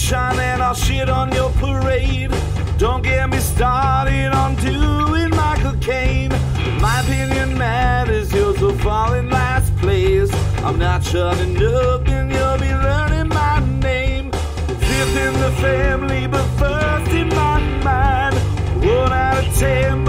sunshine 0.00 0.40
and 0.40 0.62
I'll 0.62 0.74
shit 0.74 1.08
on 1.08 1.32
your 1.32 1.50
parade. 1.52 2.30
Don't 2.78 3.02
get 3.02 3.28
me 3.28 3.38
started 3.38 4.32
on 4.32 4.54
doing 4.56 5.30
Michael 5.30 5.76
Caine. 5.80 6.30
My 6.80 7.00
opinion 7.02 7.58
matters, 7.58 8.32
yours 8.32 8.60
will 8.60 8.78
fall 8.78 9.12
in 9.14 9.28
last 9.28 9.76
place. 9.76 10.32
I'm 10.64 10.78
not 10.78 11.04
shutting 11.04 11.56
up 11.62 12.08
and 12.08 12.32
you'll 12.32 12.58
be 12.58 12.72
learning 12.72 13.28
my 13.28 13.60
name. 13.80 14.30
Fifth 14.32 15.16
in 15.16 15.34
the 15.34 15.52
family, 15.60 16.26
but 16.26 16.46
first 16.58 17.12
in 17.12 17.28
my 17.28 17.60
mind. 17.84 18.36
One 18.76 19.12
out 19.12 19.44
of 19.44 19.54
ten, 19.58 19.99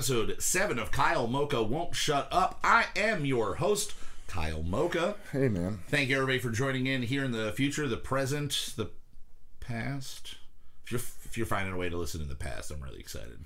episode 0.00 0.40
7 0.40 0.78
of 0.78 0.90
Kyle 0.90 1.26
Mocha 1.26 1.62
Won't 1.62 1.94
Shut 1.94 2.26
Up. 2.32 2.58
I 2.64 2.86
am 2.96 3.26
your 3.26 3.56
host, 3.56 3.92
Kyle 4.28 4.62
Mocha. 4.62 5.16
Hey, 5.30 5.48
man. 5.48 5.80
Thank 5.88 6.08
you 6.08 6.16
everybody 6.16 6.38
for 6.38 6.48
joining 6.48 6.86
in 6.86 7.02
here 7.02 7.22
in 7.22 7.32
the 7.32 7.52
future, 7.52 7.86
the 7.86 7.98
present, 7.98 8.72
the 8.78 8.88
past. 9.60 10.36
If 10.86 10.92
you're, 10.92 11.00
if 11.26 11.36
you're 11.36 11.44
finding 11.46 11.74
a 11.74 11.76
way 11.76 11.90
to 11.90 11.98
listen 11.98 12.22
in 12.22 12.30
the 12.30 12.34
past, 12.34 12.70
I'm 12.70 12.80
really 12.80 12.98
excited. 12.98 13.44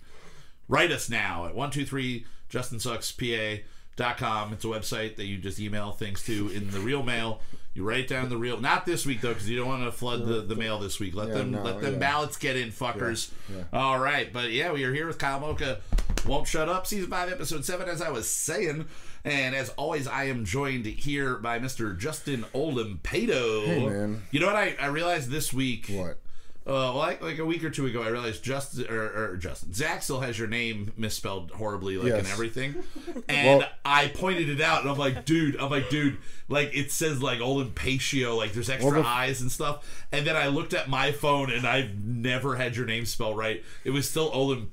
Write 0.69 0.93
us 0.93 1.11
now 1.11 1.47
at 1.47 1.57
123 1.57 2.25
justinsuckspa.com. 2.49 4.53
It's 4.53 4.65
a 4.65 4.69
website 4.69 5.17
that 5.17 5.25
you 5.25 5.39
just 5.39 5.59
email 5.59 5.91
things 5.91 6.23
to 6.27 6.51
in 6.51 6.71
the 6.71 6.79
real 6.79 7.03
mail. 7.03 7.41
You 7.75 7.83
write 7.83 8.07
down 8.07 8.29
the 8.29 8.37
real, 8.37 8.61
not 8.61 8.87
this 8.87 9.05
week 9.05 9.23
though, 9.23 9.31
because 9.35 9.51
you 9.51 9.57
don't 9.57 9.67
want 9.67 9.83
to 9.83 9.91
flood 9.91 10.25
the, 10.25 10.41
the 10.43 10.55
mail 10.55 10.79
this 10.79 11.01
week. 11.01 11.17
Let 11.17 11.31
Yeah, 11.31 11.35
them 11.35 11.51
no, 11.51 11.63
let 11.65 11.81
them 11.81 11.95
yeah. 11.95 11.99
ballots 11.99 12.37
get 12.37 12.57
in, 12.57 12.69
fuckers. 12.71 13.33
Yeah. 13.53 13.65
All 13.73 13.99
right, 13.99 14.33
but 14.33 14.53
yeah, 14.53 14.71
we 14.71 14.85
are 14.85 14.95
here 14.95 15.09
with 15.09 15.19
Kyle 15.19 15.41
Mocha. 15.41 15.81
Won't 16.27 16.49
shut 16.49 16.69
up, 16.69 16.87
season 16.87 17.11
five, 17.11 17.31
episode 17.31 17.65
seven, 17.65 17.89
as 17.89 18.01
I 18.01 18.11
was 18.11 18.29
saying. 18.29 18.87
And 19.25 19.55
as 19.55 19.69
always, 19.71 20.07
I 20.07 20.25
am 20.25 20.45
joined 20.45 20.87
here 20.87 21.37
by 21.37 21.59
Mr. 21.59 21.97
Justin 21.99 22.45
Olimpato. 22.55 23.65
Hey, 23.67 23.87
man. 23.87 24.23
You 24.31 24.41
know 24.41 24.47
what 24.47 24.57
I, 24.57 24.77
I 24.81 24.87
realized 24.87 25.31
this 25.31 25.53
week? 25.53 25.87
What? 25.89 26.19
Uh, 26.67 26.95
like 26.95 27.21
like 27.23 27.39
a 27.39 27.45
week 27.45 27.63
or 27.63 27.69
two 27.69 27.85
ago, 27.85 28.03
I 28.03 28.09
realized 28.09 28.43
Justin 28.43 28.87
or, 28.91 29.33
or 29.33 29.37
Justin 29.37 29.75
Zach 29.75 30.03
still 30.03 30.21
has 30.21 30.39
your 30.39 30.49
name 30.49 30.93
misspelled 30.97 31.51
horribly, 31.51 31.99
like 31.99 32.13
in 32.13 32.25
Yes. 32.25 32.33
everything. 32.33 32.75
And 33.29 33.59
Well- 33.61 33.69
I 33.85 34.09
pointed 34.09 34.49
it 34.49 34.63
out, 34.63 34.81
and 34.81 34.91
I'm 34.91 34.97
like, 34.97 35.27
dude, 35.27 35.57
I'm 35.61 35.71
like, 35.71 35.91
dude, 35.91 36.17
like 36.49 36.75
it 36.75 36.91
says 36.91 37.23
like 37.23 37.41
Olimpatio, 37.41 38.35
like 38.39 38.53
there's 38.55 38.71
extra 38.71 38.93
Well, 38.93 39.03
the- 39.03 39.09
eyes 39.09 39.43
and 39.43 39.53
stuff. 39.53 40.07
And 40.11 40.27
then 40.27 40.37
I 40.37 40.47
looked 40.47 40.73
at 40.73 40.89
my 40.89 41.13
phone, 41.13 41.51
and 41.51 41.67
I've 41.67 42.03
never 42.03 42.57
had 42.57 42.77
your 42.77 42.87
name 42.87 43.05
spelled 43.05 43.37
right. 43.37 43.63
It 43.85 43.91
was 43.91 44.09
still 44.09 44.31
Olimpato, 44.31 44.69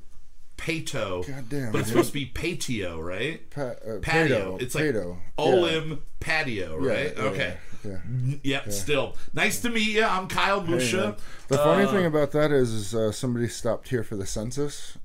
God 0.66 1.50
damn, 1.50 1.72
but 1.72 1.80
it's 1.82 1.90
supposed 1.90 2.10
to 2.10 2.14
be 2.14 2.26
patio, 2.26 3.00
right? 3.00 3.50
Pa- 3.50 3.62
uh, 3.62 4.00
Patio. 4.02 4.58
Pato. 4.58 4.62
It's 4.62 4.76
like 4.76 4.84
Pato. 4.86 5.18
Olim 5.38 6.02
Patio, 6.20 6.78
right? 6.78 7.14
yeah, 7.16 7.24
okay. 7.24 7.58
Yeah. 7.84 7.98
Yep. 8.44 8.72
Still 8.72 9.16
nice 9.34 9.60
to 9.62 9.70
meet 9.72 9.90
you. 9.90 10.04
I'm 10.04 10.28
Kyle 10.28 10.62
Musha. 10.62 10.98
man. 10.98 11.16
The 11.48 11.58
funny 11.58 11.86
Uh, 11.86 11.92
thing 11.92 12.06
about 12.06 12.32
that 12.34 12.52
is, 12.52 12.72
is 12.72 12.94
uh, 12.94 13.12
somebody 13.12 13.48
stopped 13.48 13.90
here 13.90 14.04
for 14.04 14.16
the 14.16 14.26
census, 14.28 14.98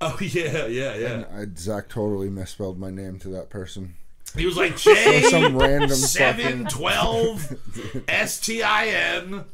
Oh 0.00 0.18
yeah, 0.20 0.66
yeah, 0.66 0.94
yeah. 0.96 1.06
and 1.12 1.26
I, 1.26 1.46
Zach 1.56 1.88
totally 1.88 2.28
misspelled 2.30 2.76
my 2.78 2.90
name 2.90 3.18
to 3.20 3.28
that 3.28 3.50
person. 3.50 3.94
He 4.36 4.46
was 4.46 4.56
like 4.56 4.76
J 4.76 5.22
Some 5.30 5.56
random 5.56 5.90
seven 5.90 6.64
fucking- 6.64 6.66
twelve 6.66 7.56
S 8.08 8.40
T 8.40 8.64
I 8.64 8.86
N, 8.86 9.44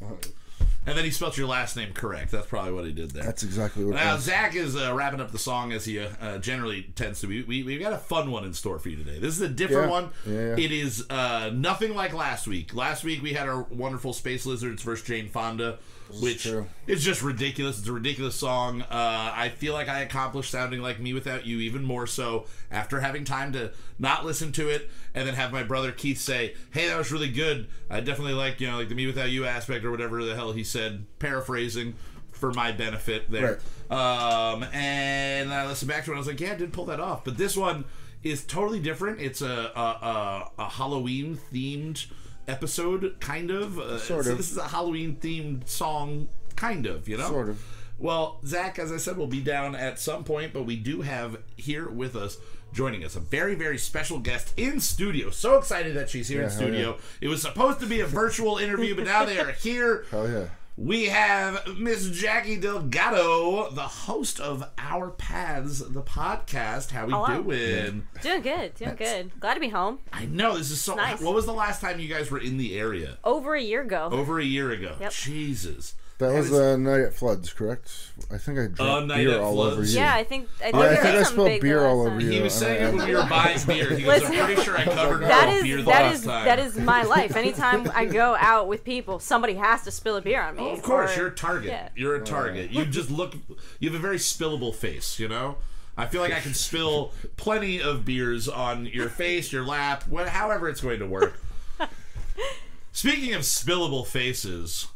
and 0.86 0.96
then 0.96 1.04
he 1.04 1.10
spelled 1.10 1.36
your 1.36 1.46
last 1.46 1.76
name 1.76 1.92
correct. 1.92 2.30
That's 2.30 2.46
probably 2.46 2.72
what 2.72 2.84
he 2.86 2.92
did 2.92 3.10
there. 3.10 3.22
That's 3.24 3.42
exactly 3.42 3.84
what 3.84 3.94
Now. 3.96 4.16
Zach 4.16 4.54
is 4.54 4.76
uh, 4.76 4.92
wrapping 4.94 5.20
up 5.20 5.30
the 5.30 5.38
song 5.38 5.72
as 5.72 5.84
he 5.84 5.98
uh, 6.00 6.08
uh, 6.20 6.38
generally 6.38 6.90
tends 6.94 7.20
to 7.20 7.26
be. 7.26 7.42
We 7.42 7.62
we 7.62 7.78
got 7.78 7.92
a 7.92 7.98
fun 7.98 8.30
one 8.30 8.44
in 8.44 8.54
store 8.54 8.78
for 8.78 8.88
you 8.88 8.96
today. 8.96 9.18
This 9.18 9.34
is 9.34 9.40
a 9.42 9.48
different 9.48 9.86
Yeah. 9.88 9.90
one. 9.90 10.08
Yeah, 10.26 10.32
yeah. 10.56 10.64
It 10.64 10.72
is 10.72 11.04
uh, 11.10 11.50
nothing 11.52 11.94
like 11.94 12.12
last 12.14 12.46
week. 12.46 12.74
Last 12.74 13.04
week 13.04 13.22
we 13.22 13.32
had 13.34 13.48
our 13.48 13.62
wonderful 13.64 14.12
Space 14.12 14.46
Lizards 14.46 14.82
versus 14.82 15.06
Jane 15.06 15.28
Fonda, 15.28 15.78
which 16.20 16.44
true. 16.44 16.66
is 16.86 17.04
just 17.04 17.22
ridiculous. 17.22 17.78
It's 17.78 17.88
a 17.88 17.92
ridiculous 17.92 18.34
song. 18.34 18.82
Uh, 18.82 19.32
I 19.34 19.50
feel 19.50 19.72
like 19.72 19.88
I 19.88 20.00
accomplished 20.00 20.50
sounding 20.50 20.80
like 20.80 21.00
me 21.00 21.12
without 21.12 21.46
you 21.46 21.58
even 21.60 21.82
more 21.82 22.06
so 22.06 22.46
after 22.70 23.00
having 23.00 23.24
time 23.24 23.52
to 23.52 23.72
not 23.98 24.24
listen 24.24 24.52
to 24.52 24.68
it 24.68 24.90
and 25.14 25.26
then 25.26 25.34
have 25.34 25.52
my 25.52 25.62
brother 25.62 25.92
Keith 25.92 26.18
say, 26.18 26.54
"Hey, 26.72 26.88
that 26.88 26.98
was 26.98 27.12
really 27.12 27.30
good. 27.30 27.68
I 27.88 28.00
definitely 28.00 28.34
like 28.34 28.60
you 28.60 28.68
know 28.68 28.78
like 28.78 28.88
the 28.88 28.94
me 28.94 29.06
without 29.06 29.30
you 29.30 29.44
aspect 29.46 29.84
or 29.84 29.90
whatever 29.90 30.24
the 30.24 30.34
hell 30.34 30.52
he 30.52 30.64
said." 30.64 31.06
Paraphrasing 31.18 31.94
for 32.32 32.52
my 32.52 32.72
benefit 32.72 33.30
there. 33.30 33.60
Um, 33.90 34.64
and 34.72 35.52
I 35.52 35.66
listened 35.66 35.88
back 35.88 36.04
to 36.04 36.10
it. 36.10 36.14
and 36.14 36.16
I 36.16 36.20
was 36.20 36.26
like, 36.26 36.40
"Yeah, 36.40 36.52
I 36.52 36.56
did 36.56 36.72
pull 36.72 36.86
that 36.86 37.00
off." 37.00 37.24
But 37.24 37.36
this 37.36 37.56
one 37.56 37.84
is 38.22 38.44
totally 38.44 38.80
different. 38.80 39.20
It's 39.20 39.42
a 39.42 39.72
a, 39.74 39.80
a, 39.80 40.50
a 40.58 40.68
Halloween 40.70 41.38
themed 41.52 42.06
episode, 42.48 43.16
kind 43.20 43.50
of. 43.50 43.78
Uh, 43.78 43.98
Sort 43.98 44.24
so 44.24 44.32
of. 44.32 44.38
This 44.38 44.50
is 44.50 44.56
a 44.56 44.68
Halloween 44.68 45.16
themed 45.20 45.68
song, 45.68 46.28
kind 46.56 46.86
of. 46.86 47.08
You 47.08 47.18
know, 47.18 47.28
Sort 47.28 47.48
of. 47.48 47.64
well, 47.98 48.38
Zach, 48.44 48.78
as 48.78 48.92
I 48.92 48.96
said, 48.96 49.16
will 49.16 49.26
be 49.26 49.40
down 49.40 49.74
at 49.74 49.98
some 49.98 50.24
point, 50.24 50.52
but 50.52 50.64
we 50.64 50.76
do 50.76 51.02
have 51.02 51.38
here 51.56 51.88
with 51.88 52.16
us, 52.16 52.38
joining 52.72 53.04
us, 53.04 53.16
a 53.16 53.20
very, 53.20 53.54
very 53.54 53.78
special 53.78 54.18
guest 54.18 54.52
in 54.56 54.80
studio. 54.80 55.30
So 55.30 55.58
excited 55.58 55.94
that 55.96 56.10
she's 56.10 56.28
here 56.28 56.42
in 56.42 56.48
hell 56.48 56.58
studio. 56.58 56.98
It 57.20 57.28
was 57.28 57.42
supposed 57.42 57.80
to 57.80 57.86
be 57.86 58.00
a 58.00 58.06
virtual 58.06 58.58
interview, 58.58 58.94
but 58.94 59.04
now 59.04 59.24
they 59.24 59.38
are 59.38 59.52
here. 59.52 60.04
Hell 60.10 60.28
yeah. 60.30 60.46
We 60.76 61.06
have 61.06 61.78
Miss 61.78 62.08
Jackie 62.08 62.56
Delgado, 62.56 63.70
the 63.70 63.82
host 63.82 64.40
of 64.40 64.64
Our 64.78 65.10
Paths, 65.10 65.80
the 65.80 66.02
podcast. 66.02 66.90
How 66.90 67.06
we 67.06 67.12
Hello. 67.12 67.42
doing? 67.42 68.06
Doing 68.22 68.40
good, 68.42 68.74
doing 68.76 68.94
good. 68.96 69.38
Glad 69.40 69.54
to 69.54 69.60
be 69.60 69.68
home. 69.68 69.98
I 70.12 70.24
know 70.26 70.56
this 70.56 70.70
is 70.70 70.80
so. 70.80 70.94
Nice. 70.94 71.20
What 71.20 71.34
was 71.34 71.44
the 71.44 71.52
last 71.52 71.80
time 71.80 72.00
you 72.00 72.08
guys 72.08 72.30
were 72.30 72.38
in 72.38 72.56
the 72.56 72.78
area? 72.78 73.18
Over 73.24 73.54
a 73.54 73.60
year 73.60 73.82
ago. 73.82 74.08
Over 74.10 74.38
a 74.40 74.44
year 74.44 74.70
ago. 74.70 74.94
Yep. 75.00 75.12
Jesus. 75.12 75.94
That 76.20 76.32
was 76.34 76.52
uh, 76.52 76.76
night 76.76 77.00
at 77.00 77.14
floods, 77.14 77.52
correct? 77.52 77.90
I 78.30 78.38
think 78.38 78.58
I 78.58 78.66
drank 78.66 78.80
Uh, 78.80 79.06
beer 79.16 79.40
all 79.40 79.54
Floods. 79.54 79.72
over 79.76 79.84
you. 79.84 79.98
Yeah, 79.98 80.14
I 80.14 80.22
think 80.22 80.48
I 80.60 80.64
think, 80.70 80.74
Yeah, 80.76 80.80
I 80.90 80.96
think 80.96 81.16
I 81.16 81.22
spilled 81.24 81.60
beer 81.60 81.84
all 81.86 82.06
over 82.06 82.20
you. 82.20 82.30
He 82.30 82.40
was 82.42 82.54
saying 82.54 82.82
it 82.88 82.94
when 82.94 83.08
we 83.08 83.14
were 83.16 83.24
buying 83.24 83.58
beer. 83.66 83.96
He 83.96 84.02
goes, 84.04 84.22
I'm 84.22 84.44
pretty 84.44 84.62
sure 84.62 84.76
I 84.78 84.84
covered 84.96 85.22
That 85.22 85.48
all 85.48 85.54
is 85.56 85.62
beer 85.62 85.76
the 85.78 85.82
that 85.84 86.02
last 86.02 86.14
is 86.20 86.24
time. 86.26 86.44
that 86.44 86.58
is 86.58 86.76
my 86.78 87.02
life. 87.16 87.34
Anytime 87.36 87.90
I 87.94 88.04
go 88.04 88.36
out 88.38 88.68
with 88.68 88.84
people, 88.84 89.18
somebody 89.18 89.54
has 89.54 89.82
to 89.84 89.90
spill 89.90 90.16
a 90.16 90.20
beer 90.22 90.42
on 90.42 90.56
me. 90.56 90.62
Oh, 90.64 90.70
of 90.72 90.82
course, 90.82 91.16
or- 91.16 91.20
you're 91.20 91.28
a 91.28 91.34
target. 91.34 91.70
yeah. 91.70 91.88
You're 91.96 92.16
a 92.16 92.24
target. 92.24 92.70
You 92.70 92.84
just 92.84 93.10
look. 93.10 93.34
You 93.78 93.90
have 93.90 93.98
a 93.98 94.02
very 94.02 94.18
spillable 94.18 94.74
face. 94.74 95.18
You 95.18 95.28
know. 95.28 95.56
I 95.96 96.06
feel 96.06 96.20
like 96.22 96.32
I 96.32 96.40
can 96.40 96.54
spill 96.54 97.12
plenty 97.36 97.82
of 97.82 98.04
beers 98.06 98.48
on 98.48 98.86
your 98.86 99.08
face, 99.10 99.52
your 99.52 99.64
lap, 99.66 100.04
wh- 100.10 100.26
however 100.28 100.68
it's 100.68 100.80
going 100.80 100.98
to 101.00 101.06
work. 101.06 101.34
Speaking 102.92 103.34
of 103.34 103.42
spillable 103.42 104.06
faces, 104.06 104.86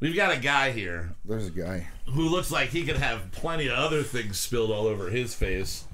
we've 0.00 0.14
got 0.16 0.32
a 0.36 0.40
guy 0.40 0.70
here 0.72 1.10
There's 1.24 1.46
a 1.46 1.50
guy. 1.50 1.86
who 2.06 2.28
looks 2.28 2.50
like 2.50 2.70
he 2.70 2.84
could 2.84 2.96
have 2.96 3.30
plenty 3.32 3.66
of 3.68 3.74
other 3.78 4.02
things 4.02 4.38
spilled 4.38 4.70
all 4.70 4.86
over 4.86 5.10
his 5.10 5.34
face. 5.34 5.84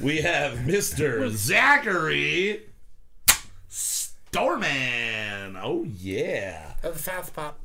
We 0.00 0.18
have 0.22 0.58
Mr. 0.58 1.28
Zachary 1.30 2.62
Storman. 3.70 5.58
Oh 5.62 5.84
yeah. 5.84 6.72
The 6.82 6.92
fast 6.92 7.34
pop. 7.34 7.60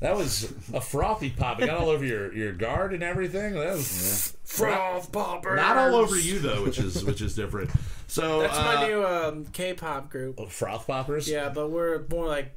That 0.00 0.16
was 0.16 0.52
a 0.72 0.80
frothy 0.80 1.30
pop. 1.30 1.62
It 1.62 1.66
got 1.66 1.78
all 1.78 1.88
over 1.88 2.04
your, 2.04 2.32
your 2.34 2.52
guard 2.52 2.92
and 2.92 3.02
everything. 3.02 3.54
That 3.54 3.72
was 3.74 4.36
Froth 4.44 5.10
poppers. 5.12 5.56
not 5.56 5.76
all 5.76 5.94
over 5.94 6.16
you 6.18 6.38
though, 6.38 6.62
which 6.62 6.78
is 6.78 7.04
which 7.04 7.20
is 7.22 7.34
different. 7.34 7.70
So 8.06 8.40
That's 8.40 8.56
uh, 8.56 8.62
my 8.62 8.86
new 8.86 9.04
um, 9.04 9.44
K-pop 9.46 10.10
group. 10.10 10.36
oh, 10.38 10.46
froth 10.46 10.86
poppers. 10.86 11.28
Yeah, 11.28 11.48
but 11.48 11.70
we're 11.70 12.04
more 12.10 12.26
like 12.26 12.54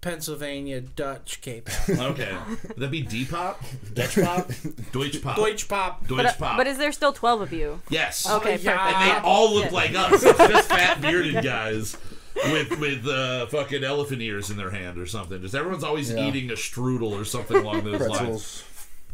Pennsylvania 0.00 0.80
Dutch 0.80 1.40
K-pop. 1.40 1.88
Okay. 1.88 2.36
Would 2.68 2.76
that 2.76 2.90
be 2.90 3.02
D 3.02 3.24
pop, 3.24 3.60
Dutch 3.94 4.14
pop, 4.20 4.50
Deutsch 4.92 5.20
pop, 5.22 5.36
Deutsch 5.36 5.68
pop. 5.68 6.06
Deutsch 6.06 6.16
But, 6.16 6.26
uh, 6.26 6.32
pop. 6.38 6.56
but 6.56 6.66
is 6.66 6.78
there 6.78 6.92
still 6.92 7.12
twelve 7.12 7.40
of 7.40 7.52
you? 7.52 7.80
yes. 7.90 8.28
Okay, 8.28 8.56
yeah. 8.58 8.86
and 9.02 9.10
they 9.10 9.28
all 9.28 9.52
look 9.54 9.66
Yeah. 9.66 9.70
like 9.72 9.94
us. 9.94 10.22
It's 10.22 10.38
just 10.38 10.68
fat 10.68 11.00
bearded 11.00 11.42
guys 11.42 11.96
with 12.52 12.78
with 12.78 13.06
uh, 13.08 13.46
fucking 13.46 13.82
elephant 13.82 14.22
ears 14.22 14.50
in 14.50 14.56
their 14.56 14.70
hand 14.70 14.98
or 14.98 15.06
something. 15.06 15.42
Just 15.42 15.54
everyone's 15.56 15.82
always 15.84 16.10
Yeah. 16.12 16.28
eating 16.28 16.50
a 16.50 16.54
strudel 16.54 17.12
or 17.20 17.24
something 17.24 17.56
along 17.56 17.84
those 17.84 18.00
lines. 18.00 18.08
Pretzels. 18.18 18.64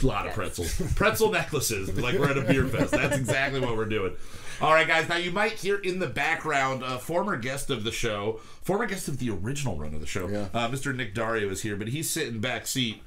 A 0.03 0.07
lot 0.07 0.27
of 0.27 0.33
pretzels, 0.35 0.83
pretzel 0.97 1.31
necklaces, 1.31 1.89
like 2.01 2.19
we're 2.19 2.29
at 2.29 2.37
a 2.37 2.41
beer 2.41 2.67
fest. 2.67 2.91
That's 2.91 3.17
exactly 3.17 3.61
what 3.61 3.77
we're 3.77 3.85
doing. 3.85 4.17
All 4.61 4.73
right, 4.73 4.87
guys. 4.87 5.09
Now 5.09 5.17
you 5.17 5.31
might 5.31 5.53
hear 5.53 5.77
in 5.77 5.99
the 5.99 6.07
background 6.07 6.83
a 6.83 6.99
former 6.99 7.37
guest 7.37 7.71
of 7.71 7.85
the 7.85 7.93
show, 7.93 8.41
former 8.63 8.87
guest 8.87 9.09
of 9.09 9.19
the 9.19 9.31
original 9.31 9.77
run 9.77 9.95
of 9.95 10.01
the 10.01 10.07
show, 10.07 10.29
Yeah. 10.29 10.49
uh, 10.55 10.69
Mr. 10.69 10.95
Nick 10.95 11.15
Dario 11.15 11.49
is 11.51 11.63
here, 11.63 11.77
but 11.77 11.89
he's 11.89 12.09
sitting 12.09 12.41
back 12.41 12.67
seat. 12.67 13.03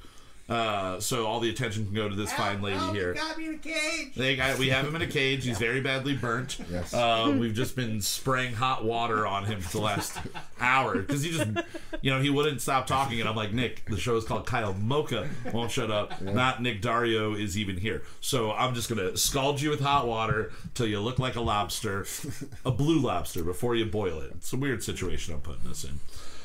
Uh, 0.48 0.98
so 0.98 1.26
all 1.26 1.40
the 1.40 1.50
attention 1.50 1.84
can 1.84 1.94
go 1.94 2.08
to 2.08 2.14
this 2.14 2.32
fine 2.32 2.62
lady 2.62 2.78
here. 2.92 3.12
Got 3.12 3.36
me 3.36 3.48
in 3.48 3.54
a 3.54 3.58
cage. 3.58 4.14
They 4.14 4.34
got, 4.34 4.58
we 4.58 4.70
have 4.70 4.86
him 4.86 4.96
in 4.96 5.02
a 5.02 5.06
cage. 5.06 5.44
He's 5.44 5.58
very 5.58 5.82
badly 5.82 6.16
burnt. 6.16 6.58
Yes. 6.70 6.94
Um, 6.94 7.38
we've 7.38 7.52
just 7.52 7.76
been 7.76 8.00
spraying 8.00 8.54
hot 8.54 8.82
water 8.82 9.26
on 9.26 9.44
him 9.44 9.60
for 9.60 9.76
the 9.76 9.84
last 9.84 10.16
hour 10.58 10.96
because 10.96 11.22
he 11.22 11.32
just, 11.32 11.50
you 12.00 12.10
know, 12.10 12.22
he 12.22 12.30
wouldn't 12.30 12.62
stop 12.62 12.86
talking. 12.86 13.20
And 13.20 13.28
I'm 13.28 13.36
like, 13.36 13.52
Nick, 13.52 13.84
the 13.90 13.98
show 13.98 14.16
is 14.16 14.24
called 14.24 14.46
Kyle 14.46 14.72
Mocha. 14.72 15.28
Won't 15.52 15.70
shut 15.70 15.90
up. 15.90 16.18
Not 16.22 16.62
Nick 16.62 16.80
Dario 16.80 17.34
is 17.34 17.58
even 17.58 17.76
here. 17.76 18.02
So 18.22 18.50
I'm 18.52 18.74
just 18.74 18.88
gonna 18.88 19.18
scald 19.18 19.60
you 19.60 19.68
with 19.68 19.80
hot 19.80 20.06
water 20.06 20.50
till 20.72 20.86
you 20.86 21.00
look 21.00 21.18
like 21.18 21.36
a 21.36 21.42
lobster, 21.42 22.06
a 22.64 22.70
blue 22.70 23.00
lobster, 23.00 23.44
before 23.44 23.74
you 23.74 23.84
boil 23.84 24.20
it. 24.20 24.32
It's 24.36 24.52
a 24.54 24.56
weird 24.56 24.82
situation 24.82 25.34
I'm 25.34 25.40
putting 25.42 25.70
us 25.70 25.84
in. 25.84 26.00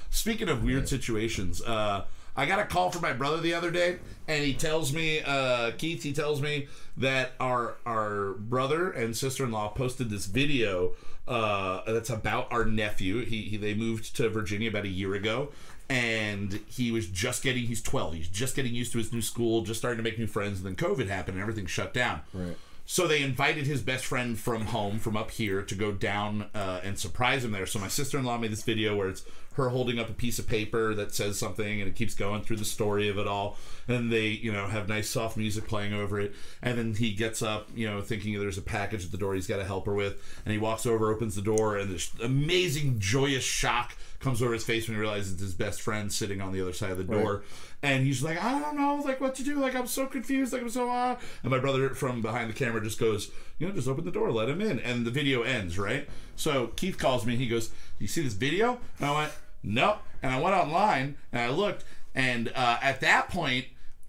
Speaking 0.10 0.50
of 0.50 0.62
weird 0.64 0.90
situations, 0.90 1.62
uh, 1.62 2.04
I 2.36 2.46
got 2.46 2.60
a 2.60 2.66
call 2.66 2.90
from 2.92 3.02
my 3.04 3.14
brother 3.14 3.38
the 3.40 3.54
other 3.54 3.70
day, 3.72 4.00
and 4.28 4.44
he 4.44 4.54
tells 4.54 4.92
me, 4.92 5.22
uh, 5.22 5.72
Keith, 5.78 6.02
he 6.04 6.14
tells 6.14 6.42
me 6.42 6.68
that 6.98 7.34
our 7.40 7.76
our 7.86 8.34
brother 8.34 8.90
and 8.92 9.16
sister 9.16 9.44
in 9.44 9.52
law 9.52 9.70
posted 9.70 10.10
this 10.10 10.26
video 10.26 10.94
uh, 11.28 11.82
that's 11.92 12.10
about 12.10 12.52
our 12.52 12.66
nephew. 12.66 13.24
He, 13.26 13.44
he 13.44 13.58
they 13.58 13.74
moved 13.74 14.16
to 14.18 14.30
Virginia 14.30 14.70
about 14.70 14.86
a 14.86 14.90
year 14.90 15.14
ago, 15.14 15.50
and 15.90 16.60
he 16.68 16.92
was 16.92 17.08
just 17.08 17.44
getting 17.44 17.66
he's 17.66 17.82
12 17.82 18.14
he's 18.16 18.28
just 18.30 18.56
getting 18.56 18.74
used 18.74 18.92
to 18.94 18.98
his 18.98 19.12
new 19.14 19.22
school 19.22 19.62
just 19.62 19.80
starting 19.80 19.98
to 19.98 20.04
make 20.04 20.18
new 20.18 20.28
friends 20.28 20.58
and 20.60 20.66
then 20.66 20.76
covid 20.76 21.08
happened 21.10 21.36
and 21.36 21.42
everything 21.42 21.66
shut 21.66 21.94
down 21.94 22.22
Right. 22.34 22.56
so 22.86 23.06
they 23.08 23.22
invited 23.22 23.66
his 23.68 23.82
best 23.82 24.06
friend 24.06 24.40
from 24.40 24.68
home, 24.68 24.98
from 25.00 25.16
up 25.18 25.32
here, 25.32 25.62
to 25.62 25.76
go 25.76 25.92
down 25.92 26.46
uh, 26.56 26.80
and 26.84 26.98
surprise 26.98 27.44
him 27.46 27.52
there. 27.52 27.66
So 27.66 27.80
my 27.80 27.88
sister-in-law 27.90 28.38
made 28.40 28.52
this 28.52 28.64
video 28.64 28.96
where 28.96 29.08
it's 29.10 29.24
her 29.54 29.70
holding 29.70 30.00
up 30.00 30.10
a 30.10 30.14
piece 30.14 30.40
of 30.40 30.48
paper 30.48 30.94
that 30.96 31.14
says 31.14 31.38
something, 31.38 31.80
and 31.82 31.90
it 31.90 31.96
keeps 31.96 32.14
going 32.14 32.42
through 32.42 32.58
the 32.58 32.66
story 32.66 33.10
of 33.10 33.18
it 33.18 33.28
all. 33.28 33.58
And 33.88 34.12
they, 34.12 34.28
you 34.28 34.52
know, 34.52 34.68
have 34.68 34.88
nice 34.88 35.10
soft 35.10 35.38
music 35.38 35.68
playing 35.68 35.94
over 35.94 36.20
it. 36.20 36.34
And 36.62 36.78
then 36.78 36.94
he 36.94 37.12
gets 37.14 37.42
up, 37.42 37.70
you 37.76 37.90
know, 37.90 38.02
thinking 38.02 38.38
there's 38.40 38.58
a 38.58 38.64
package 38.64 39.06
at 39.06 39.12
the 39.12 39.18
door 39.18 39.36
he's 39.36 39.48
got 39.48 39.58
to 39.58 39.66
help 39.66 39.86
her 39.86 39.94
with, 39.94 40.42
and 40.46 40.52
he 40.52 40.58
walks 40.58 40.86
over, 40.86 41.12
opens 41.12 41.36
the 41.36 41.42
door, 41.42 41.78
and 41.78 41.92
this 41.92 42.12
amazing, 42.22 43.00
joyous 43.00 43.44
shock 43.44 43.96
comes 44.24 44.42
over 44.42 44.54
his 44.54 44.64
face 44.64 44.88
when 44.88 44.96
he 44.96 45.02
realizes 45.02 45.34
it's 45.34 45.42
his 45.42 45.54
best 45.54 45.82
friend 45.82 46.12
sitting 46.12 46.42
on 46.42 46.54
the 46.54 46.62
other 46.62 46.74
side 46.74 46.92
of 46.92 46.98
the 46.98 47.04
door. 47.04 47.44
And 47.84 48.06
he's 48.06 48.24
like, 48.24 48.42
I 48.42 48.58
don't 48.58 48.78
know, 48.78 49.02
like 49.04 49.20
what 49.20 49.36
to 49.36 49.44
do. 49.44 49.60
Like 49.60 49.76
I'm 49.76 49.88
so 49.88 50.06
confused. 50.06 50.54
Like 50.54 50.62
I'm 50.62 50.70
so 50.70 50.90
ah. 50.90 51.18
And 51.44 51.52
my 51.52 51.60
brother 51.60 51.90
from 51.90 52.22
behind 52.22 52.50
the 52.50 52.54
camera 52.54 52.82
just 52.82 52.98
goes, 52.98 53.30
you 53.60 53.68
know, 53.68 53.74
just 53.74 53.90
open 53.90 54.06
the 54.06 54.12
door, 54.12 54.32
let 54.32 54.48
him 54.48 54.62
in. 54.62 54.80
And 54.80 55.06
the 55.06 55.12
video 55.12 55.42
ends, 55.42 55.78
right? 55.78 56.08
So 56.38 56.68
Keith 56.78 56.98
calls 56.98 57.26
me. 57.26 57.34
and 57.34 57.42
He 57.42 57.50
goes, 57.50 57.72
you 58.00 58.08
see 58.08 58.22
this 58.22 58.34
video? 58.34 58.80
And 59.00 59.10
I 59.10 59.14
went, 59.14 59.34
nope. 59.64 59.98
And 60.22 60.32
I 60.34 60.40
went 60.40 60.56
online 60.56 61.16
and 61.32 61.42
I 61.42 61.50
looked, 61.50 61.84
and 62.14 62.52
uh, 62.56 62.78
at 62.82 63.02
that 63.02 63.30
point. 63.30 63.66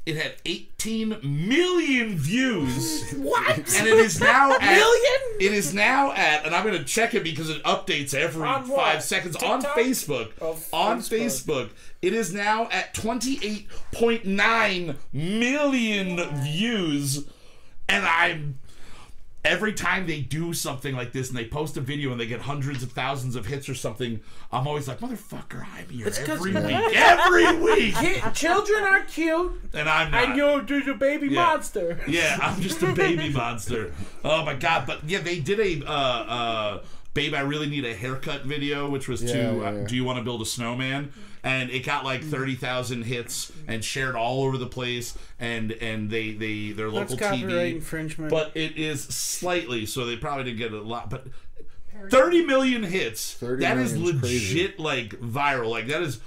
It 0.07 0.17
had 0.17 0.35
18 0.45 1.17
million 1.23 2.19
views. 2.19 3.11
What? 3.17 3.57
And 3.57 3.87
it 3.89 3.97
is 3.97 4.21
now 4.21 4.53
at 4.53 4.61
Million? 4.61 5.41
It 5.41 5.55
is 5.55 5.73
now 5.73 6.13
at, 6.13 6.45
and 6.45 6.55
I'm 6.55 6.63
going 6.63 6.77
to 6.77 6.85
check 6.85 7.15
it 7.15 7.25
because 7.25 7.49
it 7.49 7.63
updates 7.63 8.13
every 8.13 8.47
On 8.47 8.69
what? 8.69 8.79
five 8.79 9.03
seconds 9.03 9.35
on 9.37 9.63
TikTok? 9.63 9.79
Facebook. 9.79 10.33
Oh, 10.43 10.59
on 10.75 10.99
Facebook. 10.99 11.25
Facebook, 11.25 11.71
it 12.03 12.13
is 12.13 12.35
now 12.35 12.69
at 12.71 12.93
28.9 12.93 14.97
million 15.15 16.21
views, 16.43 17.25
and 17.89 18.05
I'm. 18.05 18.59
Every 19.45 19.75
time 19.75 20.07
they 20.07 20.21
do 20.21 20.55
something 20.55 20.97
like 20.97 21.13
this 21.13 21.29
and 21.29 21.37
they 21.37 21.45
post 21.45 21.77
a 21.77 21.81
video 21.83 22.11
and 22.13 22.19
they 22.19 22.27
get 22.27 22.41
hundreds 22.41 22.83
of 22.83 22.93
thousands 22.93 23.37
of 23.37 23.45
hits 23.45 23.69
or 23.69 23.75
something, 23.75 24.21
I'm 24.51 24.67
always 24.67 24.89
like, 24.89 25.01
motherfucker, 25.01 25.67
I'm 25.77 25.89
here 25.91 26.07
'cause- 26.07 26.19
every 26.21 26.53
week, 26.55 26.65
every 26.97 27.57
week, 27.59 27.95
Ki- 27.97 28.23
Children 28.33 28.85
are 28.85 29.03
cute, 29.03 29.53
and 29.75 29.87
I'm 29.87 30.11
not. 30.11 30.25
and 30.25 30.37
you're 30.37 30.63
just 30.63 30.89
a 30.89 30.95
baby 30.95 31.29
Yeah. 31.29 31.45
monster. 31.45 32.01
Yeah, 32.09 32.39
I'm 32.43 32.59
just 32.63 32.83
a 32.83 32.93
baby 32.93 33.29
monster. 33.29 33.93
Oh 34.25 34.45
my 34.47 34.55
god! 34.55 34.87
But 34.87 35.01
yeah, 35.07 35.21
they 35.21 35.41
did 35.41 35.61
a 35.61 35.87
uh, 35.87 35.93
uh, 35.93 36.83
"Babe, 37.13 37.35
I 37.35 37.41
really 37.41 37.67
need 37.69 37.85
a 37.85 37.95
haircut" 37.95 38.45
video, 38.47 38.89
which 38.89 39.09
was 39.09 39.21
to 39.21 39.27
Yeah, 39.37 39.53
yeah, 39.53 39.63
uh, 39.83 39.87
"Do 39.87 39.95
you 39.95 40.05
want 40.05 40.19
to 40.19 40.25
build 40.25 40.41
a 40.41 40.47
snowman?" 40.47 41.13
And 41.45 41.71
it 41.71 41.85
got 41.85 42.05
like 42.05 42.23
mm-hmm. 42.23 42.31
thirty 42.31 42.55
thousand 42.57 43.03
hits 43.05 43.53
and 43.69 43.85
shared 43.85 44.17
all 44.17 44.43
over 44.45 44.59
the 44.59 44.67
place. 44.67 45.17
And 45.39 45.73
and 45.73 46.11
they 46.11 46.33
they 46.33 46.73
their 46.73 46.91
local 46.91 47.17
copyright 47.17 47.45
TV, 47.45 47.75
infringement. 47.77 48.31
but 48.31 48.51
it 48.57 48.77
is 48.77 49.05
slightly 49.05 49.87
so 49.87 50.07
they 50.07 50.17
probably 50.17 50.45
didn't 50.45 50.59
get 50.59 50.73
a 50.73 50.81
lot, 50.81 51.11
but. 51.11 51.27
30 52.11 52.45
million 52.45 52.83
hits. 52.83 53.35
30 53.35 53.63
that 53.63 53.79
is 53.79 53.95
million's 53.95 54.21
crazy. 54.21 54.59
legit 54.59 54.79
like 54.79 55.11
viral. 55.21 55.71
Like 55.71 55.87
that 55.87 56.03
is 56.03 56.21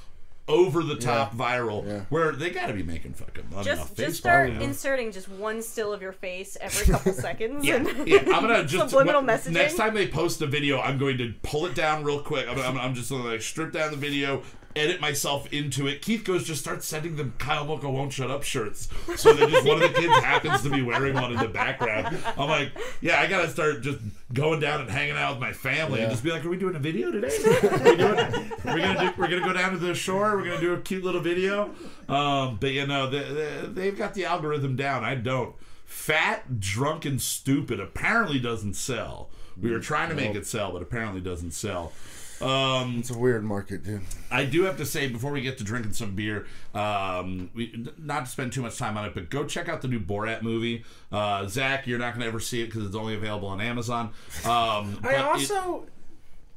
over 0.48 0.82
the 0.82 0.96
top 0.96 1.34
viral. 1.36 1.86
yeah. 1.86 2.02
Where 2.10 2.32
they 2.32 2.50
got 2.50 2.68
to 2.68 2.74
be 2.74 2.84
making 2.84 3.14
fucking 3.14 3.50
money 3.50 3.58
off 3.60 3.66
Just 3.66 3.94
Facebook. 3.94 3.98
just 3.98 4.18
start 4.18 4.50
you 4.50 4.56
know? 4.56 4.62
inserting 4.62 5.12
just 5.12 5.28
one 5.30 5.62
still 5.62 5.92
of 5.92 6.02
your 6.02 6.14
face 6.14 6.56
every 6.62 6.92
couple 6.94 7.12
seconds. 7.28 7.66
Yeah, 7.66 7.84
yeah. 8.06 8.20
I'm 8.20 8.42
gonna 8.42 8.64
just 8.66 8.90
subliminal 8.90 9.22
when- 9.22 9.38
messaging. 9.38 9.52
next 9.52 9.76
time 9.76 9.94
they 9.94 10.08
post 10.08 10.42
a 10.42 10.48
video, 10.48 10.80
I'm 10.80 10.98
going 10.98 11.18
to 11.18 11.34
pull 11.44 11.66
it 11.66 11.76
down 11.76 12.04
real 12.04 12.22
quick. 12.22 12.48
I'm, 12.48 12.60
I'm, 12.60 12.78
I'm 12.78 12.94
just 12.94 13.10
gonna 13.10 13.26
like 13.26 13.42
strip 13.42 13.74
down 13.74 13.92
the 13.92 13.98
video, 13.98 14.42
edit 14.78 15.02
myself 15.02 15.52
into 15.52 15.88
it. 15.88 16.02
Keith 16.02 16.24
goes 16.24 16.44
just 16.44 16.62
start 16.62 16.84
sending 16.84 17.16
them 17.16 17.34
Kyle 17.38 17.66
Mocha 17.66 17.90
won't 17.90 18.14
shut 18.14 18.32
up 18.32 18.44
shirts, 18.44 18.88
so 19.16 19.34
that 19.34 19.50
just 19.50 19.66
one 19.66 19.82
of 19.82 19.94
the 19.94 20.00
kids 20.00 20.14
happens 20.20 20.62
to 20.64 20.70
be 20.70 20.82
wearing 20.82 21.14
one 21.14 21.32
in 21.32 21.40
the 21.40 21.48
background. 21.48 22.18
I'm 22.38 22.50
like, 22.50 22.72
yeah, 23.02 23.20
I 23.20 23.28
gotta 23.28 23.50
start 23.50 23.82
just 23.82 24.00
going 24.34 24.60
down 24.60 24.82
and 24.82 24.90
hanging 24.90 25.16
out 25.16 25.32
with 25.32 25.40
my 25.40 25.54
family 25.54 26.02
and 26.02 26.12
just 26.12 26.24
be 26.24 26.32
like, 26.32 26.46
are 26.46 26.50
we 26.50 26.58
doing 26.58 26.76
a 26.76 26.80
video 26.80 27.12
today? 27.12 27.28
Are 27.28 27.84
we 27.84 27.96
doing? 27.96 28.52
We're 28.66 28.80
gonna 28.80 29.00
do. 29.00 29.14
We're 29.18 29.28
gonna 29.28 29.46
go 29.46 29.54
down 29.54 29.72
to 29.72 29.78
the 29.78 29.94
shore. 29.94 30.38
We're 30.38 30.46
gonna 30.46 30.62
do 30.62 30.74
a 30.74 30.80
cute 30.80 31.04
little 31.04 31.22
video. 31.22 31.72
Um, 32.10 32.58
but 32.60 32.72
you 32.72 32.86
know, 32.88 33.10
they, 33.10 33.24
they, 33.24 33.68
they've 33.68 33.98
got 33.98 34.14
the 34.14 34.26
algorithm 34.26 34.76
down. 34.76 35.04
I 35.04 35.16
don't. 35.16 35.56
Fat, 35.86 36.60
drunk, 36.60 37.06
and 37.06 37.22
stupid 37.22 37.80
apparently 37.80 38.40
doesn't 38.40 38.76
sell. 38.76 39.30
We 39.60 39.72
were 39.72 39.80
trying 39.80 40.10
to 40.10 40.16
make 40.16 40.36
it 40.36 40.46
sell, 40.46 40.72
but 40.72 40.82
apparently 40.82 41.22
doesn't 41.22 41.52
sell. 41.52 41.94
Um, 42.41 42.98
It's 43.00 43.10
a 43.10 43.17
weird 43.17 43.44
market, 43.44 43.84
dude. 43.84 44.01
I 44.32 44.46
do 44.46 44.63
have 44.63 44.77
to 44.77 44.86
say 44.86 45.08
before 45.08 45.32
we 45.32 45.41
get 45.41 45.58
to 45.60 45.63
drinking 45.63 45.94
some 45.94 46.15
beer, 46.15 46.46
um, 46.74 47.50
we, 47.53 47.86
not 47.98 48.25
to 48.25 48.32
spend 48.32 48.53
too 48.53 48.62
much 48.62 48.77
time 48.77 48.98
on 48.98 49.06
it, 49.06 49.13
but 49.13 49.29
go 49.29 49.46
check 49.46 49.67
out 49.70 49.82
the 49.82 49.88
new 49.88 50.00
Borat 50.00 50.41
movie. 50.44 50.84
Uh, 51.12 51.48
Zach, 51.48 51.88
you're 51.88 52.00
not 52.00 52.12
going 52.13 52.22
to 52.22 52.27
ever 52.27 52.39
see 52.39 52.62
it 52.62 52.67
because 52.67 52.86
it's 52.86 52.96
only 52.96 53.15
available 53.15 53.48
on 53.48 53.60
Amazon. 53.62 54.12
Um, 54.46 55.00
but 55.01 55.13
I 55.13 55.15
it- 55.15 55.22
also 55.22 55.86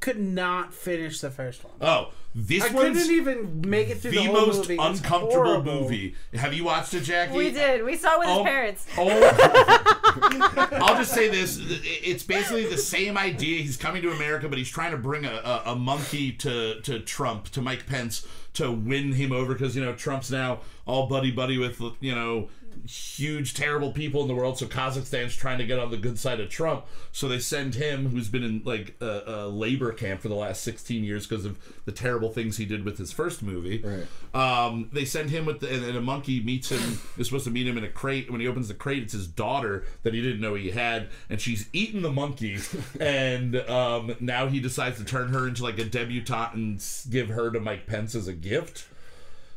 could 0.01 0.19
not 0.19 0.73
finish 0.73 1.21
the 1.21 1.29
first 1.31 1.63
one. 1.63 1.73
Oh, 1.79 2.09
This 2.35 2.63
I 2.63 2.73
one's 2.73 2.97
couldn't 2.97 3.15
even 3.15 3.61
make 3.69 3.89
it 3.89 3.99
through 4.01 4.11
the, 4.11 4.17
the 4.17 4.23
whole 4.25 4.47
most 4.47 4.57
movie. 4.69 4.73
It's 4.73 4.99
uncomfortable 4.99 5.43
horrible. 5.45 5.81
movie. 5.81 6.15
Have 6.33 6.53
you 6.53 6.63
watched 6.65 6.93
it, 6.93 7.01
Jackie? 7.01 7.37
We 7.37 7.51
did. 7.51 7.83
We 7.85 7.95
saw 7.95 8.15
it 8.15 8.19
with 8.19 8.27
his 8.29 8.37
Oh, 8.37 8.43
parents. 8.43 8.85
Oh, 8.97 10.67
I'll 10.81 10.97
just 10.97 11.13
say 11.13 11.29
this: 11.29 11.59
it's 11.61 12.23
basically 12.23 12.65
the 12.67 12.77
same 12.77 13.17
idea. 13.17 13.61
He's 13.61 13.77
coming 13.77 14.01
to 14.01 14.11
America, 14.11 14.49
but 14.49 14.57
he's 14.57 14.69
trying 14.69 14.91
to 14.91 14.97
bring 14.97 15.25
a, 15.25 15.31
a, 15.33 15.71
a 15.71 15.75
monkey 15.75 16.31
to 16.33 16.81
to 16.81 16.99
Trump, 16.99 17.49
to 17.49 17.61
Mike 17.61 17.85
Pence, 17.85 18.27
to 18.53 18.71
win 18.71 19.13
him 19.13 19.31
over 19.31 19.53
because 19.53 19.75
you 19.75 19.83
know 19.83 19.93
Trump's 19.93 20.31
now 20.31 20.59
all 20.85 21.07
buddy 21.07 21.31
buddy 21.31 21.57
with 21.57 21.81
you 21.99 22.13
know 22.15 22.49
huge 22.85 23.53
terrible 23.53 23.91
people 23.91 24.21
in 24.21 24.27
the 24.27 24.35
world. 24.35 24.57
So 24.57 24.65
Kazakhstan's 24.65 25.35
trying 25.35 25.57
to 25.59 25.65
get 25.65 25.79
on 25.79 25.91
the 25.91 25.97
good 25.97 26.19
side 26.19 26.39
of 26.39 26.49
Trump. 26.49 26.85
So 27.11 27.27
they 27.27 27.39
send 27.39 27.75
him, 27.75 28.09
who's 28.09 28.29
been 28.29 28.43
in 28.43 28.61
like 28.63 28.95
a, 29.01 29.23
a 29.25 29.47
labor 29.47 29.91
camp 29.91 30.21
for 30.21 30.27
the 30.27 30.35
last 30.35 30.61
16 30.63 31.03
years 31.03 31.27
because 31.27 31.45
of 31.45 31.57
the 31.85 31.91
terrible 31.91 32.29
things 32.29 32.57
he 32.57 32.65
did 32.65 32.85
with 32.85 32.97
his 32.97 33.11
first 33.11 33.43
movie. 33.43 33.83
Right. 33.83 34.07
Um, 34.33 34.89
they 34.93 35.05
send 35.05 35.29
him 35.29 35.45
with 35.45 35.59
the, 35.59 35.73
and, 35.73 35.83
and 35.83 35.97
a 35.97 36.01
monkey 36.01 36.41
meets 36.41 36.69
him. 36.69 36.99
Is 37.17 37.27
supposed 37.27 37.45
to 37.45 37.51
meet 37.51 37.67
him 37.67 37.77
in 37.77 37.83
a 37.83 37.89
crate. 37.89 38.31
When 38.31 38.41
he 38.41 38.47
opens 38.47 38.67
the 38.67 38.73
crate, 38.73 39.03
it's 39.03 39.13
his 39.13 39.27
daughter 39.27 39.85
that 40.03 40.13
he 40.13 40.21
didn't 40.21 40.41
know 40.41 40.55
he 40.55 40.71
had, 40.71 41.09
and 41.29 41.39
she's 41.39 41.67
eaten 41.73 42.01
the 42.01 42.11
monkey. 42.11 42.59
and 42.99 43.55
um, 43.69 44.15
now 44.19 44.47
he 44.47 44.59
decides 44.59 44.97
to 44.97 45.05
turn 45.05 45.29
her 45.29 45.47
into 45.47 45.63
like 45.63 45.79
a 45.79 45.85
debutante 45.85 46.55
and 46.55 46.83
give 47.09 47.29
her 47.29 47.51
to 47.51 47.59
Mike 47.59 47.87
Pence 47.87 48.15
as 48.15 48.27
a 48.27 48.33
gift. 48.33 48.85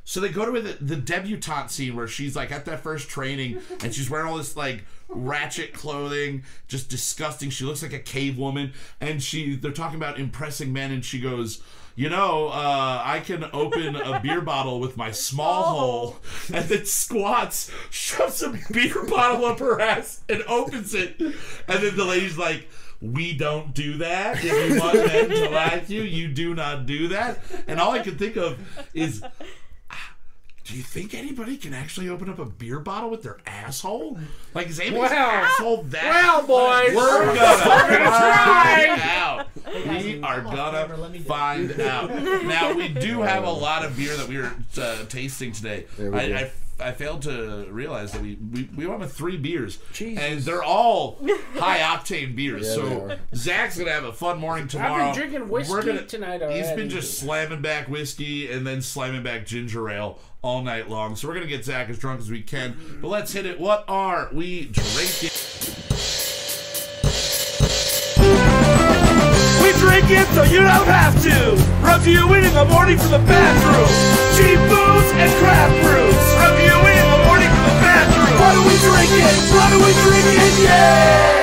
So 0.05 0.21
they 0.21 0.29
go 0.29 0.53
to 0.53 0.61
the, 0.61 0.73
the 0.85 0.97
debutante 0.97 1.71
scene 1.71 1.97
where 1.97 2.07
she's 2.07 2.37
like 2.37 2.53
at 2.53 2.67
that 2.67 2.81
first 2.81 3.09
training 3.09 3.59
and 3.83 3.95
she's 3.95 4.11
wearing 4.11 4.27
all 4.29 4.37
this 4.37 4.57
like 4.57 4.85
ratchet 5.09 5.73
clothing, 5.73 6.45
just 6.69 6.89
disgusting. 6.89 7.51
She 7.51 7.65
looks 7.65 7.83
like 7.83 7.93
a 7.93 7.99
cave 7.99 8.39
woman, 8.39 8.73
and 9.01 9.23
she 9.23 9.57
they're 9.57 9.73
talking 9.73 9.97
about 9.97 10.19
impressing 10.19 10.73
men, 10.73 10.91
and 10.93 11.05
she 11.05 11.21
goes, 11.21 11.63
"You 11.95 12.11
know, 12.11 12.49
uh, 12.49 13.03
I 13.05 13.21
can 13.21 13.47
open 13.53 13.97
a 13.97 14.21
beer 14.21 14.41
bottle 14.41 14.81
with 14.81 14.97
my 14.97 15.11
small 15.11 15.63
hole," 15.63 16.17
and 16.53 16.65
then 16.67 16.85
squats, 16.85 17.71
shoves 17.91 18.43
a 18.43 18.59
beer 18.73 19.05
bottle 19.09 19.45
up 19.47 19.59
her 19.61 19.81
ass, 19.81 20.23
and 20.29 20.43
opens 20.45 20.95
it, 20.95 21.21
and 21.21 21.35
then 21.67 21.97
the 21.97 22.05
lady's 22.05 22.39
like. 22.39 22.69
We 23.01 23.37
don't 23.37 23.75
do 23.75 23.99
that. 23.99 24.43
If 24.43 24.71
you 24.71 24.81
want 24.81 24.95
men 24.95 25.29
to 25.29 25.51
like 25.51 25.91
you, 25.91 26.01
you 26.03 26.29
do 26.29 26.55
not 26.55 26.87
do 26.87 27.09
that. 27.09 27.41
And 27.67 27.79
all 27.79 27.91
I 27.91 27.99
can 27.99 28.17
think 28.17 28.37
of 28.37 28.59
is 28.95 29.23
do 30.65 30.75
you 30.77 30.83
think 30.83 31.13
anybody 31.15 31.57
can 31.59 31.75
actually 31.75 32.09
open 32.09 32.31
up 32.31 32.39
a 32.39 32.47
beer 32.47 32.81
bottle 32.81 33.11
with 33.11 33.23
their 33.23 33.37
asshole? 33.47 34.19
Like, 34.55 34.69
is 34.69 34.81
anybody's 34.81 35.11
Wow. 35.11 35.43
asshole 35.45 35.83
that? 35.85 36.05
Well, 36.05 36.47
boys, 36.47 36.97
We're 36.97 37.27
gonna 37.35 37.57
find 37.59 39.01
out. 39.03 39.47
We 39.67 40.23
are 40.23 40.41
gonna 40.41 41.21
find 41.21 41.81
out. 41.81 42.11
Now, 42.45 42.73
we 42.73 42.89
do 42.89 43.21
have 43.23 43.45
a 43.45 43.51
lot 43.51 43.85
of 43.85 43.97
beer 43.97 44.17
that 44.17 44.27
we 44.27 44.39
are 44.39 44.55
uh, 44.81 45.05
tasting 45.09 45.53
today. 45.53 45.85
Yeah, 45.99 46.09
we 46.09 46.19
I, 46.19 46.27
do. 46.29 46.35
I, 46.37 46.51
I 46.81 46.93
failed 46.93 47.23
to 47.23 47.67
realize 47.71 48.13
that 48.13 48.23
we, 48.23 48.39
we, 48.53 48.69
we 48.77 48.87
went 48.87 49.01
with 49.01 49.13
three 49.13 49.37
beers. 49.37 49.79
Jesus. 49.93 50.23
And 50.23 50.41
they're 50.41 50.63
all 50.63 51.19
high 51.55 51.79
octane 51.79 52.35
beers. 52.35 52.67
Yeah, 52.67 52.83
they 52.83 52.91
so 52.91 53.01
are. 53.11 53.19
Zach's 53.35 53.79
gonna 53.79 53.91
have 53.91 54.05
a 54.05 54.13
fun 54.13 54.39
morning 54.39 54.69
tomorrow. 54.69 55.05
I've 55.05 55.15
been 55.15 55.29
drinking 55.29 55.49
whiskey 55.49 55.73
We're 55.73 55.83
gonna, 55.83 56.07
tonight 56.07 56.43
He's 56.51 56.71
been 56.73 56.89
just 56.89 57.19
slamming 57.19 57.63
back 57.63 57.89
whiskey 57.89 58.51
and 58.51 58.67
then 58.67 58.83
slamming 58.83 59.23
back 59.23 59.47
ginger 59.47 59.89
ale 59.89 60.19
all 60.43 60.63
night 60.63 60.91
long. 60.91 61.17
So 61.17 61.29
we're 61.29 61.35
gonna 61.35 61.47
get 61.47 61.65
Zach 61.65 61.89
as 61.89 61.99
drunk 61.99 62.21
as 62.21 62.31
we 62.31 62.43
can. 62.43 62.77
But 63.01 63.09
let's 63.09 63.33
hit 63.33 63.47
it. 63.47 63.59
What 63.59 63.85
are 63.89 64.29
we 64.33 64.67
drinking? 64.67 65.31
We 69.95 70.01
drink 70.01 70.23
it 70.23 70.27
so 70.35 70.43
you 70.43 70.59
don't 70.59 70.89
have 70.89 71.23
to. 71.23 71.55
Rub 71.81 72.05
you 72.05 72.35
in 72.35 72.43
in 72.43 72.53
the 72.53 72.65
morning 72.65 72.99
from 72.99 73.13
the 73.13 73.19
bathroom. 73.19 73.87
Cheap 74.35 74.59
booze 74.67 75.13
and 75.23 75.31
craft 75.39 75.71
brews. 75.85 76.19
Rub 76.35 76.59
you 76.59 76.75
in 76.91 76.99
in 76.99 77.11
the 77.13 77.23
morning 77.25 77.47
from 77.47 77.63
the 77.63 77.79
bathroom. 77.79 78.35
What 78.41 78.59
are 78.59 78.67
we 78.67 78.75
drinking? 78.83 79.39
What 79.55 79.71
are 79.71 79.79
we 79.79 79.93
drinking? 80.03 80.51
Yeah! 80.65 81.43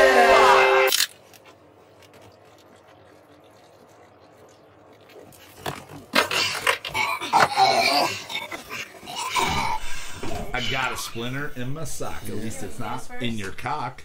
I 10.54 10.60
got 10.70 10.92
a 10.92 10.98
splinter 10.98 11.54
in 11.56 11.74
my 11.74 11.86
sock. 11.86 12.22
At 12.28 12.36
least 12.36 12.64
it's 12.64 12.80
not 12.80 13.10
in 13.22 13.38
your 13.38 13.52
cock. 13.52 14.04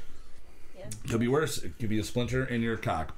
Could 1.10 1.18
be 1.18 1.26
worse. 1.26 1.58
It 1.58 1.76
could 1.80 1.88
be 1.88 1.98
a 1.98 2.04
splinter 2.04 2.44
in 2.44 2.62
your 2.62 2.76
cock. 2.76 3.12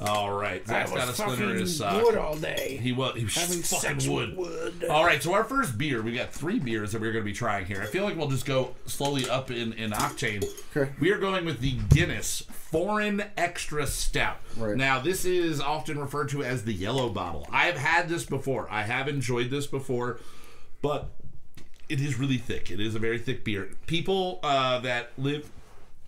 All 0.00 0.32
right, 0.32 0.62
I 0.62 0.66
Zach's 0.66 0.92
was 0.92 1.00
got 1.00 1.08
a 1.10 1.14
splinter 1.14 1.42
in 1.44 1.48
fucking 1.48 1.60
his 1.60 1.76
sock. 1.78 2.02
wood 2.02 2.16
all 2.16 2.34
day. 2.36 2.78
He 2.82 2.92
was 2.92 3.16
he 3.16 3.24
was 3.24 3.34
Having 3.34 3.62
fucking 3.62 4.00
sex 4.00 4.08
wood. 4.08 4.34
wood. 4.36 4.84
All 4.88 5.04
right, 5.04 5.22
so 5.22 5.34
our 5.34 5.44
first 5.44 5.76
beer, 5.76 6.00
we 6.00 6.12
got 6.14 6.32
three 6.32 6.58
beers 6.58 6.92
that 6.92 7.02
we're 7.02 7.12
going 7.12 7.22
to 7.24 7.30
be 7.30 7.34
trying 7.34 7.66
here. 7.66 7.82
I 7.82 7.86
feel 7.86 8.04
like 8.04 8.16
we'll 8.16 8.28
just 8.28 8.46
go 8.46 8.74
slowly 8.86 9.28
up 9.28 9.50
in, 9.50 9.74
in 9.74 9.90
octane. 9.90 10.42
Okay. 10.74 10.90
We 11.00 11.12
are 11.12 11.18
going 11.18 11.44
with 11.44 11.60
the 11.60 11.72
Guinness 11.90 12.40
Foreign 12.50 13.22
Extra 13.36 13.86
Stout. 13.86 14.38
Right. 14.56 14.74
Now, 14.76 15.00
this 15.00 15.24
is 15.26 15.60
often 15.60 15.98
referred 15.98 16.30
to 16.30 16.42
as 16.44 16.64
the 16.64 16.72
yellow 16.72 17.10
bottle. 17.10 17.46
I've 17.52 17.76
had 17.76 18.08
this 18.08 18.24
before. 18.24 18.68
I 18.70 18.82
have 18.82 19.06
enjoyed 19.06 19.50
this 19.50 19.66
before, 19.66 20.18
but 20.80 21.10
it 21.90 22.00
is 22.00 22.18
really 22.18 22.38
thick. 22.38 22.70
It 22.70 22.80
is 22.80 22.94
a 22.94 22.98
very 22.98 23.18
thick 23.18 23.44
beer. 23.44 23.68
People 23.86 24.40
uh, 24.42 24.78
that 24.80 25.10
live, 25.18 25.50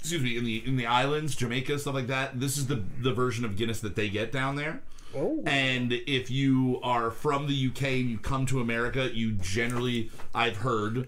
excuse 0.02 0.20
me, 0.20 0.36
in 0.36 0.44
the 0.44 0.66
in 0.66 0.76
the 0.76 0.86
islands, 0.86 1.36
Jamaica, 1.36 1.78
stuff 1.78 1.94
like 1.94 2.08
that. 2.08 2.40
This 2.40 2.58
is 2.58 2.66
the 2.66 2.82
the 3.00 3.12
version 3.12 3.44
of 3.44 3.54
Guinness 3.56 3.78
that 3.80 3.94
they 3.94 4.08
get 4.08 4.32
down 4.32 4.56
there. 4.56 4.82
Oh. 5.14 5.44
And 5.46 5.92
if 5.92 6.28
you 6.28 6.80
are 6.82 7.12
from 7.12 7.46
the 7.46 7.68
UK 7.68 7.82
and 7.82 8.10
you 8.10 8.18
come 8.18 8.44
to 8.46 8.60
America, 8.60 9.14
you 9.14 9.32
generally, 9.32 10.10
I've 10.34 10.56
heard, 10.56 11.06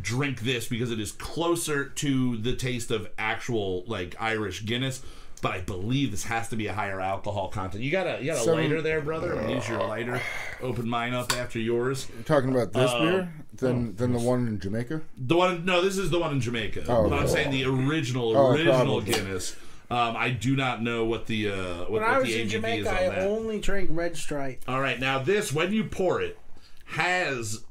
drink 0.00 0.40
this 0.40 0.66
because 0.66 0.90
it 0.90 0.98
is 0.98 1.12
closer 1.12 1.84
to 1.84 2.38
the 2.38 2.56
taste 2.56 2.90
of 2.90 3.10
actual 3.18 3.84
like 3.86 4.16
Irish 4.18 4.64
Guinness. 4.64 5.02
But 5.42 5.50
I 5.52 5.60
believe 5.60 6.12
this 6.12 6.24
has 6.24 6.48
to 6.50 6.56
be 6.56 6.68
a 6.68 6.72
higher 6.72 7.00
alcohol 7.00 7.48
content. 7.48 7.82
You 7.82 7.90
got 7.90 8.06
a 8.06 8.20
you 8.20 8.26
got 8.26 8.36
a 8.38 8.44
Seven- 8.44 8.60
lighter 8.62 8.80
there, 8.80 9.00
brother? 9.02 9.38
I'm 9.38 9.50
use 9.50 9.68
your 9.68 9.80
lighter. 9.86 10.20
Open 10.62 10.88
mine 10.88 11.12
up 11.12 11.32
after 11.36 11.58
yours. 11.58 12.06
You're 12.14 12.22
talking 12.22 12.50
about 12.50 12.72
this 12.72 12.90
Uh, 12.90 13.00
beer 13.00 13.32
than 13.56 13.94
than 13.96 14.12
the 14.12 14.20
one 14.20 14.46
in 14.46 14.58
Jamaica. 14.60 15.02
The 15.18 15.36
one, 15.36 15.64
no, 15.66 15.82
this 15.82 15.98
is 15.98 16.08
the 16.10 16.18
one 16.20 16.32
in 16.32 16.40
Jamaica. 16.40 16.84
Oh, 16.88 17.10
but 17.10 17.18
I'm 17.18 17.28
saying 17.28 17.50
the 17.50 17.64
original, 17.64 18.34
Oh, 18.36 18.52
original 18.52 18.72
probably. 18.74 19.12
Guinness. 19.12 19.56
Um, 19.90 20.16
I 20.16 20.30
do 20.30 20.56
not 20.56 20.80
know 20.82 21.04
what 21.04 21.26
the 21.26 21.50
uh, 21.50 21.54
what, 21.80 21.90
When 21.90 22.02
what 22.02 22.10
I 22.10 22.18
was 22.18 22.28
the 22.28 22.34
in 22.40 22.42
ABV 22.42 22.44
is 22.46 22.52
Jamaica, 22.52 22.90
I 22.90 23.24
only 23.26 23.58
drank 23.60 23.90
Red 23.92 24.16
Stripe. 24.16 24.62
All 24.66 24.80
right, 24.80 24.98
now 24.98 25.18
this 25.18 25.52
when 25.52 25.70
you 25.72 25.84
pour 25.84 26.20
it 26.22 26.38
has 26.86 27.64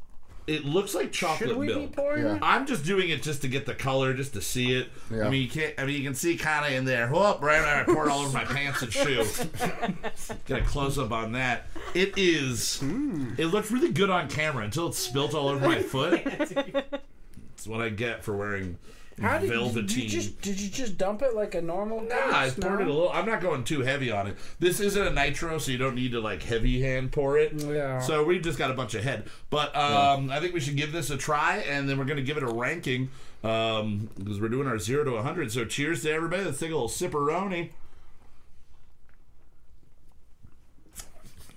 it 0.51 0.65
looks 0.65 0.93
like 0.93 1.12
chocolate 1.12 1.50
Should 1.50 1.58
we 1.58 1.67
be 1.67 1.74
milk. 1.75 1.96
pouring 1.96 2.24
Yeah. 2.25 2.36
it? 2.36 2.39
I'm 2.43 2.65
just 2.67 2.84
doing 2.86 3.10
it 3.10 3.24
just 3.24 3.41
to 3.43 3.48
get 3.48 3.65
the 3.65 3.74
color, 3.74 4.13
just 4.13 4.34
to 4.34 4.41
see 4.41 4.74
it. 4.74 4.89
Yeah. 5.10 5.25
I 5.25 5.29
mean, 5.29 5.41
you 5.43 5.50
can't. 5.50 5.74
I 5.77 5.86
mean, 5.86 5.96
you 5.98 6.03
can 6.03 6.13
see 6.15 6.38
kind 6.38 6.65
of 6.65 6.72
in 6.74 6.86
there. 6.86 7.08
Whoop! 7.10 7.41
Right, 7.41 7.62
right, 7.62 7.81
I 7.81 7.84
poured 7.84 8.10
all 8.10 8.20
over 8.22 8.34
my 8.38 8.43
pants 8.46 8.81
and 8.81 8.91
shoe. 8.91 9.24
Get 10.46 10.60
a 10.60 10.63
close 10.63 10.98
up 11.00 11.12
on 11.12 11.31
that. 11.34 11.67
It 11.93 12.13
is. 12.17 12.79
Hmm. 12.79 13.34
It 13.38 13.48
looks 13.48 13.72
really 13.72 13.91
good 13.91 14.10
on 14.10 14.27
camera 14.29 14.63
until 14.65 14.88
it's 14.88 14.98
spilt 14.98 15.34
all 15.34 15.48
over 15.50 15.65
my 15.67 15.81
foot. 15.81 16.24
That's 16.25 17.67
what 17.67 17.81
I 17.81 17.89
get 17.89 18.24
for 18.24 18.36
wearing 18.36 18.77
How 19.20 19.38
did 19.38 19.50
velveteen. 19.50 19.86
did 19.88 19.98
you 19.98 20.10
just 20.10 20.41
did 20.41 20.60
you 20.60 20.70
just 20.70 20.98
dump 20.98 21.22
it 21.22 21.36
like 21.36 21.53
a 21.56 21.62
normal? 21.62 22.01
Nah, 22.01 22.15
I 22.15 22.30
glass? 22.50 22.53
poured 22.60 22.82
it 22.82 22.84
a 22.84 22.86
No? 22.88 22.94
little. 22.94 23.10
I'm 23.12 23.25
not 23.25 23.41
going 23.41 23.63
too 23.63 23.82
heavy 23.82 24.10
on 24.12 24.27
it. 24.27 24.38
This 24.60 24.80
isn't 24.80 25.06
a 25.08 25.12
nitro, 25.12 25.58
so 25.58 25.72
you 25.72 25.77
don't 25.77 25.96
need 25.96 26.12
to 26.13 26.20
like 26.22 26.41
heavy 26.44 26.82
hand 26.82 27.12
pour 27.12 27.38
it. 27.38 27.53
Yeah. 27.53 28.00
So 28.00 28.24
we 28.24 28.39
just 28.39 28.58
got 28.58 28.72
a 28.72 28.74
bunch 28.74 28.96
of 28.96 29.03
head. 29.03 29.25
But 29.50 29.75
um, 29.75 30.30
I 30.32 30.39
think 30.39 30.53
we 30.53 30.60
should 30.60 30.77
give 30.77 30.91
this 30.91 31.10
a 31.10 31.18
try, 31.18 31.58
and 31.58 31.88
then 31.89 31.98
we're 31.98 32.06
gonna 32.06 32.22
give 32.22 32.38
it 32.38 32.44
a 32.44 32.48
ranking 32.51 33.10
um, 33.44 34.10
because 34.18 34.39
we're 34.39 34.50
doing 34.50 34.68
our 34.68 34.80
zero 34.80 35.03
to 35.03 35.12
100. 35.12 35.51
So 35.51 35.65
cheers 35.65 36.03
to 36.03 36.12
everybody. 36.12 36.44
Let's 36.44 36.60
take 36.60 36.72
a 36.72 36.74
little 36.75 36.88
sipperoni. 36.89 37.70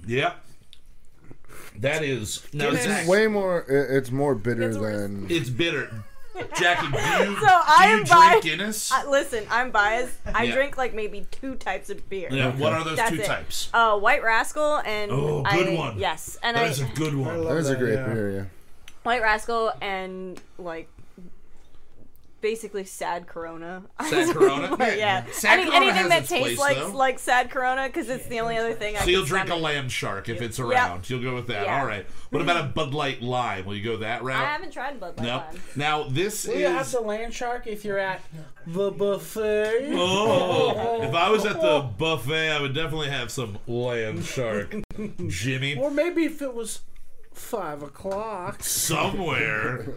Yep. 0.07 0.37
That 1.79 2.05
is 2.05 2.45
now 2.53 2.67
Guinness. 2.67 2.85
Zach, 2.85 3.09
Way 3.09 3.27
more. 3.27 3.65
It's 3.69 4.11
more 4.11 4.35
bitter 4.35 4.69
It's 4.69 4.77
than. 4.77 5.27
It's 5.31 5.49
bitter. 5.51 6.05
Jackie, 6.59 6.87
do 6.91 6.99
you, 7.31 7.37
So 7.41 7.47
I 7.49 7.85
do 7.87 7.93
you 7.93 7.99
am 7.99 8.05
drink 8.05 8.09
bi- 8.09 8.41
Guinness? 8.41 8.93
Uh, 8.93 9.05
listen, 9.09 9.47
I'm 9.51 9.71
biased. 9.71 10.15
I 10.35 10.45
Yeah. 10.45 10.55
drink 10.55 10.77
like 10.77 10.95
maybe 10.95 11.27
two 11.31 11.55
types 11.55 11.91
of 11.91 12.09
beer. 12.09 12.29
yeah, 12.33 12.51
what 12.57 12.73
are 12.73 12.83
those 12.85 12.97
That's 12.97 13.11
two 13.11 13.21
it. 13.21 13.27
types? 13.27 13.69
Uh, 13.73 13.99
White 13.99 14.23
Rascal 14.23 14.79
and 14.85 15.11
Oh, 15.13 15.43
good 15.53 15.69
I- 15.69 15.75
one. 15.77 15.99
Yes, 15.99 16.39
and 16.43 16.57
That 16.57 16.65
I 16.65 16.69
is 16.69 16.81
a 16.81 16.85
good 16.95 17.15
one. 17.15 17.39
love 17.45 17.49
That 17.55 17.57
is 17.59 17.71
a 17.71 17.77
great 17.77 17.95
yeah. 17.95 18.07
beer. 18.07 18.31
Yeah. 18.31 18.45
White 19.05 19.23
Rascal 19.23 19.73
and 19.81 20.41
like 20.59 20.89
basically 22.45 22.85
sad 22.85 23.27
Corona. 23.27 23.85
Sad 24.07 24.37
Corona? 24.37 24.77
yeah. 24.79 25.25
Sad 25.33 25.61
Any, 25.61 25.71
Corona 25.71 25.87
anything 25.87 26.03
has 26.03 26.09
that 26.11 26.21
its 26.21 26.29
tastes 26.29 26.57
place, 26.57 26.59
like 26.59 26.77
though. 26.77 26.99
like 26.99 27.19
sad 27.19 27.51
Corona 27.51 27.87
because 27.87 28.11
it's 28.11 28.27
the 28.27 28.41
only 28.41 28.59
other 28.59 28.75
thing 28.75 28.97
I 28.97 28.99
So 28.99 29.05
can 29.07 29.13
you'll 29.15 29.25
drink 29.25 29.47
a 29.47 29.49
stand. 29.49 29.63
land 29.63 29.91
shark 29.91 30.29
if 30.29 30.43
it's 30.43 30.61
around. 30.61 31.09
You'll 31.09 31.23
go 31.23 31.35
with 31.35 31.47
that. 31.47 31.65
Yeah. 31.65 31.81
All 31.81 31.87
right. 31.87 32.07
What 32.29 32.43
about 32.43 32.59
a 32.59 32.65
mm-hmm. 32.65 32.73
Bud 32.73 32.93
Light 32.93 33.23
Lime? 33.23 33.65
Will 33.65 33.75
you 33.75 33.83
go 33.83 33.97
that 33.97 34.23
route? 34.23 34.43
I 34.43 34.53
haven't 34.53 34.73
tried 34.73 35.01
Bud 35.01 35.17
Light 35.17 35.27
No. 35.27 35.37
Lime. 35.39 35.63
Now 35.75 36.03
this 36.03 36.47
Will 36.47 36.57
you 36.57 36.67
have 36.67 36.85
is. 36.85 36.93
the 36.93 37.01
land 37.01 37.33
shark 37.33 37.67
if 37.67 37.83
you're 37.83 37.99
at 37.99 38.21
the 38.67 38.91
buffet? 38.91 39.93
Oh, 39.95 41.01
if 41.03 41.15
I 41.15 41.31
was 41.31 41.47
at 41.47 41.59
the 41.63 41.81
buffet, 41.97 42.51
I 42.51 42.61
would 42.61 42.75
definitely 42.75 43.09
have 43.09 43.31
some 43.31 43.57
land 43.67 44.23
shark, 44.23 44.75
Jimmy. 45.29 45.79
Or 45.79 45.91
maybe 45.91 46.27
if 46.27 46.43
it 46.43 46.53
was 46.55 46.83
five 47.33 47.83
o'clock. 47.83 48.63
Somewhere. 48.63 49.95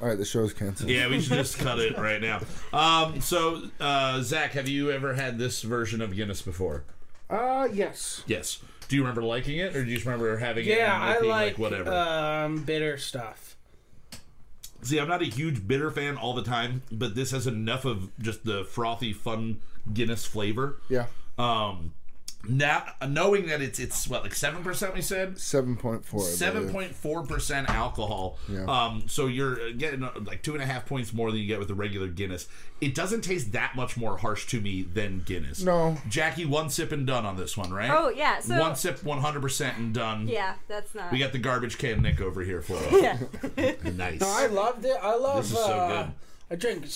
All 0.00 0.08
right, 0.08 0.16
the 0.16 0.24
show's 0.24 0.52
canceled. 0.54 0.88
Yeah, 0.90 1.08
we 1.08 1.20
should 1.20 1.32
just 1.34 1.58
cut 1.58 1.78
it 1.78 1.96
right 1.98 2.20
now. 2.20 2.40
Um, 2.72 3.20
so, 3.20 3.62
uh, 3.80 4.20
Zach, 4.22 4.52
have 4.52 4.68
you 4.68 4.90
ever 4.90 5.14
had 5.14 5.38
this 5.38 5.62
version 5.62 6.00
of 6.00 6.14
Guinness 6.14 6.40
before? 6.42 6.84
Uh, 7.28 7.68
yes. 7.72 8.24
Yes. 8.26 8.60
Do 8.88 8.96
you 8.96 9.02
remember 9.02 9.22
liking 9.22 9.58
it, 9.58 9.76
or 9.76 9.84
do 9.84 9.90
you 9.90 9.96
just 9.96 10.06
remember 10.06 10.36
having 10.38 10.66
it 10.66 10.76
Yeah, 10.76 10.94
and 10.94 11.04
I 11.04 11.12
it 11.14 11.20
being 11.20 11.30
like, 11.32 11.58
whatever? 11.58 11.92
um 11.92 12.62
bitter 12.64 12.96
stuff. 12.98 13.56
See, 14.82 14.98
I'm 14.98 15.08
not 15.08 15.20
a 15.20 15.26
huge 15.26 15.68
bitter 15.68 15.90
fan 15.90 16.16
all 16.16 16.32
the 16.34 16.42
time, 16.42 16.82
but 16.90 17.14
this 17.14 17.30
has 17.32 17.46
enough 17.46 17.84
of 17.84 18.10
just 18.18 18.44
the 18.44 18.64
frothy, 18.64 19.12
fun 19.12 19.60
Guinness 19.92 20.24
flavor. 20.24 20.80
Yeah, 20.88 21.06
Um, 21.38 21.92
now 22.48 22.84
knowing 23.06 23.46
that 23.46 23.60
it's 23.60 23.78
it's 23.78 24.08
what 24.08 24.22
like 24.22 24.34
seven 24.34 24.62
percent, 24.62 24.94
we 24.94 25.02
said 25.02 25.38
seven 25.38 25.76
point 25.76 26.04
four. 26.04 26.20
seven 26.20 26.70
point 26.70 26.94
four 26.94 27.22
percent 27.24 27.68
alcohol. 27.68 28.38
Yeah. 28.48 28.64
Um, 28.64 29.04
so 29.06 29.26
you're 29.26 29.72
getting 29.72 30.02
uh, 30.02 30.12
like 30.24 30.42
two 30.42 30.54
and 30.54 30.62
a 30.62 30.66
half 30.66 30.86
points 30.86 31.12
more 31.12 31.30
than 31.30 31.40
you 31.40 31.46
get 31.46 31.58
with 31.58 31.68
the 31.68 31.74
regular 31.74 32.08
Guinness. 32.08 32.48
It 32.80 32.94
doesn't 32.94 33.20
taste 33.22 33.52
that 33.52 33.76
much 33.76 33.96
more 33.96 34.16
harsh 34.16 34.46
to 34.48 34.60
me 34.60 34.82
than 34.82 35.20
Guinness. 35.20 35.62
No. 35.62 35.98
Jackie, 36.08 36.46
one 36.46 36.70
sip 36.70 36.92
and 36.92 37.06
done 37.06 37.26
on 37.26 37.36
this 37.36 37.56
one, 37.56 37.72
right? 37.72 37.90
Oh 37.90 38.08
yeah. 38.08 38.40
So 38.40 38.58
one 38.58 38.74
sip, 38.74 39.04
one 39.04 39.18
hundred 39.18 39.42
percent 39.42 39.76
and 39.76 39.92
done. 39.92 40.26
yeah, 40.26 40.54
that's 40.66 40.94
not. 40.94 41.12
We 41.12 41.18
got 41.18 41.32
the 41.32 41.38
garbage 41.38 41.76
can 41.76 42.00
Nick 42.00 42.20
over 42.20 42.42
here 42.42 42.62
for 42.62 42.76
us. 42.76 42.92
yeah. 43.56 43.72
nice. 43.92 44.20
No, 44.20 44.28
I 44.28 44.46
loved 44.46 44.84
it. 44.84 44.96
I 45.00 45.14
love. 45.16 45.42
This 45.42 45.52
is 45.52 45.58
so 45.58 45.72
uh, 45.72 46.02
good. 46.04 46.12
I 46.50 46.54
drink 46.56 46.86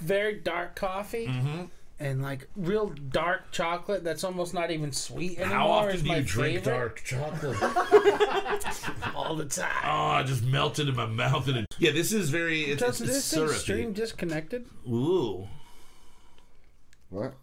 very 0.00 0.34
dark 0.34 0.76
coffee. 0.76 1.26
Mm-hmm. 1.26 1.64
And 2.02 2.20
like 2.20 2.48
real 2.56 2.88
dark 3.10 3.52
chocolate 3.52 4.02
that's 4.02 4.24
almost 4.24 4.54
not 4.54 4.70
even 4.72 4.90
sweet 4.92 5.38
anymore 5.38 5.56
How 5.56 5.68
often 5.70 5.94
is 5.96 6.02
do 6.02 6.08
my 6.08 6.16
you 6.16 6.22
drink 6.24 6.56
favorite. 6.64 6.74
dark 6.76 7.02
chocolate? 7.04 7.62
all 9.14 9.36
the 9.36 9.44
time. 9.44 9.70
Oh, 9.84 10.18
it 10.18 10.26
just 10.26 10.42
melted 10.44 10.88
in 10.88 10.96
my 10.96 11.06
mouth. 11.06 11.46
And 11.48 11.58
it, 11.58 11.66
yeah, 11.78 11.92
this 11.92 12.12
is 12.12 12.30
very. 12.30 12.62
It's, 12.62 12.82
it's, 12.82 12.82
Doesn't 12.82 13.06
it's 13.06 13.14
this 13.16 13.24
say 13.24 13.36
syrupy. 13.36 13.54
stream 13.58 13.92
disconnected? 13.92 14.66
Ooh, 14.88 15.46
What? 17.10 17.34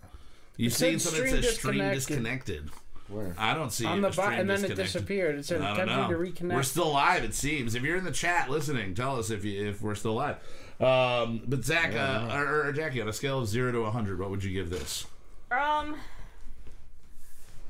you 0.57 0.69
said 0.69 0.93
see 0.93 0.99
something 0.99 1.21
that 1.21 1.27
stream 1.29 1.43
says 1.43 1.55
stream 1.55 1.73
disconnected. 1.93 2.65
disconnected. 2.65 2.69
Where? 3.07 3.33
I 3.39 3.53
don't 3.55 3.71
see 3.71 3.85
On 3.85 3.99
it, 3.99 4.01
the 4.01 4.07
a 4.07 4.11
bot, 4.11 4.25
stream 4.25 4.39
and 4.41 4.49
then 4.49 4.57
it 4.57 4.75
disconnected. 4.75 4.83
disappeared. 4.93 5.35
It 5.39 5.45
said 5.45 5.61
I 5.61 5.67
don't 5.77 5.89
attempting 5.89 6.11
know. 6.11 6.25
to 6.25 6.31
reconnect. 6.31 6.53
We're 6.55 6.63
still 6.63 6.91
live. 6.91 7.23
It 7.23 7.33
seems. 7.33 7.73
If 7.75 7.81
you're 7.83 7.97
in 7.97 8.03
the 8.03 8.11
chat 8.11 8.49
listening, 8.49 8.93
tell 8.93 9.17
us 9.17 9.29
if 9.31 9.43
you 9.45 9.67
if 9.69 9.81
we're 9.81 9.95
still 9.95 10.13
live. 10.15 10.37
Um, 10.79 11.41
but 11.45 11.63
Zach 11.65 11.93
uh, 11.93 12.33
or, 12.33 12.67
or 12.67 12.71
Jackie, 12.71 13.01
on 13.01 13.09
a 13.09 13.13
scale 13.13 13.39
of 13.39 13.47
zero 13.47 13.71
to 13.71 13.83
hundred, 13.91 14.19
what 14.19 14.29
would 14.29 14.43
you 14.43 14.53
give 14.53 14.69
this? 14.69 15.05
Um. 15.51 15.95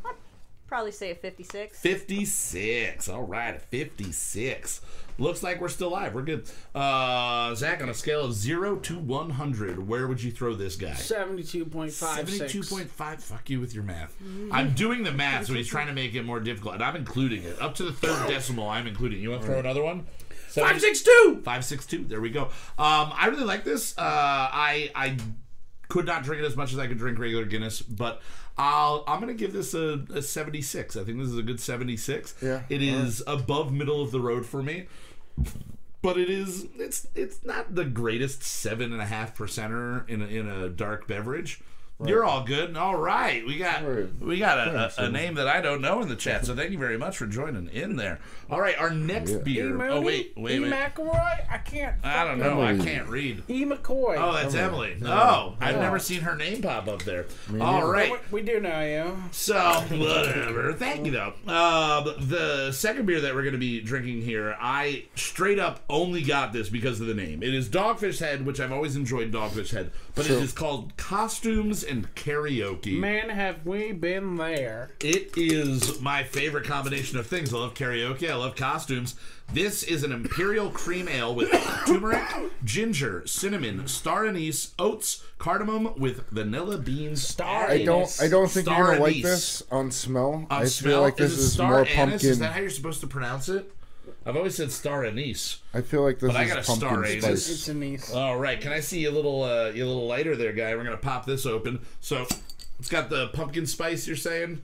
I'd 0.06 0.16
probably 0.68 0.92
say 0.92 1.10
a 1.12 1.16
56. 1.16 1.80
56. 1.80 3.10
All 3.10 3.24
right, 3.24 3.56
a 3.56 3.60
56. 3.60 4.82
Looks 5.18 5.44
like 5.44 5.60
we're 5.60 5.68
still 5.68 5.90
live. 5.92 6.14
We're 6.14 6.22
good. 6.22 6.50
Uh, 6.74 7.54
Zach, 7.56 7.82
on 7.82 7.90
a 7.90 7.94
scale 7.94 8.24
of 8.24 8.34
0 8.34 8.78
to 8.78 8.98
100, 9.00 9.86
where 9.88 10.08
would 10.08 10.22
you 10.24 10.32
throw 10.32 10.54
this 10.56 10.76
guy? 10.78 10.94
Seventy-two 10.94 11.66
point 11.66 11.92
five. 11.92 12.26
72.5. 12.28 13.20
Fuck 13.22 13.50
you 13.50 13.60
with 13.60 13.74
your 13.74 13.84
math. 13.84 14.16
I'm 14.52 14.74
doing 14.76 15.04
the 15.04 15.12
math, 15.12 15.48
so 15.48 15.54
he's 15.56 15.68
trying 15.68 15.88
to 15.88 15.94
make 15.94 16.14
it 16.16 16.24
more 16.24 16.40
difficult, 16.40 16.76
and 16.76 16.84
I'm 16.84 16.96
including 16.96 17.44
it. 17.44 17.60
Up 17.62 17.76
to 17.76 17.84
the 17.84 17.92
third 17.92 18.28
decimal, 18.30 18.70
I'm 18.70 18.88
including. 18.88 19.20
You 19.20 19.32
want 19.32 19.42
to 19.42 19.48
throw 19.48 19.60
another 19.60 19.84
one? 19.84 20.06
Five 20.50 20.82
six 20.82 21.02
two. 21.02 21.42
Five 21.44 21.64
six 21.66 21.86
two. 21.86 22.04
There 22.04 22.22
we 22.22 22.30
go. 22.30 22.44
Um, 22.78 23.12
I 23.14 23.28
really 23.30 23.44
like 23.46 23.64
this. 23.64 23.98
Uh, 23.98 24.02
I 24.04 24.92
I 24.96 25.18
could 25.88 26.06
not 26.06 26.24
drink 26.24 26.44
it 26.44 26.46
as 26.46 26.56
much 26.56 26.72
as 26.74 26.80
I 26.80 26.88
could 26.88 26.98
drink 26.98 27.18
regular 27.20 27.46
Guinness, 27.46 27.82
but 27.82 28.22
I'll 28.58 29.04
I'm 29.08 29.20
gonna 29.20 29.34
give 29.34 29.54
this 29.54 29.74
a, 29.74 30.06
a 30.14 30.22
76. 30.22 30.96
I 30.96 31.04
think 31.04 31.18
this 31.18 31.28
is 31.30 31.38
a 31.38 31.42
good 31.44 31.60
76. 31.60 32.36
Yeah, 32.42 32.62
It 32.70 32.82
is 32.82 33.24
above 33.26 33.72
middle 33.72 34.02
of 34.02 34.12
the 34.12 34.20
road 34.20 34.46
for 34.46 34.62
me. 34.62 34.88
But 36.02 36.18
it 36.18 36.30
is 36.30 36.68
it's 36.78 37.08
it's 37.16 37.44
not 37.44 37.76
the 37.76 37.86
greatest 37.86 38.44
seven 38.44 38.94
and 38.94 39.02
a 39.02 39.06
half 39.06 39.38
percenter 39.38 40.08
in 40.10 40.22
a, 40.22 40.26
in 40.28 40.48
a 40.48 40.70
dark 40.70 41.08
beverage. 41.08 41.62
You're 42.06 42.24
all 42.24 42.44
good. 42.46 42.78
All 42.78 42.96
right, 42.96 43.46
we 43.46 43.58
got 43.58 43.84
we 44.22 44.40
got 44.40 44.58
a, 44.70 44.92
a, 45.02 45.06
a 45.08 45.10
name 45.12 45.36
that 45.36 45.48
I 45.48 45.60
don't 45.60 45.82
know 45.82 46.02
in 46.02 46.08
the 46.08 46.16
chat. 46.16 46.46
So 46.46 46.56
thank 46.56 46.72
you 46.72 46.78
very 46.78 46.98
much 46.98 47.18
for 47.18 47.26
joining 47.28 47.68
in 47.70 47.98
there. 47.98 48.20
All 48.50 48.62
right, 48.62 48.78
our 48.80 48.90
next 48.90 49.32
Yeah. 49.32 49.38
beer. 49.40 49.82
Oh 49.92 50.00
wait, 50.00 50.34
wait, 50.38 50.56
E 50.56 50.60
wait. 50.62 50.72
McElroy. 50.72 51.46
I 51.52 51.58
can't. 51.58 51.96
I 52.04 52.24
don't 52.24 52.40
fucking- 52.40 52.56
know. 52.58 52.62
I 52.64 52.78
can't 52.78 53.10
read. 53.10 53.44
E 53.50 53.66
McCoy. 53.66 54.16
Oh, 54.18 54.32
that's 54.34 54.56
Emily. 54.56 54.94
Emily. 54.94 55.12
Oh, 55.12 55.58
I've 55.60 55.76
never 55.76 56.00
seen 56.00 56.22
her 56.22 56.36
name 56.38 56.62
pop 56.62 56.88
up 56.88 57.04
there. 57.04 57.26
Me 57.50 57.60
All 57.60 57.82
neither. 57.82 57.92
right. 57.92 58.12
We, 58.32 58.42
we 58.42 58.48
do 58.50 58.62
know 58.62 58.80
you. 58.82 59.22
So, 59.32 59.60
whatever. 59.90 60.74
Thank 60.74 61.06
you, 61.06 61.12
though. 61.12 61.34
Uh, 61.48 62.14
the 62.20 62.72
second 62.72 63.06
beer 63.08 63.20
that 63.22 63.36
we're 63.36 63.42
going 63.44 63.54
to 63.54 63.60
be 63.60 63.82
drinking 63.82 64.22
here, 64.22 64.56
I 64.60 65.06
straight 65.16 65.60
up 65.60 65.82
only 65.90 66.24
got 66.24 66.54
this 66.54 66.70
because 66.70 67.02
of 67.02 67.08
the 67.08 67.14
name. 67.14 67.44
It 67.44 67.54
is 67.54 67.68
Dogfish 67.68 68.20
Head, 68.20 68.46
which 68.46 68.60
I've 68.60 68.72
always 68.72 68.96
enjoyed 68.96 69.32
Dogfish 69.32 69.72
Head, 69.72 69.92
but 70.16 70.26
it 70.26 70.30
Sure. 70.30 70.42
is 70.42 70.54
called 70.54 70.96
Costumes 70.98 71.84
and 71.90 72.14
Karaoke. 72.16 72.98
Man, 72.98 73.30
have 73.30 73.66
we 73.66 73.92
been 73.92 74.36
there? 74.38 74.92
It 75.00 75.32
is 75.38 76.00
my 76.02 76.24
favorite 76.24 76.66
combination 76.66 77.18
of 77.18 77.28
things. 77.28 77.54
I 77.54 77.58
love 77.58 77.74
karaoke. 77.74 78.30
I 78.30 78.36
love 78.36 78.56
costumes. 78.56 79.16
This 79.52 79.82
is 79.82 80.04
an 80.04 80.12
imperial 80.12 80.70
cream 80.70 81.08
ale 81.08 81.34
with 81.34 81.50
turmeric, 81.88 82.24
ginger, 82.64 83.24
cinnamon, 83.26 83.88
star 83.88 84.28
anise, 84.28 84.74
oats, 84.78 85.24
cardamom 85.40 85.94
with 85.98 86.30
vanilla 86.30 86.78
beans. 86.78 87.22
Star 87.28 87.66
added. 87.66 87.82
I 87.82 87.86
don't. 87.86 88.18
I 88.22 88.28
don't 88.28 88.50
think 88.52 88.66
Star 88.68 88.78
you're 88.78 88.88
gonna 88.94 89.00
like 89.02 89.24
this 89.24 89.64
on 89.72 89.90
smell. 89.92 90.34
On 90.34 90.48
I 90.52 90.66
smell, 90.66 90.94
feel 90.94 91.02
like 91.02 91.18
this 91.18 91.34
it 91.34 91.40
is, 91.40 91.54
star 91.54 91.70
more 91.70 91.80
anise? 91.80 91.96
pumpkin. 91.96 92.30
Is 92.30 92.40
that 92.40 92.54
how 92.54 92.60
you're 92.60 92.70
supposed 92.70 93.02
to 93.02 93.08
pronounce 93.08 93.50
it? 93.50 93.72
I've 94.30 94.38
always 94.38 94.56
said 94.56 94.72
star 94.72 95.04
anise. 95.04 95.60
I 95.74 95.82
feel 95.82 96.04
like 96.04 96.20
this 96.20 96.32
But 96.32 96.38
I 96.40 96.44
is 96.44 96.50
got 96.50 96.60
a 96.60 96.64
star 96.64 96.90
pumpkin 96.96 97.12
anise. 97.12 97.24
spice. 97.24 97.50
It's 97.50 97.68
a 97.68 97.74
niece. 97.74 98.14
All 98.14 98.38
right, 98.38 98.62
can 98.62 98.72
I 98.72 98.80
see 98.80 99.06
a 99.06 99.12
little, 99.12 99.44
uh, 99.44 99.72
you 99.74 99.86
little 99.86 100.08
lighter 100.08 100.36
there, 100.36 100.54
guy? 100.54 100.76
We're 100.76 100.84
gonna 100.84 100.98
pop 100.98 101.26
this 101.26 101.46
open. 101.46 101.80
So 102.00 102.26
it's 102.80 102.90
got 102.90 103.10
the 103.10 103.28
pumpkin 103.30 103.66
spice. 103.66 104.08
You're 104.08 104.16
saying 104.16 104.62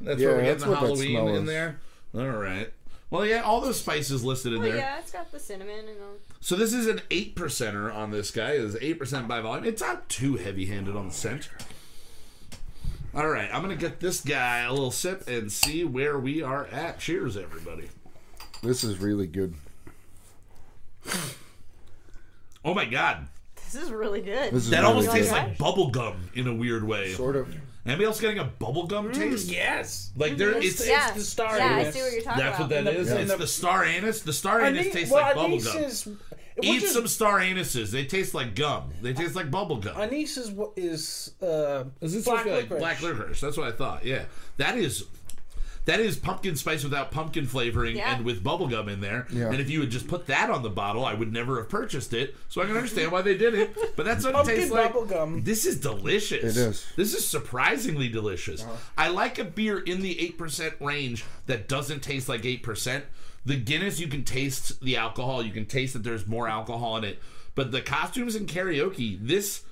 that's 0.00 0.20
Yeah, 0.20 0.28
where 0.28 0.36
we're 0.36 0.42
getting 0.42 0.52
that's 0.58 0.64
the 0.64 0.70
what 0.70 0.78
Halloween 0.78 1.28
in 1.36 1.46
there. 1.46 1.80
All 2.14 2.26
right. 2.28 2.72
Well, 3.10 3.24
yeah, 3.24 3.40
all 3.40 3.60
those 3.62 3.80
spices 3.80 4.22
listed 4.22 4.52
in 4.52 4.60
Well, 4.60 4.68
there. 4.68 4.78
yeah, 4.78 4.98
it's 4.98 5.10
got 5.10 5.32
the 5.32 5.38
cinnamon 5.40 5.80
and 5.88 6.00
all. 6.02 6.16
So 6.40 6.56
this 6.56 6.72
is 6.74 6.86
an 6.86 7.00
eight 7.10 7.34
percenter 7.34 7.92
on 7.94 8.10
this 8.10 8.30
guy. 8.30 8.52
It 8.52 8.60
is 8.60 8.76
eight 8.80 8.98
percent 8.98 9.26
by 9.26 9.40
volume. 9.40 9.64
It's 9.64 9.80
not 9.82 10.08
too 10.08 10.36
heavy-handed 10.36 10.94
on 10.94 11.08
the 11.08 11.14
scent. 11.14 11.48
All 13.14 13.28
right, 13.28 13.48
I'm 13.52 13.62
gonna 13.62 13.76
get 13.76 14.00
this 14.00 14.20
guy 14.20 14.60
a 14.60 14.70
little 14.70 14.90
sip 14.90 15.26
and 15.26 15.50
see 15.50 15.82
where 15.84 16.18
we 16.18 16.42
are 16.42 16.66
at. 16.66 17.00
Cheers, 17.00 17.36
everybody. 17.38 17.88
This 18.62 18.84
is 18.84 18.98
really 18.98 19.26
good. 19.26 19.54
Oh 22.64 22.74
my 22.74 22.84
god, 22.84 23.28
This 23.72 23.74
is 23.76 23.90
really 23.90 24.20
good. 24.20 24.52
This 24.52 24.64
is 24.64 24.70
that 24.70 24.78
really 24.80 24.88
almost 24.88 25.08
good. 25.08 25.14
tastes 25.16 25.32
like 25.32 25.56
bubble 25.58 25.90
gum 25.90 26.28
in 26.34 26.46
a 26.48 26.54
weird 26.54 26.84
way. 26.84 27.12
Sort 27.12 27.36
of. 27.36 27.54
Anybody 27.86 28.04
else 28.04 28.20
getting 28.20 28.38
a 28.38 28.44
bubblegum 28.44 29.14
taste? 29.14 29.48
Yes. 29.50 30.10
Like 30.14 30.36
there, 30.36 30.50
it's, 30.50 30.80
It's 30.80 30.88
yeah, 30.88 31.10
the 31.12 31.22
star 31.22 31.56
yeah, 31.56 31.64
I 31.64 31.68
anise. 31.80 31.94
see 31.94 32.02
what 32.02 32.12
you're 32.12 32.20
talking 32.22 32.44
that's 32.44 32.58
what 32.58 32.66
about. 32.66 32.84
that 32.84 32.94
is. 32.94 33.06
the- 33.08 33.12
It's 33.14 33.20
and 33.22 33.30
the 33.30 33.36
the- 33.38 33.46
star 33.46 33.84
anise. 33.84 34.20
The 34.20 34.32
star 34.34 34.60
anise 34.60 34.80
Anise- 34.86 34.92
tastes 34.92 35.12
well, 35.12 35.22
like 35.22 35.36
anise 35.38 35.66
bubblegum. 35.68 35.84
is- 35.86 36.08
Eat 36.60 36.82
is- 36.82 36.92
some 36.92 37.06
star 37.06 37.38
anises. 37.40 37.90
They 37.90 38.04
taste 38.04 38.34
like 38.34 38.54
gum. 38.56 38.90
They 39.00 39.14
taste 39.14 39.34
like 39.36 39.50
bubblegum. 39.50 39.96
Anise 39.96 40.36
is 40.36 40.50
what 40.50 40.72
is 40.76 41.32
uh, 41.40 41.84
Is 42.02 42.12
this 42.12 42.24
black 42.24 42.42
supposed 42.42 42.44
to 42.44 42.44
be 42.44 42.50
like 42.50 42.62
licorice. 42.64 42.78
black 42.80 43.00
licorice? 43.02 43.40
That's 43.40 43.56
what 43.56 43.68
I 43.68 43.72
thought. 43.72 44.04
Yeah, 44.04 44.24
that 44.58 44.76
is 44.76 45.04
that 45.88 46.00
is 46.00 46.16
pumpkin 46.16 46.54
spice 46.54 46.84
without 46.84 47.10
pumpkin 47.10 47.46
flavoring 47.46 47.96
Yeah. 47.96 48.14
and 48.14 48.24
with 48.24 48.44
bubblegum 48.44 48.88
in 48.88 49.00
there. 49.00 49.26
Yeah. 49.30 49.46
And 49.50 49.58
if 49.60 49.68
you 49.70 49.80
had 49.80 49.90
just 49.90 50.06
put 50.06 50.26
that 50.26 50.50
on 50.50 50.62
the 50.62 50.70
bottle, 50.70 51.04
I 51.04 51.14
would 51.14 51.32
never 51.32 51.56
have 51.56 51.68
purchased 51.68 52.12
it. 52.12 52.36
So 52.48 52.62
I 52.62 52.66
can 52.66 52.76
understand 52.76 53.10
why 53.10 53.22
they 53.22 53.36
did 53.36 53.54
it. 53.54 53.74
But 53.96 54.04
that's 54.06 54.24
what 54.24 54.34
Pumpkin 54.34 54.54
it 54.54 54.58
tastes 54.58 54.70
like. 54.72 54.92
bubblegum. 54.92 55.44
This 55.44 55.64
is 55.66 55.80
delicious. 55.80 56.56
It 56.56 56.60
is. 56.60 56.86
This 56.96 57.14
is 57.14 57.26
surprisingly 57.26 58.08
delicious. 58.08 58.62
Uh-huh. 58.62 58.76
I 58.96 59.08
like 59.08 59.38
a 59.38 59.44
beer 59.44 59.78
in 59.78 60.00
the 60.02 60.20
eight 60.20 60.38
percent 60.38 60.74
range 60.80 61.24
that 61.46 61.68
doesn't 61.68 62.00
taste 62.02 62.28
like 62.28 62.44
eight 62.44 62.62
percent. 62.62 63.04
The 63.46 63.56
Guinness, 63.56 63.98
you 63.98 64.08
can 64.08 64.24
taste 64.24 64.80
the 64.82 64.96
alcohol. 64.96 65.42
You 65.42 65.52
can 65.52 65.64
taste 65.64 65.94
that 65.94 66.04
there's 66.04 66.26
more 66.26 66.46
alcohol 66.48 66.98
in 66.98 67.04
it. 67.04 67.18
But 67.54 67.72
the 67.72 67.80
costumes 67.80 68.34
and 68.34 68.46
karaoke, 68.46 69.18
this 69.20 69.62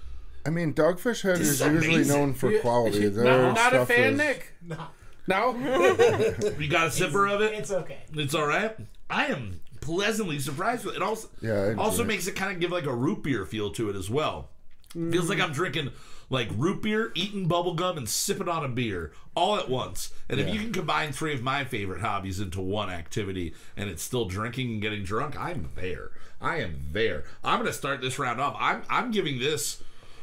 I 0.46 0.50
mean, 0.50 0.72
Dogfish 0.72 1.22
Head 1.22 1.36
This 1.38 1.48
is 1.48 1.60
is 1.60 1.72
usually 1.72 2.04
known 2.04 2.32
for 2.32 2.56
quality. 2.60 3.00
No, 3.00 3.10
Their 3.10 3.52
not 3.52 3.74
a 3.74 3.84
fan, 3.84 4.12
is- 4.14 4.18
Nick. 4.18 4.52
No. 4.66 4.78
No. 5.28 5.54
you 6.58 6.68
got 6.68 6.86
a 6.86 6.90
sipper 6.90 7.30
of 7.32 7.40
it. 7.40 7.54
It's 7.54 7.70
okay. 7.70 7.98
It's 8.14 8.34
all 8.34 8.46
right. 8.46 8.76
I 9.10 9.26
am 9.26 9.60
pleasantly 9.80 10.38
surprised 10.38 10.84
with 10.84 10.94
it. 10.94 10.98
It 10.98 11.02
also 11.02 11.28
Yeah, 11.40 11.72
I 11.72 11.74
also 11.74 12.02
it. 12.02 12.06
makes 12.06 12.26
it 12.26 12.36
kind 12.36 12.52
of 12.52 12.60
give 12.60 12.70
like 12.70 12.86
a 12.86 12.94
root 12.94 13.22
beer 13.22 13.44
feel 13.46 13.70
to 13.72 13.90
it 13.90 13.96
as 13.96 14.10
well. 14.10 14.48
Feels 14.92 15.28
like 15.28 15.40
I'm 15.40 15.52
drinking 15.52 15.90
like 16.30 16.48
root 16.56 16.80
beer, 16.82 17.12
eating 17.14 17.46
bubble 17.46 17.74
gum, 17.74 17.98
and 17.98 18.08
sipping 18.08 18.48
on 18.48 18.64
a 18.64 18.68
beer 18.68 19.12
all 19.34 19.56
at 19.58 19.68
once. 19.68 20.10
And 20.28 20.40
if 20.40 20.52
you 20.52 20.58
can 20.58 20.72
combine 20.72 21.12
three 21.12 21.34
of 21.34 21.42
my 21.42 21.64
favorite 21.64 22.00
hobbies 22.00 22.40
into 22.40 22.60
one 22.62 22.88
activity, 22.88 23.54
and 23.76 23.90
it's 23.90 24.02
still 24.02 24.24
drinking 24.24 24.70
and 24.70 24.82
getting 24.82 25.02
drunk, 25.04 25.38
I'm 25.38 25.68
there. 25.76 26.12
I 26.40 26.60
am 26.60 26.86
there. 26.92 27.24
I'm 27.44 27.58
gonna 27.58 27.72
start 27.74 28.00
this 28.00 28.18
round 28.18 28.40
off. 28.40 28.56
I'm 28.58 28.82
I'm 28.88 29.10
giving 29.10 29.38
this. 29.38 29.82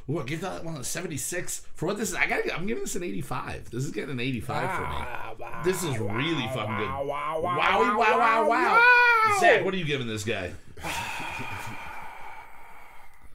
Ooh, 0.09 0.17
I'll 0.17 0.25
give 0.25 0.41
that 0.41 0.65
one 0.65 0.75
a 0.75 0.83
76 0.83 1.61
for 1.75 1.85
what 1.85 1.97
this 1.97 2.09
is. 2.09 2.15
I 2.15 2.27
gotta, 2.27 2.53
I'm 2.53 2.65
giving 2.67 2.83
this 2.83 2.95
an 2.95 3.03
85. 3.03 3.69
This 3.71 3.85
is 3.85 3.91
getting 3.91 4.09
an 4.11 4.19
85 4.19 4.75
for 4.75 4.81
me. 4.81 4.87
Ah, 4.89 5.61
this 5.63 5.81
is 5.83 5.97
really 5.97 6.47
fucking 6.47 6.75
good. 6.77 6.87
Wow, 6.89 7.05
wow, 7.05 7.41
wow, 7.41 7.79
Wowie, 7.79 7.97
wow, 7.97 8.19
wow, 8.19 8.49
wow. 8.49 8.79
wow. 9.29 9.37
Zach, 9.39 9.63
what 9.63 9.73
are 9.73 9.77
you 9.77 9.85
giving 9.85 10.07
this 10.07 10.25
guy? 10.25 10.51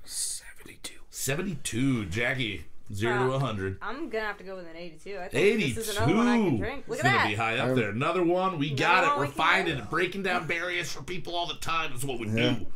72. 0.05 0.95
72. 1.11 2.05
Jackie, 2.07 2.65
0 2.93 3.25
to 3.25 3.31
100. 3.33 3.79
I'm 3.83 4.09
gonna 4.11 4.25
have 4.25 4.39
to 4.39 4.45
go 4.45 4.57
with 4.57 4.67
an 4.69 4.77
82. 4.77 5.19
I 5.19 5.29
think 5.29 5.75
this 5.75 5.89
is 5.89 5.97
another 5.97 6.15
one 6.17 6.29
I 6.29 6.37
can 6.37 6.57
drink. 6.59 6.85
Look 6.89 6.99
It's 6.99 7.07
at 7.07 7.13
gonna 7.13 7.25
that. 7.25 7.29
be 7.29 7.35
high 7.35 7.59
up 7.59 7.71
um, 7.71 7.77
there. 7.77 7.91
Another 7.91 8.23
one. 8.23 8.59
We 8.59 8.75
got 8.75 9.05
Another 9.05 9.15
it. 9.17 9.19
We're 9.21 9.27
we 9.27 9.33
finding 9.33 9.79
it. 9.79 9.91
Breaking 9.91 10.23
down 10.23 10.47
barriers 10.47 10.93
for 10.93 11.03
people 11.03 11.35
all 11.35 11.47
the 11.47 11.55
time 11.55 11.93
is 11.95 12.05
what 12.05 12.19
we 12.19 12.27
Yeah. 12.29 12.55
do. 12.59 12.67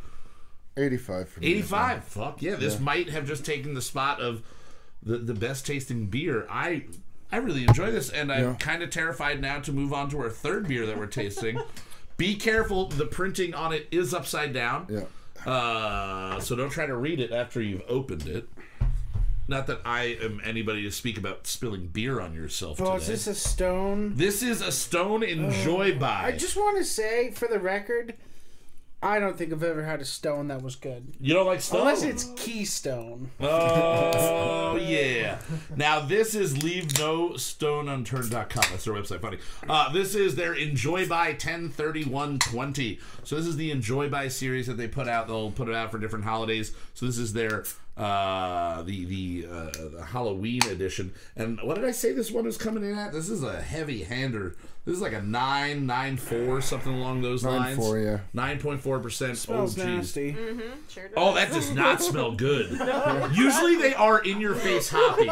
85 0.77 1.29
for 1.29 1.39
me. 1.39 1.47
85. 1.47 2.03
Fuck 2.03 2.41
yeah. 2.41 2.55
This 2.55 2.79
might 2.79 3.09
have 3.09 3.27
just 3.27 3.45
taken 3.45 3.73
the 3.73 3.81
spot 3.81 4.19
of 4.21 4.41
the, 5.01 5.17
the 5.17 5.33
best 5.33 5.65
tasting 5.67 6.07
beer. 6.07 6.47
I 6.49 6.85
I 7.31 7.37
really 7.37 7.63
enjoy 7.63 7.91
this, 7.91 8.09
and 8.09 8.31
I'm 8.31 8.43
Yeah. 8.43 8.53
kind 8.59 8.83
of 8.83 8.89
terrified 8.91 9.41
now 9.41 9.59
to 9.59 9.71
move 9.71 9.91
on 9.93 10.09
to 10.11 10.19
our 10.19 10.29
third 10.29 10.67
beer 10.67 10.85
that 10.85 10.97
we're 10.97 11.07
tasting. 11.07 11.59
Be 12.17 12.35
careful. 12.35 12.87
The 12.89 13.05
printing 13.07 13.53
on 13.55 13.73
it 13.73 13.87
is 13.91 14.13
upside 14.13 14.53
down. 14.53 14.87
Yeah. 14.89 15.51
Uh, 15.51 16.39
so 16.39 16.55
don't 16.55 16.69
try 16.69 16.85
to 16.85 16.95
read 16.95 17.19
it 17.19 17.31
after 17.31 17.59
you've 17.61 17.81
opened 17.87 18.27
it. 18.27 18.47
Not 19.47 19.67
that 19.67 19.81
I 19.83 20.17
am 20.21 20.39
anybody 20.45 20.83
to 20.83 20.91
speak 20.91 21.17
about 21.17 21.47
spilling 21.47 21.87
beer 21.87 22.21
on 22.21 22.33
yourself 22.33 22.79
Oh, 22.79 22.93
today. 22.93 22.97
is 22.97 23.07
this 23.07 23.27
a 23.27 23.35
stone? 23.35 24.13
This 24.15 24.41
is 24.41 24.61
a 24.61 24.71
Stone 24.71 25.23
Enjoy 25.23 25.97
by. 25.97 26.25
I 26.27 26.31
just 26.31 26.55
want 26.55 26.77
to 26.77 26.85
say, 26.85 27.31
for 27.31 27.47
the 27.49 27.59
record, 27.59 28.13
I 29.03 29.19
don't 29.19 29.37
think 29.37 29.51
I've 29.51 29.63
ever 29.63 29.83
had 29.83 29.99
a 29.99 30.05
stone 30.05 30.47
that 30.47 30.61
was 30.61 30.77
good. 30.77 31.13
you 31.19 31.33
don't 31.33 31.45
like 31.45 31.59
Stone? 31.61 31.81
Unless 31.81 32.03
it's 32.03 32.23
Keystone. 32.37 33.31
Oh 33.41 34.77
yeah. 34.77 35.39
Now 35.75 35.99
this 35.99 36.35
is 36.35 36.53
leavenostoneUnturned.com. 36.55 38.63
That's 38.71 38.85
their 38.85 38.93
website. 38.93 39.19
Funny. 39.19 39.39
Uh, 39.67 39.91
this 39.91 40.15
is 40.15 40.35
their 40.35 40.53
Enjoy 40.53 41.05
by 41.07 41.31
103120. 41.31 42.99
So 43.23 43.35
this 43.35 43.45
is 43.45 43.57
the 43.57 43.71
Enjoy 43.71 44.07
by 44.09 44.29
series 44.29 44.67
that 44.67 44.77
they 44.77 44.87
put 44.87 45.09
out. 45.09 45.27
They'll 45.27 45.51
put 45.51 45.67
it 45.67 45.75
out 45.75 45.91
for 45.91 45.99
different 45.99 46.23
holidays. 46.25 46.71
So 46.93 47.05
this 47.05 47.17
is 47.17 47.33
their 47.33 47.65
uh 47.95 48.81
the 48.83 49.05
the, 49.05 49.47
uh, 49.49 49.71
the 49.97 50.03
Halloween 50.03 50.61
edition. 50.69 51.13
And 51.35 51.59
what 51.61 51.75
did 51.75 51.85
I 51.85 51.91
say 51.91 52.11
this 52.11 52.31
one 52.31 52.45
is 52.47 52.57
coming 52.57 52.83
in 52.83 52.97
at? 52.97 53.13
This 53.13 53.29
is 53.29 53.43
a 53.43 53.61
heavy 53.61 54.03
hander. 54.03 54.55
This 54.85 54.95
is 54.95 55.01
like 55.01 55.13
a 55.13 55.21
nine 55.21 55.85
nine 55.85 56.17
four 56.17 56.59
something 56.59 56.93
along 56.93 57.21
those 57.21 57.45
lines. 57.45 57.77
9.4, 57.79 58.03
yeah. 58.05 58.19
Nine 58.33 58.59
point 58.59 58.81
four 58.81 58.99
percent. 58.99 59.37
Smells 59.37 59.77
oh, 59.77 59.81
geez. 59.85 59.85
nasty. 59.85 60.33
Sure 60.89 61.07
does. 61.07 61.13
Oh, 61.15 61.33
that 61.35 61.51
does 61.53 61.71
not 61.71 62.01
smell 62.09 62.31
good. 62.33 62.71
Usually 63.33 63.75
they 63.77 63.93
are 63.93 64.19
in 64.19 64.41
your 64.41 64.55
face 64.55 64.89
hoppy. 64.91 65.29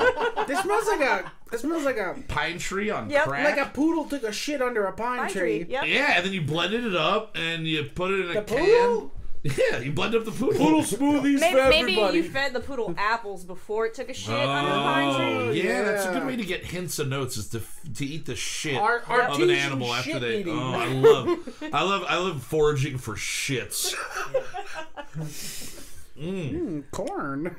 This 0.48 0.60
smells 0.62 0.88
like 0.88 1.02
a. 1.02 1.32
It 1.52 1.60
smells 1.60 1.84
like 1.84 1.98
a. 1.98 2.16
Pine 2.30 2.60
tree 2.60 2.90
on 2.92 3.10
Yep, 3.10 3.26
crack. 3.26 3.58
Like 3.58 3.68
a 3.68 3.70
poodle 3.72 4.06
took 4.06 4.24
a 4.24 4.32
shit 4.32 4.62
under 4.62 4.86
a 4.86 4.94
pine, 4.94 5.20
Pine 5.20 5.30
tree. 5.32 5.64
tree. 5.64 5.74
Yep. 5.74 5.84
yeah, 5.88 6.14
and 6.16 6.26
then 6.26 6.32
you 6.32 6.42
blended 6.44 6.86
it 6.86 6.96
up 6.96 7.36
and 7.36 7.68
you 7.68 7.84
put 7.84 8.12
it 8.12 8.26
in 8.26 8.30
a 8.32 8.34
The 8.36 8.42
can. 8.44 8.58
poodle? 8.66 9.12
Yeah, 9.44 9.80
you 9.80 9.92
blend 9.92 10.14
up 10.14 10.24
the 10.24 10.32
poodle. 10.32 10.54
Poodle 10.60 10.82
smoothies 10.84 11.40
Maybe, 11.40 11.96
maybe 11.96 12.18
you 12.18 12.24
fed 12.30 12.54
the 12.54 12.60
poodle 12.60 12.94
apples 12.96 13.44
before 13.44 13.88
it 13.88 13.96
took 13.96 14.10
a 14.10 14.14
shit 14.14 14.30
under 14.36 14.70
the 14.70 14.76
pine 14.78 15.08
Oh, 15.20 15.48
tree. 15.48 15.64
yeah, 15.64 15.82
that's 15.84 16.06
a 16.06 16.12
good 16.12 16.28
way 16.28 16.36
to 16.36 16.46
get 16.46 16.64
hints 16.64 17.00
and 17.00 17.10
notes 17.10 17.38
is 17.38 17.48
to 17.50 17.62
to 17.96 18.06
eat 18.06 18.28
the 18.28 18.36
shit 18.36 18.76
Ar- 18.78 19.00
of 19.00 19.40
an 19.40 19.50
animal 19.50 19.94
after 19.96 20.20
they. 20.20 20.42
eating. 20.42 20.56
Oh, 20.56 20.74
I 20.74 20.88
love, 20.94 21.40
I 21.74 21.82
love, 21.84 22.06
I 22.08 22.18
love 22.18 22.44
foraging 22.44 23.00
for 23.00 23.16
shits. 23.16 23.96
Mm, 26.20 26.84
corn. 26.92 27.56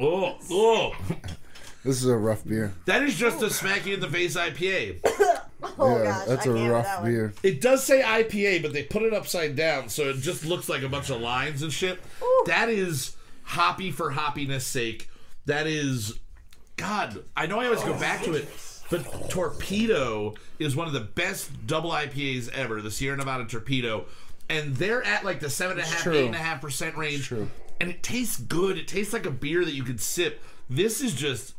Oh, 0.00 0.36
oh, 0.50 0.96
This 1.84 2.02
is 2.02 2.06
a 2.06 2.16
rough 2.16 2.44
beer. 2.44 2.72
that 2.86 3.02
is 3.02 3.14
just 3.14 3.42
a 3.42 3.50
smack 3.50 3.86
you 3.86 3.94
in 3.94 4.00
the 4.00 4.08
face 4.08 4.36
IPA. 4.36 5.00
Oh 5.78 5.98
yeah, 5.98 6.04
gosh, 6.04 6.26
that's 6.26 6.46
I 6.46 6.50
a 6.50 6.54
can't 6.54 6.72
rough 6.72 6.84
that 6.84 7.04
beer. 7.04 7.32
It 7.42 7.60
does 7.60 7.84
say 7.84 8.02
IPA, 8.02 8.62
but 8.62 8.72
they 8.72 8.82
put 8.82 9.02
it 9.02 9.12
upside 9.12 9.56
down, 9.56 9.88
so 9.88 10.04
it 10.04 10.18
just 10.18 10.44
looks 10.44 10.68
like 10.68 10.82
a 10.82 10.88
bunch 10.88 11.10
of 11.10 11.20
lines 11.20 11.62
and 11.62 11.72
shit. 11.72 12.00
That 12.46 12.68
is 12.68 13.16
hoppy 13.42 13.90
for 13.90 14.12
hoppiness 14.12 14.62
sake. 14.62 15.08
That 15.46 15.66
is, 15.66 16.18
God, 16.76 17.24
I 17.36 17.46
know 17.46 17.60
I 17.60 17.66
always 17.66 17.82
go 17.82 17.94
oh, 17.94 18.00
back 18.00 18.22
to 18.24 18.34
it, 18.34 18.48
but 18.90 19.30
Torpedo 19.30 20.34
is 20.58 20.76
one 20.76 20.86
of 20.86 20.92
the 20.92 21.00
best 21.00 21.66
double 21.66 21.90
IPAs 21.90 22.50
ever. 22.52 22.80
The 22.80 22.90
Sierra 22.90 23.16
Nevada 23.16 23.44
Torpedo, 23.44 24.06
and 24.48 24.76
they're 24.76 25.02
at 25.04 25.24
like 25.24 25.40
the 25.40 25.50
seven 25.50 25.78
and 25.78 25.86
a 25.86 25.88
half, 25.88 26.02
true. 26.02 26.14
eight 26.14 26.26
and 26.26 26.34
a 26.34 26.38
half 26.38 26.60
percent 26.60 26.96
range, 26.96 27.26
true. 27.26 27.50
and 27.80 27.90
it 27.90 28.02
tastes 28.02 28.38
good. 28.38 28.78
It 28.78 28.88
tastes 28.88 29.12
like 29.12 29.26
a 29.26 29.30
beer 29.30 29.64
that 29.64 29.74
you 29.74 29.82
could 29.82 30.00
sip. 30.00 30.42
This 30.68 31.00
is 31.00 31.14
just 31.14 31.54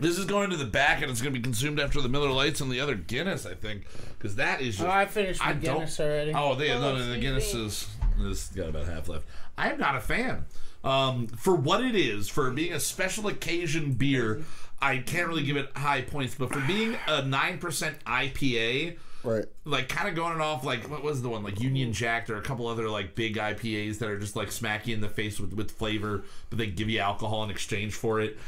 this 0.00 0.18
is 0.18 0.24
going 0.24 0.50
to 0.50 0.56
the 0.56 0.64
back, 0.64 1.02
and 1.02 1.10
it's 1.10 1.20
going 1.22 1.32
to 1.34 1.38
be 1.38 1.42
consumed 1.42 1.78
after 1.80 2.00
the 2.00 2.08
Miller 2.08 2.30
Lights 2.30 2.60
and 2.60 2.70
the 2.70 2.80
other 2.80 2.94
Guinness, 2.94 3.46
I 3.46 3.54
think, 3.54 3.84
because 4.18 4.36
that 4.36 4.60
is 4.60 4.76
just. 4.76 4.86
Oh, 4.88 4.90
I 4.90 5.06
finished 5.06 5.40
I 5.44 5.52
my 5.52 5.60
don't- 5.60 5.74
Guinness 5.76 6.00
already. 6.00 6.32
Oh, 6.34 6.54
they, 6.54 6.68
no, 6.68 6.96
no, 6.96 7.06
the 7.10 7.18
Guinness 7.18 7.54
me. 7.54 7.66
is 7.66 7.88
is 8.20 8.48
got 8.54 8.68
about 8.68 8.86
half 8.86 9.08
left. 9.08 9.26
I 9.56 9.70
am 9.70 9.78
not 9.78 9.96
a 9.96 10.00
fan. 10.00 10.44
Um, 10.82 11.26
for 11.28 11.54
what 11.54 11.84
it 11.84 11.94
is, 11.94 12.28
for 12.28 12.50
being 12.50 12.72
a 12.72 12.80
special 12.80 13.26
occasion 13.28 13.92
beer, 13.92 14.42
I 14.80 14.98
can't 14.98 15.28
really 15.28 15.42
give 15.44 15.56
it 15.58 15.70
high 15.76 16.00
points. 16.02 16.34
But 16.34 16.52
for 16.52 16.60
being 16.60 16.96
a 17.06 17.22
nine 17.22 17.58
percent 17.58 18.02
IPA, 18.06 18.96
Right. 19.22 19.44
like 19.66 19.90
kind 19.90 20.08
of 20.08 20.14
going 20.14 20.34
it 20.34 20.40
off 20.40 20.64
like 20.64 20.88
what 20.90 21.02
was 21.04 21.20
the 21.20 21.28
one 21.28 21.42
like 21.42 21.60
Union 21.60 21.92
Jack 21.92 22.30
or 22.30 22.36
a 22.36 22.40
couple 22.40 22.66
other 22.66 22.88
like 22.88 23.14
big 23.14 23.36
IPAs 23.36 23.98
that 23.98 24.08
are 24.08 24.18
just 24.18 24.34
like 24.36 24.50
smack 24.50 24.86
you 24.86 24.94
in 24.94 25.02
the 25.02 25.10
face 25.10 25.38
with 25.38 25.52
with 25.52 25.70
flavor, 25.72 26.24
but 26.48 26.58
they 26.58 26.66
give 26.68 26.88
you 26.88 27.00
alcohol 27.00 27.44
in 27.44 27.50
exchange 27.50 27.92
for 27.94 28.18
it. 28.20 28.38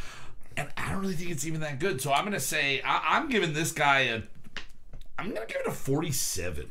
And 0.57 0.69
I 0.77 0.91
don't 0.91 1.01
really 1.01 1.15
think 1.15 1.31
it's 1.31 1.47
even 1.47 1.61
that 1.61 1.79
good. 1.79 2.01
So 2.01 2.13
I'm 2.13 2.25
gonna 2.25 2.41
say 2.41 2.81
I, 2.83 3.17
I'm 3.17 3.29
giving 3.29 3.53
this 3.53 3.73
guy 3.73 4.01
a. 4.01 4.23
I'm 5.19 5.33
gonna 5.33 5.47
give 5.47 5.59
it 5.61 5.67
a 5.67 5.73
47. 5.73 6.71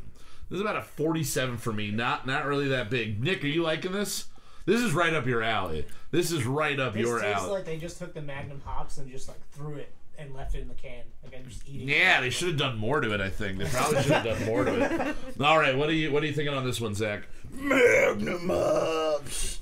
This 0.50 0.56
is 0.58 0.62
about 0.62 0.76
a 0.76 0.82
47 0.82 1.58
for 1.58 1.72
me. 1.72 1.92
Not 1.92 2.28
not 2.28 2.46
really 2.46 2.68
that 2.70 2.90
big. 2.90 3.24
Nick, 3.24 3.44
are 3.44 3.48
you 3.48 3.64
liking 3.64 3.92
this? 3.94 4.26
This 4.66 4.82
is 4.82 4.94
right 4.94 5.14
up 5.14 5.26
your 5.26 5.42
alley. 5.42 5.86
This 6.12 6.32
is 6.32 6.46
right 6.46 6.80
up 6.80 6.94
This 6.94 7.02
your 7.04 7.20
tastes 7.20 7.42
alley. 7.42 7.52
like 7.52 7.66
they 7.66 7.78
just 7.78 7.98
took 7.98 8.14
the 8.14 8.22
Magnum 8.22 8.62
hops 8.66 8.98
and 8.98 9.10
just 9.10 9.28
like 9.28 9.40
threw 9.52 9.76
it 9.76 9.92
and 10.20 10.36
left 10.36 10.54
it 10.54 10.60
in 10.62 10.68
the 10.68 10.74
can. 10.76 11.04
Like 11.24 11.36
I'm 11.36 11.48
just 11.50 11.68
eating. 11.68 11.88
Yeah, 11.90 12.22
they 12.22 12.30
should 12.30 12.50
have 12.50 12.58
done 12.58 12.78
more 12.78 13.00
to 13.02 13.14
it. 13.14 13.22
I 13.22 13.30
think 13.30 13.58
they 13.58 13.66
probably 13.66 14.04
should 14.04 14.12
have 14.12 14.24
done 14.26 14.46
more 14.46 14.66
to 14.66 15.10
it. 15.10 15.16
All 15.42 15.58
right, 15.58 15.76
what 15.76 15.90
are 15.90 15.94
you 15.94 16.12
what 16.12 16.22
are 16.22 16.26
you 16.28 16.34
thinking 16.34 16.54
on 16.54 16.66
this 16.66 16.80
one, 16.82 16.94
Zach? 16.94 17.24
Magnum 17.52 18.52
ups. 18.52 19.61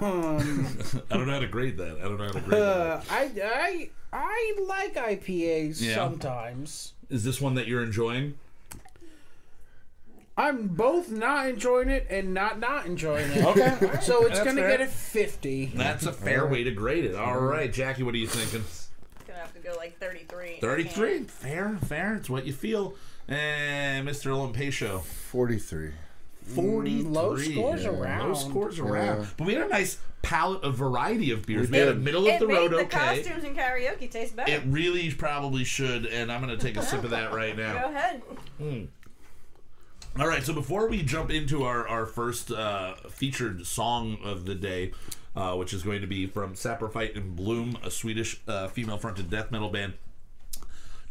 Um, 0.00 0.78
I 1.10 1.16
don't 1.16 1.26
know 1.26 1.32
how 1.34 1.40
to 1.40 1.46
grade 1.48 1.76
that. 1.78 1.98
I 1.98 2.02
don't 2.02 2.18
know 2.18 2.24
how 2.26 2.32
to 2.32 2.40
grade 2.40 2.50
that. 2.52 2.62
uh, 2.62 3.00
I, 3.10 3.30
I, 3.44 3.90
I 4.12 4.54
like 4.66 4.94
IPAs 4.94 5.80
Yeah. 5.80 5.94
sometimes. 5.94 6.92
Is 7.10 7.24
this 7.24 7.40
one 7.40 7.54
that 7.54 7.66
you're 7.66 7.82
enjoying? 7.82 8.34
I'm 10.36 10.68
both 10.68 11.10
not 11.10 11.46
enjoying 11.48 11.90
it 11.90 12.06
and 12.08 12.32
not 12.32 12.58
not 12.58 12.86
enjoying 12.86 13.30
it. 13.32 13.44
Okay. 13.44 13.98
So 14.00 14.24
it's 14.26 14.38
gonna 14.42 14.62
get 14.62 14.80
a 14.80 14.86
50. 14.86 15.72
That's 15.74 16.06
a 16.06 16.12
fair 16.12 16.46
way 16.46 16.64
to 16.64 16.70
grade 16.70 17.04
it. 17.04 17.14
All 17.14 17.38
right, 17.38 17.70
Jackie, 17.70 18.02
what 18.02 18.14
are 18.14 18.18
you 18.18 18.26
thinking? 18.26 18.64
Gonna 19.26 19.40
have 19.40 19.52
to 19.52 19.60
go 19.60 19.74
like 19.76 19.98
33. 19.98 20.58
33. 20.60 21.24
Fair, 21.24 21.76
fair. 21.84 22.14
It's 22.16 22.30
what 22.30 22.46
you 22.46 22.52
feel. 22.54 22.94
And 23.28 24.08
Mr. 24.08 24.30
Olimpatio. 24.32 25.02
43. 25.02 25.92
43. 26.44 27.02
low 27.08 27.36
scores 27.36 27.84
Yeah. 27.84 27.90
around. 27.90 28.28
Low 28.28 28.34
scores 28.34 28.78
around. 28.78 29.20
Yeah. 29.20 29.26
But 29.36 29.46
we 29.46 29.54
had 29.54 29.62
a 29.66 29.68
nice 29.68 29.98
palette 30.22 30.62
of 30.62 30.76
variety 30.76 31.30
of 31.32 31.44
beers. 31.46 31.68
We, 31.68 31.72
We 31.72 31.78
had 31.78 31.88
a 31.88 31.94
did. 31.94 32.02
middle 32.02 32.26
of 32.26 32.34
It 32.34 32.40
the 32.40 32.46
made 32.46 32.54
road 32.54 32.70
the 32.72 32.76
okay. 32.78 33.22
costumes 33.22 33.44
and 33.44 33.56
karaoke 33.56 34.10
taste 34.10 34.36
better. 34.36 34.50
It 34.52 34.62
really 34.66 35.10
probably 35.12 35.64
should, 35.64 36.06
and 36.06 36.30
I'm 36.30 36.40
going 36.44 36.56
to 36.56 36.62
take 36.64 36.76
a 36.76 36.82
sip 36.82 37.02
of 37.04 37.10
that 37.10 37.32
right 37.32 37.56
now. 37.56 37.72
Go 37.82 37.88
ahead. 37.88 38.22
All 40.20 40.28
right, 40.28 40.42
so 40.44 40.52
before 40.52 40.88
we 40.88 41.02
jump 41.02 41.30
into 41.30 41.64
our, 41.64 41.88
our 41.88 42.04
first 42.04 42.50
uh, 42.50 42.94
featured 43.08 43.66
song 43.66 44.18
of 44.22 44.44
the 44.44 44.54
day, 44.54 44.92
uh, 45.34 45.54
which 45.56 45.72
is 45.72 45.82
going 45.82 46.02
to 46.02 46.06
be 46.06 46.26
from 46.26 46.52
Saprophyte 46.52 47.16
and 47.16 47.34
Bloom, 47.34 47.78
a 47.82 47.90
Swedish 47.90 48.38
uh, 48.46 48.68
female 48.68 48.98
fronted 48.98 49.30
death 49.30 49.50
metal 49.50 49.70
band, 49.70 49.94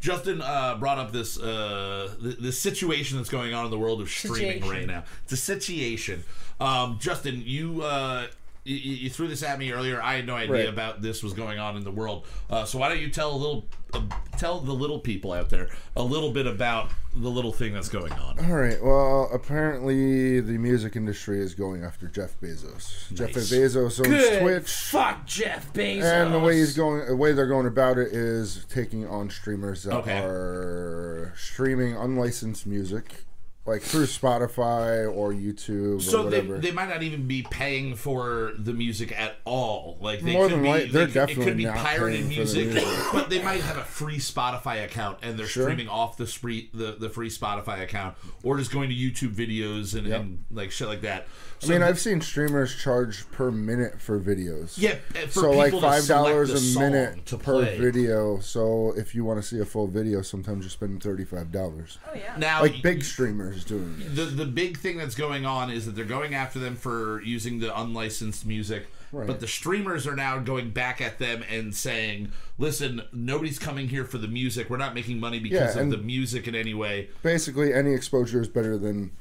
Justin 0.01 0.41
uh, 0.41 0.75
brought 0.77 0.97
up 0.97 1.11
this 1.13 1.39
uh, 1.39 2.11
th- 2.21 2.37
this 2.39 2.59
situation 2.59 3.17
that's 3.17 3.29
going 3.29 3.53
on 3.53 3.63
in 3.65 3.71
the 3.71 3.77
world 3.79 4.01
of 4.01 4.09
streaming 4.09 4.61
Situation. 4.61 4.69
right 4.69 4.87
now. 4.87 5.03
It's 5.23 5.31
a 5.33 5.37
situation. 5.37 6.23
Um, 6.59 6.97
Justin, 6.99 7.43
you 7.45 7.83
uh, 7.83 8.27
you, 8.63 8.75
you 8.75 9.09
threw 9.09 9.27
this 9.27 9.43
at 9.43 9.57
me 9.59 9.71
earlier. 9.71 10.01
I 10.01 10.15
had 10.15 10.25
no 10.27 10.35
idea 10.35 10.55
Right. 10.55 10.67
about 10.69 11.01
this 11.01 11.23
was 11.23 11.33
going 11.33 11.59
on 11.59 11.75
in 11.77 11.83
the 11.83 11.91
world. 11.91 12.25
Uh, 12.49 12.63
so 12.65 12.77
why 12.79 12.89
don't 12.89 12.99
you 12.99 13.09
tell 13.09 13.31
a 13.31 13.35
little, 13.37 13.65
uh, 13.93 14.01
tell 14.37 14.59
the 14.59 14.71
little 14.73 14.99
people 14.99 15.33
out 15.33 15.49
there 15.49 15.69
a 15.95 16.03
little 16.03 16.31
bit 16.31 16.45
about 16.47 16.91
the 17.15 17.27
little 17.29 17.51
thing 17.51 17.73
that's 17.73 17.89
going 17.89 18.13
on. 18.13 18.39
All 18.45 18.55
right. 18.55 18.81
Well, 18.81 19.29
apparently 19.33 20.39
the 20.41 20.57
music 20.57 20.95
industry 20.95 21.39
is 21.41 21.53
going 21.55 21.83
after 21.83 22.07
Jeff 22.07 22.39
Bezos. 22.39 23.11
Jeff 23.13 23.31
Bezos 23.31 23.77
owns 23.99 23.99
Good. 23.99 24.41
Twitch. 24.41 24.69
Fuck 24.71 25.25
Jeff 25.25 25.73
Bezos. 25.73 26.03
And 26.03 26.33
the 26.33 26.39
way 26.39 26.57
he's 26.57 26.75
going, 26.77 27.05
the 27.07 27.15
way 27.15 27.33
they're 27.33 27.47
going 27.47 27.67
about 27.67 27.97
it 27.97 28.13
is 28.13 28.65
taking 28.69 29.05
on 29.07 29.29
streamers 29.29 29.83
that 29.83 29.93
Okay. 29.95 30.19
are 30.19 31.33
streaming 31.35 31.95
unlicensed 31.95 32.65
music, 32.67 33.25
like 33.65 33.81
through 33.83 34.05
Spotify 34.05 35.13
or 35.13 35.31
YouTube 35.33 36.01
So 36.01 36.25
or 36.25 36.29
they, 36.29 36.39
whatever. 36.41 36.57
they 36.59 36.71
might 36.71 36.89
not 36.89 37.03
even 37.03 37.27
be 37.27 37.43
paying 37.43 37.95
for 37.95 38.53
the 38.57 38.73
music 38.73 39.17
at 39.17 39.35
all. 39.45 39.97
Like 40.01 40.21
they 40.21 40.33
More 40.33 40.45
could 40.47 40.53
than 40.57 40.63
be, 40.63 40.69
like- 40.69 40.83
they 40.85 40.89
they're 40.89 41.03
it 41.07 41.13
definitely 41.13 41.45
could 41.45 41.57
be 41.57 41.65
not 41.65 41.75
pirated 41.77 42.19
paying 42.21 42.29
the 42.29 42.35
music, 42.37 42.67
music. 42.69 42.87
but 43.13 43.29
they 43.29 43.41
might 43.41 43.61
have 43.61 43.77
a 43.77 43.83
free 43.83 44.17
Spotify 44.17 44.83
account 44.83 45.19
and 45.21 45.37
they're 45.37 45.45
Sure. 45.45 45.63
streaming 45.63 45.87
off 45.89 46.17
the 46.17 46.25
spree, 46.27 46.69
the 46.73 46.93
the 46.99 47.09
free 47.09 47.29
Spotify 47.29 47.83
account, 47.83 48.15
or 48.43 48.57
just 48.57 48.71
going 48.71 48.89
to 48.89 48.95
YouTube 48.95 49.33
videos 49.35 49.95
and, 49.97 50.07
Yep. 50.07 50.21
and 50.21 50.43
like 50.51 50.71
shit 50.71 50.87
like 50.87 51.01
that. 51.01 51.27
I 51.63 51.67
mean, 51.67 51.81
the- 51.81 51.87
I've 51.87 51.99
seen 51.99 52.19
streamers 52.21 52.75
charge 52.75 53.29
per 53.31 53.51
minute 53.51 54.01
for 54.01 54.19
videos. 54.19 54.73
yeah, 54.77 54.95
uh, 55.15 55.27
for 55.27 55.31
so 55.41 55.51
like 55.51 55.67
people 55.67 55.81
to 55.81 55.87
five 55.87 56.07
dollars 56.07 56.75
a 56.75 56.79
minute 56.79 57.27
to 57.27 57.37
per 57.37 57.61
play. 57.61 57.77
video. 57.77 58.39
So 58.39 58.93
if 58.97 59.13
you 59.13 59.23
want 59.23 59.39
to 59.39 59.47
see 59.47 59.59
a 59.59 59.65
full 59.65 59.85
video, 59.85 60.23
sometimes 60.23 60.63
you're 60.65 60.71
spending 60.71 60.99
thirty 60.99 61.25
five 61.25 61.51
dollars. 61.51 61.99
Oh 62.09 62.15
yeah. 62.15 62.33
Now, 62.37 62.61
Like 62.63 62.81
big 62.81 63.03
streamers 63.03 63.50
doing 63.59 63.95
it. 63.99 64.15
the 64.15 64.25
the 64.25 64.45
big 64.45 64.77
thing 64.77 64.97
that's 64.97 65.15
going 65.15 65.45
on 65.45 65.69
is 65.69 65.85
that 65.85 65.95
they're 65.95 66.05
going 66.05 66.33
after 66.35 66.59
them 66.59 66.75
for 66.75 67.21
using 67.23 67.59
the 67.59 67.77
unlicensed 67.79 68.45
music. 68.45 68.87
Right. 69.13 69.27
But 69.27 69.41
the 69.41 69.47
streamers 69.47 70.07
are 70.07 70.15
now 70.15 70.39
going 70.39 70.71
back 70.71 71.01
at 71.01 71.19
them 71.19 71.43
and 71.49 71.75
saying, 71.75 72.31
"Listen, 72.57 73.01
nobody's 73.11 73.59
coming 73.59 73.89
here 73.89 74.05
for 74.05 74.17
the 74.17 74.27
music. 74.29 74.69
We're 74.69 74.77
not 74.77 74.95
making 74.95 75.19
money 75.19 75.39
because 75.39 75.75
Yeah, 75.75 75.81
of 75.81 75.89
the 75.89 75.97
music 75.97 76.47
in 76.47 76.55
any 76.55 76.73
way." 76.73 77.09
Basically, 77.21 77.73
any 77.73 77.93
exposure 77.93 78.39
is 78.41 78.47
better 78.47 78.77
than 78.77 79.11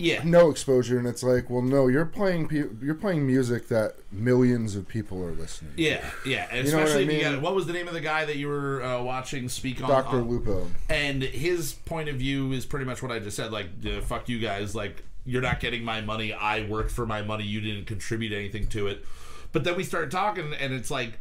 Yeah. 0.00 0.22
no 0.24 0.50
exposure, 0.50 0.98
and 0.98 1.06
it's 1.06 1.22
like, 1.22 1.48
well, 1.50 1.62
no, 1.62 1.86
you're 1.86 2.04
playing 2.06 2.48
pe- 2.48 2.64
you're 2.82 2.94
playing 2.94 3.26
music 3.26 3.68
that 3.68 3.96
millions 4.10 4.74
of 4.76 4.88
people 4.88 5.22
are 5.22 5.32
listening. 5.32 5.72
to. 5.76 5.82
Yeah, 5.82 6.04
yeah, 6.26 6.48
and 6.50 6.66
You 6.66 6.72
know 6.72 6.78
what 6.78 6.86
especially 6.88 7.04
I 7.04 7.06
if 7.06 7.12
you 7.22 7.24
mean? 7.24 7.34
got 7.34 7.42
what 7.42 7.54
was 7.54 7.66
the 7.66 7.72
name 7.72 7.86
of 7.88 7.94
the 7.94 8.00
guy 8.00 8.24
that 8.24 8.36
you 8.36 8.48
were 8.48 8.82
uh, 8.82 9.02
watching 9.02 9.48
speak 9.48 9.82
on? 9.82 9.88
Doctor 9.90 10.16
Lupo. 10.18 10.66
and 10.88 11.22
his 11.22 11.72
point 11.74 12.08
of 12.08 12.16
view 12.16 12.52
is 12.52 12.64
pretty 12.66 12.86
much 12.86 13.02
what 13.02 13.12
I 13.12 13.18
just 13.18 13.36
said. 13.36 13.52
Like, 13.52 13.68
uh, 13.86 14.00
fuck 14.00 14.28
you 14.28 14.38
guys. 14.38 14.74
Like, 14.74 15.02
you're 15.26 15.42
not 15.42 15.60
getting 15.60 15.84
my 15.84 16.00
money. 16.00 16.32
I 16.32 16.66
worked 16.66 16.90
for 16.90 17.04
my 17.06 17.20
money. 17.22 17.44
You 17.44 17.60
didn't 17.60 17.84
contribute 17.86 18.32
anything 18.32 18.66
to 18.68 18.86
it. 18.86 19.04
But 19.52 19.64
then 19.64 19.76
we 19.76 19.84
start 19.84 20.10
talking, 20.10 20.54
and 20.54 20.72
it's 20.72 20.90
like, 20.90 21.18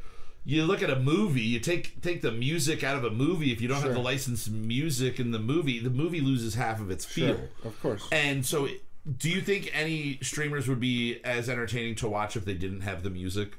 you 0.50 0.66
look 0.66 0.82
at 0.82 0.90
a 0.90 1.00
movie. 1.00 1.42
You 1.42 1.60
take 1.60 2.02
take 2.02 2.22
the 2.22 2.32
music 2.32 2.84
out 2.84 2.98
of 2.98 3.04
a 3.04 3.12
movie. 3.12 3.52
If 3.52 3.62
you 3.62 3.68
don't 3.68 3.82
have 3.82 3.94
the 3.94 4.00
licensed 4.00 4.50
music 4.50 5.20
in 5.20 5.32
the 5.32 5.40
movie, 5.40 5.80
the 5.80 5.92
movie 5.92 6.22
loses 6.22 6.56
half 6.56 6.82
of 6.82 6.90
its 6.90 7.06
feel. 7.06 7.36
Sure, 7.36 7.50
of 7.64 7.82
course. 7.82 8.08
And 8.12 8.44
so, 8.44 8.68
do 9.18 9.30
you 9.30 9.42
think 9.42 9.70
any 9.74 10.18
streamers 10.24 10.68
would 10.68 10.80
be 10.80 11.22
as 11.24 11.50
entertaining 11.50 11.96
to 11.96 12.10
watch 12.10 12.36
if 12.36 12.46
they 12.46 12.56
didn't 12.56 12.82
have 12.82 13.04
the 13.04 13.12
music? 13.12 13.58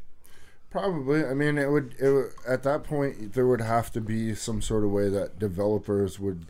Probably. 0.71 1.25
I 1.25 1.35
mean, 1.35 1.59
it 1.59 1.71
would, 1.71 1.95
it 2.01 2.11
would. 2.11 2.33
At 2.47 2.65
that 2.65 2.83
point, 2.83 3.35
there 3.35 3.47
would 3.47 3.61
have 3.61 3.93
to 3.93 4.01
be 4.01 4.35
some 4.35 4.61
sort 4.61 4.85
of 4.85 4.91
way 4.91 5.09
that 5.09 5.39
developers 5.39 6.19
would 6.19 6.47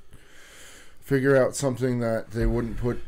figure 1.01 1.37
out 1.37 1.55
something 1.55 2.01
that 2.01 2.31
they 2.31 2.47
wouldn't 2.47 2.79
put 2.79 3.03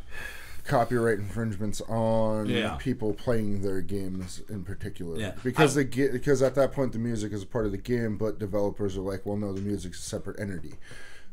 copyright 0.65 1.19
infringements 1.19 1.81
on 1.83 2.47
Yeah. 2.49 2.77
people 2.77 3.13
playing 3.15 3.63
their 3.63 3.81
games 3.81 4.43
in 4.49 4.65
particular. 4.65 5.19
Yeah. 5.19 5.33
Because 5.43 5.77
I- 5.77 5.83
the 5.83 5.89
ga- 5.89 6.11
because 6.13 6.41
at 6.43 6.55
that 6.55 6.73
point 6.73 6.93
the 6.93 6.99
music 6.99 7.33
is 7.33 7.43
a 7.43 7.47
part 7.47 7.67
of 7.67 7.73
the 7.73 7.79
game, 7.79 8.17
but 8.17 8.39
developers 8.39 8.97
are 8.97 9.01
like, 9.03 9.27
well, 9.27 9.37
no, 9.37 9.53
the 9.53 9.61
music's 9.61 9.99
a 9.99 10.03
separate 10.03 10.39
entity. 10.39 10.75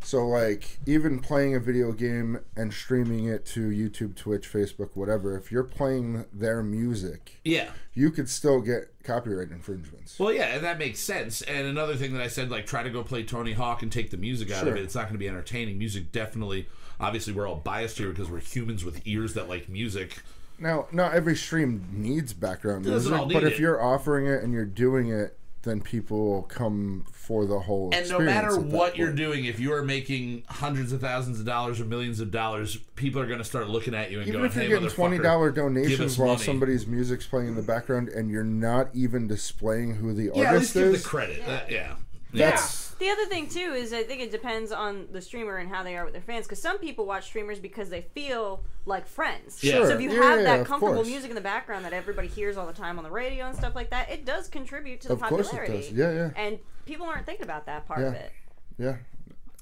So 0.02 0.26
like 0.26 0.80
even 0.86 1.20
playing 1.20 1.56
a 1.56 1.60
video 1.60 1.92
game 1.92 2.40
and 2.56 2.74
streaming 2.74 3.26
it 3.26 3.46
to 3.48 3.70
YouTube, 3.70 4.16
Twitch, 4.16 4.50
Facebook, 4.52 4.92
whatever, 4.94 5.36
if 5.38 5.52
you're 5.52 5.64
playing 5.64 6.24
their 6.32 6.64
music, 6.64 7.40
Yeah. 7.44 7.72
you 7.94 8.10
could 8.10 8.30
still 8.30 8.62
get 8.62 8.94
copyright 9.04 9.52
infringements. 9.52 10.18
Well, 10.18 10.32
yeah, 10.34 10.56
and 10.56 10.64
that 10.64 10.78
makes 10.80 11.00
sense. 11.00 11.42
And 11.42 11.68
another 11.68 11.96
thing 11.98 12.14
that 12.14 12.22
I 12.22 12.28
said, 12.28 12.50
like, 12.50 12.66
try 12.66 12.82
to 12.82 12.90
go 12.90 13.04
play 13.04 13.24
Tony 13.24 13.52
Hawk 13.52 13.84
and 13.84 13.92
take 13.92 14.10
the 14.10 14.18
music 14.18 14.50
out 14.52 14.62
Sure. 14.62 14.70
of 14.70 14.78
it. 14.78 14.84
It's 14.84 14.96
not 14.96 15.04
going 15.04 15.14
to 15.16 15.20
be 15.20 15.28
entertaining. 15.28 15.78
Music 15.78 16.12
definitely, 16.14 16.70
obviously, 17.00 17.34
we're 17.34 17.48
all 17.48 17.56
biased 17.56 17.98
here 17.98 18.10
because 18.10 18.30
we're 18.30 18.40
humans 18.40 18.84
with 18.84 19.02
ears 19.06 19.34
that 19.34 19.50
like 19.50 19.70
music. 19.70 20.22
Now, 20.58 20.88
not 20.92 21.14
every 21.14 21.36
stream 21.36 21.88
needs 21.92 22.34
background 22.34 22.86
music, 22.86 23.12
but 23.32 23.44
if 23.44 23.60
you're 23.60 23.82
offering 23.82 24.28
it 24.28 24.44
and 24.44 24.54
you're 24.54 24.66
doing 24.66 25.10
it, 25.10 25.38
then 25.64 25.82
people 25.82 26.30
will 26.30 26.44
come 26.44 27.06
for 27.12 27.46
the 27.46 27.60
whole. 27.60 27.90
And 27.94 28.10
no 28.10 28.20
matter 28.20 28.58
what 28.58 28.98
you're 28.98 29.14
doing, 29.14 29.46
if 29.46 29.60
you 29.60 29.74
are 29.74 29.84
making 29.84 30.44
hundreds 30.48 30.92
of 30.92 31.02
thousands 31.02 31.40
of 31.40 31.46
dollars 31.46 31.80
or 31.80 31.86
millions 31.86 32.20
of 32.20 32.32
dollars, 32.32 32.78
people 32.96 33.22
are 33.22 33.26
going 33.28 33.40
to 33.40 33.46
start 33.46 33.70
looking 33.70 33.94
at 33.94 34.10
you 34.10 34.20
and 34.20 34.28
Even 34.28 34.42
going, 34.42 34.50
if 34.50 34.56
you're 34.56 34.64
"Hey, 34.64 34.70
getting 34.70 34.90
twenty 34.90 35.18
dollar 35.20 35.52
donations 35.52 36.18
while 36.18 36.34
money." 36.34 36.44
somebody's 36.44 36.88
music's 36.88 37.28
playing 37.28 37.50
in 37.50 37.56
the 37.56 37.62
background 37.62 38.10
and 38.10 38.30
you're 38.30 38.44
not 38.44 38.90
even 38.94 39.28
displaying 39.28 39.96
who 39.96 40.14
the 40.14 40.32
yeah, 40.34 40.42
at 40.42 40.54
artist 40.54 40.62
least 40.62 40.74
give 40.74 40.96
is, 40.96 41.04
the 41.04 41.10
credit. 41.10 41.46
That- 41.46 41.72
yeah. 41.72 41.96
That's 42.34 42.90
The 42.96 43.10
other 43.10 43.26
thing 43.26 43.48
too 43.48 43.74
is 43.76 43.94
I 43.94 44.04
think 44.04 44.22
it 44.22 44.30
depends 44.32 44.72
on 44.72 45.08
the 45.12 45.22
streamer 45.22 45.58
and 45.58 45.70
how 45.70 45.84
they 45.84 45.96
are 45.96 46.04
with 46.04 46.14
their 46.14 46.22
fans. 46.22 46.46
Because 46.46 46.62
some 46.62 46.78
people 46.80 47.06
watch 47.06 47.26
streamers 47.26 47.60
because 47.60 47.90
they 47.90 48.02
feel 48.14 48.64
like 48.86 49.08
friends. 49.08 49.64
Yeah. 49.64 49.86
So 49.86 49.90
if 49.96 50.02
you 50.02 50.12
Sure. 50.12 50.22
have 50.24 50.40
Yeah, 50.42 50.58
that 50.58 50.66
comfortable 50.66 51.04
music 51.06 51.30
in 51.32 51.36
the 51.36 51.42
background 51.42 51.86
that 51.86 51.94
everybody 51.94 52.28
hears 52.28 52.58
all 52.58 52.68
the 52.68 52.74
time 52.74 52.98
on 52.98 53.04
the 53.04 53.12
radio 53.12 53.46
and 53.48 53.56
stuff 53.56 53.74
like 53.76 53.90
that, 53.92 54.10
it 54.12 54.26
does 54.26 54.48
contribute 54.50 55.02
to 55.02 55.08
the 55.10 55.14
Of 55.14 55.22
course 55.22 55.48
it 55.48 55.52
popularity. 55.52 55.90
does. 55.90 55.92
Yeah, 55.94 56.12
yeah. 56.12 56.30
And 56.36 56.60
people 56.86 57.06
aren't 57.06 57.26
thinking 57.26 57.46
about 57.46 57.66
that 57.68 57.88
part 57.88 58.02
of 58.04 58.14
it. 58.14 58.32
Yeah. 58.78 58.98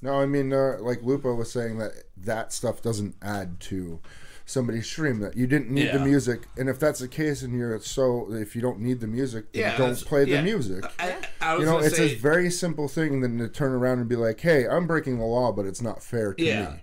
No, 0.02 0.20
I 0.20 0.26
mean, 0.26 0.52
uh, 0.52 0.76
like 0.80 1.02
Lupo 1.02 1.34
was 1.34 1.50
saying 1.52 1.78
that 1.78 1.92
that 2.18 2.52
stuff 2.52 2.82
doesn't 2.82 3.16
add 3.22 3.58
to 3.60 4.00
somebody's 4.48 4.86
stream. 4.86 5.20
That 5.20 5.36
you 5.36 5.46
didn't 5.46 5.70
need 5.70 5.92
the 5.92 6.00
music, 6.00 6.42
and 6.56 6.68
if 6.68 6.78
that's 6.80 7.00
the 7.00 7.08
case, 7.08 7.42
and 7.42 7.56
you're 7.56 7.78
so 7.80 8.32
if 8.32 8.56
you 8.56 8.62
don't 8.62 8.80
need 8.80 9.00
the 9.00 9.06
music, 9.06 9.46
Yeah, 9.52 9.76
don't 9.76 9.96
play 10.04 10.24
the 10.24 10.42
music. 10.42 10.84
I, 10.98 11.16
I 11.40 11.56
You 11.58 11.64
know, 11.64 11.78
it's 11.78 11.96
say, 11.96 12.12
a 12.12 12.16
very 12.16 12.50
simple 12.50 12.88
thing 12.88 13.20
than 13.20 13.38
to 13.38 13.48
turn 13.48 13.72
around 13.72 14.00
and 14.00 14.08
be 14.08 14.16
like, 14.16 14.40
"Hey, 14.40 14.66
I'm 14.66 14.86
breaking 14.86 15.18
the 15.18 15.24
law, 15.24 15.52
but 15.52 15.66
it's 15.66 15.82
not 15.82 16.02
fair 16.02 16.34
to 16.34 16.42
Yeah. 16.44 16.70
me." 16.70 16.76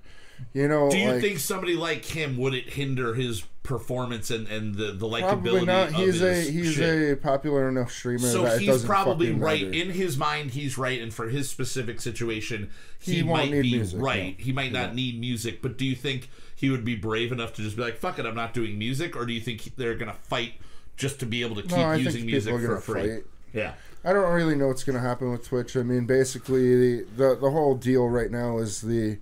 You 0.54 0.68
know, 0.68 0.92
Do 0.92 0.98
you 0.98 1.12
like, 1.12 1.22
think 1.22 1.40
somebody 1.40 1.76
like 1.76 2.04
him 2.04 2.36
would 2.38 2.54
it 2.54 2.72
hinder 2.74 3.14
his 3.14 3.44
performance 3.64 4.30
and, 4.30 4.48
and 4.50 4.76
the, 4.76 4.92
the 4.92 5.08
likability 5.08 5.22
probably 5.22 5.66
not? 5.66 5.88
of 5.90 5.96
He's 5.96 6.22
a 6.22 6.42
he's 6.42 6.74
shit? 6.74 7.14
a 7.14 7.16
popular 7.18 7.68
enough 7.68 7.90
streamer 7.92 8.20
so 8.28 8.46
he's 8.58 8.84
probably 8.86 9.32
right 9.32 9.66
matter. 9.66 9.74
in 9.82 9.90
his 9.92 10.18
mind 10.18 10.52
he's 10.52 10.78
right 10.78 11.02
and 11.02 11.12
for 11.14 11.30
his 11.30 11.50
specific 11.50 12.00
situation 12.00 12.70
he, 13.00 13.16
He 13.16 13.24
might 13.24 13.50
need 13.50 13.64
be 13.64 13.72
music, 13.72 14.00
right 14.00 14.38
no. 14.38 14.44
he 14.46 14.52
might 14.52 14.72
not 14.72 14.94
need 14.94 15.20
music 15.20 15.64
but 15.64 15.78
do 15.80 15.86
you 15.86 15.96
think 15.96 16.30
he 16.56 16.70
would 16.70 16.86
be 16.86 16.96
brave 16.96 17.32
enough 17.32 17.54
to 17.54 17.62
just 17.62 17.76
be 17.76 17.82
like 17.84 17.98
fuck 17.98 18.18
it 18.18 18.26
i'm 18.26 18.34
not 18.36 18.54
doing 18.54 18.78
music 18.80 19.16
or 19.16 19.26
do 19.26 19.34
you 19.34 19.42
think 19.42 19.76
they're 19.76 19.96
gonna 19.96 20.14
fight 20.14 20.54
just 20.98 21.20
to 21.20 21.26
be 21.26 21.42
able 21.44 21.56
to 21.56 21.62
keep 21.64 21.74
I 21.78 21.96
using 21.96 22.26
music 22.26 22.54
for 22.56 22.80
free 22.80 23.10
fight. 23.16 23.24
yeah 23.54 23.74
I 24.08 24.14
don't 24.14 24.32
really 24.32 24.56
know 24.56 24.68
what's 24.68 24.84
going 24.84 24.96
to 24.96 25.02
happen 25.02 25.32
with 25.32 25.48
Twitch. 25.48 25.76
I 25.76 25.82
mean, 25.82 26.06
basically, 26.06 26.76
the, 27.02 27.06
the 27.18 27.36
the 27.38 27.50
whole 27.50 27.74
deal 27.74 28.08
right 28.08 28.30
now 28.30 28.60
is 28.60 28.82
the 28.82 29.18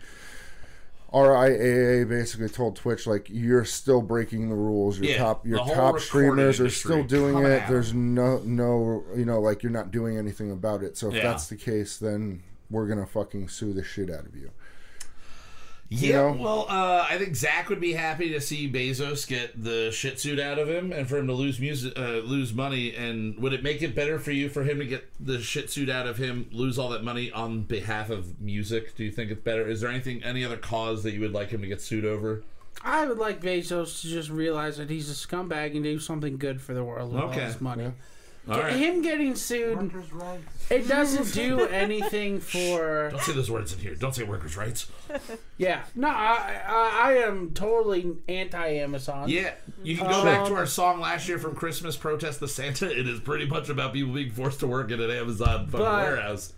RIAA 1.13 2.09
basically 2.09 2.49
told 2.49 2.75
Twitch 2.75 3.05
like 3.05 3.27
you're 3.29 3.65
still 3.65 4.01
breaking 4.01 4.49
the 4.49 4.55
rules. 4.55 4.97
Your 4.99 5.11
Yeah, 5.11 5.17
top 5.19 5.45
your 5.45 5.59
top 5.59 5.99
streamers 5.99 6.59
are 6.59 6.69
still 6.69 7.03
doing 7.03 7.37
it. 7.45 7.61
out. 7.61 7.69
There's 7.69 7.93
no 7.93 8.39
no 8.39 9.03
you 9.15 9.23
know 9.25 9.39
like 9.39 9.61
you're 9.63 9.71
not 9.71 9.91
doing 9.91 10.17
anything 10.17 10.51
about 10.51 10.81
it. 10.83 10.97
So 10.97 11.09
if 11.09 11.15
Yeah. 11.15 11.23
that's 11.23 11.47
the 11.47 11.55
case, 11.55 11.97
then 11.97 12.41
we're 12.71 12.87
gonna 12.87 13.05
fucking 13.05 13.49
sue 13.49 13.73
the 13.73 13.83
shit 13.83 14.09
out 14.09 14.25
of 14.25 14.35
you. 14.35 14.51
Yeah 16.01 16.15
know? 16.15 16.31
well 16.31 16.65
uh, 16.69 17.05
i 17.09 17.17
think 17.17 17.35
zach 17.35 17.69
would 17.69 17.79
be 17.79 17.93
happy 17.93 18.29
to 18.29 18.41
see 18.41 18.71
bezos 18.71 19.27
get 19.27 19.61
the 19.61 19.91
shit 19.91 20.19
suit 20.19 20.39
out 20.39 20.59
of 20.59 20.69
him 20.69 20.91
and 20.91 21.07
for 21.07 21.17
him 21.17 21.27
to 21.27 21.33
lose 21.33 21.59
music 21.59 21.93
uh, 21.97 22.21
lose 22.23 22.53
money. 22.53 22.95
And 22.95 23.37
would 23.39 23.53
it 23.53 23.63
make 23.63 23.81
it 23.81 23.95
better 23.95 24.19
for 24.19 24.31
you 24.31 24.49
for 24.49 24.63
him 24.63 24.79
to 24.79 24.85
get 24.85 25.09
the 25.19 25.39
shit 25.39 25.69
suit 25.69 25.89
out 25.89 26.07
of 26.07 26.17
him 26.17 26.49
lose 26.51 26.77
all 26.77 26.89
that 26.89 27.03
money 27.03 27.31
on 27.31 27.61
behalf 27.61 28.09
of 28.09 28.41
music? 28.41 28.95
Do 28.95 29.03
you 29.03 29.11
think 29.11 29.31
it's 29.31 29.41
better? 29.41 29.67
Is 29.67 29.81
there 29.81 29.89
anything 29.89 30.23
any 30.23 30.43
other 30.43 30.57
cause 30.57 31.03
that 31.03 31.13
you 31.13 31.21
would 31.21 31.33
like 31.33 31.49
him 31.49 31.61
to 31.61 31.67
get 31.67 31.81
sued 31.81 32.05
over? 32.05 32.43
I 32.83 33.05
would 33.05 33.17
like 33.17 33.41
Bezos 33.41 34.01
to 34.01 34.07
just 34.07 34.29
realize 34.29 34.77
that 34.77 34.89
he's 34.89 35.09
a 35.09 35.13
scumbag 35.13 35.75
and 35.75 35.83
do 35.83 35.99
something 35.99 36.37
good 36.37 36.61
for 36.61 36.73
the 36.73 36.83
world 36.83 37.13
with 37.13 37.21
all 37.21 37.29
his 37.29 37.61
money. 37.61 37.85
all 37.85 37.93
right 38.47 38.73
Him 38.73 39.01
getting 39.01 39.35
sued, 39.35 39.91
it 40.69 40.87
doesn't 40.87 41.33
do 41.33 41.61
anything 41.67 42.39
for. 42.39 43.09
Don't 43.11 43.21
say 43.21 43.33
those 43.33 43.49
words 43.51 43.73
in 43.73 43.79
here. 43.79 43.95
Don't 43.95 44.13
say 44.13 44.23
workers' 44.23 44.57
rights. 44.57 44.87
Yeah, 45.57 45.83
no, 45.95 46.07
I, 46.09 46.61
I, 46.67 46.99
I 47.03 47.13
am 47.25 47.51
totally 47.51 48.17
anti-Amazon. 48.27 49.29
Yeah, 49.29 49.53
you 49.83 49.97
can 49.97 50.07
go 50.07 50.19
um, 50.19 50.25
back 50.25 50.47
to 50.47 50.55
our 50.55 50.65
song 50.65 50.99
last 50.99 51.27
year 51.27 51.37
from 51.39 51.55
Christmas, 51.55 51.95
"Protest 51.95 52.39
the 52.39 52.47
Santa." 52.47 52.89
It 52.89 53.07
is 53.07 53.19
pretty 53.19 53.45
much 53.45 53.69
about 53.69 53.93
people 53.93 54.13
being 54.13 54.31
forced 54.31 54.59
to 54.61 54.67
work 54.67 54.91
at 54.91 54.99
an 54.99 55.11
Amazon 55.11 55.67
fucking 55.67 55.85
warehouse. 55.85 56.53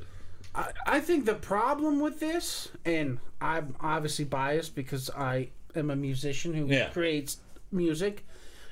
I, 0.55 0.71
I 0.87 0.99
think 0.99 1.25
the 1.25 1.35
problem 1.35 1.99
with 1.99 2.19
this, 2.19 2.69
and 2.85 3.19
I'm 3.41 3.75
obviously 3.79 4.25
biased 4.25 4.73
because 4.75 5.09
I 5.11 5.49
am 5.75 5.91
a 5.91 5.95
musician 5.95 6.53
who 6.53 6.65
Yeah. 6.65 6.89
creates 6.89 7.37
music, 7.71 8.25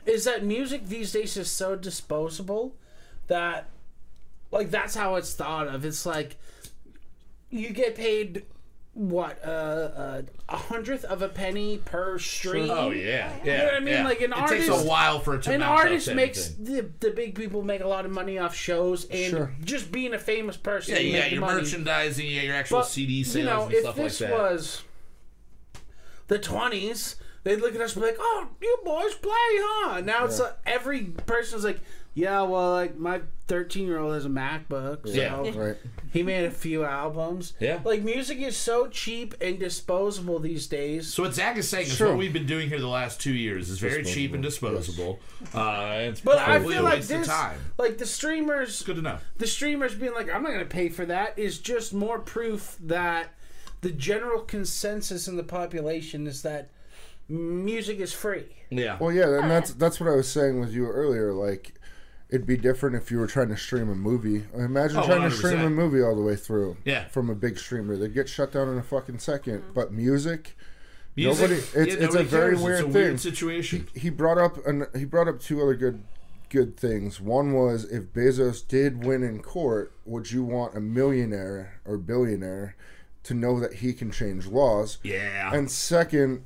is 0.06 0.24
that 0.26 0.44
music 0.44 0.88
these 0.88 1.12
days 1.12 1.36
is 1.38 1.52
so 1.52 1.76
disposable 1.76 2.76
that 3.28 3.70
like 4.52 4.70
that's 4.72 4.96
how 4.96 5.16
it's 5.16 5.34
thought 5.34 5.68
of. 5.68 5.86
It's 5.86 6.06
like 6.06 6.38
you 7.50 7.70
get 7.70 7.96
paid 7.96 8.46
what 8.96 9.40
uh, 9.44 9.48
uh, 9.50 10.22
a 10.50 10.56
hundredth 10.58 11.04
of 11.06 11.24
a 11.24 11.28
penny 11.28 11.80
per 11.84 12.20
stream. 12.20 12.70
Oh 12.70 12.92
yeah, 12.92 13.34
yeah. 13.44 13.58
know 13.58 13.64
what 13.66 13.74
I 13.74 13.80
mean? 13.80 13.94
yeah. 13.96 14.04
Like, 14.04 14.22
an 14.22 14.34
it 14.36 14.48
takes 14.48 14.68
a 14.68 14.84
while 14.88 15.20
for 15.20 15.34
it 15.36 15.42
to 15.44 15.52
An 15.54 15.62
mount 15.62 15.80
up 15.80 15.86
artist 15.86 16.14
makes 16.14 16.50
the, 16.50 16.88
the 17.00 17.10
big 17.10 17.34
people 17.34 17.64
make 17.64 17.82
a 17.82 17.88
lot 17.88 18.06
of 18.06 18.12
money 18.12 18.38
off 18.38 18.54
shows 18.56 19.06
and 19.06 19.32
Sure. 19.32 19.52
just 19.64 19.92
being 19.92 20.14
a 20.14 20.20
famous 20.20 20.58
person. 20.58 20.94
Yeah, 20.94 21.02
you 21.02 21.08
you 21.08 21.14
make 21.14 21.22
got 21.24 21.30
the 21.30 21.36
your 21.36 21.42
money. 21.42 21.62
merchandising, 21.62 22.28
you 22.28 22.36
got 22.36 22.46
your 22.46 22.56
actual 22.56 22.80
But, 22.80 22.88
CD 22.88 23.24
sales 23.24 23.36
you 23.36 23.44
know, 23.46 23.64
and 23.66 23.74
if 23.74 23.80
stuff 23.82 23.98
like 23.98 24.12
that. 24.12 24.20
this 24.20 24.30
was 24.32 24.84
the 26.28 26.38
twenties, 26.40 27.16
they'd 27.44 27.58
look 27.62 27.74
at 27.76 27.82
us 27.82 27.96
and 27.96 28.04
be 28.04 28.10
like, 28.12 28.18
"Oh, 28.20 28.48
you 28.62 28.78
boys 28.86 29.16
play, 29.16 29.32
huh?" 29.34 30.02
Now 30.02 30.26
it's 30.26 30.40
like, 30.40 30.56
every 30.68 31.02
person's 31.26 31.64
like, 31.64 31.80
"Yeah, 32.14 32.42
well, 32.44 32.72
like 32.74 32.98
my 32.98 33.22
thirteen-year-old 33.48 34.14
has 34.14 34.26
a 34.26 34.30
MacBook, 34.30 35.08
so 35.08 35.14
Yeah. 35.14 35.52
Right. 35.60 35.78
he 36.12 36.24
made 36.24 36.46
a 36.46 36.52
few 36.52 36.84
albums." 36.84 37.54
Yeah. 37.60 37.80
like 37.84 38.04
music 38.04 38.40
is 38.40 38.56
so 38.56 38.88
cheap 38.88 39.34
and 39.42 39.60
disposable 39.60 40.40
these 40.40 40.68
days. 40.68 41.14
So 41.14 41.24
what 41.24 41.34
Zach 41.34 41.58
is 41.58 41.68
saying 41.68 41.88
is 41.88 42.00
what 42.00 42.18
we've 42.18 42.34
been 42.34 42.46
doing 42.46 42.70
here 42.70 42.80
the 42.80 42.88
last 42.88 43.20
two 43.22 43.34
years 43.34 43.70
is 43.70 43.80
very 43.80 44.04
cheap 44.04 44.34
and 44.34 44.44
disposable. 44.44 45.20
Uh, 45.54 45.96
it's 46.10 46.22
But 46.22 46.38
I 46.40 46.46
probably 46.58 46.74
feel 46.76 46.84
a 46.84 46.86
like 46.86 46.94
waste 46.96 47.10
this, 47.10 47.28
time. 47.28 47.60
like 47.78 47.98
the 47.98 48.06
streamers, 48.06 48.82
Good 48.84 48.98
to 48.98 49.02
know. 49.02 49.18
the 49.38 49.48
streamers 49.48 49.96
being 49.96 50.14
like, 50.14 50.34
"I'm 50.34 50.44
not 50.44 50.50
going 50.54 50.60
to 50.60 50.66
pay 50.66 50.90
for 50.90 51.06
that 51.06 51.38
is 51.38 51.58
just 51.60 51.94
more 51.94 52.20
proof 52.20 52.78
that 52.82 53.30
the 53.82 53.92
general 53.92 54.42
consensus 54.42 55.28
in 55.28 55.36
the 55.36 55.44
population 55.44 56.26
is 56.28 56.42
that 56.44 56.70
music 57.28 58.00
is 58.00 58.14
free. 58.14 58.46
Yeah. 58.70 58.98
Well, 59.00 59.12
yeah, 59.12 59.40
and 59.42 59.50
that's 59.52 59.74
that's 59.74 60.00
what 60.00 60.10
I 60.10 60.16
was 60.16 60.28
saying 60.30 60.60
with 60.60 60.72
you 60.74 60.88
earlier. 60.88 61.34
Like, 61.34 61.74
it'd 62.34 62.48
be 62.48 62.58
different 62.58 62.96
if 62.96 63.12
you 63.12 63.20
were 63.20 63.28
trying 63.28 63.50
to 63.50 63.56
stream 63.58 63.90
a 63.90 63.96
movie. 63.96 64.44
Imagine 64.56 64.98
Oh, 64.98 65.06
trying 65.06 65.30
to 65.30 65.36
stream 65.36 65.60
a 65.62 65.70
movie 65.70 66.02
all 66.02 66.16
the 66.16 66.22
way 66.22 66.36
through. 66.36 66.78
Yeah. 66.84 67.08
From 67.10 67.30
a 67.30 67.36
big 67.36 67.60
streamer, 67.60 67.96
they'd 67.96 68.14
get 68.14 68.28
shut 68.28 68.52
down 68.52 68.70
in 68.70 68.78
a 68.78 68.84
fucking 68.84 69.20
second. 69.20 69.60
Mm-hmm. 69.60 69.74
But 69.74 69.94
music, 69.94 70.58
Music, 71.16 71.42
nobody- 71.50 71.60
it's- 71.60 71.76
yeah, 71.76 71.84
it's 71.84 71.96
a 71.96 72.06
nobody 72.08 72.24
very 72.26 72.52
cares. 72.54 72.64
weird 72.64 72.74
it's 72.80 72.82
a 72.82 72.84
thing. 72.86 72.94
weird 72.94 73.20
situation. 73.20 73.88
he 73.94 74.10
brought 74.10 74.40
up 74.40 74.66
an 74.66 74.88
he 74.96 75.06
brought 75.06 75.28
up 75.28 75.40
two 75.40 75.62
other 75.62 75.76
good 75.76 76.02
good 76.50 76.76
things. 76.76 77.22
One 77.22 77.54
was 77.54 77.86
if 77.86 78.06
Bezos 78.14 78.68
did 78.68 79.06
win 79.06 79.22
in 79.24 79.42
court, 79.44 79.92
would 80.06 80.32
you 80.32 80.44
want 80.44 80.76
a 80.76 80.80
millionaire 80.82 81.80
or 81.86 81.98
billionaire 81.98 82.76
to 83.24 83.34
know 83.36 83.60
that 83.60 83.76
he 83.76 83.94
can 83.94 84.10
change 84.12 84.48
laws? 84.48 84.98
Yeah. 85.04 85.54
And 85.54 85.70
second, 85.70 86.46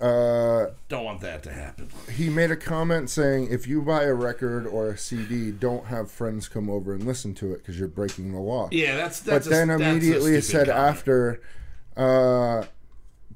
uh, 0.00 0.66
Don't 0.88 1.04
want 1.04 1.20
that 1.22 1.42
to 1.42 1.52
happen. 1.52 1.88
he 2.12 2.28
made 2.28 2.50
a 2.50 2.56
comment 2.56 3.10
saying 3.10 3.48
if 3.50 3.66
you 3.66 3.82
buy 3.82 4.04
a 4.04 4.14
record 4.14 4.66
or 4.66 4.88
a 4.90 4.96
CD, 4.98 5.50
don't 5.50 5.86
have 5.86 6.10
friends 6.10 6.48
come 6.48 6.70
over 6.70 6.92
and 6.94 7.04
listen 7.04 7.34
to 7.34 7.52
it 7.52 7.58
because 7.58 7.78
you're 7.78 7.88
breaking 7.88 8.32
the 8.32 8.38
law. 8.38 8.68
Yeah, 8.70 8.96
that's 8.96 9.20
but 9.20 9.44
a- 9.46 9.48
then 9.48 9.68
that's 9.68 9.82
immediately 9.82 10.40
stupid 10.40 10.44
said 10.44 10.66
comment. 10.68 10.88
after, 10.96 11.40
uh, 11.96 12.64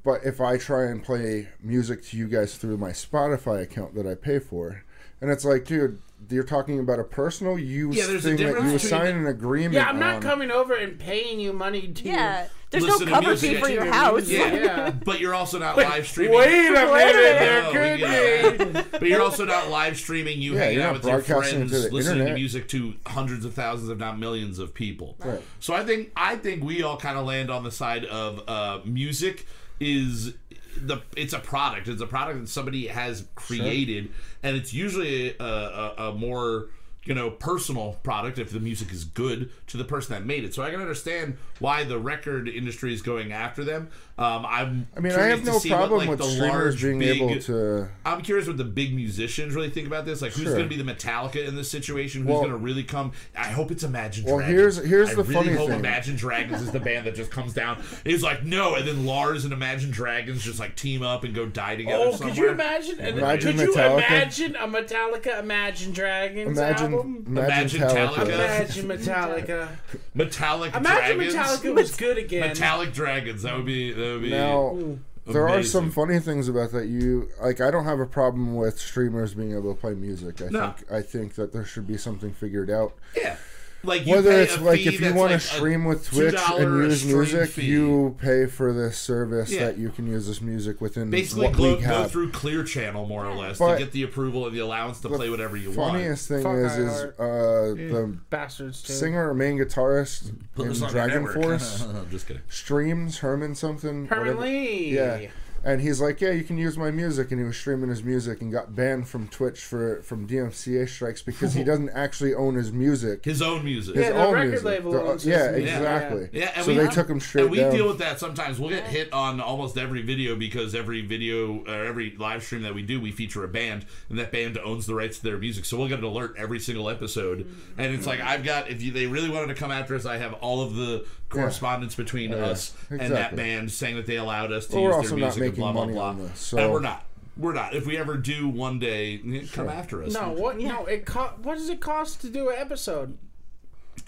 but 0.04 0.24
if 0.24 0.40
I 0.40 0.56
try 0.56 0.84
and 0.86 1.02
play 1.02 1.48
music 1.62 2.04
to 2.06 2.16
you 2.16 2.28
guys 2.28 2.56
through 2.56 2.76
my 2.76 2.90
Spotify 2.90 3.62
account 3.62 3.94
that 3.94 4.06
I 4.06 4.14
pay 4.14 4.38
for, 4.38 4.84
and 5.20 5.30
it's 5.30 5.44
like, 5.44 5.64
dude, 5.64 6.00
you're 6.30 6.42
talking 6.44 6.78
about 6.78 6.98
a 7.00 7.04
personal 7.04 7.58
use 7.58 7.96
Yeah, 7.96 8.06
there's 8.06 8.24
a 8.24 8.28
thing 8.28 8.36
that 8.38 8.48
you 8.48 8.54
between 8.72 8.78
sign 8.78 9.14
an 9.16 9.26
agreement. 9.26 9.74
Yeah, 9.74 9.88
I'm 9.88 9.98
not 9.98 10.16
on. 10.16 10.22
coming 10.22 10.50
over 10.50 10.74
and 10.74 10.98
paying 10.98 11.40
you 11.40 11.52
money 11.52 11.88
to. 11.88 12.04
Yeah. 12.04 12.46
There's 12.72 12.84
Listen 12.84 13.00
to 13.00 13.04
no 13.06 13.12
cover 13.12 13.28
music 13.28 13.50
fee 13.50 13.60
for 13.60 13.68
your 13.68 13.84
your 13.84 13.92
house. 13.92 14.28
Yeah, 14.28 14.54
Yeah. 14.54 14.90
but 15.04 15.20
you're 15.20 15.34
also 15.34 15.58
not 15.58 15.76
live 15.76 16.06
streaming. 16.06 16.38
Wait 16.38 16.68
a 16.68 16.72
minute, 16.72 16.92
minute. 16.92 17.38
there 17.38 17.96
could 17.98 18.70
be. 18.70 18.78
it. 18.78 18.90
But 18.92 19.02
you're 19.02 19.20
also 19.20 19.44
not 19.44 19.68
live 19.68 19.98
streaming. 19.98 20.40
You 20.40 20.54
Yeah, 20.54 20.60
hanging 20.60 20.80
out 20.80 20.94
with 20.94 21.04
your 21.04 21.20
friends, 21.20 21.70
to 21.70 21.78
the 21.78 21.90
listening 21.90 22.26
to 22.26 22.34
music 22.34 22.68
to 22.68 22.94
hundreds 23.06 23.44
of 23.44 23.52
thousands, 23.52 23.90
if 23.90 23.98
not 23.98 24.18
millions, 24.18 24.58
of 24.58 24.72
people. 24.72 25.16
Right. 25.18 25.42
So 25.60 25.74
I 25.74 25.84
think 25.84 26.12
I 26.16 26.36
think 26.36 26.64
we 26.64 26.82
all 26.82 26.96
kind 26.96 27.18
of 27.18 27.26
land 27.26 27.50
on 27.50 27.62
the 27.62 27.70
side 27.70 28.06
of 28.06 28.42
uh, 28.48 28.80
music 28.86 29.46
is 29.78 30.32
the 30.76 31.02
it's 31.16 31.34
a 31.34 31.40
product. 31.40 31.88
It's 31.88 32.00
a 32.00 32.06
product 32.06 32.40
that 32.40 32.48
somebody 32.48 32.86
has 32.86 33.26
created, 33.34 34.10
and 34.42 34.56
it's 34.56 34.72
usually 34.72 35.36
a, 35.38 35.44
a, 35.44 35.94
a 36.08 36.12
more 36.14 36.68
you 37.04 37.14
know 37.14 37.30
personal 37.30 37.94
product 38.04 38.38
if 38.38 38.50
the 38.52 38.60
music 38.60 38.92
is 38.92 39.04
good 39.04 39.50
to 39.66 39.76
the 39.76 39.84
person 39.84 40.14
that 40.14 40.24
made 40.24 40.44
it. 40.44 40.54
So 40.54 40.62
I 40.62 40.70
can 40.70 40.80
understand 40.80 41.36
why 41.58 41.84
the 41.84 41.98
record 41.98 42.48
industry 42.48 42.92
is 42.94 43.02
going 43.02 43.32
after 43.32 43.64
them. 43.64 43.88
Um, 44.18 44.46
I'm 44.46 44.86
I 44.96 45.00
mean, 45.00 45.12
I 45.12 45.22
have 45.26 45.44
no 45.44 45.58
see 45.58 45.70
what, 45.70 45.76
problem 45.78 45.98
like, 46.00 46.08
with 46.10 46.18
the 46.18 46.24
streamers 46.26 46.74
large, 46.74 46.82
being 46.82 46.98
big- 46.98 47.22
able 47.22 47.40
to. 47.40 47.88
I'm 48.04 48.20
curious 48.22 48.46
what 48.46 48.56
the 48.56 48.64
big 48.64 48.94
musicians 48.94 49.54
really 49.54 49.70
think 49.70 49.86
about 49.86 50.04
this. 50.04 50.22
Like, 50.22 50.32
who's 50.32 50.44
Sure. 50.44 50.56
going 50.56 50.68
to 50.68 50.76
be 50.76 50.80
the 50.80 50.88
Metallica 50.92 51.44
in 51.48 51.56
this 51.56 51.70
situation? 51.70 52.22
Who's 52.22 52.30
Well- 52.30 52.40
going 52.40 52.50
to 52.52 52.56
really 52.58 52.84
come? 52.84 53.12
I 53.36 53.46
hope 53.48 53.70
it's 53.70 53.82
Imagine 53.82 54.24
Well, 54.26 54.36
Dragons. 54.36 54.76
here's- 54.76 54.86
here's 54.88 55.10
I 55.10 55.14
the 55.14 55.22
really 55.24 55.34
funny 55.46 55.56
hope 55.56 55.70
thing. 55.70 55.78
Imagine 55.80 56.16
Dragons 56.16 56.62
is 56.62 56.70
the 56.70 56.78
band 56.80 57.06
that 57.06 57.14
just 57.16 57.30
comes 57.30 57.52
down. 57.54 57.82
He's 58.04 58.22
like, 58.22 58.44
no, 58.44 58.74
and 58.76 58.86
then 58.86 59.06
Lars 59.06 59.44
and 59.44 59.52
Imagine 59.52 59.90
Dragons 59.90 60.44
just 60.44 60.60
like 60.60 60.76
team 60.76 61.02
up 61.02 61.24
and 61.24 61.34
go 61.34 61.46
die 61.46 61.76
together 61.76 62.04
Oh, 62.06 62.12
somewhere. 62.12 62.28
could 62.34 62.36
you 62.42 62.50
imagine? 62.50 63.00
Imagine 63.00 63.56
could 63.56 63.66
you 63.66 63.72
imagine 63.74 64.56
a 64.56 64.68
Metallica 64.68 65.40
Imagine 65.40 65.92
Dragons 65.92 66.58
Imagine, 66.58 66.91
album? 66.94 67.24
imagine, 67.26 67.82
Imagine 67.82 67.82
Metallica. 67.82 68.16
Metallica. 68.16 68.34
Imagine 68.34 68.88
Metallica. 68.88 69.68
Metallic 70.14 70.74
Imagine 70.74 71.16
Dragons? 71.18 71.34
Metallica 71.34 71.74
was 71.74 71.96
good 71.96 72.18
again. 72.18 72.48
Metallic 72.48 72.92
Dragons. 72.92 73.42
That 73.42 73.56
would 73.56 73.66
be. 73.66 73.92
That 73.92 74.00
would 74.12 74.22
be. 74.22 74.30
Now, 74.30 74.96
there 75.26 75.48
are 75.48 75.62
some 75.62 75.90
funny 75.90 76.18
things 76.18 76.48
about 76.48 76.72
that. 76.72 76.86
You 76.88 77.28
like, 77.40 77.60
I 77.60 77.70
don't 77.70 77.84
have 77.84 78.00
a 78.00 78.06
problem 78.06 78.54
with 78.56 78.78
streamers 78.78 79.34
being 79.34 79.52
able 79.52 79.74
to 79.74 79.80
play 79.80 79.94
music. 79.94 80.42
I 80.42 80.48
No. 80.48 80.70
think 80.72 80.92
I 80.92 81.02
think 81.02 81.34
that 81.36 81.52
there 81.52 81.64
should 81.64 81.86
be 81.86 81.96
something 81.96 82.32
figured 82.32 82.70
out. 82.70 82.94
Yeah. 83.16 83.36
Like 83.84 84.06
you 84.06 84.14
Whether 84.14 84.30
pay 84.30 84.42
it's 84.42 84.56
a 84.56 84.60
like 84.60 84.78
fee 84.80 84.88
if 84.88 85.00
you 85.00 85.12
want 85.12 85.30
to 85.30 85.34
like 85.36 85.40
stream 85.40 85.84
with 85.84 86.06
Twitch 86.08 86.36
and 86.36 86.82
use 86.84 87.04
music, 87.04 87.50
fee. 87.50 87.66
you 87.66 88.16
pay 88.20 88.46
for 88.46 88.72
this 88.72 88.96
service 88.96 89.50
Yeah. 89.50 89.64
that 89.66 89.78
you 89.78 89.88
can 89.90 90.06
use 90.06 90.28
this 90.28 90.40
music 90.40 90.80
within 90.80 91.10
basically 91.10 91.48
what 91.48 91.56
go, 91.56 91.62
we 91.76 91.82
go 91.82 92.04
through 92.06 92.30
Clear 92.30 92.62
Channel 92.62 93.06
more 93.06 93.26
or 93.26 93.34
less 93.34 93.58
But 93.58 93.72
to 93.74 93.78
get 93.84 93.90
the 93.92 94.04
approval 94.04 94.46
and 94.46 94.54
the 94.54 94.60
allowance 94.60 95.00
to 95.00 95.08
play 95.08 95.28
whatever 95.30 95.56
you 95.56 95.72
want. 95.72 95.94
Funniest 95.94 96.28
thing 96.28 96.42
Fuck 96.44 96.54
is, 96.56 96.76
is 96.78 96.92
iHeart. 96.92 97.12
uh, 97.18 97.74
the 97.74 98.16
Bastards 98.30 98.82
too. 98.82 98.92
singer 98.92 99.28
or 99.30 99.34
main 99.34 99.58
guitarist 99.58 100.32
Put 100.54 100.62
in 100.62 100.68
this 100.68 100.82
on 100.82 100.94
your 100.94 101.08
Dragon. 101.08 101.26
Force 101.42 101.84
Just 102.10 102.28
kidding. 102.28 102.42
streams 102.48 103.18
Herman 103.18 103.56
something. 103.56 104.06
Herman 104.06 104.36
whatever. 104.36 104.40
Li. 104.42 104.94
Yeah. 104.94 105.26
And 105.64 105.80
he's 105.80 106.00
like, 106.00 106.20
yeah, 106.20 106.30
you 106.32 106.42
can 106.42 106.58
use 106.58 106.76
my 106.76 106.90
music, 106.90 107.30
and 107.30 107.40
he 107.40 107.46
was 107.46 107.56
streaming 107.56 107.88
his 107.88 108.02
music 108.02 108.40
and 108.42 108.50
got 108.50 108.74
banned 108.74 109.08
from 109.08 109.28
Twitch 109.28 109.60
for 109.60 110.02
from 110.02 110.26
DMCA 110.26 110.88
strikes 110.88 111.22
because 111.22 111.54
he 111.54 111.62
doesn't 111.72 111.90
actually 111.90 112.34
own 112.34 112.54
his 112.54 112.72
music. 112.72 113.24
His 113.24 113.40
own 113.40 113.64
music. 113.64 113.94
His 113.94 114.06
Yeah, 114.06 114.12
the 114.12 114.24
own 114.26 114.34
record 114.34 114.48
music. 114.48 114.66
label 114.66 114.92
The- 114.92 115.02
owns 115.02 115.22
his 115.22 115.30
yeah, 115.36 115.50
music. 115.52 115.74
exactly. 115.76 116.28
Yeah, 116.32 116.52
and 116.56 116.64
so 116.64 116.72
we, 116.72 116.78
they 116.78 116.88
took 116.88 117.08
him 117.08 117.20
straight 117.20 117.42
and 117.42 117.50
we 117.50 117.58
down. 117.58 117.72
deal 117.72 117.86
with 117.86 117.98
that 117.98 118.18
sometimes. 118.18 118.58
We'll 118.58 118.70
get 118.70 118.84
hit 118.88 119.12
on 119.12 119.40
almost 119.40 119.78
every 119.78 120.02
video 120.02 120.34
because 120.34 120.74
every 120.74 121.00
video 121.02 121.64
or 121.64 121.84
every 121.84 122.16
live 122.16 122.42
stream 122.42 122.62
that 122.62 122.74
we 122.74 122.82
do, 122.82 123.00
we 123.00 123.12
feature 123.12 123.44
a 123.44 123.48
band, 123.48 123.86
and 124.08 124.18
that 124.18 124.32
band 124.32 124.58
owns 124.58 124.86
the 124.86 124.94
rights 124.94 125.18
to 125.18 125.24
their 125.24 125.38
music. 125.38 125.64
So 125.64 125.78
we'll 125.78 125.88
get 125.88 126.00
an 126.00 126.04
alert 126.04 126.34
every 126.36 126.58
single 126.58 126.88
episode, 126.90 127.40
mm-hmm. 127.46 127.80
and 127.80 127.94
it's 127.94 128.06
like 128.06 128.20
I've 128.20 128.42
got 128.42 128.68
if 128.68 128.82
you, 128.82 128.90
they 128.90 129.06
really 129.06 129.30
wanted 129.30 129.48
to 129.48 129.54
come 129.54 129.70
after 129.70 129.94
us, 129.94 130.06
I 130.06 130.16
have 130.16 130.32
all 130.34 130.60
of 130.60 130.74
the 130.74 131.04
correspondence 131.32 131.94
between 131.94 132.30
Yeah, 132.30 132.36
us 132.46 132.74
and 132.90 133.12
that 133.12 133.34
band 133.36 133.70
saying 133.72 133.96
that 133.96 134.06
they 134.06 134.16
allowed 134.16 134.52
us 134.52 134.66
to 134.68 134.76
Well, 134.76 134.84
use 134.84 134.94
also 134.94 135.08
their 135.10 135.18
music 135.18 135.42
and 135.42 135.50
making 135.50 135.60
blah 135.62 135.72
blah 135.72 135.80
money 135.82 135.94
blah. 135.94 136.08
on 136.10 136.18
this, 136.18 136.38
so- 136.38 136.58
And 136.58 136.72
we're 136.72 136.80
not. 136.80 137.06
We're 137.36 137.54
not. 137.54 137.74
If 137.74 137.86
we 137.86 137.96
ever 137.96 138.16
do 138.18 138.46
one 138.48 138.78
day, 138.78 139.18
come 139.52 139.68
after 139.70 140.02
us. 140.02 140.12
No, 140.12 140.32
what? 140.32 140.58
No, 140.58 140.84
it 140.84 141.06
co- 141.06 141.32
What 141.42 141.56
does 141.56 141.70
it 141.70 141.80
cost 141.80 142.20
to 142.20 142.28
do 142.28 142.50
an 142.50 142.56
episode? 142.58 143.16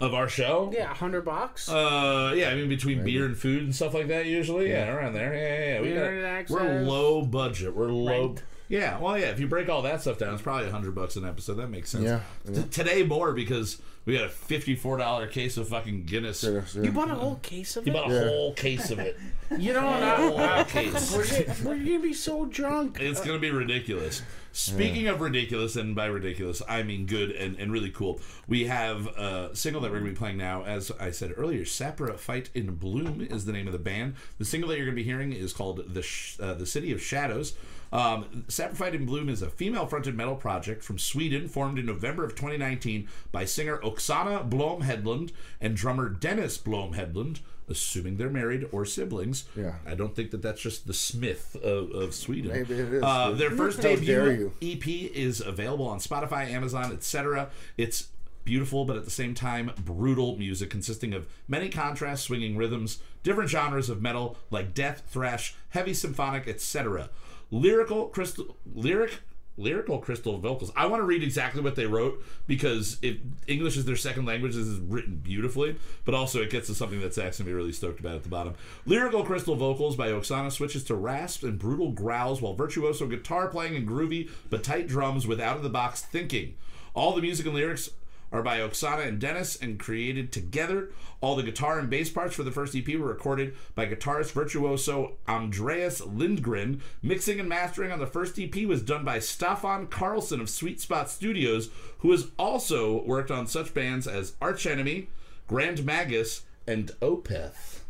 of 0.01 0.13
our 0.15 0.27
show. 0.27 0.71
Yeah, 0.73 0.93
hundred 0.93 1.23
bucks. 1.25 1.69
Uh, 1.69 2.33
yeah, 2.35 2.49
I 2.49 2.55
mean 2.55 2.67
between 2.67 3.03
beer 3.03 3.25
and 3.25 3.37
food 3.37 3.63
and 3.63 3.73
stuff 3.73 3.93
like 3.93 4.07
that. 4.07 4.25
Usually, 4.25 4.69
yeah, 4.69 4.89
around 4.93 5.13
there. 5.13 5.33
Yeah, 5.33 5.59
yeah, 5.59 5.73
yeah. 5.75 6.41
We 6.41 6.47
got, 6.49 6.49
we're 6.49 6.81
low 6.81 7.21
budget. 7.21 7.75
We're 7.75 7.87
low. 7.91 8.27
Rent. 8.27 8.43
Yeah, 8.67 8.97
well, 8.99 9.17
yeah. 9.17 9.27
If 9.27 9.39
you 9.39 9.47
break 9.47 9.69
all 9.69 9.81
that 9.83 10.01
stuff 10.01 10.17
down, 10.17 10.33
it's 10.33 10.41
probably 10.41 10.67
a 10.67 10.71
hundred 10.71 10.95
bucks 10.95 11.15
an 11.15 11.25
episode. 11.25 11.55
That 11.55 11.69
makes 11.69 11.89
sense. 11.89 12.03
Yeah, 12.05 12.21
T- 12.51 12.63
today 12.71 13.03
more 13.03 13.31
because 13.33 13.79
we 14.05 14.15
got 14.17 14.25
a 14.25 14.29
fifty-four 14.29 14.97
dollar 14.97 15.27
case 15.27 15.57
of 15.57 15.67
fucking 15.69 16.05
Guinness. 16.05 16.39
Seriously. 16.39 16.85
you 16.85 16.91
bought 16.91 17.11
a 17.11 17.15
whole 17.15 17.35
case 17.37 17.75
of 17.77 17.85
You 17.85 17.93
it. 17.93 17.95
You 17.95 18.01
bought 18.01 18.11
a 18.11 18.15
Yeah. 18.15 18.27
whole 18.29 18.53
case 18.53 18.89
of 18.91 18.99
it. 18.99 19.19
You 19.57 19.73
know, 19.73 19.81
whole 19.81 20.39
I, 20.39 20.59
I, 20.59 20.63
case. 20.63 21.11
we're, 21.13 21.69
we're 21.69 21.77
gonna 21.85 21.99
be 21.99 22.13
so 22.13 22.45
drunk. 22.45 22.97
It's 22.99 23.21
gonna 23.21 23.37
be 23.39 23.51
ridiculous. 23.51 24.23
Speaking 24.55 25.07
of 25.07 25.19
ridiculous, 25.19 25.75
and 25.75 25.93
by 25.93 26.05
ridiculous 26.05 26.61
I 26.67 26.81
mean 26.83 27.05
good 27.05 27.31
and, 27.31 27.59
and 27.59 27.73
really 27.73 27.89
cool, 27.89 28.21
we 28.47 28.65
have 28.65 29.07
a 29.07 29.49
single 29.53 29.81
that 29.81 29.91
we're 29.91 29.99
gonna 29.99 30.11
be 30.11 30.15
playing 30.15 30.37
now. 30.37 30.63
As 30.63 30.91
I 30.97 31.11
said 31.11 31.33
earlier, 31.35 31.63
Saprophyte 31.63 32.47
in 32.53 32.75
Bloom 32.75 33.19
is 33.19 33.43
the 33.43 33.51
name 33.51 33.67
of 33.67 33.73
the 33.73 33.79
band. 33.79 34.15
The 34.37 34.45
single 34.45 34.69
that 34.69 34.77
you're 34.77 34.85
gonna 34.85 34.95
be 34.95 35.03
hearing 35.03 35.33
is 35.33 35.51
called 35.51 35.93
the 35.93 36.01
Sh- 36.01 36.37
uh, 36.39 36.53
the 36.53 36.65
City 36.65 36.93
of 36.93 37.01
Shadows. 37.01 37.53
Um, 37.91 38.45
Saprophyte 38.47 38.93
in 38.93 39.05
Bloom 39.05 39.27
is 39.27 39.41
a 39.41 39.49
female-fronted 39.49 40.15
metal 40.15 40.35
project 40.35 40.83
from 40.83 40.99
Sweden, 40.99 41.47
formed 41.49 41.77
in 41.77 41.85
November 41.85 42.23
of 42.23 42.31
2019 42.35 43.09
by 43.33 43.43
singer 43.43 43.77
Oksana 43.79 44.49
Blom 44.49 44.83
Hedlund 44.83 45.31
and 45.59 45.75
drummer 45.75 46.07
Dennis 46.07 46.57
Blom 46.57 46.93
Hedlund. 46.93 47.39
Assuming 47.69 48.17
they're 48.17 48.29
married 48.29 48.67
or 48.71 48.85
siblings. 48.85 49.45
Yeah. 49.55 49.75
I 49.85 49.95
don't 49.95 50.15
think 50.15 50.31
that 50.31 50.41
that's 50.41 50.61
just 50.61 50.87
the 50.87 50.93
Smith 50.93 51.55
of, 51.63 51.91
of 51.91 52.13
Sweden. 52.13 52.51
Maybe 52.51 52.73
it 52.75 52.93
is, 52.93 53.03
Uh, 53.03 53.31
their 53.31 53.51
first 53.51 53.81
debut. 53.81 54.51
EP 54.61 54.87
is 54.87 55.41
available 55.41 55.87
on 55.87 55.99
Spotify, 55.99 56.49
Amazon, 56.49 56.91
etc. 56.91 57.49
It's 57.77 58.09
beautiful, 58.43 58.85
but 58.85 58.95
at 58.95 59.05
the 59.05 59.11
same 59.11 59.33
time, 59.33 59.71
brutal 59.83 60.37
music 60.37 60.69
consisting 60.69 61.13
of 61.13 61.27
many 61.47 61.67
contrast 61.69 62.23
swinging 62.25 62.55
rhythms, 62.55 62.99
different 63.23 63.49
genres 63.49 63.89
of 63.89 64.01
metal 64.01 64.37
like 64.51 64.73
death, 64.73 65.03
thrash, 65.07 65.55
heavy 65.69 65.93
symphonic, 65.93 66.47
etc. 66.47 67.09
Lyrical 67.51 68.07
crystal 68.07 68.55
lyric 68.73 69.19
lyrical 69.57 69.99
crystal 69.99 70.37
vocals. 70.37 70.71
I 70.75 70.85
want 70.87 71.01
to 71.01 71.05
read 71.05 71.23
exactly 71.23 71.61
what 71.61 71.75
they 71.75 71.85
wrote 71.85 72.23
because 72.47 72.97
if 73.01 73.17
English 73.47 73.77
is 73.77 73.85
their 73.85 73.95
second 73.95 74.25
language, 74.25 74.53
this 74.55 74.67
is 74.67 74.79
written 74.79 75.15
beautifully, 75.15 75.77
but 76.03 76.13
also 76.13 76.41
it 76.41 76.49
gets 76.49 76.67
to 76.67 76.75
something 76.75 76.99
that 77.01 77.13
Zach's 77.13 77.37
gonna 77.37 77.49
be 77.49 77.53
really 77.53 77.71
stoked 77.71 77.99
about 77.99 78.15
at 78.15 78.23
the 78.23 78.29
bottom. 78.29 78.53
Lyrical 78.85 79.23
crystal 79.23 79.55
vocals 79.55 79.95
by 79.95 80.09
Oksana 80.09 80.51
switches 80.51 80.83
to 80.85 80.95
rasps 80.95 81.43
and 81.43 81.57
brutal 81.57 81.91
growls, 81.91 82.41
while 82.41 82.53
virtuoso 82.53 83.07
guitar 83.07 83.47
playing 83.47 83.75
and 83.75 83.87
groovy 83.87 84.29
but 84.49 84.63
tight 84.63 84.87
drums 84.87 85.25
with 85.25 85.39
out 85.39 85.57
of 85.57 85.63
the 85.63 85.69
box 85.69 86.01
thinking. 86.01 86.55
All 86.93 87.13
the 87.13 87.21
music 87.21 87.45
and 87.45 87.55
lyrics 87.55 87.89
are 88.35 88.43
by 88.43 88.59
Oksana 88.59 89.07
and 89.07 89.17
Dennis 89.17 89.55
and 89.55 89.79
created 89.79 90.29
together. 90.29 90.89
All 91.21 91.37
the 91.37 91.43
guitar 91.43 91.79
and 91.79 91.89
bass 91.89 92.09
parts 92.09 92.35
for 92.35 92.43
the 92.43 92.51
first 92.51 92.75
EP 92.75 92.85
were 92.97 93.07
recorded 93.07 93.55
by 93.75 93.85
guitarist 93.85 94.33
virtuoso 94.33 95.13
Andreas 95.25 96.01
Lindgren. 96.01 96.81
Mixing 97.01 97.39
and 97.39 97.47
mastering 97.47 97.93
on 97.93 97.99
the 97.99 98.05
first 98.05 98.37
EP 98.37 98.53
was 98.65 98.81
done 98.81 99.05
by 99.05 99.19
Stefan 99.19 99.87
Carlson 99.87 100.41
of 100.41 100.49
Sweet 100.49 100.81
Spot 100.81 101.09
Studios, 101.09 101.69
who 101.99 102.11
has 102.11 102.27
also 102.37 103.03
worked 103.03 103.31
on 103.31 103.47
such 103.47 103.73
bands 103.73 104.05
as 104.05 104.33
Arch 104.41 104.67
Enemy, 104.67 105.07
Grand 105.47 105.85
Magus, 105.85 106.41
and 106.67 106.91
Opeth. 107.01 107.84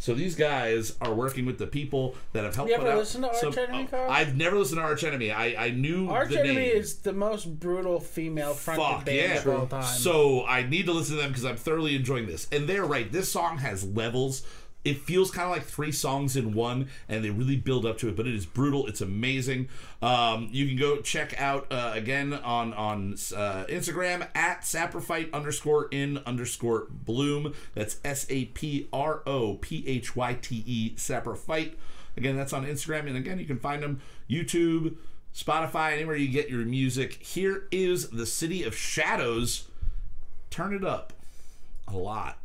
So 0.00 0.14
these 0.14 0.34
guys 0.34 0.96
are 1.02 1.12
working 1.12 1.44
with 1.44 1.58
the 1.58 1.66
people 1.66 2.14
that 2.32 2.42
have 2.42 2.56
helped 2.56 2.70
You 2.70 2.76
ever 2.76 2.88
out 2.88 2.96
listen 2.96 3.20
to 3.20 3.28
Arch 3.28 3.38
some- 3.38 3.58
Enemy, 3.58 3.84
oh, 3.86 3.96
Carl? 3.96 4.10
I've 4.10 4.34
never 4.34 4.56
listened 4.56 4.78
to 4.78 4.82
Arch 4.82 5.04
Enemy. 5.04 5.30
I, 5.30 5.66
I 5.66 5.70
knew 5.72 6.08
Arch 6.08 6.30
the 6.30 6.40
Enemy 6.40 6.54
name. 6.54 6.76
is 6.76 6.96
the 6.96 7.12
most 7.12 7.60
brutal 7.60 8.00
female 8.00 8.54
fronted 8.54 9.04
band 9.04 9.44
yeah! 9.44 9.52
of 9.52 9.60
all 9.60 9.66
time. 9.66 9.82
So 9.82 10.46
I 10.46 10.62
need 10.62 10.86
to 10.86 10.92
listen 10.92 11.16
to 11.16 11.22
them 11.22 11.30
because 11.30 11.44
I'm 11.44 11.58
thoroughly 11.58 11.96
enjoying 11.96 12.26
this. 12.26 12.48
And 12.50 12.66
they're 12.66 12.86
right. 12.86 13.12
This 13.12 13.30
song 13.30 13.58
has 13.58 13.86
levels. 13.86 14.42
It 14.82 14.98
feels 14.98 15.30
kind 15.30 15.44
of 15.44 15.50
like 15.50 15.64
three 15.64 15.92
songs 15.92 16.36
in 16.36 16.54
one, 16.54 16.88
and 17.08 17.22
they 17.22 17.30
really 17.30 17.56
build 17.56 17.84
up 17.84 17.98
to 17.98 18.08
it. 18.08 18.16
But 18.16 18.26
it 18.26 18.34
is 18.34 18.46
brutal. 18.46 18.86
It's 18.86 19.00
amazing. 19.00 19.68
Um, 20.00 20.48
you 20.50 20.66
can 20.66 20.76
go 20.76 21.00
check 21.00 21.38
out 21.38 21.66
uh, 21.70 21.92
again 21.94 22.32
on 22.32 22.72
on 22.72 23.12
uh, 23.36 23.66
Instagram 23.68 24.26
at 24.34 24.62
saprophyte 24.62 25.32
underscore 25.32 25.88
in 25.90 26.18
underscore 26.24 26.86
bloom. 26.90 27.54
That's 27.74 27.98
S 28.04 28.26
A 28.30 28.46
P 28.46 28.88
R 28.92 29.22
O 29.26 29.54
P 29.54 29.84
H 29.86 30.16
Y 30.16 30.34
T 30.40 30.64
E 30.66 30.94
saprophyte. 30.96 31.74
Again, 32.16 32.36
that's 32.36 32.52
on 32.52 32.66
Instagram, 32.66 33.06
and 33.06 33.16
again, 33.16 33.38
you 33.38 33.46
can 33.46 33.58
find 33.58 33.82
them 33.82 34.00
YouTube, 34.28 34.96
Spotify, 35.34 35.92
anywhere 35.92 36.16
you 36.16 36.28
get 36.28 36.50
your 36.50 36.64
music. 36.64 37.14
Here 37.14 37.68
is 37.70 38.10
the 38.10 38.26
City 38.26 38.64
of 38.64 38.74
Shadows. 38.74 39.68
Turn 40.50 40.74
it 40.74 40.84
up 40.84 41.12
a 41.86 41.96
lot. 41.96 42.38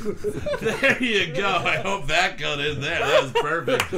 There 0.00 1.02
you 1.02 1.32
go. 1.34 1.46
I 1.46 1.76
hope 1.76 2.06
that 2.06 2.38
got 2.38 2.60
in 2.60 2.80
there. 2.80 3.00
That 3.00 3.22
was 3.22 3.32
perfect. 3.32 3.92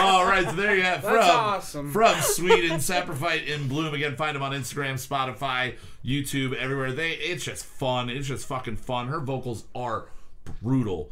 All 0.00 0.24
right, 0.24 0.44
so 0.44 0.52
there 0.52 0.76
you 0.76 0.82
have 0.82 1.00
from 1.00 1.18
awesome. 1.18 1.90
from 1.90 2.20
Sweden, 2.20 2.78
Saprophyte 2.78 3.46
in 3.46 3.68
Bloom. 3.68 3.94
Again, 3.94 4.16
find 4.16 4.34
them 4.34 4.42
on 4.42 4.52
Instagram, 4.52 4.94
Spotify, 4.94 5.76
YouTube, 6.04 6.54
everywhere. 6.54 6.92
They 6.92 7.12
it's 7.12 7.44
just 7.44 7.64
fun. 7.64 8.10
It's 8.10 8.26
just 8.26 8.46
fucking 8.46 8.76
fun. 8.76 9.08
Her 9.08 9.20
vocals 9.20 9.64
are 9.74 10.06
brutal. 10.62 11.10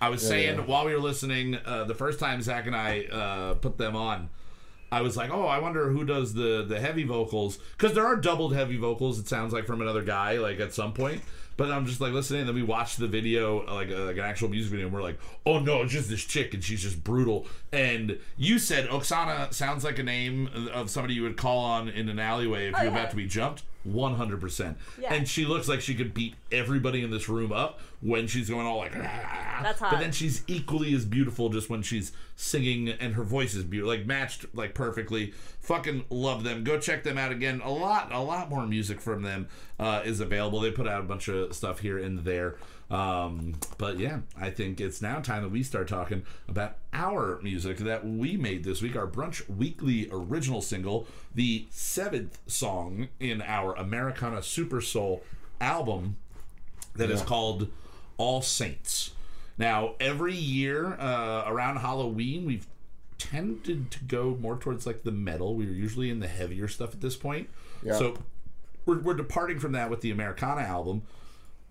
I 0.00 0.10
was 0.10 0.26
saying 0.26 0.58
yeah. 0.58 0.64
while 0.64 0.86
we 0.86 0.94
were 0.94 1.00
listening, 1.00 1.56
uh, 1.64 1.84
the 1.84 1.94
first 1.94 2.20
time 2.20 2.40
Zach 2.42 2.66
and 2.66 2.76
I 2.76 3.04
uh, 3.04 3.54
put 3.54 3.78
them 3.78 3.96
on, 3.96 4.30
I 4.92 5.02
was 5.02 5.16
like, 5.16 5.30
oh, 5.30 5.46
I 5.46 5.58
wonder 5.58 5.90
who 5.90 6.04
does 6.04 6.34
the 6.34 6.64
the 6.66 6.80
heavy 6.80 7.04
vocals 7.04 7.58
because 7.76 7.94
there 7.94 8.06
are 8.06 8.16
doubled 8.16 8.54
heavy 8.54 8.76
vocals. 8.76 9.18
It 9.18 9.28
sounds 9.28 9.52
like 9.52 9.66
from 9.66 9.80
another 9.80 10.02
guy, 10.02 10.38
like 10.38 10.60
at 10.60 10.72
some 10.72 10.92
point. 10.92 11.22
But 11.58 11.70
I'm 11.72 11.84
just 11.84 12.00
like 12.00 12.12
listening, 12.12 12.40
and 12.40 12.48
then 12.48 12.54
we 12.56 12.62
watched 12.62 12.98
the 12.98 13.06
video, 13.08 13.66
like 13.66 13.90
uh, 13.90 14.04
like 14.04 14.16
an 14.16 14.22
actual 14.22 14.48
music 14.48 14.70
video, 14.70 14.86
and 14.86 14.94
we're 14.94 15.02
like, 15.02 15.18
oh 15.44 15.58
no, 15.58 15.82
it's 15.82 15.92
just 15.92 16.08
this 16.08 16.24
chick, 16.24 16.54
and 16.54 16.62
she's 16.64 16.80
just 16.82 17.02
brutal. 17.04 17.46
And 17.72 18.18
you 18.38 18.58
said 18.60 18.88
Oksana 18.88 19.52
sounds 19.52 19.82
like 19.84 19.98
a 19.98 20.02
name 20.04 20.48
of 20.72 20.88
somebody 20.88 21.14
you 21.14 21.22
would 21.24 21.36
call 21.36 21.58
on 21.64 21.88
in 21.88 22.08
an 22.08 22.18
alleyway 22.20 22.68
if 22.68 22.74
Oh, 22.76 22.82
you're 22.82 22.92
yeah. 22.92 22.98
about 22.98 23.10
to 23.10 23.16
be 23.16 23.26
jumped. 23.26 23.64
100%. 23.86 24.74
Yeah. 25.00 25.12
And 25.12 25.28
she 25.28 25.44
looks 25.44 25.68
like 25.68 25.80
she 25.80 25.94
could 25.94 26.14
beat 26.14 26.34
everybody 26.50 27.02
in 27.02 27.10
this 27.10 27.28
room 27.28 27.52
up 27.52 27.80
when 28.00 28.26
she's 28.26 28.48
going 28.48 28.66
all 28.66 28.78
like, 28.78 28.92
That's 28.92 29.80
hot. 29.80 29.90
but 29.92 30.00
then 30.00 30.12
she's 30.12 30.42
equally 30.46 30.94
as 30.94 31.04
beautiful 31.04 31.48
just 31.48 31.68
when 31.68 31.82
she's 31.82 32.12
singing 32.36 32.88
and 32.88 33.14
her 33.14 33.24
voice 33.24 33.54
is 33.54 33.64
beautiful 33.64 33.92
like 33.96 34.06
matched 34.06 34.46
like 34.54 34.72
perfectly 34.72 35.32
fucking 35.60 36.04
love 36.08 36.44
them 36.44 36.62
go 36.62 36.78
check 36.78 37.02
them 37.02 37.18
out 37.18 37.32
again 37.32 37.60
a 37.64 37.70
lot 37.70 38.12
a 38.12 38.20
lot 38.20 38.48
more 38.48 38.64
music 38.64 39.00
from 39.00 39.22
them 39.22 39.48
uh, 39.80 40.00
is 40.04 40.20
available 40.20 40.60
they 40.60 40.70
put 40.70 40.86
out 40.86 41.00
a 41.00 41.04
bunch 41.04 41.26
of 41.26 41.52
stuff 41.52 41.80
here 41.80 41.98
and 41.98 42.20
there 42.20 42.54
um, 42.90 43.54
but 43.76 43.98
yeah 43.98 44.20
i 44.40 44.48
think 44.50 44.80
it's 44.80 45.02
now 45.02 45.20
time 45.20 45.42
that 45.42 45.50
we 45.50 45.62
start 45.62 45.86
talking 45.88 46.22
about 46.48 46.76
our 46.92 47.38
music 47.42 47.76
that 47.78 48.06
we 48.06 48.36
made 48.36 48.64
this 48.64 48.80
week 48.80 48.96
our 48.96 49.06
brunch 49.06 49.48
weekly 49.48 50.08
original 50.10 50.62
single 50.62 51.06
the 51.34 51.66
seventh 51.70 52.38
song 52.46 53.08
in 53.20 53.42
our 53.42 53.74
americana 53.74 54.42
super 54.42 54.80
soul 54.80 55.22
album 55.60 56.16
that 56.96 57.10
is 57.10 57.20
Yeah. 57.20 57.26
called 57.26 57.68
All 58.16 58.42
Saints. 58.42 59.12
Now, 59.56 59.94
every 60.00 60.34
year 60.34 60.94
uh, 60.98 61.44
around 61.46 61.76
Halloween, 61.76 62.44
we've 62.44 62.66
tended 63.18 63.90
to 63.92 64.02
go 64.04 64.36
more 64.40 64.56
towards 64.56 64.84
like 64.86 65.02
the 65.04 65.12
metal. 65.12 65.54
We 65.54 65.66
were 65.66 65.72
usually 65.72 66.10
in 66.10 66.18
the 66.18 66.26
heavier 66.26 66.66
stuff 66.66 66.92
at 66.94 67.00
this 67.00 67.14
point. 67.14 67.48
Yeah. 67.84 67.92
So 67.94 68.14
we're, 68.84 68.98
we're 69.00 69.14
departing 69.14 69.60
from 69.60 69.72
that 69.72 69.90
with 69.90 70.00
the 70.00 70.10
Americana 70.10 70.62
album, 70.62 71.02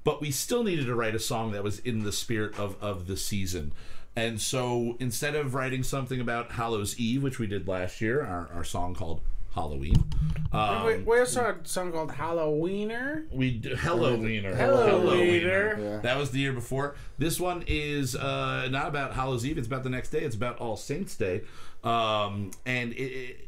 but 0.07 0.21
we 0.21 0.31
still 0.31 0.63
needed 0.63 0.85
to 0.85 0.95
write 0.95 1.13
a 1.13 1.19
song 1.19 1.51
that 1.51 1.65
was 1.65 1.79
in 1.79 2.05
the 2.05 2.13
spirit 2.13 2.57
of, 2.57 2.81
of 2.81 3.07
the 3.07 3.17
season. 3.17 3.73
And 4.15 4.39
so 4.39 4.95
instead 5.01 5.35
of 5.35 5.53
writing 5.53 5.83
something 5.83 6.21
about 6.21 6.53
Hallows 6.53 6.97
Eve, 6.97 7.21
which 7.21 7.39
we 7.39 7.45
did 7.45 7.67
last 7.67 7.99
year, 7.99 8.21
our, 8.21 8.49
our 8.53 8.63
song 8.63 8.95
called 8.95 9.19
Halloween, 9.53 10.05
um, 10.53 10.85
we, 10.85 10.97
we 10.99 11.19
also 11.19 11.43
had 11.43 11.55
a 11.65 11.67
song 11.67 11.91
called 11.91 12.11
Halloweener. 12.11 13.29
we 13.33 13.51
d- 13.51 13.75
Hello 13.75 14.15
Wiener. 14.15 14.55
Hello, 14.55 15.01
Wiener. 15.01 15.17
Wiener. 15.17 15.77
Yeah. 15.77 15.97
That 15.99 16.17
was 16.17 16.31
the 16.31 16.39
year 16.39 16.53
before. 16.53 16.95
This 17.17 17.37
one 17.37 17.65
is 17.67 18.15
uh, 18.15 18.69
not 18.71 18.87
about 18.87 19.11
Hallows 19.11 19.45
Eve. 19.45 19.57
It's 19.57 19.67
about 19.67 19.83
the 19.83 19.89
next 19.89 20.11
day. 20.11 20.21
It's 20.21 20.37
about 20.37 20.57
All 20.59 20.77
Saints 20.77 21.17
Day. 21.17 21.41
Um, 21.83 22.51
and 22.65 22.93
it, 22.93 23.01
it, 23.01 23.46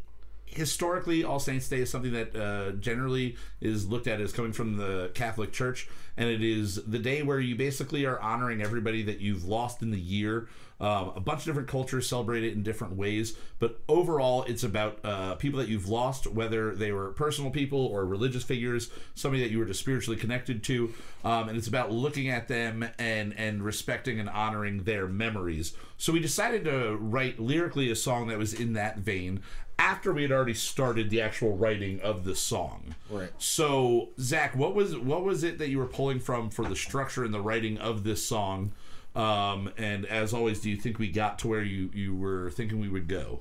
historically, 0.50 1.24
All 1.24 1.40
Saints 1.40 1.70
Day 1.70 1.80
is 1.82 1.90
something 1.90 2.12
that 2.14 2.36
uh, 2.36 2.72
generally 2.74 3.38
is 3.62 3.88
looked 3.88 4.08
at 4.08 4.20
as 4.20 4.34
coming 4.34 4.52
from 4.52 4.78
the 4.78 5.12
Catholic 5.14 5.52
Church. 5.52 5.88
And 6.18 6.30
it 6.30 6.44
is 6.44 6.84
the 6.84 7.00
day 7.00 7.22
where 7.22 7.40
you 7.40 7.56
basically 7.56 8.06
are 8.06 8.20
honoring 8.20 8.62
everybody 8.62 9.04
that 9.04 9.20
you've 9.20 9.46
lost 9.46 9.82
in 9.82 9.92
the 9.92 10.00
year. 10.00 10.50
Um, 10.82 11.12
a 11.16 11.20
bunch 11.20 11.42
of 11.42 11.46
different 11.46 11.68
cultures 11.68 12.08
celebrate 12.08 12.44
it 12.46 12.54
in 12.54 12.64
different 12.64 12.96
ways, 12.96 13.36
but 13.60 13.82
overall, 13.90 14.44
it's 14.44 14.64
about 14.64 15.00
uh, 15.04 15.36
people 15.36 15.60
that 15.60 15.68
you've 15.68 15.90
lost, 15.90 16.26
whether 16.26 16.74
they 16.74 16.94
were 16.94 17.10
personal 17.12 17.52
people 17.52 17.86
or 17.88 18.06
religious 18.06 18.44
figures, 18.44 18.90
somebody 19.14 19.44
that 19.44 19.52
you 19.52 19.60
were 19.60 19.66
just 19.66 19.82
spiritually 19.82 20.18
connected 20.18 20.64
to, 20.64 20.94
um, 21.26 21.50
and 21.50 21.58
it's 21.58 21.68
about 21.68 21.92
looking 21.92 22.30
at 22.30 22.48
them 22.48 22.88
and 22.98 23.38
and 23.38 23.62
respecting 23.62 24.22
and 24.22 24.30
honoring 24.30 24.84
their 24.84 25.06
memories. 25.06 25.74
So 25.98 26.14
we 26.14 26.22
decided 26.22 26.64
to 26.64 26.96
write 26.96 27.42
lyrically 27.42 27.92
a 27.92 27.96
song 27.96 28.28
that 28.28 28.38
was 28.38 28.54
in 28.54 28.72
that 28.74 29.00
vein 29.00 29.42
after 29.80 30.12
we 30.12 30.22
had 30.22 30.32
already 30.32 30.54
started 30.54 31.10
the 31.10 31.22
actual 31.22 31.56
writing 31.56 32.02
of 32.02 32.26
the 32.26 32.36
song. 32.36 32.94
Right. 33.10 33.32
So 33.40 34.10
Zach, 34.20 34.56
what 34.56 34.76
was 34.76 34.96
what 34.98 35.24
was 35.24 35.44
it 35.44 35.58
that 35.58 35.70
you 35.70 35.80
were 35.80 35.88
pulling 35.88 36.20
from 36.20 36.50
for 36.50 36.66
the 36.66 36.76
structure 36.76 37.24
and 37.24 37.34
the 37.34 37.42
writing 37.42 37.78
of 37.80 38.04
this 38.04 38.24
song? 38.24 38.74
Um, 39.16 39.72
and 39.78 40.06
as 40.06 40.34
always, 40.34 40.60
do 40.60 40.70
you 40.70 40.76
think 40.76 41.00
we 41.00 41.10
got 41.10 41.40
to 41.40 41.48
where 41.48 41.64
you 41.64 41.90
you 41.94 42.14
were 42.14 42.52
thinking 42.52 42.80
we 42.80 42.90
would 42.90 43.08
go? 43.08 43.40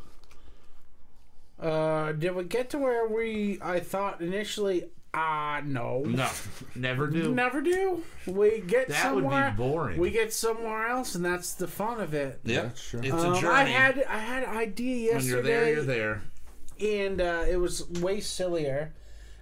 Uh, 1.61 2.12
did 2.12 2.36
we 2.36 2.45
get 2.45 2.70
to 2.70 2.78
where 2.78 3.07
we? 3.09 3.59
I 3.61 3.80
thought 3.80 4.20
initially. 4.20 4.84
Ah, 5.14 5.62
no. 5.64 6.02
No, 6.04 6.28
never 6.74 7.06
do. 7.06 7.34
Never 7.34 7.61
do. 7.62 8.02
We 8.26 8.61
get 8.61 8.88
That 8.88 9.14
would 9.14 9.22
be 9.22 9.24
somewhere. 9.30 9.54
boring. 9.56 9.98
We 9.98 10.11
get 10.11 10.32
somewhere 10.32 10.86
else, 10.88 11.14
and 11.14 11.24
that's 11.24 11.54
the 11.54 11.66
fun 11.66 12.00
of 12.00 12.12
it. 12.14 12.40
Yep, 12.44 12.62
That's 12.64 12.88
true. 12.88 13.00
it's 13.02 13.12
Um, 13.12 13.32
a 13.32 13.40
journey. 13.40 13.54
I 13.54 13.64
had 13.64 14.04
I 14.04 14.18
had 14.18 14.42
an 14.44 14.56
idea 14.56 15.14
when 15.14 15.22
yesterday, 15.24 15.72
you're 15.72 15.82
there, 15.82 16.09
you're 16.09 16.20
there. 16.80 17.06
and 17.09 17.20
uh, 17.20 17.44
it 17.48 17.56
was 17.56 17.88
way 17.90 18.20
sillier. 18.20 18.92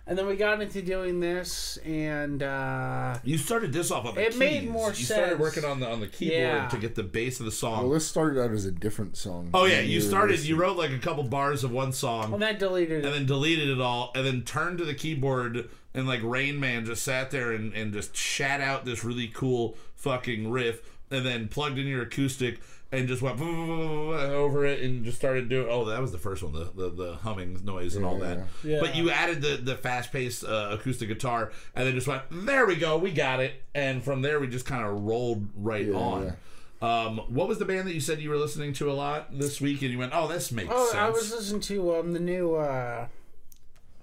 And 0.09 0.17
then 0.17 0.29
we 0.29 0.37
got 0.37 0.63
into 0.63 0.83
doing 0.83 1.19
this, 1.19 1.79
and 1.85 2.41
uh, 2.41 3.19
You 3.25 3.37
started 3.39 3.73
this 3.73 3.91
off 3.91 4.07
on 4.07 4.15
the 4.15 4.21
It 4.23 4.31
keys. 4.31 4.39
made 4.39 4.71
more 4.71 4.87
sense. 4.95 5.01
You 5.01 5.05
started 5.07 5.39
working 5.41 5.65
on 5.65 5.81
the 5.81 5.89
on 5.91 5.99
the 5.99 6.07
keyboard 6.07 6.39
Yeah. 6.39 6.69
to 6.69 6.79
get 6.79 6.95
the 6.95 7.03
bass 7.03 7.41
of 7.41 7.47
the 7.47 7.51
song. 7.53 7.83
Well, 7.83 7.91
this 7.95 8.07
started 8.07 8.41
out 8.41 8.53
as 8.53 8.65
a 8.67 8.71
different 8.71 9.17
song. 9.17 9.51
oh 9.53 9.65
yeah, 9.65 9.81
you 9.81 10.01
started. 10.01 10.33
listening. 10.35 10.51
You 10.51 10.57
wrote 10.57 10.77
like 10.77 10.93
a 10.93 10.99
couple 10.99 11.25
bars 11.25 11.65
of 11.65 11.73
one 11.73 11.93
song. 11.93 12.33
and 12.35 12.41
then 12.41 12.57
deleted 12.57 12.99
and 13.05 13.07
it. 13.07 13.11
then 13.11 13.27
deleted 13.27 13.69
it 13.69 13.81
all 13.81 14.13
and 14.15 14.25
then 14.25 14.43
turned 14.43 14.79
to 14.79 14.85
the 14.85 14.95
keyboard 14.95 15.69
and 15.93 16.07
like 16.07 16.21
Rain 16.23 16.61
Man 16.61 16.85
just 16.85 17.03
sat 17.03 17.33
there 17.33 17.51
and, 17.51 17.73
and 17.75 17.93
just 17.93 18.15
shat 18.17 18.61
out 18.61 18.85
this 18.85 19.03
really 19.03 19.27
cool 19.27 19.77
fucking 19.97 20.49
riff 20.53 20.83
and 21.11 21.27
then 21.27 21.49
plugged 21.49 21.79
in 21.79 21.87
your 21.87 22.03
acoustic 22.03 22.61
and 22.93 23.09
just 23.09 23.21
went 23.23 23.41
over 23.41 24.65
it 24.65 24.81
and 24.83 25.05
just 25.05 25.17
started 25.19 25.49
doing 25.49 25.67
oh 25.71 25.85
that 25.87 26.01
was 26.01 26.13
the 26.13 26.19
first 26.19 26.43
one 26.43 26.53
the 26.53 26.65
the, 26.75 26.91
the 26.91 27.15
humming 27.17 27.59
noise 27.65 27.97
and 27.97 28.05
all 28.05 28.19
that. 28.19 28.39
Yeah. 28.65 28.79
but 28.81 28.95
you 28.97 29.11
added 29.11 29.43
the 29.43 29.57
the 29.57 29.75
fast 29.77 30.13
paced 30.13 30.45
uh, 30.45 30.69
acoustic 30.73 31.09
guitar 31.09 31.53
and 31.75 31.87
then 31.87 31.95
just 31.95 32.07
went 32.07 32.23
there 32.31 32.67
we 32.67 32.77
go 32.77 32.97
we 32.99 33.11
got 33.11 33.41
it. 33.41 33.63
And 33.75 34.03
from 34.03 34.23
there 34.23 34.39
we 34.41 34.47
just 34.47 34.67
kind 34.67 34.85
of 34.87 35.03
rolled 35.05 35.49
right 35.57 35.87
Yeah, 35.87 35.95
on. 35.95 36.37
Um, 36.83 37.19
what 37.29 37.49
was 37.49 37.59
the 37.59 37.65
band 37.65 37.89
that 37.89 37.95
you 37.95 38.01
said 38.01 38.21
you 38.21 38.29
were 38.31 38.37
listening 38.37 38.73
to 38.75 38.91
a 38.91 38.93
lot 38.95 39.37
this 39.39 39.61
week 39.61 39.81
and 39.83 39.91
you 39.91 39.99
went 39.99 40.13
oh 40.15 40.29
this 40.29 40.53
makes 40.53 40.69
Oh, 40.73 40.85
sense 40.87 40.95
I 40.95 41.09
was 41.09 41.33
listening 41.33 41.61
to 41.63 41.97
um 41.97 42.13
the 42.13 42.21
new 42.21 42.55
uh, 42.55 43.09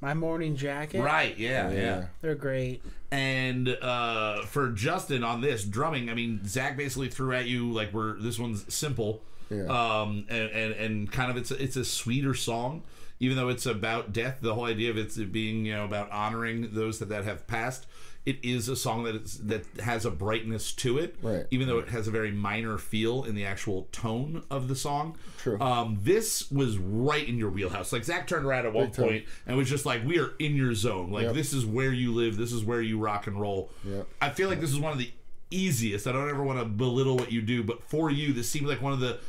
My 0.03 0.13
Morning 0.13 0.55
Jacket. 0.57 1.01
right 1.01 1.37
yeah. 1.37 1.71
yeah. 1.71 1.77
Yeah. 1.79 2.05
They're 2.21 2.35
great. 2.35 2.81
And 3.09 3.69
uh, 3.69 4.41
for 4.43 4.69
Justin 4.69 5.23
on 5.23 5.39
this 5.41 5.63
drumming, 5.63 6.09
I 6.09 6.13
mean, 6.13 6.41
Zach 6.45 6.75
basically 6.75 7.07
threw 7.09 7.33
at 7.33 7.45
you 7.45 7.71
like 7.71 7.93
we're 7.93 8.19
this 8.19 8.37
one's 8.37 8.71
simple, 8.73 9.23
Yeah. 9.49 9.63
um, 9.67 10.25
and, 10.29 10.49
and 10.49 10.73
and 10.73 11.11
kind 11.11 11.31
of 11.31 11.37
it's 11.37 11.51
a, 11.51 11.61
it's 11.63 11.75
a 11.77 11.85
sweeter 11.85 12.33
song, 12.33 12.83
even 13.19 13.37
though 13.37 13.49
it's 13.49 13.65
about 13.65 14.11
death. 14.11 14.39
The 14.41 14.53
whole 14.55 14.65
idea 14.65 14.89
of 14.89 14.97
it's 14.97 15.15
being 15.17 15.65
you 15.65 15.73
know 15.73 15.85
about 15.85 16.11
honoring 16.11 16.69
those 16.73 16.99
that, 16.99 17.09
that 17.09 17.23
have 17.23 17.47
passed. 17.47 17.85
It 18.25 18.37
is 18.41 18.69
a 18.69 18.75
song 18.77 19.03
that 19.03 19.15
is, 19.15 19.37
that 19.39 19.65
has 19.81 20.05
a 20.05 20.09
brightness 20.11 20.71
to 20.75 20.97
it, 20.97 21.15
Right. 21.21 21.45
even 21.51 21.67
though 21.67 21.79
it 21.79 21.89
has 21.89 22.07
a 22.07 22.11
very 22.11 22.31
minor 22.31 22.77
feel 22.77 23.23
in 23.25 23.35
the 23.35 23.45
actual 23.45 23.89
tone 23.91 24.43
of 24.49 24.69
the 24.69 24.75
song. 24.77 25.17
True. 25.39 25.59
Um, 25.59 25.99
this 26.03 26.49
was 26.49 26.77
right 26.77 27.27
in 27.27 27.37
your 27.37 27.49
wheelhouse. 27.49 27.91
Like 27.91 28.05
Zach 28.05 28.25
turned 28.27 28.45
around 28.45 28.65
at 28.65 28.71
one 28.73 28.91
point 28.91 29.25
and 29.45 29.57
was 29.57 29.69
just 29.69 29.85
like, 29.85 30.05
"We 30.05 30.19
are 30.19 30.31
in 30.39 30.55
your 30.55 30.73
zone. 30.73 31.11
Like 31.11 31.23
Yep. 31.25 31.33
this 31.35 31.51
is 31.51 31.65
where 31.65 31.91
you 31.91 32.13
live. 32.13 32.37
This 32.37 32.53
is 32.53 32.63
where 32.63 32.81
you 32.81 32.97
rock 32.97 33.27
and 33.27 33.39
roll." 33.39 33.71
Yep. 33.83 34.07
I 34.21 34.29
feel 34.29 34.47
like 34.47 34.61
this 34.61 34.71
is 34.71 34.79
one 34.79 34.93
of 34.93 34.97
the 34.99 35.11
easiest. 35.51 36.07
I 36.07 36.13
don't 36.13 36.29
ever 36.29 36.43
want 36.43 36.59
to 36.59 36.65
belittle 36.65 37.17
what 37.17 37.31
you 37.31 37.41
do, 37.41 37.61
but 37.63 37.83
for 37.83 38.09
you, 38.09 38.31
this 38.31 38.49
seemed 38.49 38.67
like 38.67 38.81
one 38.81 38.93
of 38.93 38.99
the 39.01 39.19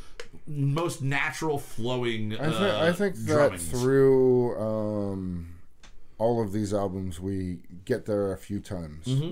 most 0.47 1.01
natural 1.01 1.59
flowing. 1.59 2.33
I, 2.33 2.37
th- 2.49 2.53
uh, 2.61 2.79
I 2.81 2.91
think 2.93 3.15
that 3.15 3.25
drummings. 3.25 3.69
through 3.69 4.57
um, 4.57 5.54
all 6.17 6.41
of 6.41 6.51
these 6.53 6.73
albums, 6.73 7.19
we 7.19 7.59
get 7.85 8.05
there 8.05 8.31
a 8.31 8.37
few 8.37 8.59
times. 8.59 9.05
Mm-hmm. 9.05 9.31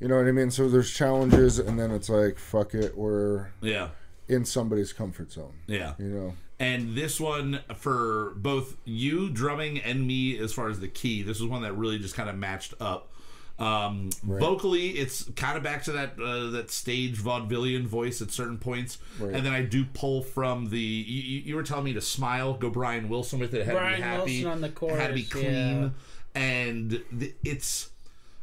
You 0.00 0.08
know 0.08 0.16
what 0.16 0.26
I 0.26 0.32
mean? 0.32 0.50
So 0.50 0.68
there's 0.68 0.92
challenges, 0.92 1.58
and 1.58 1.78
then 1.78 1.90
it's 1.90 2.08
like, 2.08 2.38
fuck 2.38 2.74
it, 2.74 2.96
we're 2.96 3.48
yeah, 3.60 3.88
in 4.28 4.44
somebody's 4.44 4.92
comfort 4.92 5.30
zone. 5.32 5.54
yeah. 5.66 5.94
You 5.98 6.06
know? 6.08 6.34
And 6.60 6.94
this 6.96 7.18
one 7.20 7.60
for 7.76 8.34
both 8.36 8.76
you 8.84 9.28
drumming 9.30 9.78
and 9.80 10.06
me, 10.06 10.38
as 10.38 10.52
far 10.52 10.68
as 10.68 10.78
the 10.80 10.88
key, 10.88 11.22
this 11.22 11.40
was 11.40 11.48
one 11.50 11.62
that 11.62 11.72
really 11.74 11.98
just 11.98 12.14
kind 12.14 12.28
of 12.30 12.36
matched 12.36 12.74
up. 12.80 13.10
Um, 13.58 14.10
Vocally, 14.24 14.90
it's 14.90 15.24
kind 15.36 15.56
of 15.56 15.62
back 15.62 15.84
to 15.84 15.92
that 15.92 16.18
uh, 16.20 16.50
that 16.50 16.70
stage 16.72 17.18
vaudevillian 17.18 17.84
voice 17.86 18.20
at 18.20 18.30
certain 18.32 18.58
points, 18.58 18.98
Right. 19.20 19.32
and 19.34 19.46
then 19.46 19.52
I 19.52 19.62
do 19.62 19.84
pull 19.84 20.22
from 20.22 20.70
the. 20.70 20.78
You, 20.80 21.22
you 21.22 21.40
you 21.40 21.56
were 21.56 21.62
telling 21.62 21.84
me 21.84 21.92
to 21.92 22.00
smile, 22.00 22.54
go 22.54 22.68
Brian 22.70 23.08
Wilson 23.08 23.38
with 23.38 23.54
it. 23.54 23.60
It 23.60 23.66
had 23.66 23.72
to 23.72 23.78
Brian 23.78 23.96
be 23.96 24.02
happy, 24.02 24.44
Wilson 24.44 24.46
on 24.50 24.60
the 24.60 24.86
it 24.86 24.98
had 24.98 25.08
to 25.08 25.14
be 25.14 25.22
clean, 25.22 25.44
yeah. 25.82 25.88
And 26.34 27.02
th- 27.18 27.34
it's 27.44 27.90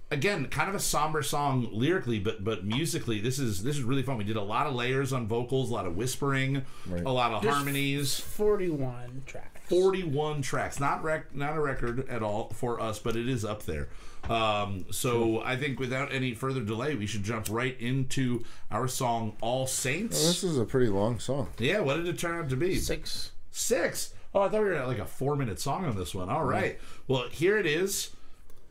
again, 0.09 0.47
kind 0.47 0.67
of 0.69 0.75
a 0.75 0.79
somber 0.79 1.21
song 1.23 1.69
lyrically, 1.71 2.19
but 2.19 2.43
but 2.43 2.65
musically, 2.65 3.19
this 3.19 3.39
is 3.39 3.63
this 3.63 3.77
is 3.77 3.83
really 3.83 4.03
fun. 4.03 4.17
We 4.17 4.23
did 4.23 4.35
a 4.37 4.41
lot 4.43 4.67
of 4.67 4.73
layers 4.75 5.13
on 5.13 5.27
vocals, 5.27 5.69
a 5.69 5.73
lot 5.73 5.85
of 5.85 5.95
whispering, 5.95 6.63
Right. 6.87 7.03
a 7.05 7.11
lot 7.11 7.31
of 7.33 7.41
There's 7.41 7.55
harmonies. 7.55 8.19
41 8.19 9.23
tracks. 9.25 9.47
41 9.69 10.41
tracks 10.41 10.81
not 10.81 11.01
rec- 11.01 11.33
not 11.33 11.55
a 11.55 11.61
record 11.61 12.09
at 12.09 12.21
all 12.21 12.49
for 12.53 12.81
us 12.81 12.99
but 12.99 13.15
it 13.15 13.29
is 13.29 13.45
up 13.45 13.63
there 13.63 13.87
um, 14.29 14.83
so 14.91 15.41
i 15.45 15.55
think 15.55 15.79
without 15.79 16.11
any 16.11 16.33
further 16.33 16.59
delay 16.59 16.93
we 16.93 17.05
should 17.05 17.23
jump 17.23 17.45
right 17.49 17.79
into 17.79 18.43
our 18.69 18.85
song 18.89 19.33
all 19.39 19.65
saints 19.65 20.17
Well, 20.19 20.27
this 20.27 20.43
is 20.43 20.57
a 20.57 20.65
pretty 20.65 20.89
long 20.89 21.19
song. 21.19 21.47
yeah 21.57 21.79
what 21.79 21.95
did 21.95 22.07
it 22.09 22.19
turn 22.19 22.37
out 22.37 22.49
to 22.49 22.57
be 22.57 22.75
Six. 22.75 23.31
six 23.49 24.13
oh 24.33 24.41
i 24.41 24.49
thought 24.49 24.61
we 24.61 24.69
were 24.69 24.73
at 24.73 24.87
like 24.87 24.99
a 24.99 25.05
four 25.05 25.35
minute 25.35 25.59
song 25.59 25.85
on 25.85 25.95
this 25.95 26.13
one. 26.15 26.29
All 26.29 26.45
right. 26.45 26.79
Well 27.07 27.27
here 27.29 27.57
it 27.57 27.65
is 27.65 28.11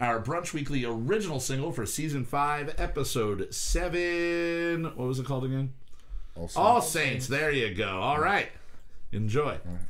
our 0.01 0.21
brunch 0.21 0.53
weekly 0.53 0.85
original 0.85 1.41
single 1.41 1.73
for 1.73 1.85
season 1.85 2.25
five 2.25 2.75
episode 2.79 3.53
seven. 3.55 4.85
What 4.85 4.99
was 4.99 5.19
it 5.19 5.27
called 5.27 5.45
again? 5.45 5.75
Also, 6.37 6.61
all 6.61 6.81
saints. 6.81 7.27
There 7.27 7.51
you 7.53 7.75
go. 7.75 7.89
All 7.89 8.21
right. 8.21 8.49
Enjoy. 9.13 9.59
Thank 9.65 9.81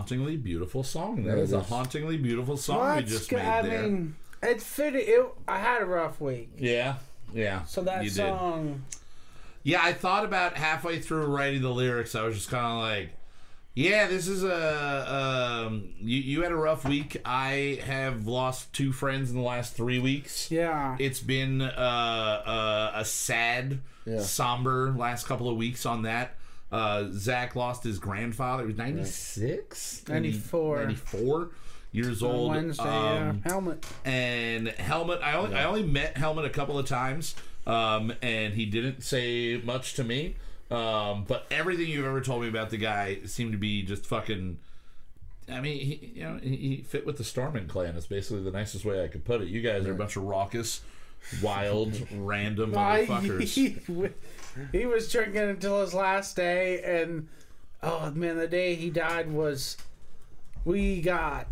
hauntingly 0.00 0.36
beautiful 0.36 0.82
song. 0.82 1.24
That 1.24 1.36
Yeah, 1.36 1.42
is 1.44 1.52
a 1.52 1.60
hauntingly 1.60 2.16
beautiful 2.16 2.56
song 2.56 2.78
we 2.96 3.02
What's 3.02 3.10
just 3.12 3.32
made 3.32 3.40
I 3.42 3.62
there. 3.62 3.82
mean, 3.82 4.16
it 4.42 4.62
fit. 4.62 4.94
It, 4.94 5.26
I 5.46 5.58
had 5.58 5.82
a 5.82 5.86
rough 5.86 6.20
week, 6.20 6.50
yeah, 6.58 6.94
yeah. 7.34 7.64
so 7.64 7.82
that 7.82 8.02
you 8.04 8.10
did. 8.10 8.16
song. 8.16 8.84
Yeah, 9.62 9.80
I 9.82 9.92
thought 9.92 10.24
about 10.24 10.54
halfway 10.56 11.00
through 11.00 11.26
writing 11.26 11.60
the 11.60 11.68
lyrics. 11.70 12.14
I 12.14 12.22
was 12.22 12.34
just 12.34 12.48
kind 12.50 12.64
of 12.64 12.78
like, 12.82 13.10
"Yeah, 13.74 14.08
this 14.08 14.26
is 14.26 14.42
a 14.42 15.66
um, 15.66 15.90
you. 16.00 16.16
You 16.18 16.42
had 16.42 16.52
a 16.52 16.56
rough 16.56 16.86
week. 16.86 17.20
I 17.26 17.80
have 17.84 18.26
lost 18.26 18.72
two 18.72 18.92
friends 18.92 19.30
in 19.30 19.36
the 19.36 19.42
last 19.42 19.74
three 19.74 19.98
weeks. 19.98 20.50
Yeah, 20.50 20.96
It's 20.98 21.20
been 21.20 21.60
uh, 21.60 21.66
uh, 21.68 22.92
a 22.94 23.04
sad, 23.04 23.80
Yeah. 24.06 24.20
somber 24.20 24.92
last 24.96 25.26
couple 25.26 25.50
of 25.50 25.56
weeks 25.58 25.84
on 25.84 26.02
that. 26.02 26.36
Uh, 26.72 27.06
Zach 27.12 27.56
lost 27.56 27.82
his 27.82 27.98
grandfather. 27.98 28.62
He 28.62 28.68
was 28.68 28.76
96? 28.76 30.04
94. 30.08 30.76
94 30.84 31.50
years 31.92 32.22
on 32.22 32.30
old. 32.30 32.50
Wednesday. 32.52 32.82
Um, 32.84 33.42
yeah. 33.44 33.50
Helmut. 33.50 33.84
and 34.04 34.68
Helmut, 34.68 35.20
I 35.22 35.34
only 35.34 35.56
I 35.56 35.64
only 35.64 35.82
met 35.82 36.16
Helmut 36.16 36.44
a 36.44 36.50
couple 36.50 36.78
of 36.78 36.86
times, 36.86 37.34
um, 37.66 38.12
and 38.22 38.54
he 38.54 38.66
didn't 38.66 39.02
say 39.02 39.60
much 39.64 39.94
to 39.94 40.04
me. 40.04 40.36
Um, 40.70 41.24
but 41.26 41.46
everything 41.50 41.88
you've 41.88 42.06
ever 42.06 42.20
told 42.20 42.42
me 42.42 42.48
about 42.48 42.70
the 42.70 42.76
guy 42.76 43.18
seemed 43.26 43.50
to 43.52 43.58
be 43.58 43.82
just 43.82 44.06
fucking. 44.06 44.58
I 45.50 45.60
mean, 45.60 45.80
he, 45.84 46.12
you 46.14 46.22
know, 46.22 46.38
he, 46.40 46.54
he 46.54 46.76
fit 46.86 47.04
with 47.04 47.16
the 47.18 47.24
Storming 47.24 47.66
clan. 47.66 47.96
It's 47.96 48.06
basically 48.06 48.44
the 48.44 48.52
nicest 48.52 48.84
way 48.84 49.02
I 49.02 49.08
could 49.08 49.24
put 49.24 49.40
it. 49.42 49.48
You 49.48 49.60
guys 49.60 49.84
are 49.84 49.90
a 49.90 49.96
bunch 49.96 50.14
of 50.14 50.22
raucous, 50.22 50.82
wild, 51.42 52.00
random 52.16 52.78
I- 52.78 53.04
motherfuckers. 53.08 54.12
he, 54.72 54.86
was 54.86 55.10
drinking 55.10 55.42
until 55.42 55.80
his 55.80 55.94
last 55.94 56.36
day, 56.36 56.82
and 56.82 57.28
oh 57.82 58.10
man, 58.12 58.36
the 58.36 58.48
day 58.48 58.74
he 58.74 58.90
died 58.90 59.30
was 59.30 59.76
we 60.64 61.00
got 61.00 61.48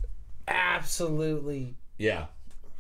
absolutely 0.46 1.74
Yeah, 1.98 2.26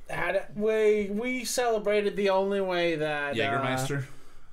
had 0.08 0.36
it. 0.36 0.50
We 0.54 1.10
we 1.10 1.44
celebrated 1.44 2.16
the 2.16 2.30
only 2.30 2.60
way 2.60 2.96
that 2.96 3.34
uh, 3.58 3.58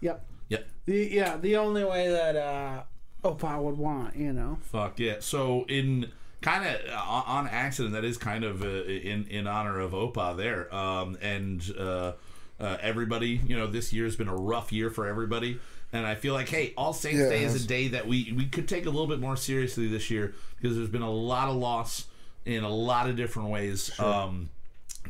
yep. 0.01 0.26
Yep. 0.49 0.68
The, 0.86 1.09
yeah, 1.11 1.38
the 1.38 1.57
only 1.57 1.84
way 1.84 2.09
that 2.09 2.36
uh, 2.36 2.84
Opa 3.24 3.61
would 3.61 3.78
want, 3.78 4.16
you 4.16 4.34
know. 4.34 4.59
Fuck 4.61 4.99
yeah! 4.99 5.16
So 5.20 5.66
in 5.68 6.11
kind 6.41 6.68
of 6.68 6.80
on 7.07 7.47
accident, 7.47 7.93
that 7.93 8.05
is 8.05 8.18
kind 8.18 8.43
of 8.43 8.61
uh, 8.61 8.84
in 8.84 9.26
in 9.28 9.47
honor 9.47 9.80
of 9.80 9.91
Opa 9.91 10.38
there, 10.38 10.74
um, 10.74 11.18
and 11.22 11.63
uh, 11.78 12.13
uh, 12.60 12.78
everybody. 12.82 13.39
You 13.45 13.58
know, 13.58 13.68
this 13.68 13.93
year's 13.93 14.16
been 14.16 14.28
a 14.28 14.36
rough 14.36 14.72
year 14.72 14.89
for 14.89 15.08
everybody, 15.08 15.60
and 15.93 16.06
I 16.06 16.16
feel 16.16 16.34
like, 16.34 16.49
hey, 16.49 16.74
All 16.78 16.93
Saints 16.93 17.20
Yeah, 17.20 17.30
Day 17.30 17.43
is 17.43 17.64
a 17.64 17.68
day 17.68 17.88
that 17.89 18.08
we 18.08 18.34
we 18.36 18.45
could 18.45 18.68
take 18.68 18.86
a 18.86 18.89
little 18.89 19.08
bit 19.08 19.20
more 19.20 19.36
seriously 19.38 19.88
this 19.88 20.10
year 20.10 20.34
because 20.60 20.76
there's 20.78 20.89
been 20.89 21.01
a 21.01 21.12
lot 21.12 21.49
of 21.49 21.56
loss 21.56 22.06
in 22.45 22.64
a 22.64 22.70
lot 22.70 23.10
of 23.10 23.16
different 23.16 23.49
ways. 23.49 23.97
Um, 23.99 24.49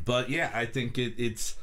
but 0.04 0.30
yeah, 0.30 0.50
I 0.54 0.66
think 0.66 0.98
it, 0.98 1.14
it's. 1.18 1.56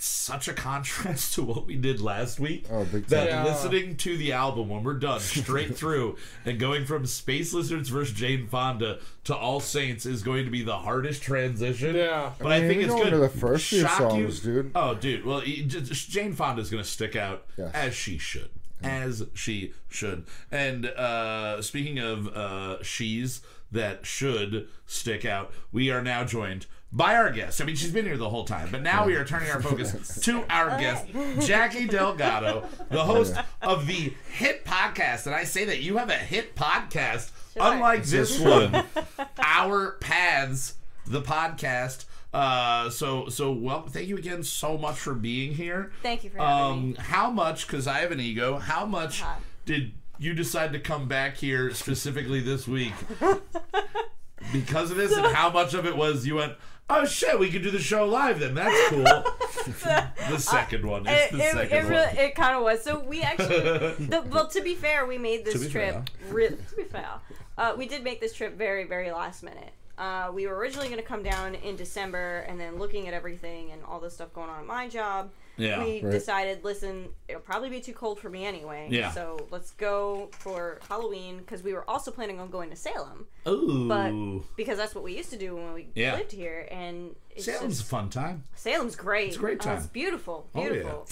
It's 0.00 0.06
such 0.08 0.48
a 0.48 0.54
contrast 0.54 1.34
to 1.34 1.42
what 1.42 1.66
we 1.66 1.76
did 1.76 2.00
last 2.00 2.40
week. 2.40 2.64
Oh, 2.70 2.86
big 2.86 3.04
that. 3.08 3.28
Yeah. 3.28 3.44
listening 3.44 3.96
to 3.98 4.16
the 4.16 4.32
album 4.32 4.70
when 4.70 4.82
we're 4.82 4.94
done 4.94 5.20
straight 5.20 5.76
through 5.76 6.16
and 6.46 6.58
going 6.58 6.86
from 6.86 7.04
Space 7.04 7.52
Lizards 7.52 7.90
versus 7.90 8.14
Jane 8.16 8.46
Fonda 8.46 9.00
to 9.24 9.36
All 9.36 9.60
Saints 9.60 10.06
is 10.06 10.22
going 10.22 10.46
to 10.46 10.50
be 10.50 10.62
the 10.62 10.78
hardest 10.78 11.20
transition. 11.22 11.94
Yeah. 11.96 12.32
but 12.38 12.50
I, 12.50 12.60
mean, 12.60 12.68
think 12.70 12.82
it's 12.84 12.88
going 12.94 13.04
good. 13.04 13.10
to 13.10 13.18
the 13.18 13.28
first 13.28 13.68
few 13.68 13.82
Shock 13.82 13.98
songs, 13.98 14.42
you- 14.46 14.62
dude. 14.62 14.72
Oh, 14.74 14.94
dude. 14.94 15.26
Well, 15.26 15.42
Jane 15.42 16.32
Fonda 16.32 16.62
is 16.62 16.70
going 16.70 16.82
to 16.82 16.88
stick 16.88 17.14
out 17.14 17.44
Yes. 17.58 17.70
as 17.74 17.94
she 17.94 18.16
should. 18.16 18.48
As 18.82 19.26
she 19.34 19.74
should. 19.90 20.24
And 20.50 20.86
uh, 20.86 21.60
speaking 21.60 21.98
of 21.98 22.26
uh, 22.28 22.82
she's 22.82 23.42
that 23.70 24.06
should 24.06 24.66
stick 24.86 25.26
out, 25.26 25.52
we 25.70 25.90
are 25.90 26.00
now 26.02 26.24
joined 26.24 26.64
by 26.92 27.14
our 27.14 27.30
guest. 27.30 27.60
I 27.60 27.64
mean, 27.64 27.76
she's 27.76 27.92
been 27.92 28.04
here 28.04 28.16
the 28.16 28.28
whole 28.28 28.44
time, 28.44 28.68
but 28.70 28.82
now 28.82 29.06
we 29.06 29.14
are 29.14 29.24
turning 29.24 29.50
our 29.50 29.62
focus 29.62 30.20
to 30.24 30.44
our 30.50 30.70
guest, 30.80 31.06
Jackie 31.46 31.86
Delgado, 31.86 32.66
the 32.90 33.04
host 33.04 33.36
of 33.62 33.86
the 33.86 34.12
hit 34.32 34.64
podcast. 34.64 35.26
And 35.26 35.34
I 35.34 35.44
say 35.44 35.64
that 35.66 35.80
you 35.80 35.98
have 35.98 36.10
a 36.10 36.14
hit 36.14 36.56
podcast, 36.56 37.30
Sure. 37.54 37.72
unlike 37.72 38.04
this 38.04 38.38
one, 38.40 38.84
Our 39.38 39.92
Paths, 40.00 40.74
the 41.06 41.22
podcast. 41.22 42.06
Uh, 42.32 42.88
so 42.90 43.28
so 43.28 43.50
well, 43.52 43.82
thank 43.88 44.06
you 44.06 44.16
again 44.16 44.42
so 44.44 44.78
much 44.78 44.96
for 44.96 45.14
being 45.14 45.52
here. 45.54 45.90
Thank 46.02 46.22
you 46.22 46.30
for 46.30 46.38
having 46.38 46.72
Um, 46.72 46.90
me. 46.90 46.96
how 46.98 47.28
much? 47.30 47.66
Because 47.66 47.88
I 47.88 47.98
have 48.00 48.12
an 48.12 48.20
ego. 48.20 48.58
How 48.58 48.84
much 48.86 49.20
Uh-huh. 49.22 49.34
did 49.64 49.92
you 50.18 50.32
decide 50.34 50.72
to 50.74 50.78
come 50.78 51.08
back 51.08 51.36
here 51.38 51.72
specifically 51.74 52.38
this 52.40 52.68
week 52.68 52.92
because 54.52 54.90
of 54.90 54.96
this? 54.96 55.12
And 55.16 55.26
how 55.26 55.50
much 55.50 55.74
of 55.74 55.86
it 55.86 55.96
was 55.96 56.26
you 56.26 56.36
went? 56.36 56.54
Oh 56.92 57.04
shit, 57.04 57.38
we 57.38 57.50
could 57.50 57.62
do 57.62 57.70
the 57.70 57.78
show 57.78 58.04
live 58.04 58.40
then. 58.40 58.54
That's 58.54 58.88
cool. 58.90 59.02
the 59.04 60.38
second 60.38 60.84
one. 60.84 61.06
It's 61.06 61.32
It, 61.32 61.36
the 61.36 61.44
it, 61.44 61.52
second 61.52 61.76
it, 61.76 61.82
one. 61.84 61.92
really, 61.92 62.18
it 62.18 62.34
kind 62.34 62.56
of 62.56 62.62
was. 62.62 62.82
So 62.82 62.98
we 63.00 63.22
actually, 63.22 63.58
the, 64.06 64.24
well, 64.28 64.48
to 64.48 64.60
be 64.60 64.74
fair, 64.74 65.06
we 65.06 65.16
made 65.16 65.44
this 65.44 65.62
be 65.64 65.70
trip. 65.70 65.92
fair. 65.94 66.04
Re- 66.34 66.48
to 66.48 66.76
be 66.76 66.82
fair, 66.84 67.08
uh, 67.56 67.74
we 67.78 67.86
did 67.86 68.02
make 68.02 68.20
this 68.20 68.32
trip 68.32 68.56
very, 68.58 68.84
very 68.84 69.12
last 69.12 69.42
minute. 69.44 69.72
Uh, 69.98 70.30
we 70.34 70.46
were 70.46 70.56
originally 70.56 70.88
going 70.88 71.00
to 71.00 71.06
come 71.06 71.22
down 71.22 71.54
in 71.54 71.76
December, 71.76 72.40
and 72.48 72.58
then 72.58 72.78
looking 72.78 73.06
at 73.06 73.14
everything 73.14 73.70
and 73.70 73.84
all 73.84 74.00
the 74.00 74.10
stuff 74.10 74.32
going 74.32 74.48
on 74.50 74.58
at 74.60 74.66
my 74.66 74.88
job, 74.88 75.30
Yeah. 75.56 75.84
we 75.84 76.00
Right. 76.02 76.10
decided, 76.10 76.64
listen, 76.64 77.08
it'll 77.28 77.40
probably 77.42 77.68
be 77.68 77.80
too 77.80 77.92
cold 77.92 78.18
for 78.20 78.30
me 78.30 78.44
anyway. 78.46 78.88
Yeah. 78.90 79.10
So 79.12 79.46
let's 79.50 79.72
go 79.72 80.30
for 80.38 80.78
Halloween 80.88 81.38
because 81.38 81.62
we 81.62 81.72
were 81.74 81.88
also 81.88 82.10
planning 82.10 82.40
on 82.40 82.50
going 82.50 82.70
to 82.70 82.76
Salem, 82.76 83.26
Ooh. 83.46 83.86
but 83.88 84.56
because 84.56 84.78
that's 84.78 84.94
what 84.94 85.04
we 85.04 85.16
used 85.16 85.30
to 85.30 85.36
do 85.38 85.54
when 85.56 85.74
we 85.74 85.88
Yeah. 85.94 86.16
lived 86.16 86.32
here, 86.32 86.66
and 86.70 87.14
it's 87.30 87.44
Salem's 87.44 87.76
just- 87.78 87.86
a 87.88 87.90
fun 87.90 88.08
time. 88.10 88.44
Salem's 88.54 88.96
great. 88.96 89.28
It's 89.28 89.36
a 89.36 89.40
great 89.40 89.66
Oh, 89.66 89.72
it's 89.72 89.82
time. 89.84 89.90
beautiful, 89.92 90.48
Oh, 90.54 90.62
yeah. 90.62 90.68
beautiful. 90.70 91.08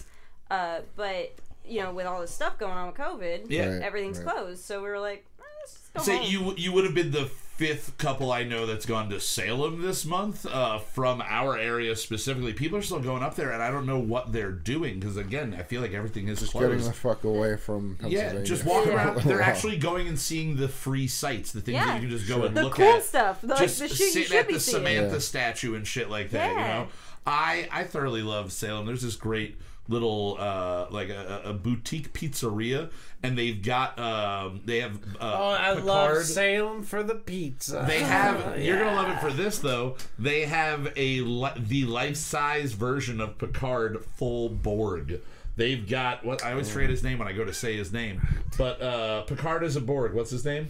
uh, 0.50 0.80
but 0.96 1.32
you 1.66 1.82
know, 1.82 1.92
with 1.92 2.06
all 2.06 2.22
this 2.22 2.30
stuff 2.30 2.56
going 2.58 2.72
on 2.72 2.86
with 2.86 2.96
COVID, 2.96 3.50
Yeah. 3.50 3.66
Right. 3.74 3.82
everything's 3.82 4.18
right. 4.22 4.34
closed. 4.34 4.64
So 4.64 4.82
we 4.82 4.88
were 4.88 4.98
like, 4.98 5.26
eh, 5.38 5.42
let's 5.60 5.74
just 5.74 5.92
go 5.92 6.00
Say 6.02 6.16
home. 6.16 6.26
you 6.26 6.54
you 6.56 6.72
would 6.72 6.84
have 6.84 6.94
been 6.94 7.10
the 7.10 7.30
fifth 7.58 7.98
couple 7.98 8.30
I 8.30 8.44
know 8.44 8.66
that's 8.66 8.86
gone 8.86 9.10
to 9.10 9.18
Salem 9.20 9.82
this 9.82 10.04
month 10.04 10.46
uh, 10.46 10.78
from 10.78 11.20
our 11.20 11.58
area 11.58 11.96
specifically. 11.96 12.52
People 12.52 12.78
are 12.78 12.82
still 12.82 13.00
going 13.00 13.24
up 13.24 13.34
there, 13.34 13.50
and 13.50 13.60
I 13.60 13.70
don't 13.72 13.84
know 13.84 13.98
what 13.98 14.32
they're 14.32 14.52
doing 14.52 15.00
because 15.00 15.16
again, 15.16 15.56
I 15.58 15.64
feel 15.64 15.82
like 15.82 15.92
everything 15.92 16.28
is 16.28 16.38
just 16.38 16.52
Getting 16.52 16.78
the 16.78 16.92
fuck 16.92 17.24
away 17.24 17.56
from 17.56 17.96
Pennsylvania. 18.00 18.38
Yeah, 18.38 18.44
just 18.44 18.64
walk 18.64 18.86
Yeah. 18.86 18.92
around. 18.96 19.22
They're 19.22 19.42
actually 19.42 19.76
going 19.76 20.06
and 20.06 20.18
seeing 20.18 20.56
the 20.56 20.68
free 20.68 21.08
sites, 21.08 21.50
the 21.52 21.60
things 21.60 21.74
Yeah. 21.74 21.86
that 21.86 21.94
you 22.00 22.08
can 22.08 22.16
just 22.16 22.28
go 22.28 22.44
and 22.44 22.56
the 22.56 22.62
look 22.62 22.74
cool 22.74 22.84
at. 22.86 23.02
stuff, 23.02 23.40
the, 23.40 23.48
like 23.48 23.58
just 23.58 23.80
the 23.80 23.88
shit 23.88 24.12
sitting 24.12 24.38
at 24.38 24.48
the. 24.48 24.60
Samantha 24.60 25.14
Yeah. 25.14 25.18
statue 25.18 25.74
and 25.74 25.84
shit 25.86 26.08
like 26.08 26.30
that. 26.30 26.50
You 26.50 26.56
know, 26.56 26.88
I 27.26 27.68
I 27.72 27.84
thoroughly 27.84 28.22
love 28.22 28.52
Salem. 28.52 28.86
There's 28.86 29.02
this 29.02 29.16
great 29.16 29.56
little 29.88 30.36
uh 30.38 30.86
like 30.90 31.08
a, 31.08 31.42
a 31.46 31.52
boutique 31.54 32.12
pizzeria, 32.12 32.90
and 33.22 33.36
they've 33.38 33.62
got 33.62 33.98
um 33.98 34.60
they 34.64 34.80
have 34.80 34.96
uh, 35.20 35.32
Oh, 35.34 35.50
I 35.50 35.68
Picard. 35.74 35.84
love 35.84 36.24
Salem 36.24 36.82
for 36.82 37.02
the 37.02 37.14
pizza. 37.14 37.84
They 37.86 38.00
have. 38.00 38.58
You're 38.62 38.78
gonna 38.78 38.94
love 38.96 39.08
it 39.16 39.20
for 39.20 39.32
this 39.32 39.58
though. 39.58 39.96
They 40.18 40.42
have 40.46 40.92
a 40.96 41.20
li- 41.22 41.50
the 41.56 41.84
life 41.86 42.16
size 42.16 42.72
version 42.72 43.20
of 43.20 43.38
Picard 43.38 44.04
full 44.16 44.48
Borg. 44.48 45.20
They've 45.56 45.88
got 45.88 46.24
what 46.24 46.44
I 46.44 46.52
always 46.52 46.70
forget 46.70 46.90
his 46.90 47.02
name 47.02 47.18
when 47.18 47.26
I 47.26 47.32
go 47.32 47.44
to 47.44 47.52
say 47.52 47.76
his 47.76 47.92
name, 47.92 48.20
but 48.56 48.80
uh, 48.80 49.22
Picard 49.22 49.64
is 49.64 49.74
a 49.74 49.80
Borg. 49.80 50.14
What's 50.14 50.30
his 50.30 50.44
name? 50.44 50.68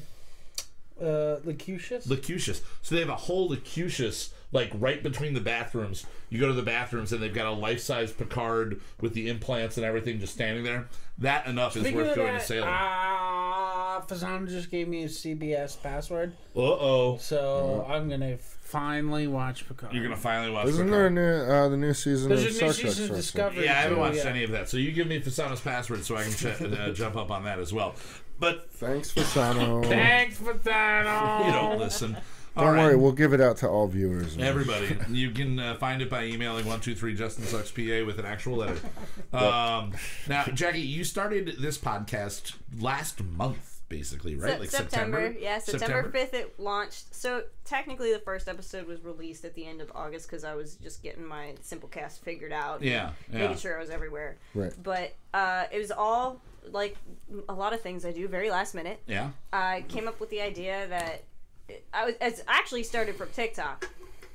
uh, 1.00 1.36
Lacutius. 1.44 2.06
Lacutius. 2.08 2.60
So 2.82 2.94
they 2.94 3.00
have 3.02 3.10
a 3.10 3.16
whole 3.16 3.50
Lacutius 3.50 4.30
like 4.52 4.70
right 4.74 5.02
between 5.02 5.34
the 5.34 5.40
bathrooms. 5.40 6.06
You 6.30 6.40
go 6.40 6.48
to 6.48 6.52
the 6.52 6.62
bathrooms 6.62 7.12
and 7.12 7.22
they've 7.22 7.34
got 7.34 7.46
a 7.46 7.52
life 7.52 7.80
size 7.80 8.12
Picard 8.12 8.80
with 9.00 9.14
the 9.14 9.28
implants 9.28 9.76
and 9.76 9.84
everything 9.84 10.20
just 10.20 10.34
standing 10.34 10.64
there. 10.64 10.88
That 11.18 11.46
enough 11.46 11.76
is 11.76 11.82
Speaking 11.82 11.98
worth 11.98 12.14
going 12.14 12.32
that, 12.34 12.40
to 12.40 12.46
Salem. 12.46 12.68
Ah, 12.68 14.04
Fasano 14.06 14.48
just 14.48 14.70
gave 14.70 14.88
me 14.88 15.04
a 15.04 15.08
CBS 15.08 15.80
password, 15.82 16.32
uh 16.54 16.60
oh. 16.60 17.18
so 17.20 17.84
I'm 17.88 18.08
gonna 18.08 18.38
finally 18.38 19.26
watch 19.26 19.66
Picard. 19.66 19.92
You're 19.92 20.04
gonna 20.04 20.16
finally 20.16 20.52
watch. 20.52 20.68
Isn't 20.68 20.86
Picard. 20.86 20.92
there 20.92 21.06
a 21.06 21.46
new 21.46 21.52
uh, 21.52 21.68
the 21.68 21.76
new 21.76 21.92
season 21.92 22.28
There's 22.28 22.42
of 22.42 22.46
a 22.46 22.50
new 22.50 22.56
Star 22.56 22.72
Trek? 22.72 22.92
season 22.92 23.10
of? 23.10 23.16
Discovery. 23.16 23.64
Yeah, 23.64 23.72
I 23.72 23.76
haven't 23.82 23.96
too, 23.96 24.00
watched 24.00 24.16
yeah. 24.16 24.30
any 24.30 24.44
of 24.44 24.50
that. 24.52 24.68
So 24.68 24.76
you 24.76 24.92
give 24.92 25.08
me 25.08 25.20
Fasano's 25.20 25.60
password 25.60 26.04
so 26.04 26.16
I 26.16 26.22
can 26.22 26.32
ch- 26.32 26.46
uh, 26.46 26.92
jump 26.94 27.16
up 27.16 27.30
on 27.30 27.44
that 27.44 27.58
as 27.58 27.72
well. 27.72 27.94
But 28.38 28.70
Thanks, 28.70 29.12
Fasano. 29.12 29.84
Thanks, 29.84 30.38
Fasano. 30.38 31.46
you 31.46 31.52
don't 31.52 31.78
listen. 31.78 32.16
Don't 32.58 32.66
All 32.66 32.72
right. 32.74 32.84
worry, 32.86 32.96
we'll 32.96 33.12
give 33.12 33.32
it 33.32 33.40
out 33.40 33.56
to 33.58 33.68
all 33.68 33.86
viewers. 33.86 34.36
Everybody, 34.36 34.96
you 35.10 35.30
can 35.30 35.58
uh, 35.60 35.76
find 35.76 36.02
it 36.02 36.10
by 36.10 36.24
emailing 36.24 36.66
one 36.66 36.80
two 36.80 36.94
three 36.94 37.14
Justin 37.14 37.44
Sucks 37.44 37.70
PA 37.70 38.04
with 38.04 38.18
an 38.18 38.26
actual 38.26 38.56
letter. 38.56 38.78
Um, 39.32 39.92
now, 40.28 40.44
Jackie, 40.46 40.80
you 40.80 41.04
started 41.04 41.56
this 41.60 41.78
podcast 41.78 42.54
last 42.80 43.22
month, 43.22 43.80
basically, 43.88 44.34
right? 44.34 44.54
Se- 44.54 44.58
like 44.58 44.70
September, 44.70 45.18
September. 45.18 45.40
yeah, 45.40 45.58
September 45.58 46.10
fifth 46.10 46.34
it 46.34 46.58
launched. 46.58 47.14
So 47.14 47.44
technically, 47.64 48.12
the 48.12 48.18
first 48.18 48.48
episode 48.48 48.86
was 48.86 49.02
released 49.04 49.44
at 49.44 49.54
the 49.54 49.64
end 49.64 49.80
of 49.80 49.92
August 49.94 50.28
because 50.28 50.42
I 50.44 50.54
was 50.54 50.74
just 50.76 51.02
getting 51.02 51.24
my 51.24 51.54
Simplecast 51.62 52.20
figured 52.20 52.52
out. 52.52 52.80
and 52.80 52.88
Yeah, 52.90 53.10
yeah. 53.32 53.38
making 53.38 53.58
sure 53.58 53.76
I 53.76 53.80
was 53.80 53.90
everywhere. 53.90 54.36
Right. 54.54 54.72
But 54.82 55.14
uh, 55.32 55.64
it 55.70 55.78
was 55.78 55.90
all 55.92 56.40
like 56.72 56.96
a 57.48 57.54
lot 57.54 57.72
of 57.72 57.80
things 57.80 58.04
I 58.04 58.12
do 58.12 58.26
very 58.28 58.50
last 58.50 58.74
minute. 58.74 59.00
Yeah. 59.06 59.30
I 59.52 59.84
came 59.88 60.08
up 60.08 60.18
with 60.20 60.30
the 60.30 60.40
idea 60.42 60.86
that 60.88 61.22
I 61.92 62.04
was 62.06 62.14
it's 62.20 62.42
actually 62.48 62.82
started 62.82 63.16
from 63.16 63.28
TikTok. 63.30 63.88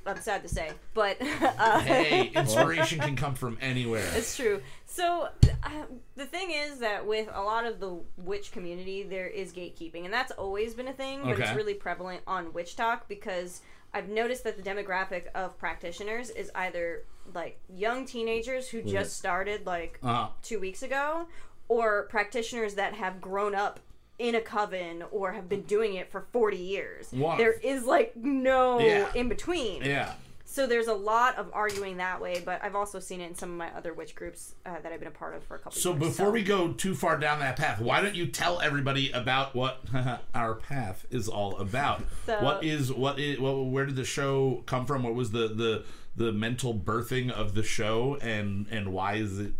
I'm 0.06 0.20
sad 0.20 0.42
to 0.42 0.48
say, 0.48 0.70
but 0.92 1.16
uh, 1.42 1.80
Hey, 1.80 2.26
inspiration 2.34 2.98
can 2.98 3.16
come 3.16 3.34
from 3.34 3.56
anywhere. 3.60 4.06
It's 4.14 4.36
true. 4.36 4.60
So 4.84 5.28
uh, 5.62 5.68
the 6.14 6.26
thing 6.26 6.50
is 6.50 6.78
that 6.80 7.06
with 7.06 7.28
a 7.32 7.40
lot 7.42 7.64
of 7.64 7.80
the 7.80 7.98
witch 8.18 8.52
community, 8.52 9.02
there 9.02 9.26
is 9.28 9.52
gatekeeping, 9.52 10.04
and 10.04 10.12
that's 10.12 10.30
always 10.32 10.74
been 10.74 10.88
a 10.88 10.92
thing. 10.92 11.22
But 11.24 11.38
it's 11.40 11.54
really 11.54 11.74
prevalent 11.74 12.22
on 12.26 12.48
WitchTok 12.52 13.02
because 13.08 13.62
I've 13.94 14.08
noticed 14.08 14.44
that 14.44 14.62
the 14.62 14.62
demographic 14.62 15.28
of 15.34 15.56
practitioners 15.58 16.28
is 16.30 16.50
either 16.54 17.04
like 17.32 17.58
young 17.68 18.04
teenagers 18.04 18.68
who 18.68 18.82
just 18.82 19.16
started 19.16 19.64
like 19.64 19.98
Uh, 20.02 20.28
two 20.42 20.60
weeks 20.60 20.82
ago, 20.82 21.26
or 21.68 22.02
practitioners 22.10 22.74
that 22.74 22.92
have 22.94 23.20
grown 23.22 23.54
up 23.54 23.80
in 24.18 24.34
a 24.34 24.40
coven 24.40 25.02
or 25.10 25.32
have 25.32 25.48
been 25.48 25.62
doing 25.62 25.94
it 25.94 26.10
for 26.10 26.20
40 26.32 26.56
years. 26.56 27.12
Wow. 27.12 27.36
There 27.36 27.52
is 27.52 27.84
like 27.84 28.14
no 28.16 28.78
Yeah. 28.78 29.08
in 29.14 29.28
between. 29.28 29.82
yeah. 29.82 30.12
So 30.46 30.68
there's 30.68 30.86
a 30.86 30.94
lot 30.94 31.36
of 31.36 31.50
arguing 31.52 31.96
that 31.96 32.20
way, 32.20 32.40
but 32.44 32.62
I've 32.62 32.76
also 32.76 33.00
seen 33.00 33.20
it 33.20 33.26
in 33.26 33.34
some 33.34 33.50
of 33.50 33.56
my 33.56 33.70
other 33.76 33.92
witch 33.92 34.14
groups 34.14 34.54
uh, 34.64 34.78
that 34.84 34.92
I've 34.92 35.00
been 35.00 35.08
a 35.08 35.10
part 35.10 35.34
of 35.34 35.42
for 35.42 35.56
a 35.56 35.58
couple 35.58 35.72
So 35.80 35.90
years. 35.90 35.98
before 36.00 36.30
we 36.30 36.44
go 36.44 36.72
too 36.72 36.94
far 36.94 37.18
down 37.18 37.40
that 37.40 37.56
path, 37.56 37.80
why 37.80 38.00
don't 38.00 38.14
you 38.14 38.26
tell 38.28 38.60
everybody 38.60 39.10
about 39.10 39.56
what 39.56 39.80
our 40.34 40.54
path 40.54 41.06
is 41.10 41.28
all 41.28 41.56
about? 41.56 42.02
So- 42.26 42.40
what 42.40 42.62
is 42.62 42.92
what 42.92 43.18
is 43.18 43.40
what, 43.40 43.54
where 43.66 43.84
did 43.86 43.96
the 43.96 44.04
show 44.04 44.62
come 44.66 44.86
from? 44.86 45.02
What 45.02 45.14
was 45.16 45.32
the 45.32 45.48
the 45.48 45.84
the 46.14 46.30
mental 46.30 46.72
birthing 46.72 47.32
of 47.32 47.54
the 47.54 47.64
show 47.64 48.16
and 48.22 48.66
and 48.70 48.92
why 48.92 49.14
is 49.14 49.40
it 49.40 49.54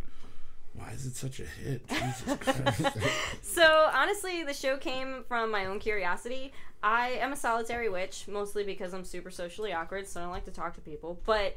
why 0.75 0.91
is 0.91 1.07
it 1.07 1.17
such 1.17 1.41
a 1.41 1.45
hit? 1.45 1.87
Jesus 1.89 2.37
Christ. 2.41 2.97
So 3.43 3.91
honestly, 3.93 4.43
the 4.43 4.55
show 4.55 4.77
came 4.77 5.25
from 5.29 5.51
my 5.51 5.67
own 5.67 5.79
curiosity. 5.79 6.53
I 6.83 7.11
am 7.21 7.33
a 7.33 7.37
solitary 7.37 7.89
witch, 7.89 8.27
mostly 8.29 8.65
because 8.65 8.93
I'm 8.93 9.05
super 9.05 9.31
socially 9.31 9.73
awkward, 9.73 10.07
so 10.07 10.21
I 10.21 10.25
don't 10.25 10.33
like 10.33 10.45
to 10.47 10.51
talk 10.51 10.75
to 10.75 10.81
people. 10.81 11.19
But 11.25 11.57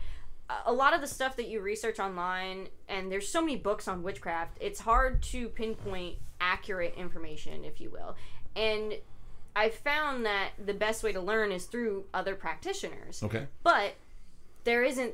a- 0.50 0.72
a 0.72 0.74
lot 0.74 0.94
of 0.94 1.02
the 1.02 1.08
stuff 1.08 1.36
that 1.38 1.48
you 1.50 1.60
research 1.62 2.00
online, 2.00 2.70
and 2.88 3.12
there's 3.12 3.28
so 3.28 3.42
many 3.42 3.58
books 3.58 3.88
on 3.88 4.04
witchcraft, 4.04 4.58
it's 4.62 4.80
hard 4.80 5.22
to 5.24 5.50
pinpoint 5.50 6.18
accurate 6.40 6.94
information, 6.96 7.66
if 7.66 7.82
you 7.82 7.90
will. 7.90 8.16
And 8.56 8.94
I 9.56 9.70
found 9.70 10.26
that 10.26 10.52
the 10.64 10.74
best 10.74 11.04
way 11.04 11.12
to 11.12 11.20
learn 11.20 11.52
is 11.52 11.66
through 11.66 12.06
other 12.14 12.36
practitioners. 12.36 13.24
okay. 13.24 13.48
but 13.64 13.96
there 14.64 14.84
isn't 14.84 15.14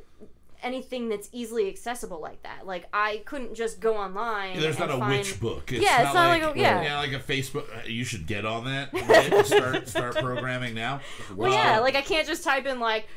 anything 0.64 1.09
that's 1.09 1.30
easily 1.32 1.68
accessible 1.70 2.20
like 2.22 2.41
that. 2.43 2.66
Like 2.66 2.88
I 2.93 3.22
couldn't 3.26 3.53
just 3.53 3.80
go 3.80 3.95
online. 3.97 4.59
There's 4.59 4.78
and 4.80 4.88
not 4.88 4.95
a 4.95 4.99
find... 4.99 5.18
witch 5.18 5.39
book. 5.39 5.72
It's 5.72 5.84
Yeah, 5.84 6.05
it's 6.05 6.14
not 6.14 6.28
like 6.28 6.55
a- 6.55 6.59
yeah. 6.59 6.97
like 6.97 7.14
a 7.14 7.20
Facebook. 7.20 7.66
uh, 7.76 7.86
You 7.86 8.03
should 8.03 8.26
get 8.26 8.45
on 8.45 8.66
that. 8.66 8.93
right? 8.93 9.45
start 9.45 9.88
start 9.88 10.16
programming 10.18 10.74
now. 10.74 11.01
Well, 11.36 11.51
yeah, 11.51 11.80
like 11.80 11.95
I 11.95 12.01
can't 12.01 12.28
just 12.28 12.43
type 12.43 12.66
in 12.66 12.80
like 12.80 13.07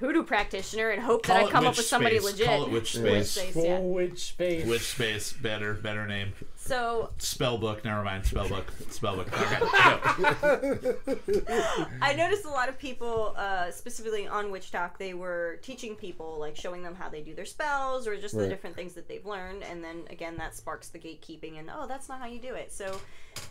hoodoo 0.00 0.22
practitioner 0.22 0.90
and 0.90 1.02
hope 1.02 1.26
that 1.26 1.44
I 1.44 1.50
come 1.50 1.66
up 1.66 1.76
with 1.76 1.86
somebody 1.86 2.18
space. 2.18 2.32
legit. 2.32 2.46
Call 2.46 2.64
it 2.66 2.70
witch 2.70 2.96
Witch 2.96 3.26
space. 3.26 3.30
Space, 3.30 3.64
yeah. 3.64 3.78
Witch 3.78 4.24
space. 4.24 4.66
Witch 4.66 4.82
space. 4.82 5.32
Better 5.32 5.74
better 5.74 6.06
name. 6.06 6.32
So 6.56 7.10
Spell 7.18 7.58
book. 7.58 7.84
Never 7.84 8.02
mind. 8.02 8.26
Spell 8.26 8.48
book. 8.48 8.72
Spell 8.90 9.16
book. 9.16 9.28
Okay. 9.32 10.94
I 12.02 12.12
noticed 12.14 12.44
a 12.44 12.50
lot 12.50 12.68
of 12.68 12.76
people, 12.78 13.34
uh, 13.36 13.70
specifically 13.70 14.26
on 14.26 14.46
WitchTok, 14.46 14.98
they 14.98 15.14
were 15.14 15.58
teaching 15.62 15.94
people, 15.94 16.38
like 16.40 16.56
showing 16.56 16.82
them 16.82 16.94
how 16.94 17.08
they 17.08 17.22
do 17.22 17.34
their 17.34 17.44
spells 17.44 18.08
or 18.08 18.16
just 18.16 18.36
the 18.36 18.48
different 18.48 18.74
things 18.74 18.94
that 18.94 19.06
they've 19.08 19.24
learned. 19.24 19.62
And 19.62 19.82
then 19.82 20.02
again, 20.10 20.36
that 20.38 20.56
sparks 20.56 20.88
the 20.88 20.98
gatekeeping 20.98 21.58
and, 21.58 21.70
oh, 21.72 21.86
that's 21.86 22.08
not 22.08 22.18
how 22.18 22.26
you 22.26 22.40
do 22.40 22.54
it. 22.54 22.72
So 22.72 23.00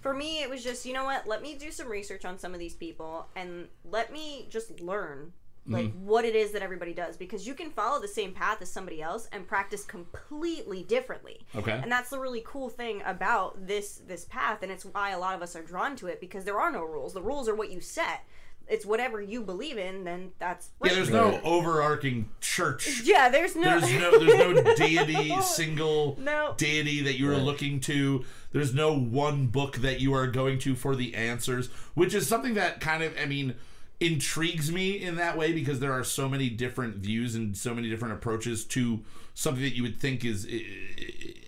for 0.01 0.13
me, 0.13 0.41
it 0.41 0.49
was 0.49 0.63
just, 0.63 0.85
you 0.85 0.93
know 0.93 1.05
what, 1.05 1.25
let 1.27 1.41
me 1.41 1.55
do 1.55 1.71
some 1.71 1.87
research 1.87 2.25
on 2.25 2.37
some 2.37 2.53
of 2.53 2.59
these 2.59 2.73
people 2.73 3.27
and 3.35 3.67
let 3.85 4.11
me 4.11 4.47
just 4.49 4.81
learn. 4.81 5.31
Like 5.67 5.87
mm-hmm. 5.87 6.05
what 6.05 6.25
it 6.25 6.35
is 6.35 6.51
that 6.51 6.61
everybody 6.61 6.93
does 6.93 7.17
because 7.17 7.47
you 7.47 7.55
can 7.55 7.71
follow 7.71 7.99
the 7.99 8.07
same 8.07 8.33
path 8.33 8.61
as 8.61 8.71
somebody 8.71 9.01
else 9.01 9.27
and 9.31 9.47
practice 9.47 9.83
completely 9.83 10.83
differently. 10.83 11.45
Okay. 11.55 11.71
And 11.81 11.91
that's 11.91 12.11
the 12.11 12.19
really 12.19 12.43
cool 12.45 12.69
thing 12.69 13.01
about 13.03 13.65
this 13.65 14.01
this 14.07 14.25
path 14.25 14.61
and 14.61 14.71
it's 14.71 14.85
why 14.85 15.09
a 15.11 15.19
lot 15.19 15.33
of 15.35 15.41
us 15.41 15.55
are 15.55 15.63
drawn 15.63 15.95
to 15.97 16.07
it 16.07 16.21
because 16.21 16.43
there 16.45 16.59
are 16.59 16.71
no 16.71 16.83
rules. 16.83 17.13
The 17.13 17.21
rules 17.21 17.49
are 17.49 17.55
what 17.55 17.71
you 17.71 17.81
set. 17.81 18.25
It's 18.67 18.85
whatever 18.85 19.21
you 19.21 19.43
believe 19.43 19.77
in, 19.77 20.03
then 20.05 20.31
that's 20.39 20.69
Yeah, 20.83 20.89
right. 20.89 20.95
there's 20.95 21.09
no 21.09 21.39
overarching 21.43 22.29
church. 22.41 23.01
Yeah, 23.03 23.29
there's 23.29 23.55
no 23.55 23.79
There's 23.79 23.93
no 23.93 24.19
there's 24.19 24.63
no 24.63 24.75
deity, 24.75 25.41
single 25.41 26.15
No. 26.19 26.53
deity 26.57 27.01
that 27.03 27.17
you 27.17 27.27
are 27.29 27.33
Right. 27.33 27.41
looking 27.41 27.79
to. 27.81 28.23
There's 28.51 28.73
no 28.73 28.95
one 28.95 29.47
book 29.47 29.77
that 29.77 29.99
you 29.99 30.13
are 30.13 30.27
going 30.27 30.59
to 30.59 30.75
for 30.75 30.95
the 30.95 31.15
answers, 31.15 31.67
which 31.95 32.13
is 32.13 32.27
something 32.27 32.53
that 32.53 32.79
kind 32.81 33.01
of 33.03 33.13
I 33.19 33.25
mean 33.25 33.55
intrigues 33.99 34.71
me 34.71 35.01
in 35.01 35.15
that 35.15 35.37
way 35.37 35.53
because 35.53 35.79
there 35.79 35.93
are 35.93 36.03
so 36.03 36.27
many 36.27 36.49
different 36.49 36.95
views 36.95 37.35
and 37.35 37.55
so 37.55 37.73
many 37.73 37.89
different 37.89 38.13
approaches 38.13 38.65
to 38.65 39.01
something 39.33 39.63
that 39.63 39.75
you 39.75 39.83
would 39.83 39.97
think 39.97 40.25
is 40.25 40.45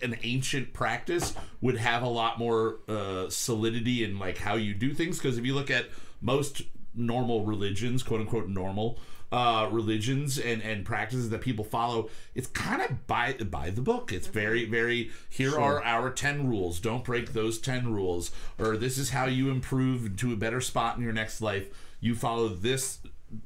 an 0.02 0.16
ancient 0.22 0.72
practice 0.72 1.34
would 1.60 1.76
have 1.76 2.02
a 2.02 2.08
lot 2.08 2.38
more 2.38 2.78
uh, 2.88 3.28
solidity 3.28 4.02
in 4.04 4.18
like 4.18 4.38
how 4.38 4.54
you 4.54 4.74
do 4.74 4.94
things 4.94 5.18
because 5.18 5.36
if 5.36 5.44
you 5.44 5.54
look 5.54 5.70
at 5.70 5.86
most 6.20 6.62
normal 6.94 7.44
religions 7.44 8.02
quote 8.02 8.20
unquote 8.20 8.48
normal 8.48 8.98
uh, 9.30 9.68
religions 9.70 10.38
and, 10.38 10.62
and 10.62 10.84
practices 10.84 11.30
that 11.30 11.40
people 11.40 11.64
follow, 11.64 12.08
it's 12.34 12.46
kind 12.46 12.80
of 12.80 13.06
by 13.06 13.34
by 13.34 13.70
the 13.70 13.82
book. 13.82 14.12
It's 14.12 14.26
very 14.26 14.64
very. 14.64 15.10
Here 15.28 15.58
are 15.58 15.82
our 15.84 16.10
ten 16.10 16.48
rules. 16.48 16.80
Don't 16.80 17.04
break 17.04 17.32
those 17.32 17.58
ten 17.58 17.92
rules. 17.92 18.30
Or 18.58 18.76
this 18.76 18.96
is 18.96 19.10
how 19.10 19.26
you 19.26 19.50
improve 19.50 20.16
to 20.16 20.32
a 20.32 20.36
better 20.36 20.60
spot 20.60 20.96
in 20.96 21.02
your 21.02 21.12
next 21.12 21.42
life. 21.42 21.68
You 22.00 22.14
follow 22.14 22.48
this 22.48 22.98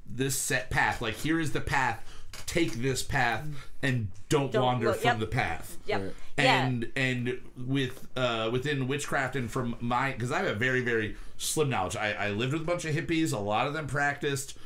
this 0.06 0.36
set 0.36 0.70
path. 0.70 1.00
Like 1.02 1.14
here 1.14 1.40
is 1.40 1.52
the 1.52 1.60
path. 1.60 2.02
Take 2.46 2.74
this 2.74 3.02
path 3.02 3.44
and 3.82 4.08
don't, 4.30 4.50
Don't 4.52 4.62
wander 4.64 4.86
look- 4.86 4.96
from 5.00 5.04
yep. 5.08 5.18
the 5.18 5.26
path 5.26 5.76
Yep. 5.86 6.00
Right. 6.00 6.12
Yeah. 6.38 6.64
and 6.66 6.92
and 6.96 7.38
with 7.66 8.06
uh 8.16 8.48
within 8.50 8.88
witchcraft 8.88 9.36
and 9.36 9.50
from 9.50 9.76
my 9.80 10.12
because 10.12 10.32
i 10.32 10.38
have 10.38 10.46
a 10.46 10.54
very 10.54 10.80
very 10.80 11.14
slim 11.36 11.68
knowledge 11.68 11.94
I, 11.94 12.12
I 12.12 12.30
lived 12.30 12.54
with 12.54 12.62
a 12.62 12.64
bunch 12.64 12.86
of 12.86 12.94
hippies 12.94 13.34
a 13.34 13.38
lot 13.38 13.66
of 13.66 13.74
them 13.74 13.86
practiced 13.86 14.56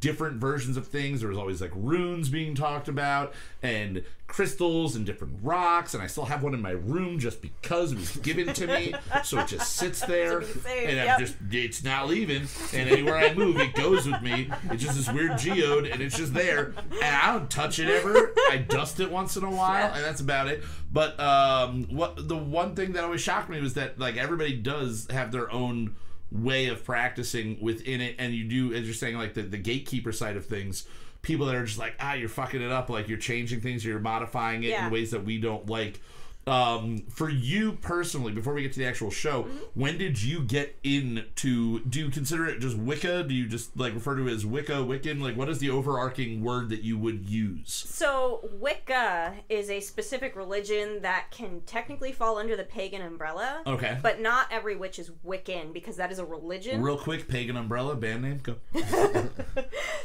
different 0.00 0.36
versions 0.36 0.76
of 0.76 0.86
things. 0.86 1.20
There 1.20 1.28
was 1.28 1.38
always 1.38 1.60
like 1.60 1.72
runes 1.74 2.28
being 2.28 2.54
talked 2.54 2.88
about 2.88 3.32
and 3.62 4.04
crystals 4.26 4.96
and 4.96 5.04
different 5.04 5.36
rocks 5.42 5.92
and 5.92 6.02
i 6.02 6.06
still 6.06 6.24
have 6.24 6.42
one 6.42 6.54
in 6.54 6.62
my 6.62 6.70
room 6.70 7.18
just 7.18 7.42
because 7.42 7.92
it 7.92 7.98
was 7.98 8.16
given 8.18 8.52
to 8.54 8.66
me. 8.66 8.94
So 9.24 9.38
it 9.38 9.46
just 9.46 9.76
sits 9.76 10.00
there 10.00 10.42
safe, 10.42 10.88
and 10.88 10.98
i'm 10.98 11.20
just 11.20 11.36
it's 11.50 11.84
not 11.84 12.08
leaving. 12.08 12.48
And 12.72 12.88
anywhere 12.88 13.16
i 13.16 13.34
move 13.34 13.58
it 13.58 13.74
goes 13.74 14.06
with 14.06 14.22
me. 14.22 14.48
It's 14.70 14.82
just 14.82 14.96
this 14.96 15.10
weird 15.12 15.38
geode 15.38 15.86
and 15.86 16.00
it's 16.00 16.16
just 16.16 16.32
there. 16.32 16.74
And 17.02 17.16
i 17.16 17.32
don't 17.32 17.50
touch 17.50 17.78
it 17.78 17.88
ever. 17.88 18.32
I 18.50 18.56
dust 18.56 19.00
it 19.00 19.10
once 19.10 19.36
in 19.36 19.44
a 19.44 19.50
while 19.50 19.92
and 19.92 20.02
that's 20.02 20.20
about 20.20 20.48
it. 20.48 20.64
But 20.90 21.18
um 21.20 21.84
what 21.90 22.26
the 22.28 22.36
one 22.36 22.74
thing 22.74 22.92
that 22.92 23.04
always 23.04 23.20
shocked 23.20 23.50
me 23.50 23.60
was 23.60 23.74
that 23.74 23.98
like 23.98 24.16
everybody 24.16 24.54
does 24.54 25.06
have 25.10 25.30
their 25.30 25.50
own 25.52 25.94
way 26.32 26.68
of 26.68 26.82
practicing 26.84 27.58
within 27.60 28.00
it 28.00 28.16
and 28.18 28.34
you 28.34 28.44
do 28.44 28.72
as 28.74 28.84
you're 28.84 28.94
saying 28.94 29.16
like 29.16 29.34
the, 29.34 29.42
the 29.42 29.58
gatekeeper 29.58 30.12
side 30.12 30.36
of 30.36 30.46
things 30.46 30.86
people 31.20 31.44
that 31.46 31.54
are 31.54 31.64
just 31.64 31.78
like 31.78 31.94
ah 32.00 32.14
you're 32.14 32.28
fucking 32.28 32.62
it 32.62 32.72
up 32.72 32.88
like 32.88 33.06
you're 33.06 33.18
changing 33.18 33.60
things 33.60 33.84
you're 33.84 33.98
modifying 34.00 34.64
it 34.64 34.70
Yeah. 34.70 34.86
in 34.86 34.92
ways 34.92 35.10
that 35.10 35.24
we 35.24 35.38
don't 35.38 35.68
like 35.68 36.00
um 36.46 36.98
for 37.08 37.28
you 37.30 37.72
personally 37.72 38.32
before 38.32 38.52
we 38.52 38.62
get 38.62 38.72
to 38.72 38.78
the 38.78 38.86
actual 38.86 39.10
show 39.10 39.42
Mm-hmm. 39.44 39.58
when 39.74 39.98
did 39.98 40.22
you 40.22 40.40
get 40.42 40.76
into 40.82 41.80
do 41.80 42.00
you 42.00 42.10
consider 42.10 42.46
it 42.46 42.58
just 42.60 42.76
wicca 42.76 43.22
do 43.22 43.32
you 43.34 43.46
just 43.46 43.76
like 43.76 43.94
refer 43.94 44.16
to 44.16 44.26
it 44.28 44.32
as 44.32 44.44
wicca 44.44 44.72
wiccan 44.84 45.20
like 45.22 45.36
what 45.36 45.48
is 45.48 45.58
the 45.60 45.70
overarching 45.70 46.42
word 46.42 46.68
that 46.70 46.82
you 46.82 46.98
would 46.98 47.28
use 47.28 47.70
So 47.72 48.48
Wicca 48.60 49.34
is 49.48 49.70
a 49.70 49.80
specific 49.80 50.34
religion 50.36 51.02
that 51.02 51.26
can 51.30 51.60
technically 51.66 52.12
fall 52.12 52.38
under 52.38 52.56
the 52.56 52.64
pagan 52.64 53.02
umbrella. 53.02 53.62
okay 53.66 53.98
But 54.02 54.20
not 54.20 54.46
every 54.50 54.74
witch 54.76 54.98
is 54.98 55.10
Wiccan 55.24 55.72
because 55.72 55.96
that 55.96 56.10
is 56.12 56.18
a 56.18 56.24
religion. 56.24 56.82
real 56.82 56.98
quick 56.98 57.28
pagan 57.28 57.56
umbrella 57.56 57.94
band 57.96 58.22
name 58.22 58.40
go 58.42 58.56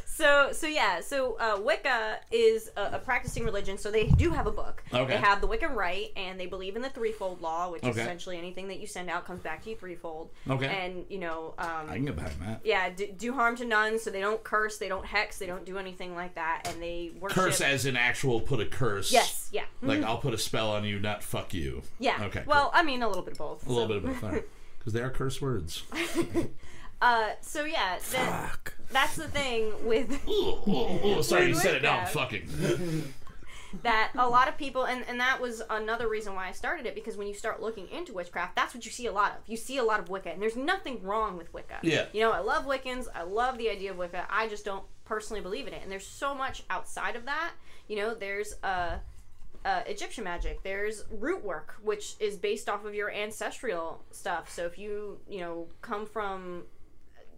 So, 0.06 0.50
so 0.52 0.66
yeah, 0.66 1.00
so 1.02 1.38
uh, 1.40 1.60
Wicca 1.62 2.18
is 2.32 2.72
a, 2.76 2.94
a 2.94 3.00
practicing 3.00 3.44
religion. 3.46 3.78
So 3.78 3.92
they 3.92 4.08
do 4.08 4.32
have 4.32 4.48
a 4.48 4.52
book. 4.52 4.84
Okay. 4.92 5.14
They 5.14 5.18
have 5.20 5.42
the 5.42 5.48
Wiccan 5.48 5.76
Rede, 5.76 6.10
and 6.16 6.27
they 6.38 6.48
believe 6.48 6.76
in 6.76 6.82
the 6.82 6.90
threefold 6.90 7.42
law, 7.42 7.72
which 7.72 7.84
is 7.84 7.96
essentially 7.96 8.38
anything 8.38 8.68
that 8.68 8.80
you 8.80 8.88
send 8.88 9.10
out 9.10 9.26
comes 9.26 9.42
back 9.42 9.64
to 9.64 9.70
you 9.70 9.76
threefold. 9.78 10.30
Okay. 10.50 10.66
And 10.68 11.06
you 11.10 11.20
know, 11.20 11.54
um, 11.58 11.88
i 11.88 11.94
can 11.96 12.06
get 12.06 12.16
behind 12.16 12.36
that 12.42 12.62
yeah, 12.66 12.90
do, 12.90 13.08
do 13.08 13.34
harm 13.34 13.56
to 13.58 13.66
none. 13.66 14.00
So 14.00 14.10
they 14.10 14.20
don't 14.20 14.44
curse, 14.44 14.78
they 14.78 14.90
don't 14.90 15.06
hex, 15.06 15.38
they 15.40 15.46
don't 15.46 15.64
do 15.66 15.78
anything 15.78 16.16
like 16.16 16.36
that, 16.36 16.64
and 16.68 16.82
they 16.82 17.12
worship. 17.20 17.38
curse 17.38 17.62
as 17.62 17.86
an 17.86 17.96
actual 17.96 18.42
put 18.42 18.60
a 18.60 18.66
curse 18.66 19.12
Yes. 19.12 19.50
Yeah. 19.52 19.64
like 19.82 20.02
i'll 20.04 20.18
put 20.18 20.34
a 20.34 20.38
spell 20.38 20.72
on 20.72 20.84
you 20.84 21.00
not 21.00 21.24
fuck 21.24 21.54
you 21.54 21.84
Yeah. 22.00 22.24
okay 22.26 22.44
Well, 22.46 22.72
I 22.74 22.84
mean, 22.84 23.02
a 23.04 23.08
little 23.08 23.24
bit 23.24 23.34
of 23.34 23.38
both. 23.38 23.66
a 23.68 23.72
little 23.72 23.88
bit 23.88 23.98
of 23.98 24.04
both 24.22 24.44
because 24.80 24.94
they 24.94 25.02
are 25.02 25.10
curse 25.10 25.42
words 25.42 25.84
Uh, 27.00 27.30
so 27.42 27.64
yeah, 27.64 28.00
that, 28.12 28.58
that's 28.90 29.16
the 29.18 29.28
thing 29.28 29.72
with 29.86 30.20
oh, 30.28 31.22
sorry 31.22 31.48
you 31.50 31.54
said 31.54 31.76
it 31.76 31.84
now 31.84 32.00
i'm 32.00 32.08
fucking 32.08 32.48
that 33.84 34.12
a 34.16 34.28
lot 34.28 34.48
of 34.48 34.58
people, 34.58 34.86
and, 34.86 35.04
and 35.08 35.20
that 35.20 35.42
was 35.42 35.62
another 35.70 36.08
reason 36.08 36.36
why 36.36 36.48
I 36.48 36.52
started 36.52 36.86
it 36.86 36.96
because 36.96 37.18
when 37.18 37.28
you 37.28 37.34
start 37.34 37.62
looking 37.62 37.88
into 37.90 38.14
witchcraft, 38.14 38.56
that's 38.56 38.74
what 38.74 38.86
you 38.86 38.92
see 38.92 39.08
a 39.08 39.12
lot 39.12 39.32
of. 39.32 39.38
You 39.48 39.58
see 39.58 39.78
a 39.78 39.84
lot 39.84 40.00
of 40.00 40.10
Wicca, 40.10 40.32
and 40.32 40.42
there's 40.42 40.56
nothing 40.56 41.02
wrong 41.04 41.38
with 41.38 41.54
Wicca. 41.54 41.80
Yeah. 41.84 42.06
You 42.14 42.22
know, 42.22 42.32
I 42.32 42.40
love 42.40 42.66
Wiccans. 42.66 43.08
I 43.14 43.24
love 43.24 43.58
the 43.58 43.70
idea 43.70 43.92
of 43.92 43.98
Wicca. 43.98 44.26
I 44.30 44.48
just 44.48 44.66
don't 44.66 44.84
personally 45.06 45.42
believe 45.42 45.68
in 45.68 45.74
it. 45.74 45.82
And 45.84 45.92
there's 45.92 46.08
so 46.08 46.34
much 46.34 46.64
outside 46.70 47.16
of 47.16 47.26
that. 47.26 47.52
You 47.88 47.98
know, 47.98 48.14
there's 48.14 48.56
uh, 48.64 48.98
uh, 49.66 49.82
Egyptian 49.86 50.24
magic. 50.24 50.64
There's 50.64 51.04
root 51.12 51.44
work, 51.44 51.76
which 51.84 52.16
is 52.20 52.38
based 52.38 52.70
off 52.70 52.86
of 52.86 52.96
your 52.96 53.12
ancestral 53.12 54.04
stuff. 54.12 54.52
So 54.52 54.66
if 54.66 54.78
you, 54.78 55.20
you 55.30 55.40
know, 55.40 55.68
come 55.82 56.06
from 56.06 56.64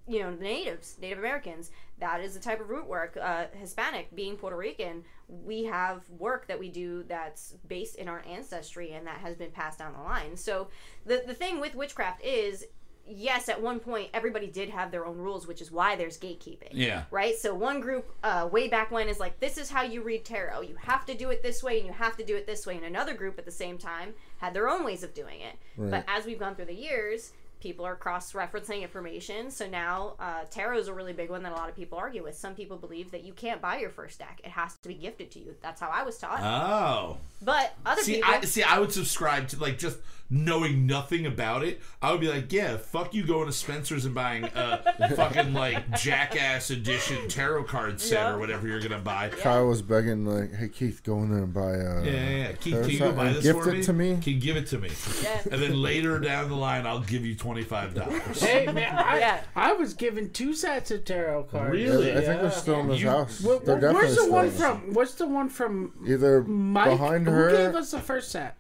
you 0.08 0.20
know 0.20 0.32
natives 0.32 0.96
native 1.00 1.20
americans 1.20 1.70
that 2.00 2.20
is 2.20 2.34
the 2.34 2.40
type 2.40 2.60
of 2.60 2.68
root 2.68 2.88
work 2.88 3.16
uh, 3.22 3.46
hispanic 3.54 4.14
being 4.16 4.36
puerto 4.36 4.58
rican 4.58 5.04
we 5.30 5.64
have 5.66 6.10
work 6.10 6.48
that 6.48 6.60
we 6.60 6.70
do 6.70 7.04
that's 7.08 7.54
based 7.68 7.96
in 7.96 8.08
our 8.08 8.24
ancestry 8.28 8.94
and 8.94 9.06
that 9.06 9.18
has 9.18 9.36
been 9.36 9.52
passed 9.52 9.80
down 9.80 9.94
the 9.94 10.02
line. 10.02 10.36
So 10.36 10.70
the, 11.06 11.24
the 11.26 11.34
thing 11.34 11.60
with 11.60 11.76
witchcraft 11.76 12.24
is 12.24 12.66
yes 13.12 13.50
at 13.50 13.60
one 13.60 13.80
point 13.80 14.08
everybody 14.14 14.46
did 14.46 14.70
have 14.70 14.92
their 14.92 15.04
own 15.04 15.18
rules 15.18 15.48
which 15.48 15.62
is 15.62 15.72
why 15.72 15.96
there's 15.96 16.18
gatekeeping. 16.18 16.70
Yeah. 16.72 17.04
right? 17.12 17.36
So 17.38 17.54
one 17.54 17.80
group 17.80 18.12
uh, 18.24 18.50
way 18.52 18.68
back 18.68 18.92
when 18.92 19.08
is 19.08 19.20
like 19.20 19.40
this 19.40 19.58
is 19.58 19.70
how 19.70 19.84
you 19.84 20.02
read 20.02 20.26
tarot. 20.26 20.62
You 20.62 20.76
have 20.82 21.06
to 21.06 21.14
do 21.16 21.30
it 21.30 21.44
this 21.44 21.64
way 21.64 21.78
and 21.78 21.88
you 21.88 21.94
have 21.94 22.18
to 22.18 22.26
do 22.26 22.36
it 22.36 22.48
this 22.48 22.66
way. 22.66 22.76
And 22.78 22.86
another 22.86 23.14
group 23.14 23.38
at 23.38 23.46
the 23.46 23.52
same 23.52 23.78
time 23.78 24.14
had 24.38 24.54
their 24.54 24.68
own 24.68 24.84
ways 24.84 25.04
of 25.04 25.14
doing 25.14 25.42
it. 25.42 25.56
But 25.90 26.06
as 26.08 26.26
we've 26.26 26.40
gone 26.40 26.56
through 26.56 26.66
the 26.66 26.74
years 26.74 27.34
people 27.60 27.86
are 27.86 27.96
cross-referencing 27.96 28.82
information 28.82 29.52
so 29.52 29.68
now 29.68 30.16
uh, 30.20 30.44
tarot 30.50 30.78
is 30.78 30.88
a 30.88 30.94
really 30.94 31.14
big 31.14 31.30
one 31.30 31.44
that 31.44 31.52
a 31.52 31.56
lot 31.56 31.70
of 31.70 31.76
people 31.76 31.98
argue 31.98 32.24
with 32.24 32.36
some 32.36 32.56
people 32.56 32.78
believe 32.78 33.12
that 33.12 33.24
you 33.24 33.34
can't 33.34 33.62
buy 33.62 33.78
your 33.80 33.90
first 33.90 34.20
deck 34.20 34.40
it 34.44 34.50
has 34.52 34.76
to 34.78 34.88
be 34.88 34.96
gifted 34.96 35.30
to 35.32 35.40
you 35.40 35.56
that's 35.62 35.82
how 35.82 35.90
i 35.90 36.04
was 36.04 36.18
taught 36.18 36.40
Oh. 36.42 37.18
but 37.42 37.74
other 37.86 38.02
See, 38.02 38.16
people 38.16 38.32
I 38.34 38.42
see. 38.42 38.64
I 38.64 38.80
would 38.80 38.92
subscribe 38.92 39.48
to 39.50 39.60
like 39.60 39.78
just 39.78 39.98
knowing 40.32 40.86
nothing 40.86 41.26
about 41.26 41.64
it. 41.64 41.82
I 42.04 42.12
would 42.12 42.22
be 42.22 42.28
like, 42.28 42.54
yeah, 42.54 42.78
fuck 42.78 43.16
you 43.16 43.26
going 43.26 43.48
to 43.48 43.52
Spencer's 43.52 44.06
and 44.06 44.14
buying 44.14 44.44
a 44.44 45.10
fucking 45.16 45.56
like 45.56 45.90
Jackass 46.00 46.70
edition 46.70 47.28
tarot 47.30 47.64
card 47.64 48.00
set 48.00 48.14
Yeah. 48.20 48.34
or 48.36 48.38
whatever 48.38 48.68
you're 48.68 48.80
gonna 48.80 49.00
buy. 49.00 49.30
Kyle 49.30 49.66
was 49.68 49.82
begging 49.82 50.26
like, 50.28 50.54
"Hey 50.54 50.70
Keith, 50.70 51.02
go 51.04 51.18
in 51.24 51.32
there 51.32 51.44
and 51.46 51.52
buy." 51.54 51.72
Uh, 51.80 52.04
Yeah, 52.04 52.12
yeah, 52.12 52.30
yeah. 52.30 52.52
Keith, 52.52 52.80
can 52.80 52.90
you 52.92 52.98
set 53.00 53.10
go 53.10 53.16
buy 53.16 53.26
and 53.28 53.36
this 53.38 53.44
gift 53.44 53.60
for 53.64 53.70
it 53.72 53.78
me? 53.78 53.84
to 53.84 53.94
me? 53.94 54.18
Can 54.22 54.34
you 54.34 54.40
give 54.40 54.56
it 54.58 54.68
to 54.68 54.78
me? 54.78 54.90
Yeah. 55.24 55.42
And 55.52 55.62
then 55.64 55.82
later 55.82 56.20
down 56.20 56.50
the 56.50 56.56
line, 56.56 56.86
I'll 56.86 57.00
give 57.00 57.26
you 57.26 57.34
twenty 57.34 57.49
five 57.64 57.94
dollars. 57.94 58.42
Hey 58.42 58.66
man, 58.72 58.96
I, 58.98 59.20
Yeah. 59.20 59.42
I 59.56 59.74
was 59.74 59.94
given 59.94 60.30
two 60.32 60.54
sets 60.54 60.92
of 60.92 61.06
tarot 61.06 61.44
cards. 61.44 61.72
Really? 61.72 62.12
I 62.12 62.22
think 62.22 62.42
they're 62.42 62.52
still 62.52 62.80
in 62.82 62.90
his 62.90 63.02
You- 63.02 63.10
house. 63.10 63.42
Where- 63.42 63.60
they're 63.60 63.76
definitely 63.76 63.96
where's 63.96 64.16
the 64.16 64.22
still 64.22 64.32
one 64.34 64.46
in 64.46 64.52
his- 64.52 64.60
from? 64.62 64.94
What's 64.94 65.14
the 65.16 65.28
one 65.28 65.50
from 65.50 65.94
Either 66.08 66.44
Mike? 66.44 66.90
behind 66.92 67.28
her. 67.28 67.50
Who 67.50 67.58
gave 67.58 67.76
us 67.76 67.92
the 67.92 68.00
first 68.00 68.32
set? 68.32 68.56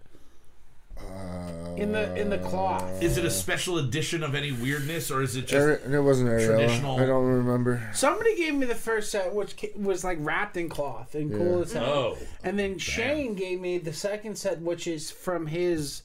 in 1.78 1.94
the 1.94 2.14
in 2.20 2.30
the 2.30 2.40
uh, 2.44 2.50
cloth. 2.50 3.02
Is 3.02 3.18
it 3.18 3.24
a 3.24 3.32
special 3.32 3.78
edition 3.78 4.22
of 4.22 4.36
any 4.36 4.52
weirdness, 4.52 5.10
or 5.10 5.22
is 5.22 5.38
it 5.38 5.48
just? 5.48 5.54
Ari- 5.86 5.96
it 5.96 6.02
wasn't 6.02 6.30
Ariella. 6.30 6.46
traditional- 6.46 7.00
I 7.00 7.06
don't 7.06 7.26
remember. 7.26 7.90
Somebody 7.94 8.36
gave 8.36 8.54
me 8.54 8.66
the 8.66 8.76
first 8.76 9.10
set, 9.12 9.34
which 9.34 9.56
was 9.78 10.04
like 10.04 10.18
wrapped 10.20 10.58
in 10.58 10.68
cloth 10.68 11.16
and 11.16 11.32
cool 11.32 11.58
Yeah. 11.58 11.64
as 11.64 11.72
hell. 11.74 11.86
Oh, 11.86 12.18
And 12.44 12.60
then 12.60 12.78
Shane 12.80 13.34
gave 13.36 13.62
me 13.62 13.78
the 13.78 13.94
second 13.94 14.38
set, 14.38 14.62
which 14.62 14.88
is 14.88 15.10
from 15.10 15.48
his. 15.48 16.04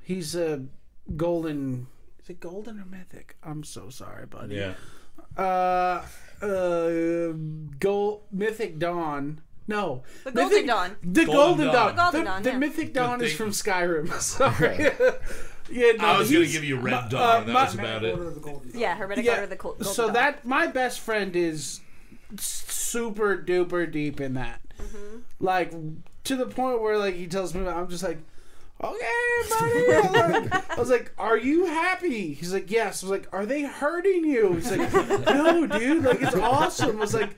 He's 0.00 0.36
a 0.36 0.62
golden. 1.16 1.88
Is 2.30 2.36
it 2.36 2.40
golden 2.40 2.78
or 2.78 2.84
mythic? 2.84 3.34
I'm 3.42 3.64
so 3.64 3.90
sorry, 3.90 4.24
buddy. 4.24 4.54
yeah. 4.54 4.74
Uh, 5.36 6.04
uh, 6.40 7.32
gold 7.80 8.22
mythic 8.30 8.78
dawn. 8.78 9.40
No, 9.66 10.04
The 10.22 10.30
Golden 10.30 10.50
Mythic- 10.52 10.66
Dawn. 10.68 10.96
The 11.02 11.24
Golden 11.24 11.34
golden 11.34 11.66
Dawn. 11.66 11.74
dawn. 11.74 11.94
The 11.96 12.02
Golden 12.02 12.20
The, 12.20 12.24
Dawn, 12.30 12.42
the 12.44 12.50
yeah. 12.50 12.58
mythic 12.58 12.92
dawn 12.94 13.24
is 13.24 13.32
from 13.34 13.50
Skyrim. 13.50 14.12
Sorry. 14.20 14.76
yeah, 15.72 15.92
no, 15.98 16.04
I 16.06 16.18
was 16.18 16.30
gonna 16.30 16.46
give 16.46 16.62
you 16.62 16.78
Red 16.78 16.94
uh, 16.94 17.08
Dawn. 17.08 17.46
that 17.46 17.52
my- 17.52 17.64
was 17.64 17.74
about 17.74 18.04
it. 18.04 18.12
Order 18.14 18.28
of 18.28 18.34
the 18.36 18.40
Golden 18.40 18.70
yeah 18.78 18.94
hermetic 18.94 19.24
yeah. 19.24 19.30
order 19.32 19.42
of 19.44 19.50
the 19.50 19.56
Col- 19.56 19.72
Golden 19.72 19.92
so 19.92 20.04
Dawn. 20.06 20.12
that 20.14 20.44
my 20.44 20.68
best 20.68 21.00
friend 21.00 21.34
is 21.34 21.80
super 22.38 23.36
duper 23.36 23.90
deep 23.90 24.20
in 24.20 24.34
that, 24.34 24.60
Mm-hmm. 24.80 25.18
like 25.40 25.72
to 26.24 26.36
the 26.36 26.46
point 26.46 26.80
where 26.80 26.96
like 26.96 27.16
he 27.16 27.26
tells 27.26 27.54
me, 27.54 27.66
I'm 27.66 27.88
just 27.88 28.04
like. 28.04 28.18
Okay, 28.82 29.06
buddy. 29.50 29.92
I'm 29.92 30.42
like- 30.42 30.70
I 30.70 30.80
was 30.80 30.90
like, 30.90 31.12
"Are 31.18 31.36
you 31.36 31.66
happy?" 31.66 32.32
He's 32.34 32.52
like, 32.52 32.70
"Yes." 32.70 33.02
I 33.02 33.06
was 33.06 33.10
like, 33.10 33.28
"Are 33.32 33.44
they 33.46 33.62
hurting 33.62 34.24
you?" 34.24 34.54
He's 34.54 34.70
like, 34.70 34.92
"No, 35.26 35.66
dude. 35.66 36.04
Like 36.04 36.22
it's 36.22 36.34
awesome." 36.34 36.96
I 36.96 37.00
was 37.00 37.12
like, 37.14 37.30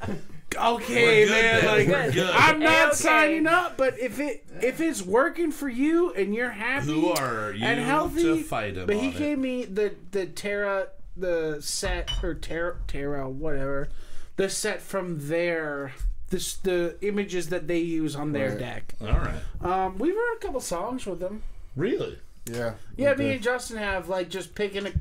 "Okay, 0.57 1.24
good, 1.26 1.30
man. 1.30 1.64
then. 1.64 1.90
Like 1.93 2.12
good. 2.14 2.30
I'm 2.30 2.61
not 2.61 2.86
Okay. 2.88 2.95
signing 2.97 3.47
up, 3.49 3.76
but 3.76 3.99
if 3.99 4.20
it 4.20 4.45
if 4.62 4.80
it's 4.80 5.03
working 5.03 5.51
for 5.51 5.68
you 5.68 6.12
and 6.14 6.32
you're 6.34 6.51
happy, 6.51 6.86
Who 6.93 7.09
are 7.09 7.53
you 7.53 7.64
and 7.64 7.80
healthy 7.80 8.22
to 8.22 8.43
fight 8.45 8.76
him 8.76 8.86
But 8.86 8.97
he 8.97 9.09
on 9.09 9.14
it? 9.14 9.18
gave 9.18 9.38
me 9.38 9.64
the 9.64 9.95
the 10.12 10.26
Terra 10.26 10.88
the 11.16 11.59
set 11.61 12.11
or 12.22 12.34
Terra 12.34 12.76
Terra 12.86 13.28
whatever 13.28 13.88
the 14.36 14.49
set 14.49 14.80
from 14.80 15.28
their 15.28 15.93
this 16.33 16.55
the 16.55 16.97
images 17.03 17.51
that 17.51 17.68
they 17.68 17.78
use 17.78 18.16
on 18.16 18.33
their 18.33 18.51
Right. 18.51 18.59
deck. 18.59 18.95
All 19.01 19.07
right. 19.09 19.41
Um, 19.61 19.99
we 19.99 20.11
wrote 20.11 20.37
a 20.37 20.39
couple 20.41 20.61
songs 20.61 21.07
with 21.07 21.20
them. 21.20 21.43
Really? 21.76 22.18
Yeah. 22.47 22.74
Yeah, 22.97 23.14
me 23.14 23.26
did. 23.26 23.35
and 23.35 23.43
Justin 23.43 23.76
have 23.76 24.09
like 24.09 24.28
just 24.28 24.55
picking 24.57 24.87
a 24.87 24.93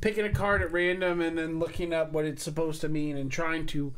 picking 0.00 0.24
a 0.24 0.30
card 0.32 0.62
at 0.62 0.72
random 0.72 1.20
and 1.20 1.36
then 1.36 1.58
looking 1.58 1.92
up 1.92 2.12
what 2.12 2.24
it's 2.24 2.42
supposed 2.42 2.80
to 2.80 2.88
mean 2.88 3.16
and 3.16 3.30
trying 3.30 3.66
to 3.66 3.92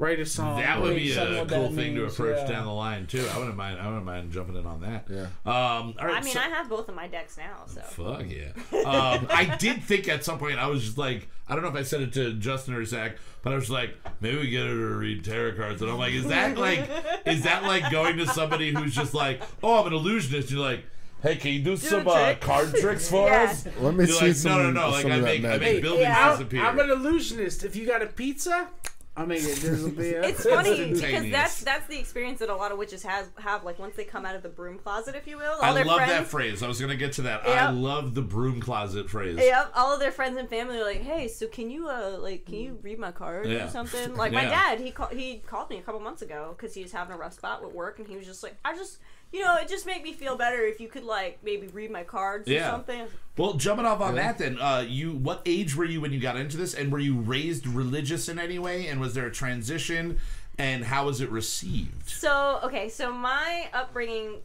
write 0.00 0.18
a 0.18 0.26
song. 0.26 0.58
That 0.60 0.80
would 0.80 0.96
be 0.96 1.12
a 1.12 1.46
cool 1.46 1.68
that 1.68 1.72
thing 1.74 1.94
to 1.94 2.06
approach 2.06 2.38
yeah. 2.38 2.46
down 2.46 2.66
the 2.66 2.72
line 2.72 3.06
too. 3.06 3.26
I 3.32 3.38
wouldn't 3.38 3.56
mind. 3.56 3.78
I 3.78 3.86
wouldn't 3.86 4.04
mind 4.04 4.32
jumping 4.32 4.56
in 4.56 4.66
on 4.66 4.80
that. 4.80 5.06
Yeah. 5.08 5.26
Um. 5.44 5.94
All 5.98 6.06
right. 6.06 6.16
i 6.16 6.20
mean 6.20 6.32
so- 6.32 6.40
i 6.40 6.48
have 6.48 6.68
both 6.68 6.88
of 6.88 6.94
my 6.94 7.06
decks 7.06 7.36
now 7.36 7.64
so 7.66 7.80
Fuck 7.82 8.24
yeah. 8.28 8.52
Um, 8.80 9.26
I 9.30 9.56
did 9.58 9.82
think 9.82 10.08
at 10.08 10.24
some 10.24 10.38
point 10.38 10.58
I 10.58 10.66
was 10.66 10.82
just 10.84 10.98
like, 10.98 11.28
I 11.46 11.54
don't 11.54 11.62
know 11.62 11.68
if 11.68 11.76
I 11.76 11.82
said 11.82 12.00
it 12.00 12.12
to 12.14 12.32
Justin 12.34 12.74
or 12.74 12.84
Zach, 12.84 13.16
but 13.42 13.52
I 13.52 13.56
was 13.56 13.70
like, 13.70 13.94
maybe 14.20 14.38
we 14.38 14.48
get 14.48 14.66
her 14.66 14.74
to 14.74 14.94
read 14.96 15.24
tarot 15.24 15.56
cards, 15.56 15.82
and 15.82 15.90
I'm 15.90 15.98
like, 15.98 16.14
is 16.14 16.26
that 16.28 16.56
like, 16.58 16.88
is 17.26 17.42
that 17.42 17.64
like 17.64 17.90
going 17.90 18.16
to 18.18 18.26
somebody 18.26 18.72
who's 18.72 18.94
just 18.94 19.14
like, 19.14 19.42
oh, 19.62 19.80
I'm 19.80 19.86
an 19.88 19.92
illusionist? 19.92 20.50
You're 20.50 20.60
like, 20.60 20.84
hey, 21.22 21.36
can 21.36 21.52
you 21.52 21.62
do, 21.62 21.76
some 21.76 22.06
a 22.06 22.10
uh, 22.10 22.34
card 22.36 22.74
tricks 22.74 23.08
for 23.08 23.28
Yeah. 23.28 23.44
us? 23.44 23.66
Let 23.78 23.94
me 23.94 24.06
You're 24.06 24.16
see 24.16 24.26
like, 24.28 24.36
some. 24.36 24.52
no, 24.52 24.70
no, 24.70 24.80
no. 24.80 24.90
Like 24.90 25.06
I 25.06 25.20
make, 25.20 25.44
I 25.44 25.58
make 25.58 25.82
buildings 25.82 26.08
I'm, 26.10 26.32
disappear. 26.32 26.62
I'm 26.62 26.78
an 26.78 26.90
illusionist. 26.90 27.64
If 27.64 27.76
you 27.76 27.86
got 27.86 28.02
a 28.02 28.06
pizza, 28.06 28.68
I'll 29.16 29.26
make 29.26 29.42
it 29.42 29.60
disappear. 29.60 30.22
It's 30.24 30.44
funny 30.44 30.92
because 30.94 31.30
that's 31.30 31.62
that's 31.62 31.86
the 31.88 31.98
experience 31.98 32.38
that 32.38 32.48
a 32.48 32.54
lot 32.54 32.70
of 32.70 32.78
witches 32.78 33.02
has 33.02 33.28
have 33.38 33.64
like 33.64 33.78
once 33.78 33.96
they 33.96 34.04
come 34.04 34.24
out 34.24 34.36
of 34.36 34.42
the 34.42 34.48
broom 34.48 34.78
closet, 34.78 35.14
if 35.16 35.26
you 35.26 35.36
will. 35.36 35.52
All 35.54 35.64
I 35.64 35.72
their 35.72 35.84
love 35.84 35.96
friends, 35.96 36.12
that 36.12 36.26
phrase. 36.28 36.62
I 36.62 36.68
was 36.68 36.80
gonna 36.80 36.96
get 36.96 37.12
to 37.14 37.22
that. 37.22 37.46
I 37.46 37.70
love 37.70 38.14
the 38.14 38.22
broom 38.22 38.60
closet 38.60 39.10
phrase. 39.10 39.36
Yep, 39.38 39.72
all 39.74 39.92
of 39.92 40.00
their 40.00 40.12
friends 40.12 40.36
and 40.36 40.48
family 40.48 40.78
are 40.78 40.84
like, 40.84 41.02
"Hey, 41.02 41.26
so 41.26 41.48
can 41.48 41.70
you 41.70 41.88
uh 41.88 42.16
like 42.20 42.46
can 42.46 42.54
you 42.54 42.78
read 42.82 42.98
my 42.98 43.10
card 43.10 43.46
Yeah. 43.46 43.66
or 43.66 43.68
something?" 43.68 44.14
Like 44.20 44.32
my 44.32 44.44
dad, 44.44 44.80
he 44.80 44.90
called 44.92 45.12
he 45.12 45.38
called 45.38 45.70
me 45.70 45.78
a 45.78 45.82
couple 45.82 46.00
months 46.00 46.22
ago 46.22 46.54
because 46.56 46.74
he 46.74 46.82
was 46.82 46.92
having 46.92 47.12
a 47.12 47.18
rough 47.18 47.34
spot 47.34 47.64
with 47.64 47.74
work, 47.74 47.98
and 47.98 48.06
he 48.06 48.16
was 48.16 48.26
just 48.26 48.42
like, 48.42 48.56
"I 48.64 48.76
just." 48.76 48.98
You 49.32 49.44
know, 49.44 49.56
it 49.56 49.68
just 49.68 49.86
made 49.86 50.02
me 50.02 50.12
feel 50.12 50.36
better 50.36 50.62
if 50.62 50.80
you 50.80 50.88
could 50.88 51.04
like 51.04 51.38
maybe 51.44 51.68
read 51.68 51.90
my 51.90 52.02
cards 52.02 52.48
or 52.48 52.52
Yeah. 52.52 52.70
something. 52.70 53.06
Well, 53.36 53.54
jumping 53.54 53.86
off 53.86 54.00
on 54.00 54.16
that, 54.16 54.38
then, 54.38 54.60
uh, 54.60 54.84
you 54.86 55.12
what 55.12 55.42
age 55.46 55.76
were 55.76 55.84
you 55.84 56.00
when 56.00 56.12
you 56.12 56.18
got 56.20 56.36
into 56.36 56.56
this, 56.56 56.74
and 56.74 56.90
were 56.92 56.98
you 56.98 57.14
raised 57.20 57.66
religious 57.66 58.28
in 58.28 58.38
any 58.38 58.58
way, 58.58 58.88
and 58.88 59.00
was 59.00 59.14
there 59.14 59.26
a 59.26 59.32
transition, 59.32 60.18
and 60.58 60.84
how 60.84 61.06
was 61.06 61.20
it 61.20 61.30
received? 61.30 62.08
So 62.10 62.60
okay, 62.64 62.88
so 62.88 63.12
my 63.12 63.68
upbringing, 63.72 64.38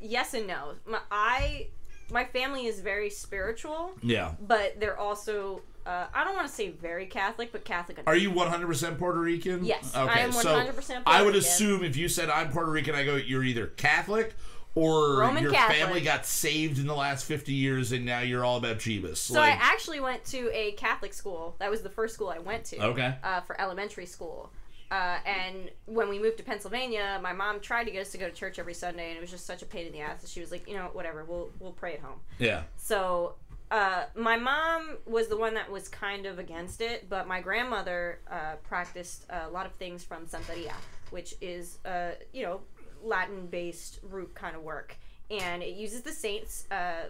yes 0.00 0.34
and 0.34 0.46
no. 0.46 0.74
My, 0.86 1.00
I 1.10 1.66
my 2.12 2.24
family 2.24 2.66
is 2.66 2.80
very 2.80 3.10
spiritual, 3.10 3.92
Yeah. 4.02 4.32
but 4.40 4.78
they're 4.78 4.98
also 4.98 5.62
uh, 5.86 6.06
I 6.12 6.24
don't 6.24 6.34
want 6.34 6.48
to 6.48 6.52
say 6.52 6.70
very 6.70 7.06
Catholic, 7.06 7.52
but 7.52 7.64
Catholic. 7.64 7.98
enough. 7.98 8.08
Are 8.08 8.16
you 8.16 8.30
100% 8.32 8.98
Puerto 8.98 9.20
Rican? 9.20 9.64
Yes, 9.64 9.94
I 9.94 10.02
Okay, 10.10 10.20
am 10.22 10.32
so 10.32 10.54
100% 10.58 10.74
Puerto 10.74 11.02
I 11.06 11.22
would 11.22 11.34
Rican. 11.34 11.38
assume 11.48 11.84
if 11.84 11.96
you 11.96 12.08
said 12.08 12.28
I'm 12.30 12.50
Puerto 12.50 12.70
Rican, 12.70 12.94
I 12.94 13.04
go, 13.04 13.16
you're 13.16 13.44
either 13.44 13.68
Catholic 13.68 14.34
or 14.74 15.20
Roman 15.20 15.42
your 15.42 15.52
Catholic. 15.52 15.78
family 15.78 16.00
got 16.02 16.26
saved 16.26 16.78
in 16.78 16.86
the 16.86 16.94
last 16.94 17.24
50 17.24 17.52
years 17.52 17.92
and 17.92 18.04
now 18.04 18.20
you're 18.20 18.44
all 18.44 18.58
about 18.58 18.76
Jeebus. 18.78 19.16
So 19.16 19.40
I 19.40 19.48
actually 19.48 20.00
went 20.00 20.24
to 20.26 20.50
a 20.52 20.72
Catholic 20.72 21.14
school. 21.14 21.56
That 21.60 21.70
was 21.70 21.80
the 21.82 21.88
first 21.90 22.14
school 22.14 22.28
I 22.28 22.38
went 22.40 22.64
to. 22.66 22.82
Okay. 22.88 23.14
Uh, 23.24 23.40
for 23.40 23.58
elementary 23.60 24.04
school. 24.06 24.50
Uh, 24.90 25.16
and 25.26 25.70
when 25.86 26.08
we 26.08 26.18
moved 26.18 26.36
to 26.36 26.44
Pennsylvania, 26.44 27.18
my 27.22 27.32
mom 27.32 27.58
tried 27.58 27.84
to 27.84 27.90
get 27.90 28.02
us 28.02 28.12
to 28.12 28.18
go 28.18 28.28
to 28.28 28.32
church 28.34 28.58
every 28.60 28.74
Sunday, 28.74 29.08
and 29.08 29.16
it 29.16 29.20
was 29.20 29.32
just 29.32 29.44
such 29.44 29.60
a 29.62 29.66
pain 29.66 29.84
in 29.86 29.92
the 29.92 30.00
ass. 30.00 30.28
She 30.30 30.38
was 30.38 30.52
like, 30.52 30.68
you 30.68 30.74
know, 30.74 30.90
whatever, 30.92 31.24
we'll 31.24 31.50
we'll 31.58 31.72
pray 31.72 31.94
at 31.94 32.00
home. 32.00 32.20
yeah. 32.38 32.62
So 32.76 33.34
uh, 33.70 34.04
my 34.14 34.36
mom 34.36 34.98
was 35.06 35.28
the 35.28 35.36
one 35.36 35.54
that 35.54 35.70
was 35.70 35.88
kind 35.88 36.26
of 36.26 36.38
against 36.38 36.80
it, 36.80 37.08
but 37.08 37.26
my 37.26 37.40
grandmother 37.40 38.20
uh, 38.30 38.56
practiced 38.62 39.26
a 39.30 39.48
lot 39.48 39.66
of 39.66 39.72
things 39.72 40.04
from 40.04 40.26
Santeria, 40.26 40.74
which 41.10 41.34
is 41.40 41.78
uh, 41.84 42.12
you 42.32 42.42
know 42.42 42.60
Latin-based 43.02 44.00
root 44.02 44.34
kind 44.34 44.54
of 44.54 44.62
work, 44.62 44.96
and 45.30 45.62
it 45.62 45.74
uses 45.74 46.02
the 46.02 46.12
saints 46.12 46.66
uh, 46.70 47.06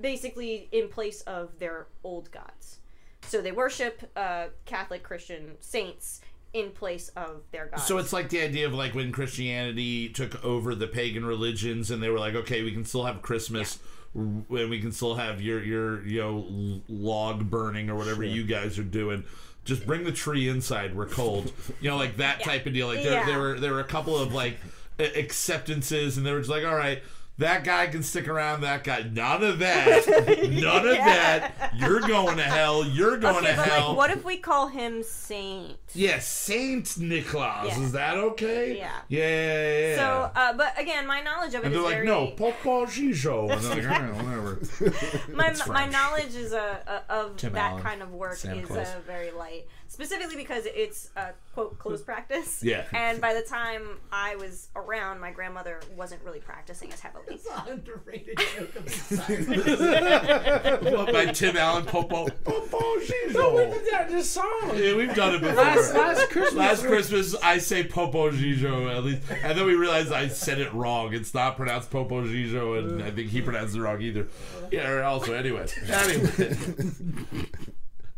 basically 0.00 0.68
in 0.72 0.88
place 0.88 1.20
of 1.22 1.58
their 1.58 1.88
old 2.02 2.30
gods. 2.30 2.78
So 3.22 3.42
they 3.42 3.52
worship 3.52 4.10
uh, 4.16 4.46
Catholic 4.64 5.02
Christian 5.02 5.56
saints 5.60 6.22
in 6.54 6.70
place 6.70 7.10
of 7.10 7.42
their 7.50 7.66
gods. 7.66 7.84
So 7.84 7.98
it's 7.98 8.12
like 8.12 8.30
the 8.30 8.40
idea 8.40 8.66
of 8.66 8.72
like 8.72 8.94
when 8.94 9.12
Christianity 9.12 10.08
took 10.08 10.42
over 10.42 10.74
the 10.74 10.86
pagan 10.86 11.26
religions, 11.26 11.90
and 11.90 12.02
they 12.02 12.08
were 12.08 12.18
like, 12.18 12.34
okay, 12.34 12.62
we 12.62 12.72
can 12.72 12.86
still 12.86 13.04
have 13.04 13.20
Christmas, 13.20 13.78
and 14.14 14.46
we 14.48 14.80
can 14.80 14.92
still 14.92 15.14
have 15.16 15.40
your 15.40 15.62
your 15.62 16.04
you 16.06 16.20
know 16.20 16.80
log 16.88 17.50
burning 17.50 17.90
or 17.90 17.94
whatever 17.96 18.24
you 18.24 18.44
guys 18.44 18.78
are 18.78 18.82
doing. 18.84 19.24
Just 19.64 19.86
bring 19.86 20.04
the 20.04 20.12
tree 20.12 20.48
inside. 20.48 20.96
We're 20.96 21.06
cold. 21.06 21.52
You 21.80 21.90
know, 21.90 21.96
like 21.96 22.16
that 22.16 22.42
type 22.42 22.64
of 22.66 22.72
deal. 22.72 22.86
Like 22.86 23.02
there, 23.02 23.12
Yeah. 23.12 23.26
there 23.26 23.38
were 23.38 23.60
there 23.60 23.72
were 23.72 23.80
a 23.80 23.84
couple 23.84 24.16
of 24.16 24.32
like 24.32 24.58
acceptances, 24.98 26.16
and 26.16 26.26
they 26.26 26.32
were 26.32 26.38
just 26.38 26.50
like, 26.50 26.64
all 26.64 26.74
right. 26.74 27.02
That 27.38 27.62
guy 27.62 27.86
can 27.86 28.02
stick 28.02 28.26
around. 28.26 28.62
That 28.62 28.82
guy, 28.82 29.08
none 29.12 29.44
of 29.44 29.60
that, 29.60 30.08
none 30.50 30.88
of 30.88 30.94
that. 30.96 31.72
You're 31.76 32.00
going 32.00 32.36
to 32.36 32.42
hell. 32.42 32.84
You're 32.84 33.16
going 33.16 33.36
okay, 33.36 33.52
to 33.52 33.56
but 33.56 33.68
hell. 33.68 33.88
like, 33.90 33.96
what 33.96 34.10
if 34.10 34.24
we 34.24 34.38
call 34.38 34.66
him 34.66 35.04
Saint? 35.04 35.78
Yes, 35.94 36.26
Saint 36.26 36.98
Nicholas. 36.98 37.68
Yeah. 37.68 37.80
Is 37.80 37.92
that 37.92 38.16
okay? 38.16 38.76
Yeah. 38.78 38.90
Yeah. 39.08 39.20
yeah, 39.20 39.88
yeah. 39.90 39.96
So, 39.96 40.30
uh, 40.34 40.52
but 40.54 40.80
again, 40.80 41.06
my 41.06 41.20
knowledge 41.20 41.54
of 41.54 41.62
it 41.62 41.66
and 41.66 41.74
they're 41.76 41.82
like, 41.82 41.94
very 41.94 42.06
no, 42.06 42.26
Papa 42.32 42.86
Gijo. 42.90 43.52
And 43.52 43.62
they're 43.62 43.88
like, 43.88 44.00
all 44.00 44.06
right, 44.06 44.24
whatever. 44.24 45.22
my, 45.32 45.54
my 45.68 45.86
knowledge 45.86 46.34
is 46.34 46.52
uh, 46.52 46.78
uh, 46.88 47.00
of 47.08 47.36
Tim 47.36 47.52
that 47.52 47.70
Allen, 47.70 47.82
kind 47.84 48.02
of 48.02 48.12
work 48.12 48.34
Santa 48.34 48.62
is 48.62 48.66
Claus. 48.66 48.88
uh, 48.88 49.00
very 49.06 49.30
light, 49.30 49.68
specifically 49.98 50.36
because 50.36 50.64
it's 50.66 51.10
uh, 51.16 51.32
quote 51.54 51.76
close 51.76 52.02
practice. 52.02 52.62
Yeah. 52.62 52.84
And 52.92 53.20
by 53.20 53.34
the 53.34 53.42
time 53.42 53.82
I 54.12 54.36
was 54.36 54.68
around, 54.76 55.18
my 55.18 55.32
grandmother 55.32 55.80
wasn't 55.96 56.22
really 56.22 56.38
practicing 56.38 56.92
as 56.92 57.00
heavily. 57.00 57.40
Underrated 57.66 58.38
joke 58.38 58.76
of 58.76 58.84
the 58.84 60.78
What, 60.96 61.12
by 61.12 61.26
Tim 61.26 61.56
Allen, 61.56 61.84
popo 61.84 62.28
popo 62.28 62.78
gijoe? 63.00 63.32
Papa, 63.32 63.70
Papa 63.70 63.78
Gijo. 63.80 63.86
Yeah, 63.90 64.06
this 64.06 64.30
song. 64.30 64.72
Yeah, 64.74 64.94
we've 64.94 65.14
done 65.14 65.34
it 65.34 65.40
before. 65.40 65.56
Last, 65.56 65.94
last 65.94 66.30
Christmas. 66.30 66.54
Last 66.54 66.86
Christmas, 66.86 67.34
I 67.42 67.58
say 67.58 67.84
Popo 67.84 68.30
Gijo 68.30 68.94
at 68.94 69.04
least, 69.04 69.22
and 69.30 69.58
then 69.58 69.66
we 69.66 69.74
realized 69.74 70.12
I 70.12 70.28
said 70.28 70.60
it 70.60 70.72
wrong. 70.72 71.12
It's 71.12 71.34
not 71.34 71.56
pronounced 71.56 71.90
Popo 71.90 72.22
Gijo, 72.24 72.78
and 72.78 73.02
I 73.02 73.10
think 73.10 73.30
he 73.30 73.42
pronounced 73.42 73.74
it 73.76 73.80
wrong 73.80 74.00
either. 74.00 74.28
Yeah. 74.70 74.90
or 74.90 75.02
Also, 75.02 75.32
anyway, 75.32 75.66
anyway, 75.88 76.54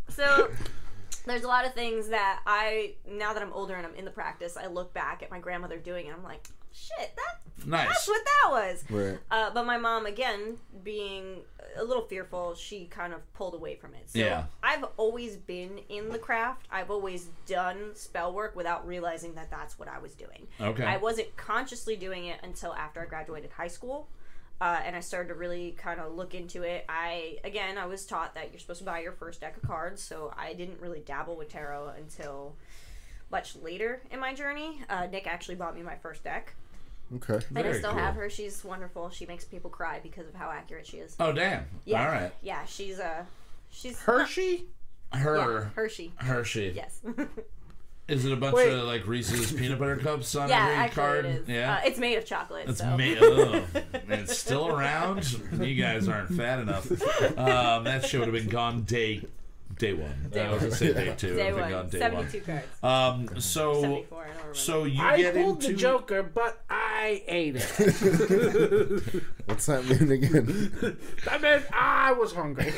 So 0.08 0.50
there's 1.26 1.44
a 1.44 1.48
lot 1.48 1.66
of 1.66 1.74
things 1.74 2.08
that 2.08 2.40
I 2.46 2.94
now 3.08 3.32
that 3.32 3.42
I'm 3.42 3.52
older 3.52 3.74
and 3.74 3.86
I'm 3.86 3.94
in 3.94 4.04
the 4.04 4.10
practice, 4.10 4.56
I 4.56 4.66
look 4.66 4.92
back 4.94 5.22
at 5.22 5.30
my 5.30 5.38
grandmother 5.38 5.78
doing 5.78 6.06
it. 6.06 6.14
I'm 6.16 6.24
like, 6.24 6.48
shit, 6.72 7.14
that 7.16 7.66
nice. 7.66 7.88
that's 7.88 8.08
what 8.08 8.22
that 8.24 8.50
was. 8.50 8.84
Right. 8.90 9.18
Uh, 9.30 9.50
but 9.52 9.66
my 9.66 9.76
mom, 9.76 10.06
again, 10.06 10.56
being 10.82 11.38
a 11.76 11.84
little 11.84 12.04
fearful, 12.04 12.54
she 12.54 12.86
kind 12.86 13.12
of 13.12 13.32
pulled 13.34 13.54
away 13.54 13.76
from 13.76 13.94
it. 13.94 14.10
So 14.10 14.18
Yeah. 14.18 14.44
I've 14.62 14.84
always 14.96 15.36
been 15.36 15.78
in 15.88 16.08
the 16.08 16.18
craft. 16.18 16.66
I've 16.70 16.90
always 16.90 17.28
done 17.46 17.94
spell 17.94 18.32
work 18.32 18.56
without 18.56 18.86
realizing 18.86 19.34
that 19.34 19.50
that's 19.50 19.78
what 19.78 19.88
I 19.88 19.98
was 19.98 20.14
doing. 20.14 20.46
Okay. 20.60 20.84
I 20.84 20.96
wasn't 20.96 21.36
consciously 21.36 21.96
doing 21.96 22.26
it 22.26 22.40
until 22.42 22.74
after 22.74 23.00
I 23.00 23.06
graduated 23.06 23.50
high 23.50 23.68
school. 23.68 24.08
Uh, 24.60 24.78
and 24.84 24.94
I 24.94 25.00
started 25.00 25.28
to 25.28 25.34
really 25.34 25.72
kind 25.78 26.00
of 26.00 26.14
look 26.14 26.34
into 26.34 26.62
it. 26.62 26.84
I 26.88 27.38
again, 27.44 27.78
I 27.78 27.86
was 27.86 28.04
taught 28.04 28.34
that 28.34 28.50
you're 28.50 28.60
supposed 28.60 28.80
to 28.80 28.84
buy 28.84 29.00
your 29.00 29.12
first 29.12 29.40
deck 29.40 29.56
of 29.56 29.62
cards, 29.62 30.02
so 30.02 30.32
I 30.36 30.52
didn't 30.52 30.80
really 30.80 31.00
dabble 31.00 31.36
with 31.36 31.48
tarot 31.48 31.94
until 31.96 32.54
much 33.30 33.56
later 33.56 34.02
in 34.10 34.20
my 34.20 34.34
journey. 34.34 34.82
Uh, 34.90 35.06
Nick 35.06 35.26
actually 35.26 35.54
bought 35.54 35.74
me 35.74 35.82
my 35.82 35.96
first 35.96 36.24
deck. 36.24 36.54
Okay. 37.16 37.44
And 37.54 37.66
I 37.66 37.72
still 37.72 37.90
cool. 37.90 37.98
have 37.98 38.14
her. 38.14 38.30
She's 38.30 38.62
wonderful. 38.62 39.10
She 39.10 39.26
makes 39.26 39.44
people 39.44 39.70
cry 39.70 39.98
because 40.00 40.28
of 40.28 40.34
how 40.34 40.50
accurate 40.50 40.86
she 40.86 40.98
is. 40.98 41.16
Oh 41.18 41.32
damn! 41.32 41.64
Yeah. 41.84 42.04
All 42.04 42.12
right. 42.12 42.32
Yeah, 42.42 42.64
she's 42.66 42.98
a 42.98 43.26
she's 43.70 43.98
Hershey? 44.00 44.66
Her. 45.12 45.36
Yeah, 45.38 45.70
Hershey. 45.74 46.12
Hershey. 46.16 46.72
Yes. 46.76 47.00
Is 48.10 48.24
it 48.24 48.32
a 48.32 48.36
bunch 48.36 48.56
Wait. 48.56 48.72
of 48.72 48.84
like 48.84 49.06
Reese's 49.06 49.52
peanut 49.58 49.78
butter 49.78 49.96
cups 49.96 50.34
on 50.34 50.48
yeah, 50.48 50.82
every 50.84 50.90
card? 50.90 51.24
it 51.24 51.28
is. 51.42 51.48
Yeah. 51.48 51.74
Uh, 51.76 51.80
it's 51.84 51.98
made 51.98 52.16
of 52.16 52.26
chocolate. 52.26 52.68
it's 52.68 52.80
so. 52.80 52.96
made. 52.96 53.18
Oh, 53.22 53.64
it's 54.08 54.36
still 54.36 54.68
around. 54.68 55.40
You 55.60 55.74
guys 55.80 56.08
aren't 56.08 56.30
fat 56.34 56.58
enough. 56.58 56.90
Um, 57.38 57.84
that 57.84 58.04
shit 58.04 58.18
would 58.18 58.28
have 58.28 58.34
been 58.34 58.48
gone 58.48 58.82
day, 58.82 59.22
day 59.80 59.94
one. 59.94 60.14
Day 60.30 60.44
I 60.46 60.52
was 60.52 60.62
gonna 60.62 60.74
say 60.76 60.92
day 60.92 61.14
two. 61.18 61.34
Day 61.34 61.48
It 61.48 61.54
would 61.54 61.62
one. 61.62 61.70
have 61.72 61.90
been 61.90 62.00
gone 62.00 62.10
day 62.12 62.18
Seventy-two 62.30 62.40
cards. 62.44 62.66
Um. 63.34 63.40
So. 63.40 63.80
Seventy-four. 63.80 64.18
I 64.22 64.26
don't 64.26 64.36
remember. 64.36 64.54
So 64.54 64.84
you 64.84 65.02
I 65.02 65.16
get 65.16 65.34
pulled 65.34 65.56
into 65.56 65.68
the 65.68 65.74
Joker, 65.74 66.22
but 66.22 66.62
I 66.70 67.22
ate 67.26 67.56
it. 67.56 67.64
What's 69.46 69.66
that 69.66 69.84
mean 69.86 70.12
again? 70.12 70.96
I 71.30 71.38
mean, 71.38 71.62
I 71.72 72.12
was 72.12 72.32
hungry. 72.32 72.72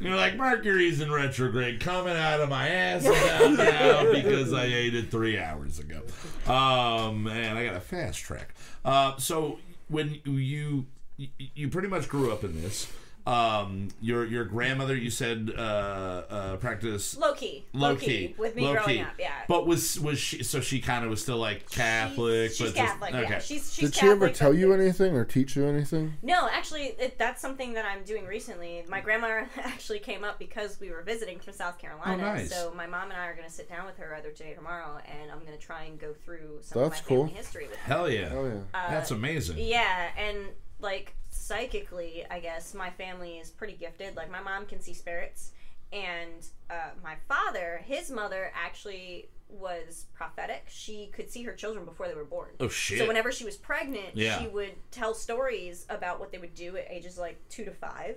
You're 0.00 0.16
like 0.16 0.36
Mercury's 0.36 1.00
in 1.00 1.10
retrograde, 1.12 1.80
coming 1.80 2.16
out 2.16 2.40
of 2.40 2.48
my 2.48 2.68
ass 2.68 3.04
about 3.04 3.52
now 3.58 4.12
because 4.12 4.52
I 4.52 4.64
ate 4.64 4.94
it 4.94 5.10
three 5.10 5.38
hours 5.38 5.78
ago. 5.78 6.00
Um, 6.46 7.26
and 7.26 7.58
I 7.58 7.64
got 7.66 7.76
a 7.76 7.80
fast 7.80 8.20
track. 8.20 8.54
Uh, 8.84 9.16
so 9.18 9.58
when 9.88 10.20
you 10.24 10.86
you, 11.16 11.28
you 11.54 11.68
pretty 11.68 11.88
much 11.88 12.08
grew 12.08 12.32
up 12.32 12.44
in 12.44 12.62
this. 12.62 12.90
Um, 13.28 13.88
your 14.00 14.24
your 14.24 14.46
grandmother, 14.46 14.96
you 14.96 15.10
said, 15.10 15.52
uh, 15.54 15.60
uh, 15.60 16.56
practice 16.56 17.14
low 17.14 17.34
key. 17.34 17.66
low 17.74 17.94
key 17.94 18.34
with 18.38 18.56
me 18.56 18.62
low 18.62 18.72
growing 18.72 18.88
key. 18.88 19.00
up. 19.02 19.12
Yeah. 19.18 19.32
But 19.46 19.66
was 19.66 20.00
was 20.00 20.18
she? 20.18 20.42
So 20.42 20.62
she 20.62 20.80
kind 20.80 21.04
of 21.04 21.10
was 21.10 21.20
still 21.20 21.36
like 21.36 21.68
Catholic. 21.70 22.52
She's, 22.52 22.56
she's 22.56 22.66
but 22.68 22.74
just- 22.74 22.92
Catholic. 22.92 23.14
okay. 23.14 23.30
Yeah. 23.34 23.38
She's 23.38 23.74
she's 23.74 23.90
Did 23.90 24.00
she 24.00 24.06
ever 24.08 24.30
tell 24.30 24.54
you 24.54 24.72
anything 24.72 25.14
or 25.14 25.26
teach 25.26 25.56
you 25.56 25.66
anything? 25.66 26.14
No, 26.22 26.48
actually, 26.50 26.84
it, 26.98 27.18
that's 27.18 27.42
something 27.42 27.74
that 27.74 27.84
I'm 27.84 28.02
doing 28.02 28.24
recently. 28.24 28.82
My 28.88 29.02
grandma 29.02 29.44
actually 29.58 29.98
came 29.98 30.24
up 30.24 30.38
because 30.38 30.80
we 30.80 30.90
were 30.90 31.02
visiting 31.02 31.38
from 31.38 31.52
South 31.52 31.78
Carolina. 31.78 32.14
Oh, 32.14 32.34
nice. 32.34 32.50
So 32.50 32.72
my 32.74 32.86
mom 32.86 33.10
and 33.10 33.20
I 33.20 33.26
are 33.26 33.34
going 33.34 33.46
to 33.46 33.52
sit 33.54 33.68
down 33.68 33.84
with 33.84 33.98
her 33.98 34.14
either 34.16 34.30
today 34.30 34.52
or 34.52 34.56
tomorrow, 34.56 34.98
and 35.04 35.30
I'm 35.30 35.40
going 35.40 35.52
to 35.52 35.62
try 35.62 35.82
and 35.82 35.98
go 36.00 36.14
through 36.24 36.60
some 36.62 36.80
That's 36.82 37.00
of 37.00 37.04
my 37.04 37.08
cool. 37.08 37.26
family 37.26 37.38
history 37.38 37.66
with 37.68 37.76
her. 37.76 37.94
Hell 37.94 38.08
yeah, 38.10 38.30
Oh 38.32 38.46
yeah. 38.46 38.52
Uh, 38.72 38.90
that's 38.90 39.10
amazing. 39.10 39.58
Yeah, 39.58 40.08
and 40.16 40.38
like 40.80 41.14
psychically, 41.48 42.24
I 42.30 42.40
guess 42.40 42.74
my 42.74 42.90
family 42.90 43.38
is 43.38 43.50
pretty 43.50 43.72
gifted. 43.74 44.16
Like 44.16 44.30
my 44.30 44.40
mom 44.40 44.66
can 44.66 44.80
see 44.80 44.92
spirits, 44.94 45.52
and 45.92 46.46
uh, 46.70 46.90
my 47.02 47.14
father, 47.26 47.80
his 47.84 48.10
mother 48.10 48.52
actually 48.54 49.28
was 49.48 50.04
prophetic. 50.14 50.66
She 50.68 51.06
could 51.14 51.30
see 51.30 51.42
her 51.44 51.54
children 51.54 51.86
before 51.86 52.06
they 52.06 52.14
were 52.14 52.24
born. 52.24 52.50
Oh 52.60 52.68
shit. 52.68 52.98
So 52.98 53.06
whenever 53.08 53.32
she 53.32 53.46
was 53.46 53.56
pregnant, 53.56 54.14
Yeah. 54.14 54.38
she 54.38 54.46
would 54.48 54.74
tell 54.90 55.14
stories 55.14 55.86
about 55.88 56.20
what 56.20 56.30
they 56.30 56.38
would 56.38 56.54
do 56.54 56.76
at 56.76 56.90
ages 56.90 57.16
like 57.16 57.38
two 57.48 57.64
to 57.64 57.72
five. 57.72 58.16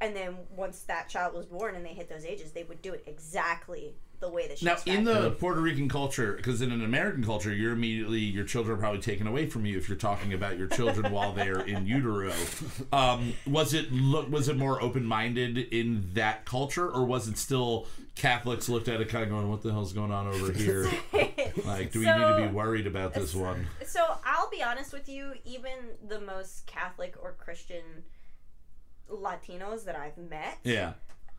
And 0.00 0.16
then 0.16 0.36
once 0.54 0.80
that 0.80 1.08
child 1.08 1.32
was 1.34 1.46
born 1.46 1.76
and 1.76 1.86
they 1.86 1.90
hit 1.94 2.08
those 2.08 2.24
ages, 2.24 2.50
they 2.50 2.64
would 2.64 2.82
do 2.82 2.92
it 2.92 3.04
exactly 3.06 3.94
the 4.24 4.30
way 4.30 4.48
that 4.48 4.58
she 4.58 4.64
Now, 4.64 4.76
in 4.86 5.06
it. 5.06 5.20
the 5.22 5.30
Puerto 5.32 5.60
Rican 5.60 5.88
culture, 5.88 6.32
because 6.32 6.62
in 6.62 6.72
an 6.72 6.82
American 6.84 7.22
culture, 7.24 7.52
you're 7.52 7.72
immediately 7.72 8.20
your 8.20 8.44
children 8.44 8.76
are 8.76 8.80
probably 8.80 9.00
taken 9.00 9.26
away 9.26 9.46
from 9.46 9.66
you 9.66 9.76
if 9.76 9.88
you're 9.88 9.98
talking 9.98 10.32
about 10.32 10.56
your 10.58 10.66
children 10.68 11.12
while 11.12 11.32
they're 11.32 11.60
in 11.60 11.86
utero. 11.86 12.32
Um, 12.92 13.34
was 13.46 13.74
it 13.74 13.90
look 13.92 14.30
was 14.30 14.48
it 14.48 14.56
more 14.56 14.80
open 14.82 15.04
minded 15.04 15.58
in 15.58 16.10
that 16.14 16.44
culture, 16.44 16.88
or 16.88 17.04
was 17.04 17.26
it 17.28 17.36
still 17.38 17.86
Catholics 18.14 18.68
looked 18.68 18.88
at 18.88 19.00
it 19.00 19.08
kind 19.08 19.24
of 19.24 19.30
going, 19.30 19.48
"What 19.50 19.62
the 19.62 19.72
hell's 19.72 19.92
going 19.92 20.12
on 20.12 20.26
over 20.28 20.52
here? 20.64 20.88
Like, 21.64 21.92
do 21.92 22.00
we 22.00 22.06
need 22.06 22.12
to 22.12 22.46
be 22.48 22.54
worried 22.54 22.86
about 22.86 23.14
this 23.14 23.34
one?" 23.34 23.66
So 23.86 24.00
I'll 24.24 24.48
be 24.50 24.62
honest 24.62 24.92
with 24.92 25.08
you, 25.08 25.32
even 25.44 25.72
the 26.06 26.20
most 26.20 26.66
Catholic 26.66 27.14
or 27.20 27.32
Christian 27.32 27.82
Latinos 29.10 29.84
that 29.84 29.96
I've 29.96 30.16
met 30.18 30.58
Yeah, 30.64 30.94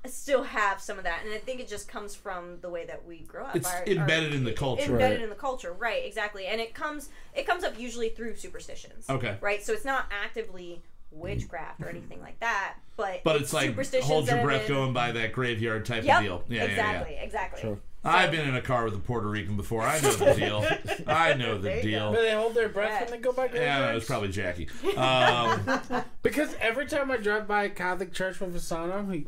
still 0.07 0.43
have 0.43 0.81
some 0.81 0.97
of 0.97 1.03
that, 1.05 1.21
and 1.23 1.33
I 1.33 1.37
think 1.37 1.59
it 1.59 1.67
just 1.67 1.87
comes 1.87 2.15
from 2.15 2.59
the 2.61 2.69
way 2.69 2.85
that 2.85 3.05
we 3.05 3.19
grow 3.19 3.45
up. 3.45 3.55
It's 3.55 3.71
embedded 3.87 4.33
in 4.33 4.43
the 4.43 4.53
culture. 4.53 4.83
Embedded 4.91 5.17
Right. 5.19 5.23
in 5.23 5.29
the 5.29 5.35
culture, 5.35 5.73
right? 5.73 6.03
Exactly, 6.05 6.45
and 6.47 6.59
it 6.61 6.73
comes 6.73 7.09
it 7.33 7.45
comes 7.47 7.63
up 7.63 7.79
usually 7.79 8.09
through 8.09 8.35
superstitions. 8.35 9.09
Okay. 9.09 9.37
Right, 9.41 9.63
so 9.63 9.73
it's 9.73 9.85
not 9.85 10.05
actively 10.11 10.81
witchcraft 11.11 11.81
or 11.81 11.87
anything 11.87 12.21
like 12.21 12.39
that, 12.41 12.75
but 12.97 13.23
but 13.23 13.37
it's 13.41 13.53
like 13.53 13.75
hold 14.03 14.27
your 14.27 14.41
breath 14.41 14.67
been- 14.67 14.75
going 14.75 14.93
by 14.93 15.11
that 15.13 15.31
graveyard 15.31 15.85
type 15.85 16.03
Yep, 16.03 16.17
of 16.17 16.23
deal. 16.23 16.43
Yeah, 16.49 16.63
exactly, 16.63 17.13
yeah, 17.15 17.21
exactly. 17.23 17.61
Sure. 17.61 17.71
yeah. 18.03 18.11
I've 18.15 18.31
been 18.31 18.47
in 18.47 18.55
a 18.55 18.61
car 18.61 18.83
with 18.85 18.93
a 18.95 18.99
Puerto 18.99 19.27
Rican 19.27 19.55
before. 19.57 19.81
I 19.81 19.99
know 20.01 20.11
the 20.11 20.33
deal. 20.37 20.65
I 21.07 21.33
know 21.33 21.57
the 21.57 21.81
deal. 21.81 22.11
Do 22.13 22.21
they 22.21 22.33
hold 22.33 22.53
their 22.53 22.69
breath 22.69 23.01
when 23.03 23.11
they 23.11 23.17
go 23.23 23.31
back 23.31 23.51
to 23.53 23.57
Yeah, 23.57 23.81
the 23.81 23.91
it 23.91 23.95
was 23.95 24.05
probably 24.05 24.29
Jackie. 24.29 24.67
Um, 24.97 26.03
Because 26.21 26.53
every 26.59 26.85
time 26.85 27.09
I 27.11 27.17
drive 27.17 27.47
by 27.47 27.63
a 27.63 27.69
Catholic 27.69 28.13
church 28.13 28.39
with 28.39 28.55
Asana, 28.55 29.05
we 29.07 29.25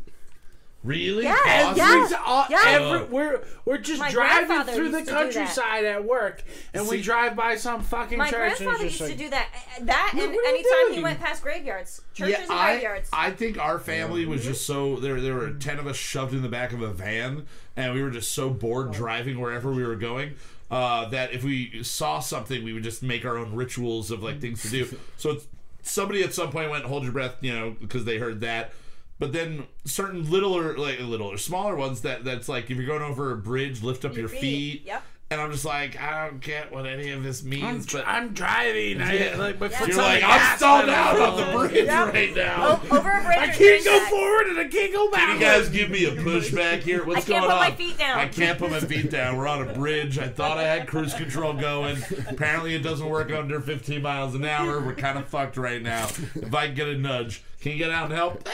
really? 0.84 1.24
Yes, 1.24 1.66
Awesome. 1.66 1.78
yes. 1.78 2.12
It's 2.12 2.22
all- 2.26 2.45
Yeah. 2.49 2.62
every- 2.66 3.08
we're 3.08 3.41
we're 3.66 3.78
just 3.78 3.99
My 3.99 4.12
driving 4.12 4.64
through 4.64 4.91
the 4.91 4.99
used 4.99 5.10
to 5.10 5.16
do 5.16 5.18
that. 5.18 5.34
countryside 5.34 5.86
at 5.86 6.06
work, 6.06 6.44
and 6.74 6.88
we 6.88 7.02
drive 7.02 7.36
by 7.36 7.56
some 7.56 7.82
fucking 7.84 8.18
My 8.18 8.30
church. 8.30 8.58
grandfather 8.58 8.84
and 8.84 8.84
used 8.84 9.02
it's 9.02 9.12
to 9.12 9.18
do 9.18 9.30
that. 9.30 9.48
Uh, 9.54 9.82
uh, 9.82 9.86
that 9.86 10.10
and 10.14 10.22
What 10.22 10.30
are 10.30 10.34
you 10.34 10.45
anytime 10.48 10.94
he 10.95 11.04
went 11.04 11.20
past 11.20 11.44
graveyards, 11.44 12.02
churches 12.14 12.36
Yeah, 12.38 12.44
and 12.44 12.52
I, 12.52 12.72
graveyards. 12.74 13.10
I 13.12 13.32
think 13.32 13.58
our 13.58 13.80
family 13.80 14.26
was 14.26 14.41
mm-hmm. 14.41 14.52
just 14.52 14.66
so 14.66 14.95
there. 14.98 15.20
There 15.20 15.36
were 15.36 15.52
ten 15.52 15.80
of 15.80 15.88
us 15.88 15.98
shoved 15.98 16.34
in 16.34 16.41
the 16.41 16.49
back 16.49 16.72
of 16.72 16.82
a 16.82 16.91
van, 16.91 17.45
and 17.76 17.94
we 17.94 18.02
were 18.02 18.12
just 18.12 18.32
so 18.32 18.49
bored 18.49 18.90
oh. 18.90 18.94
driving 18.94 19.40
wherever 19.41 19.72
we 19.72 19.86
were 19.86 19.95
going 19.95 20.36
uh, 20.70 21.08
that 21.10 21.34
if 21.34 21.44
we 21.44 21.84
saw 21.84 22.20
something, 22.20 22.64
we 22.64 22.74
would 22.74 22.84
just 22.84 23.02
make 23.02 23.26
our 23.26 23.38
own 23.38 23.54
rituals 23.54 24.12
of 24.12 24.24
like 24.24 24.40
things 24.41 24.62
to 24.64 24.70
do. 24.70 24.98
So 25.18 25.32
it's, 25.32 25.48
somebody 25.82 26.22
at 26.24 26.34
some 26.34 26.52
point 26.52 26.70
went, 26.70 26.86
"Hold 26.86 27.04
your 27.04 27.12
breath," 27.12 27.36
you 27.41 27.54
know, 27.54 27.76
because 27.80 28.06
they 28.06 28.18
heard 28.18 28.41
that. 28.41 28.72
But 29.19 29.34
then 29.34 29.65
certain 29.85 30.30
littler, 30.30 30.77
like 30.77 30.99
littler, 30.99 31.38
smaller 31.38 31.76
ones 31.76 32.02
that 32.02 32.23
that's 32.23 32.48
like 32.48 32.69
if 32.69 32.77
you're 32.77 32.85
going 32.85 33.02
over 33.02 33.31
a 33.31 33.38
bridge, 33.38 33.81
lift 33.81 34.06
up 34.06 34.11
your, 34.14 34.22
Your 34.22 34.30
feet. 34.30 34.41
feet, 34.41 34.84
yep. 34.85 35.03
And 35.30 35.41
I'm 35.41 35.52
just 35.52 35.65
like, 35.65 35.99
I 36.02 36.26
don't 36.26 36.39
get 36.39 36.72
what 36.72 36.85
any 36.85 37.10
of 37.11 37.22
this 37.22 37.41
I'm, 37.44 37.49
means. 37.49 37.91
but 37.91 38.07
I'm 38.07 38.30
driving. 38.34 39.02
I, 39.02 39.34
like, 39.35 39.60
my 39.60 39.68
yeah. 39.68 39.85
You're 39.85 39.98
like, 39.98 40.23
I'm 40.23 40.30
gas 40.30 40.57
stalled 40.57 40.88
out 40.88 41.19
on 41.19 41.35
the 41.35 41.57
bridge 41.68 41.85
Yep. 41.85 42.14
right 42.14 42.34
now. 42.34 42.80
O- 42.89 42.98
over 42.98 43.10
a 43.10 43.23
bridge. 43.23 43.38
I 43.38 43.48
can't 43.49 43.84
go 43.84 43.91
that. 43.99 44.10
forward 44.10 44.48
and 44.48 44.57
I 44.60 44.68
can't 44.69 44.94
go 44.94 45.11
back. 45.11 45.19
Can 45.27 45.34
you 45.35 45.41
guys 45.41 45.68
give 45.68 45.89
me 45.89 46.06
a 46.06 46.11
push 46.23 46.52
back 46.53 46.80
here? 46.80 47.03
What's 47.03 47.26
going 47.27 47.44
on? 47.44 47.49
I 47.52 47.72
can't 47.72 47.77
going 47.77 47.77
put 47.77 47.81
on? 47.81 47.89
my 47.89 47.89
feet 47.89 47.98
down. 47.98 48.19
I 48.19 48.27
can't 48.30 48.57
put 48.57 48.72
my 48.72 48.80
feet 48.80 49.11
down. 49.11 49.35
We're 49.35 49.48
on 49.49 49.68
a 49.68 49.73
bridge. 49.73 50.18
I 50.18 50.30
thought 50.30 50.57
I 50.60 50.64
had 50.64 50.88
cruise 50.88 51.14
control 51.14 51.52
going. 51.52 51.98
Apparently, 52.30 52.73
it 52.76 52.80
doesn't 52.84 53.10
work 53.10 53.30
under 53.34 53.60
15 53.60 54.02
miles 54.02 54.34
an 54.34 54.45
hour. 54.45 54.80
We're 54.80 54.95
kind 54.95 55.18
of 55.18 55.27
fucked 55.27 55.57
right 55.57 55.81
now. 55.81 56.06
If 56.35 56.56
I 56.56 56.68
can 56.68 56.76
get 56.76 56.88
a 56.88 56.98
nudge, 56.98 57.44
can 57.60 57.73
you 57.73 57.77
get 57.80 57.91
out 57.91 58.06
and 58.06 58.14
help? 58.14 58.48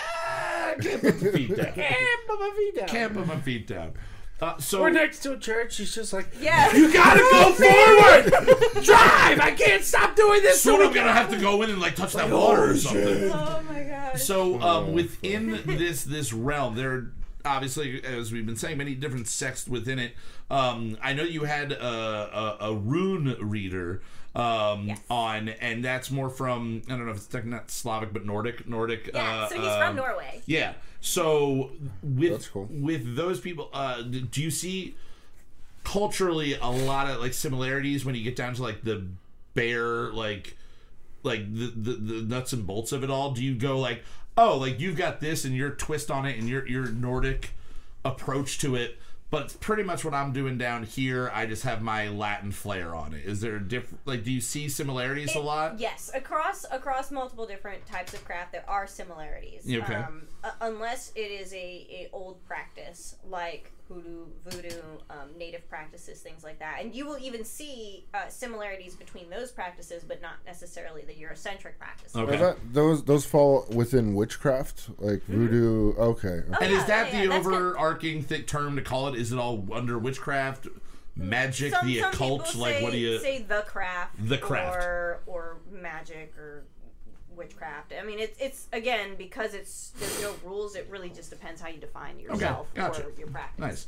I 0.80 0.82
can't 0.82 1.02
put 1.02 1.20
the 1.20 1.32
feet 1.32 1.56
down. 1.56 1.74
Can't 1.74 2.28
put 2.28 2.40
my 2.40 2.52
feet 2.58 2.76
down. 2.76 2.88
Can't 2.88 3.14
put 3.14 3.28
my 3.28 3.40
feet 3.40 3.68
down. 3.68 3.94
Uh, 4.42 4.58
so 4.58 4.82
We're 4.82 4.90
next 4.90 5.20
to 5.20 5.34
a 5.34 5.38
church. 5.38 5.74
She's 5.76 5.96
just 5.96 6.12
like, 6.12 6.28
Yeah. 6.42 6.76
you 6.76 6.92
gotta 6.92 7.20
go 7.20 7.54
forward. 7.54 8.84
Drive. 8.84 9.40
I 9.40 9.56
can't 9.58 9.84
stop 9.84 10.16
doing 10.16 10.42
this. 10.42 10.62
soon 10.62 10.80
so 10.80 10.88
I'm 10.88 10.94
gonna 10.94 11.14
have 11.14 11.30
to 11.30 11.38
go 11.40 11.62
in 11.62 11.70
and 11.70 11.80
like 11.80 11.96
touch 11.96 12.14
that 12.14 12.30
water 12.30 12.72
or 12.72 12.78
something. 12.78 13.32
Oh 13.32 13.62
my 13.70 13.84
gosh. 13.84 14.22
So 14.24 14.60
um, 14.62 14.92
within 14.94 15.62
this 15.66 16.04
this 16.04 16.34
realm, 16.34 16.76
there 16.76 16.92
are 16.92 17.12
obviously, 17.46 18.04
as 18.04 18.32
we've 18.32 18.46
been 18.46 18.56
saying, 18.56 18.78
many 18.78 18.96
different 18.96 19.28
sects 19.28 19.68
within 19.68 20.00
it. 20.00 20.14
Um, 20.50 20.98
I 21.02 21.14
know 21.14 21.24
you 21.24 21.44
had 21.44 21.72
a, 21.72 21.84
a, 21.86 22.58
a 22.72 22.76
rune 22.76 23.36
reader 23.40 24.02
um, 24.36 24.88
Yes. 24.88 25.00
on, 25.10 25.50
and 25.50 25.84
that's 25.86 26.10
more 26.10 26.30
from 26.30 26.82
I 26.88 26.92
don't 26.92 27.06
know 27.06 27.12
if 27.12 27.18
it's 27.18 27.28
technically 27.28 27.52
not 27.58 27.70
Slavic, 27.72 28.14
but 28.14 28.26
Nordic. 28.26 28.68
Nordic. 28.68 29.12
yeah. 29.14 29.44
uh, 29.44 29.48
so 29.50 29.56
he's 29.56 29.68
um, 29.68 29.80
from 29.80 29.96
Norway. 29.96 30.42
Yeah. 30.46 30.74
So 31.02 31.72
with 32.02 32.32
That's 32.32 32.48
cool. 32.48 32.68
with 32.72 33.16
those 33.16 33.40
people, 33.40 33.70
uh, 33.74 34.02
do 34.02 34.42
you 34.42 34.50
see 34.52 34.96
culturally 35.84 36.56
a 36.56 36.70
lot 36.70 37.10
of 37.10 37.20
like 37.20 37.34
similarities 37.34 38.06
when 38.06 38.16
you 38.16 38.24
get 38.24 38.36
down 38.36 38.54
to 38.56 38.62
like 38.64 38.84
the 38.84 39.06
bare 39.54 40.12
like 40.14 40.56
like 41.24 41.54
the, 41.54 41.68
the 41.76 41.92
the 41.94 42.22
nuts 42.24 42.54
and 42.54 42.66
bolts 42.66 42.92
of 42.92 43.04
it 43.04 43.10
all? 43.10 43.32
Do 43.32 43.44
you 43.44 43.54
go 43.56 43.80
like, 43.80 44.04
oh, 44.38 44.58
like 44.58 44.80
you've 44.80 44.98
got 44.98 45.20
this 45.20 45.46
and 45.46 45.56
your 45.56 45.72
twist 45.72 46.12
on 46.12 46.26
it 46.26 46.38
and 46.38 46.48
your 46.48 46.68
your 46.68 46.88
Nordic 46.88 47.52
approach 48.06 48.60
to 48.60 48.76
it, 48.76 49.00
but 49.30 49.44
it's 49.44 49.56
pretty 49.56 49.84
much 49.84 50.06
what 50.06 50.14
I'm 50.14 50.32
doing 50.32 50.58
down 50.58 50.84
here. 50.84 51.32
I 51.34 51.46
just 51.46 51.64
have 51.64 51.82
my 51.82 52.10
Latin 52.10 52.52
flair 52.52 52.94
on 52.94 53.14
it. 53.14 53.26
Is 53.26 53.42
there 53.42 53.56
a 53.56 53.62
different 53.62 54.00
like? 54.06 54.24
Do 54.24 54.32
you 54.32 54.42
see 54.42 54.70
similarities 54.70 55.36
a 55.36 55.40
lot? 55.40 55.80
Yes, 55.80 56.12
across 56.14 56.66
across 56.72 57.12
multiple 57.12 57.46
different 57.46 57.86
types 57.86 58.14
of 58.14 58.24
craft, 58.26 58.52
there 58.52 58.66
are 58.68 58.88
similarities. 58.88 59.66
Okay. 59.68 59.96
Um, 59.96 60.24
uh, 60.44 60.52
unless 60.62 61.12
it 61.16 61.32
is 61.32 61.54
a, 61.54 61.58
a 61.58 62.10
old 62.14 62.46
practice 62.46 63.16
like 63.28 63.72
hoodoo, 63.88 64.26
voodoo, 64.46 64.82
um, 65.10 65.30
native 65.38 65.68
practices, 65.70 66.20
things 66.22 66.44
like 66.44 66.60
that, 66.60 66.78
and 66.82 66.96
you 66.96 67.06
will 67.06 67.18
even 67.20 67.44
see 67.44 68.06
uh, 68.14 68.28
similarities 68.30 68.96
between 68.96 69.30
those 69.30 69.52
practices, 69.52 70.04
but 70.08 70.22
not 70.22 70.36
necessarily 70.46 71.04
the 71.04 71.14
Eurocentric 71.14 71.78
practices. 71.78 72.16
Okay. 72.16 72.38
That, 72.38 72.58
those 72.74 73.04
those 73.04 73.26
fall 73.26 73.66
within 73.70 74.16
witchcraft, 74.16 74.90
like 75.00 75.24
voodoo. 75.26 75.94
Okay. 75.96 76.28
okay. 76.28 76.48
Oh, 76.52 76.58
And 76.62 76.72
yeah, 76.72 76.80
is 76.80 76.86
that 76.86 77.14
yeah, 77.14 77.22
the 77.24 77.28
that's 77.30 77.46
good. 77.48 77.54
overarching 77.56 78.24
thick 78.24 78.48
term 78.48 78.76
to 78.78 78.82
call 78.82 79.08
it? 79.10 79.16
Is 79.16 79.32
it 79.32 79.38
all 79.38 79.66
under 79.74 80.00
witchcraft, 80.00 80.68
magic, 81.16 81.74
Some, 81.74 81.86
the 81.86 82.00
some 82.00 82.10
occult? 82.14 82.46
people 82.46 82.62
Like, 82.62 82.82
what 82.82 82.92
do 82.94 82.98
you? 82.98 83.20
say 83.20 83.44
the 83.44 83.64
craft, 83.68 84.16
The 84.28 84.38
craft. 84.38 84.78
or 84.78 85.20
or 85.26 85.58
magic 85.72 86.38
or 86.38 86.64
witchcraft. 87.36 87.94
I 88.00 88.04
mean, 88.06 88.20
it's 88.20 88.38
it's 88.40 88.68
again 88.74 89.16
because 89.18 89.54
it's 89.54 89.92
there's 90.00 90.22
no 90.22 90.34
rules. 90.44 90.76
It 90.76 90.88
really 90.90 91.10
just 91.10 91.30
depends 91.30 91.62
how 91.62 91.70
you 91.70 91.78
define 91.80 92.20
yourself 92.20 92.68
gotcha. 92.74 93.06
or 93.06 93.12
your 93.18 93.28
practice. 93.28 93.60
Nice. 93.60 93.88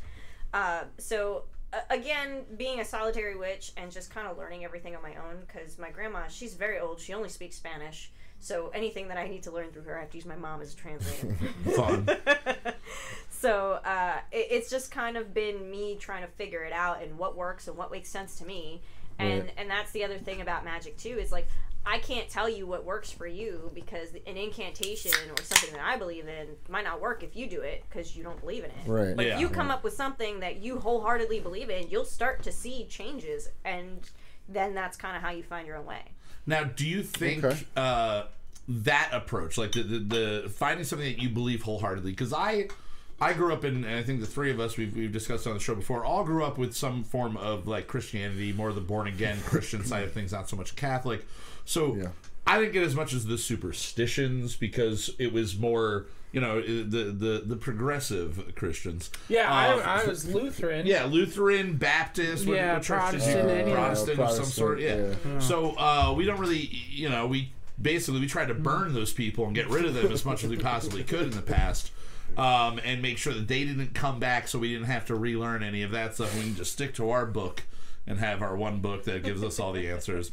Uh, 0.53 0.83
so 0.97 1.43
uh, 1.73 1.79
again, 1.89 2.43
being 2.57 2.79
a 2.79 2.85
solitary 2.85 3.35
witch 3.35 3.71
and 3.77 3.91
just 3.91 4.09
kind 4.13 4.27
of 4.27 4.37
learning 4.37 4.63
everything 4.63 4.95
on 4.95 5.01
my 5.01 5.15
own 5.15 5.41
because 5.45 5.77
my 5.77 5.89
grandma, 5.89 6.27
she's 6.29 6.53
very 6.53 6.79
old. 6.79 6.99
She 6.99 7.13
only 7.13 7.29
speaks 7.29 7.55
Spanish. 7.55 8.11
So 8.39 8.69
anything 8.73 9.07
that 9.07 9.17
I 9.17 9.27
need 9.27 9.43
to 9.43 9.51
learn 9.51 9.71
through 9.71 9.83
her, 9.83 9.97
I 9.97 10.01
have 10.01 10.11
to 10.11 10.17
use 10.17 10.25
my 10.25 10.35
mom 10.35 10.61
as 10.61 10.73
a 10.73 10.77
translator. 10.77 11.33
Fun. 11.75 12.07
so 13.29 13.79
uh, 13.83 14.17
it, 14.31 14.47
it's 14.51 14.69
just 14.69 14.91
kind 14.91 15.17
of 15.17 15.33
been 15.33 15.69
me 15.69 15.97
trying 15.99 16.21
to 16.21 16.27
figure 16.29 16.63
it 16.63 16.73
out 16.73 17.01
and 17.01 17.17
what 17.17 17.35
works 17.35 17.67
and 17.67 17.77
what 17.77 17.91
makes 17.91 18.09
sense 18.09 18.35
to 18.37 18.45
me. 18.45 18.81
And 19.17 19.43
Right. 19.43 19.53
and 19.57 19.69
that's 19.69 19.91
the 19.91 20.03
other 20.03 20.17
thing 20.17 20.41
about 20.41 20.65
magic 20.65 20.97
too 20.97 21.17
is 21.17 21.31
like 21.31 21.47
I 21.87 21.99
can't 21.99 22.27
tell 22.27 22.49
you 22.49 22.65
what 22.65 22.83
works 22.83 23.11
for 23.11 23.27
you 23.27 23.69
because 23.75 24.09
an 24.25 24.37
incantation 24.37 25.11
or 25.29 25.43
something 25.43 25.71
that 25.73 25.83
I 25.85 25.97
believe 25.97 26.27
in 26.27 26.47
might 26.67 26.83
not 26.83 26.99
work 26.99 27.21
if 27.23 27.35
you 27.35 27.47
do 27.47 27.61
it 27.61 27.83
because 27.87 28.15
you 28.15 28.23
don't 28.23 28.39
believe 28.39 28.63
in 28.63 28.71
it. 28.71 28.87
Right. 28.87 29.15
But 29.15 29.25
Yeah. 29.27 29.35
if 29.35 29.39
you 29.41 29.49
come 29.49 29.69
up 29.69 29.83
with 29.83 29.93
something 29.93 30.39
that 30.39 30.57
you 30.57 30.79
wholeheartedly 30.79 31.41
believe 31.41 31.69
in, 31.69 31.87
you'll 31.89 32.05
start 32.05 32.41
to 32.43 32.51
see 32.51 32.85
changes, 32.85 33.49
and 33.63 33.99
then 34.49 34.73
that's 34.73 34.97
kind 34.97 35.15
of 35.15 35.21
how 35.21 35.29
you 35.29 35.43
find 35.43 35.67
your 35.67 35.77
own 35.77 35.85
way. 35.85 36.01
Now, 36.47 36.63
do 36.63 36.87
you 36.87 37.03
think 37.03 37.43
Okay. 37.43 37.57
uh, 37.77 38.23
that 38.67 39.09
approach, 39.11 39.57
like 39.57 39.73
the, 39.73 39.83
the 39.83 39.99
the 40.43 40.49
finding 40.49 40.85
something 40.85 41.07
that 41.15 41.21
you 41.21 41.29
believe 41.29 41.61
wholeheartedly? 41.63 42.11
Because 42.11 42.33
I 42.33 42.67
I 43.21 43.33
grew 43.33 43.53
up 43.53 43.63
in, 43.63 43.85
and 43.85 43.95
I 43.95 44.03
think 44.03 44.19
the 44.21 44.27
three 44.27 44.51
of 44.51 44.59
us 44.59 44.75
we've, 44.75 44.93
we've 44.95 45.11
discussed 45.11 45.47
on 45.47 45.53
the 45.53 45.59
show 45.59 45.73
before, 45.75 46.03
all 46.03 46.23
grew 46.25 46.43
up 46.43 46.57
with 46.57 46.75
some 46.75 47.03
form 47.03 47.37
of 47.37 47.67
like 47.67 47.87
Christianity, 47.87 48.51
more 48.53 48.69
of 48.69 48.75
the 48.75 48.81
born 48.81 49.07
again 49.07 49.39
Christian 49.45 49.85
side 49.91 50.03
of 50.03 50.11
things, 50.13 50.31
not 50.31 50.49
so 50.49 50.55
much 50.57 50.75
Catholic. 50.75 51.25
So 51.65 51.95
Yeah. 51.95 52.07
I 52.47 52.59
didn't 52.59 52.73
get 52.73 52.83
as 52.83 52.95
much 52.95 53.13
as 53.13 53.25
the 53.25 53.37
superstitions 53.39 54.55
because 54.55 55.09
it 55.17 55.33
was 55.33 55.57
more, 55.57 56.05
you 56.31 56.39
know, 56.41 56.61
the 56.61 56.83
the 57.11 57.43
the 57.45 57.55
progressive 57.55 58.53
Christians. 58.55 59.09
Yeah, 59.29 59.45
Um, 59.51 59.81
I, 59.83 60.01
I 60.03 60.05
was 60.05 60.31
Lutheran. 60.31 60.85
yeah, 60.85 61.05
Lutheran, 61.05 61.77
Baptist, 61.77 62.45
what, 62.45 62.55
Yeah, 62.57 62.73
what 62.73 62.83
church 62.83 62.99
Protestant, 62.99 63.47
go? 63.47 63.53
any- 63.53 63.71
Protestant, 63.71 64.19
Uh, 64.19 64.23
of 64.23 64.31
some 64.31 64.45
sort. 64.45 64.79
Yeah. 64.79 65.13
yeah. 65.25 65.39
So 65.39 65.71
uh, 65.77 66.13
we 66.15 66.25
don't 66.25 66.39
really, 66.39 66.59
you 66.89 67.09
know, 67.09 67.25
we 67.25 67.51
basically 67.81 68.19
we 68.21 68.27
tried 68.27 68.47
to 68.49 68.53
burn 68.53 68.93
those 68.93 69.11
people 69.11 69.45
and 69.47 69.55
get 69.55 69.67
rid 69.67 69.85
of 69.85 69.93
them 69.95 70.11
as 70.11 70.23
much 70.23 70.43
as 70.43 70.49
we 70.49 70.57
possibly 70.57 71.03
could 71.03 71.23
in 71.23 71.31
the 71.31 71.41
past, 71.41 71.91
um, 72.37 72.79
and 72.85 73.01
make 73.01 73.17
sure 73.17 73.33
that 73.33 73.47
they 73.47 73.65
didn't 73.65 73.93
come 73.95 74.19
back, 74.19 74.47
so 74.47 74.59
we 74.59 74.71
didn't 74.71 74.87
have 74.87 75.05
to 75.07 75.15
relearn 75.15 75.63
any 75.63 75.81
of 75.81 75.91
that 75.91 76.13
stuff. 76.15 76.33
We 76.35 76.41
can 76.43 76.55
just 76.55 76.73
stick 76.73 76.93
to 76.95 77.09
our 77.09 77.25
book 77.25 77.63
and 78.07 78.19
have 78.19 78.41
our 78.43 78.55
one 78.55 78.79
book 78.81 79.03
that 79.05 79.23
gives 79.23 79.43
us 79.43 79.59
all 79.59 79.73
the 79.73 79.89
answers. 79.89 80.31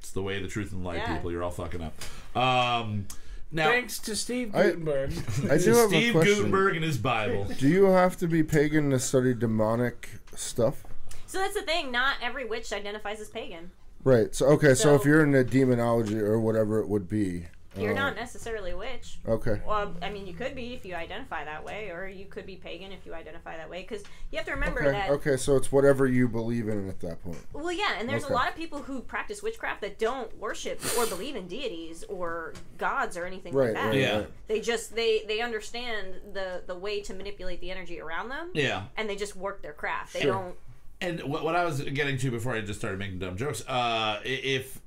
It's 0.00 0.10
the 0.10 0.22
way, 0.22 0.40
the 0.40 0.48
truth, 0.48 0.72
and 0.72 0.84
light, 0.84 0.98
Yeah. 0.98 1.14
people. 1.16 1.32
You're 1.32 1.42
all 1.42 1.50
fucking 1.50 1.80
up. 1.82 1.94
Um, 2.36 3.06
now, 3.50 3.68
Thanks 3.70 3.98
to 4.00 4.14
Steve 4.14 4.52
Gutenberg. 4.52 5.12
I 5.50 5.58
do 5.58 5.74
have 5.74 5.88
Steve 5.88 6.10
a 6.10 6.12
question. 6.12 6.34
Gutenberg 6.36 6.76
and 6.76 6.84
his 6.84 6.98
Bible. 6.98 7.46
Do 7.58 7.68
you 7.68 7.86
have 7.86 8.16
to 8.18 8.26
be 8.28 8.42
pagan 8.42 8.90
to 8.90 8.98
study 8.98 9.34
demonic 9.34 10.10
stuff? 10.34 10.84
So 11.26 11.38
that's 11.38 11.54
the 11.54 11.62
thing. 11.62 11.90
Not 11.90 12.16
every 12.22 12.44
witch 12.44 12.72
identifies 12.72 13.20
as 13.20 13.28
pagan. 13.28 13.70
Right. 14.04 14.34
So 14.34 14.46
okay. 14.46 14.74
So, 14.74 14.94
if 14.94 15.04
you're 15.04 15.22
in 15.24 15.34
a 15.34 15.44
demonology 15.44 16.18
or 16.18 16.38
whatever 16.38 16.78
it 16.80 16.88
would 16.88 17.08
be, 17.08 17.46
You're 17.76 17.92
uh, 17.92 17.96
not 17.96 18.16
necessarily 18.16 18.72
witch. 18.74 19.18
Okay. 19.28 19.60
Well, 19.66 19.94
I 20.02 20.10
mean, 20.10 20.26
you 20.26 20.32
could 20.32 20.54
be 20.54 20.72
if 20.74 20.84
you 20.84 20.94
identify 20.94 21.44
that 21.44 21.64
way, 21.64 21.90
or 21.90 22.08
you 22.08 22.24
could 22.24 22.46
be 22.46 22.56
pagan 22.56 22.92
if 22.92 23.04
you 23.04 23.12
identify 23.14 23.56
that 23.56 23.68
way. 23.68 23.82
Because 23.82 24.02
you 24.32 24.38
have 24.38 24.46
to 24.46 24.52
remember 24.52 24.80
Okay. 24.80 24.92
that. 24.92 25.10
Okay. 25.10 25.36
So 25.36 25.56
it's 25.56 25.70
whatever 25.70 26.06
you 26.06 26.28
believe 26.28 26.68
in 26.68 26.88
at 26.88 27.00
that 27.00 27.22
point. 27.22 27.38
Well, 27.52 27.70
yeah, 27.70 27.96
and 27.98 28.08
there's 28.08 28.24
Okay. 28.24 28.32
a 28.32 28.36
lot 28.36 28.48
of 28.48 28.56
people 28.56 28.82
who 28.82 29.00
practice 29.00 29.42
witchcraft 29.42 29.82
that 29.82 29.98
don't 29.98 30.34
worship 30.38 30.80
or 30.98 31.06
believe 31.06 31.36
in 31.36 31.46
deities 31.46 32.04
or 32.04 32.54
gods 32.78 33.16
or 33.16 33.26
anything 33.26 33.52
Right. 33.54 33.66
like 33.66 33.74
that. 33.74 33.86
Right. 33.90 33.98
Yeah. 33.98 34.16
right. 34.18 34.30
They 34.48 34.60
just 34.60 34.94
they 34.94 35.24
they 35.28 35.40
understand 35.40 36.14
the 36.32 36.62
the 36.66 36.74
way 36.76 37.00
to 37.02 37.14
manipulate 37.14 37.60
the 37.60 37.70
energy 37.70 38.00
around 38.00 38.30
them, 38.30 38.50
Yeah. 38.54 38.84
and 38.96 39.08
they 39.10 39.16
just 39.16 39.36
work 39.36 39.62
their 39.62 39.74
craft. 39.74 40.14
They 40.14 40.20
Sure. 40.22 40.32
don't. 40.32 40.56
And 41.00 41.22
what, 41.24 41.44
what 41.44 41.54
I 41.54 41.64
was 41.64 41.80
getting 41.82 42.18
to 42.18 42.30
before 42.30 42.54
I 42.54 42.60
just 42.60 42.80
started 42.80 42.98
making 42.98 43.20
dumb 43.20 43.36
jokes, 43.36 43.62
uh, 43.68 44.20
if 44.24 44.80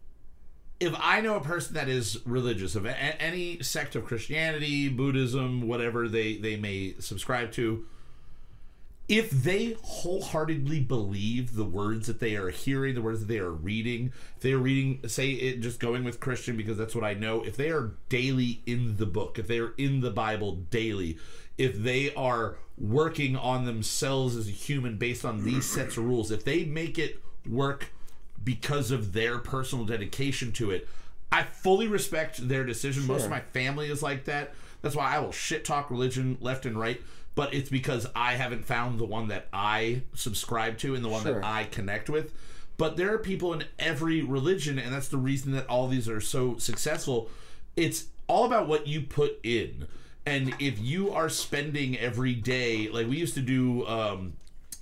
if 0.82 0.95
I 0.99 1.22
know 1.22 1.36
a 1.36 1.41
person 1.41 1.76
that 1.76 1.88
is 1.88 2.20
religious 2.26 2.76
of 2.76 2.86
a- 2.86 3.22
any 3.22 3.62
sect 3.62 3.95
of 3.95 4.03
Christianity, 4.03 4.90
Buddhism, 4.90 5.68
whatever 5.68 6.10
they 6.10 6.36
they 6.38 6.58
may 6.58 6.95
subscribe 6.99 7.52
to, 7.53 7.86
if 9.08 9.30
they 9.30 9.78
wholeheartedly 9.84 10.80
believe 10.80 11.56
the 11.56 11.66
words 11.66 12.08
that 12.08 12.20
they 12.20 12.36
are 12.36 12.49
hearing, 12.49 12.95
the 12.95 13.02
words 13.02 13.20
that 13.20 13.28
they 13.28 13.38
are 13.38 13.52
reading, 13.52 14.12
if 14.36 14.41
they 14.41 14.53
are 14.53 14.58
reading, 14.58 14.99
say 15.08 15.32
it 15.32 15.62
just 15.62 15.80
going 15.80 16.03
with 16.03 16.20
Christian 16.20 16.58
because 16.58 16.78
that's 16.78 16.95
what 16.95 17.03
I 17.03 17.14
know. 17.14 17.44
If 17.44 17.58
they 17.58 17.70
are 17.70 17.91
daily 18.10 18.64
in 18.66 18.98
the 18.98 19.06
book, 19.06 19.38
if 19.38 19.48
they 19.48 19.60
are 19.60 19.74
in 19.78 20.02
the 20.02 20.12
Bible 20.12 20.56
daily, 20.72 21.20
if 21.60 21.78
they 21.78 22.12
are 22.16 22.58
working 22.76 23.36
on 23.36 23.66
themselves 23.66 24.36
as 24.36 24.48
a 24.48 24.52
human 24.52 24.98
based 24.98 25.26
on 25.26 25.44
these 25.44 25.66
sets 25.66 25.95
of 25.98 26.06
rules, 26.06 26.32
if 26.32 26.44
they 26.44 26.66
make 26.66 26.98
it 26.98 27.22
work 27.48 27.91
because 28.44 28.92
of 28.92 29.14
their 29.14 29.38
personal 29.38 29.86
dedication 29.86 30.52
to 30.54 30.72
it, 30.72 30.88
I 31.32 31.44
fully 31.44 31.88
respect 31.88 32.48
their 32.48 32.64
decision. 32.66 33.08
Most 33.08 33.26
of 33.26 33.30
my 33.30 33.40
family 33.40 33.90
is 33.90 34.04
like 34.04 34.26
that. 34.26 34.54
That's 34.82 34.96
why 34.96 35.16
I 35.16 35.20
will 35.20 35.32
shit 35.32 35.64
talk 35.64 35.90
religion 35.90 36.38
left 36.42 36.66
and 36.66 36.78
right. 36.78 37.02
But 37.36 37.54
it's 37.54 37.70
because 37.70 38.08
I 38.16 38.34
haven't 38.34 38.66
found 38.66 39.00
the 39.00 39.06
one 39.06 39.30
that 39.30 39.48
I 39.54 40.02
subscribe 40.14 40.78
to 40.80 40.96
and 40.96 41.04
the 41.06 41.10
one 41.10 41.24
Sure. 41.24 41.36
that 41.36 41.46
I 41.46 41.64
connect 41.66 42.10
with. 42.10 42.34
But 42.78 42.98
there 42.98 43.14
are 43.14 43.18
people 43.20 43.54
in 43.54 43.64
every 43.80 44.22
religion, 44.22 44.78
and 44.80 44.94
that's 44.94 45.08
the 45.08 45.18
reason 45.18 45.52
that 45.54 45.68
all 45.68 45.88
these 45.88 46.10
are 46.10 46.20
so 46.20 46.58
successful. 46.58 47.30
It's 47.78 48.06
all 48.28 48.44
about 48.46 48.68
what 48.68 48.88
you 48.88 49.02
put 49.02 49.40
in. 49.44 49.88
And 50.26 50.54
if 50.60 50.80
you 50.80 51.12
are 51.12 51.30
spending 51.30 51.98
every 51.98 52.34
day, 52.34 52.90
like 52.90 53.08
we 53.08 53.18
used 53.18 53.36
to 53.36 53.42
do 53.42 53.86
um, 53.88 54.34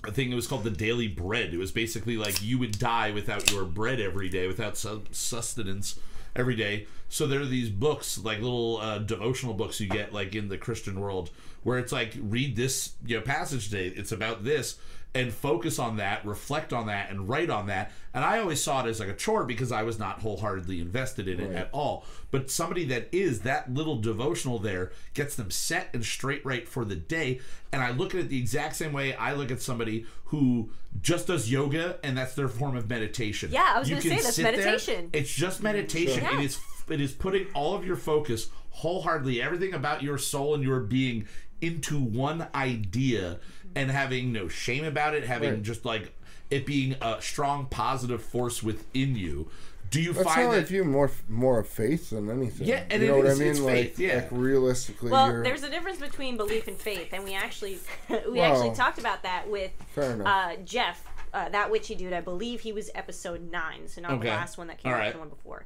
a 0.06 0.12
thing 0.12 0.32
it 0.32 0.36
was 0.36 0.48
called 0.48 0.64
the 0.64 0.70
daily 0.70 1.08
bread. 1.08 1.54
It 1.54 1.58
was 1.58 1.72
basically 1.72 2.18
like 2.18 2.42
you 2.42 2.58
would 2.60 2.80
die 2.80 3.12
without 3.12 3.52
your 3.52 3.66
bread 3.66 4.00
every 4.00 4.30
day, 4.30 4.48
without 4.48 4.78
su- 4.78 5.04
sustenance 5.12 6.00
every 6.36 6.56
day. 6.56 6.88
So 7.10 7.28
there 7.28 7.42
are 7.42 7.46
these 7.46 7.70
books, 7.70 8.18
like 8.18 8.40
little 8.40 8.78
uh, 8.78 9.00
devotional 9.00 9.54
books 9.54 9.80
you 9.80 9.88
get, 9.88 10.14
like 10.14 10.36
in 10.36 10.48
the 10.48 10.58
Christian 10.58 11.00
world, 11.00 11.32
where 11.64 11.80
it's 11.80 11.92
like 11.92 12.16
read 12.22 12.56
this 12.56 12.94
you 13.06 13.18
know 13.18 13.22
passage 13.24 13.70
today. 13.70 13.88
It's 13.88 14.12
about 14.12 14.44
this, 14.44 14.78
and 15.16 15.34
focus 15.34 15.80
on 15.80 15.98
that, 15.98 16.24
reflect 16.24 16.72
on 16.72 16.86
that, 16.86 17.10
and 17.10 17.28
write 17.28 17.50
on 17.50 17.66
that. 17.68 17.92
And 18.14 18.24
I 18.24 18.40
always 18.40 18.62
saw 18.64 18.86
it 18.86 18.90
as 18.90 19.00
like 19.00 19.10
a 19.10 19.16
chore 19.16 19.44
because 19.44 19.72
I 19.72 19.82
was 19.82 19.98
not 19.98 20.20
wholeheartedly 20.20 20.80
invested 20.80 21.28
in 21.28 21.40
it 21.40 21.56
at 21.56 21.70
all. 21.72 22.06
But 22.30 22.52
somebody 22.52 22.86
that 22.86 23.10
is 23.12 23.42
that 23.42 23.74
little 23.74 23.98
devotional 23.98 24.60
there 24.60 24.92
gets 25.16 25.36
them 25.36 25.50
set 25.50 25.90
and 25.94 26.06
straight 26.06 26.46
right 26.46 26.68
for 26.68 26.86
the 26.86 26.96
day. 26.96 27.40
And 27.72 27.82
I 27.82 27.92
look 27.92 28.14
at 28.14 28.22
it 28.22 28.30
the 28.30 28.38
exact 28.38 28.76
same 28.76 28.94
way 28.94 29.16
I 29.16 29.34
look 29.34 29.50
at 29.52 29.62
somebody 29.62 30.06
who 30.26 30.70
just 31.02 31.28
does 31.28 31.52
yoga 31.52 31.98
and 32.04 32.16
that's 32.16 32.36
their 32.36 32.48
form 32.48 32.76
of 32.76 32.88
meditation. 32.88 33.50
Yeah, 33.52 33.74
I 33.76 33.80
was 33.80 33.90
You 33.90 33.96
gonna 33.96 34.10
can 34.10 34.18
say, 34.20 34.24
that's 34.24 34.36
sit 34.36 34.44
there, 34.44 34.52
meditation. 34.54 35.10
it's 35.12 35.34
just 35.34 35.64
meditation. 35.64 36.24
Yeah. 36.24 36.40
It 36.40 36.46
is 36.46 36.60
it 36.88 37.02
is 37.02 37.12
putting 37.14 37.48
all 37.54 37.76
of 37.76 37.86
your 37.86 37.96
focus 37.96 38.50
wholeheartedly 38.72 39.42
everything 39.42 39.74
about 39.74 40.02
your 40.04 40.18
soul 40.18 40.54
and 40.56 40.64
your 40.64 40.80
being 40.80 41.28
into 41.62 42.00
one 42.00 42.48
idea 42.56 43.38
and 43.76 43.92
having 43.92 44.32
no 44.34 44.48
shame 44.48 44.84
about 44.84 45.14
it 45.14 45.24
having 45.26 45.52
Right. 45.54 45.62
just 45.64 45.86
like 45.86 46.14
it 46.50 46.66
being 46.66 46.96
a 47.02 47.22
strong 47.22 47.68
positive 47.68 48.22
force 48.24 48.64
within 48.64 49.16
you 49.16 49.50
do 49.92 50.00
you 50.02 50.14
That's 50.14 50.24
find 50.28 50.42
how 50.44 50.52
I 50.52 50.56
that 50.58 50.68
view 50.68 50.84
more 50.84 51.10
more 51.28 51.58
of 51.60 51.68
faith 51.68 52.12
than 52.12 52.30
anything. 52.30 52.68
Yeah, 52.68 52.84
and 52.92 53.02
you 53.02 53.08
know 53.08 53.16
it 53.16 53.18
what 53.24 53.26
is- 53.28 53.40
I 53.40 53.44
mean. 53.44 53.52
it's 53.52 53.60
like, 53.60 53.74
faith, 53.74 54.00
yeah. 54.00 54.16
like 54.18 54.28
realistically, 54.32 55.10
Well, 55.10 55.32
you're, 55.32 55.44
there's 55.44 55.64
a 55.64 55.70
difference 55.70 55.98
between 56.00 56.38
belief 56.38 56.68
and 56.68 56.78
faith, 56.78 57.12
and 57.12 57.24
we 57.24 57.34
actually 57.34 57.80
we 58.10 58.18
Well, 58.40 58.54
actually 58.54 58.76
talked 58.76 59.00
about 59.00 59.24
that 59.24 59.50
with 59.50 59.72
fair 59.96 60.22
uh, 60.28 60.58
Jeff, 60.64 61.04
uh, 61.34 61.50
that 61.50 61.72
witchy 61.72 61.96
dude. 61.96 62.14
I 62.14 62.22
believe 62.22 62.60
he 62.62 62.72
was 62.72 62.92
episode 62.94 63.50
nine, 63.52 63.88
so 63.88 64.02
not 64.02 64.12
Okay. 64.12 64.24
the 64.28 64.36
last 64.36 64.60
one 64.60 64.68
that 64.68 64.78
came 64.78 64.92
All 64.92 64.98
out, 65.00 65.02
right. 65.02 65.14
the 65.14 65.18
one 65.20 65.30
before. 65.30 65.66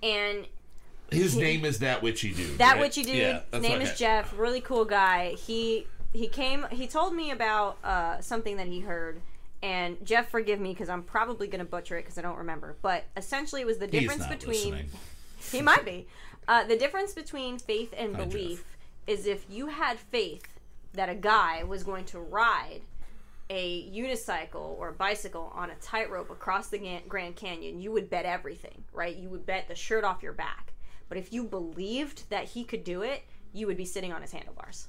And 0.00 0.46
his 1.10 1.36
name 1.36 1.64
is 1.64 1.80
that 1.80 2.02
witchy 2.02 2.32
dude 2.34 2.58
that 2.58 2.74
right? 2.74 2.80
witchy 2.82 3.02
dude, 3.02 3.16
yeah, 3.16 3.40
name 3.58 3.80
is 3.80 3.98
Jeff, 3.98 4.32
really 4.38 4.60
cool 4.60 4.84
guy. 4.84 5.30
He 5.30 5.88
he 6.16 6.28
came, 6.28 6.66
he 6.70 6.86
told 6.86 7.14
me 7.14 7.30
about 7.30 7.78
uh, 7.84 8.20
something 8.20 8.56
that 8.56 8.66
he 8.66 8.80
heard. 8.80 9.20
And 9.62 10.04
Jeff, 10.04 10.30
forgive 10.30 10.60
me 10.60 10.72
because 10.72 10.88
I'm 10.88 11.02
probably 11.02 11.46
going 11.46 11.60
to 11.60 11.64
butcher 11.64 11.96
it 11.96 12.02
because 12.02 12.18
I 12.18 12.22
don't 12.22 12.38
remember. 12.38 12.76
But 12.82 13.04
essentially, 13.16 13.62
it 13.62 13.66
was 13.66 13.78
the 13.78 13.86
difference 13.86 14.26
between 14.26 14.72
listening. 14.72 14.90
he 15.52 15.62
might 15.62 15.84
be. 15.84 16.06
Uh, 16.48 16.64
the 16.64 16.76
difference 16.76 17.12
between 17.12 17.58
faith 17.58 17.92
and 17.96 18.14
Hi, 18.16 18.24
belief 18.24 18.64
is 19.06 19.26
if 19.26 19.46
you 19.50 19.66
had 19.66 19.98
faith 19.98 20.46
that 20.92 21.08
a 21.08 21.14
guy 21.14 21.64
was 21.64 21.82
going 21.82 22.04
to 22.06 22.18
ride 22.18 22.80
a 23.48 23.88
unicycle 23.90 24.76
or 24.78 24.88
a 24.88 24.92
bicycle 24.92 25.52
on 25.54 25.70
a 25.70 25.74
tightrope 25.76 26.30
across 26.30 26.68
the 26.68 27.00
Grand 27.08 27.36
Canyon, 27.36 27.80
you 27.80 27.92
would 27.92 28.10
bet 28.10 28.24
everything, 28.24 28.84
right? 28.92 29.16
You 29.16 29.28
would 29.28 29.46
bet 29.46 29.68
the 29.68 29.74
shirt 29.74 30.04
off 30.04 30.22
your 30.22 30.32
back. 30.32 30.72
But 31.08 31.18
if 31.18 31.32
you 31.32 31.44
believed 31.44 32.28
that 32.30 32.44
he 32.44 32.64
could 32.64 32.82
do 32.82 33.02
it, 33.02 33.22
you 33.52 33.66
would 33.66 33.76
be 33.76 33.84
sitting 33.84 34.12
on 34.12 34.22
his 34.22 34.32
handlebars, 34.32 34.88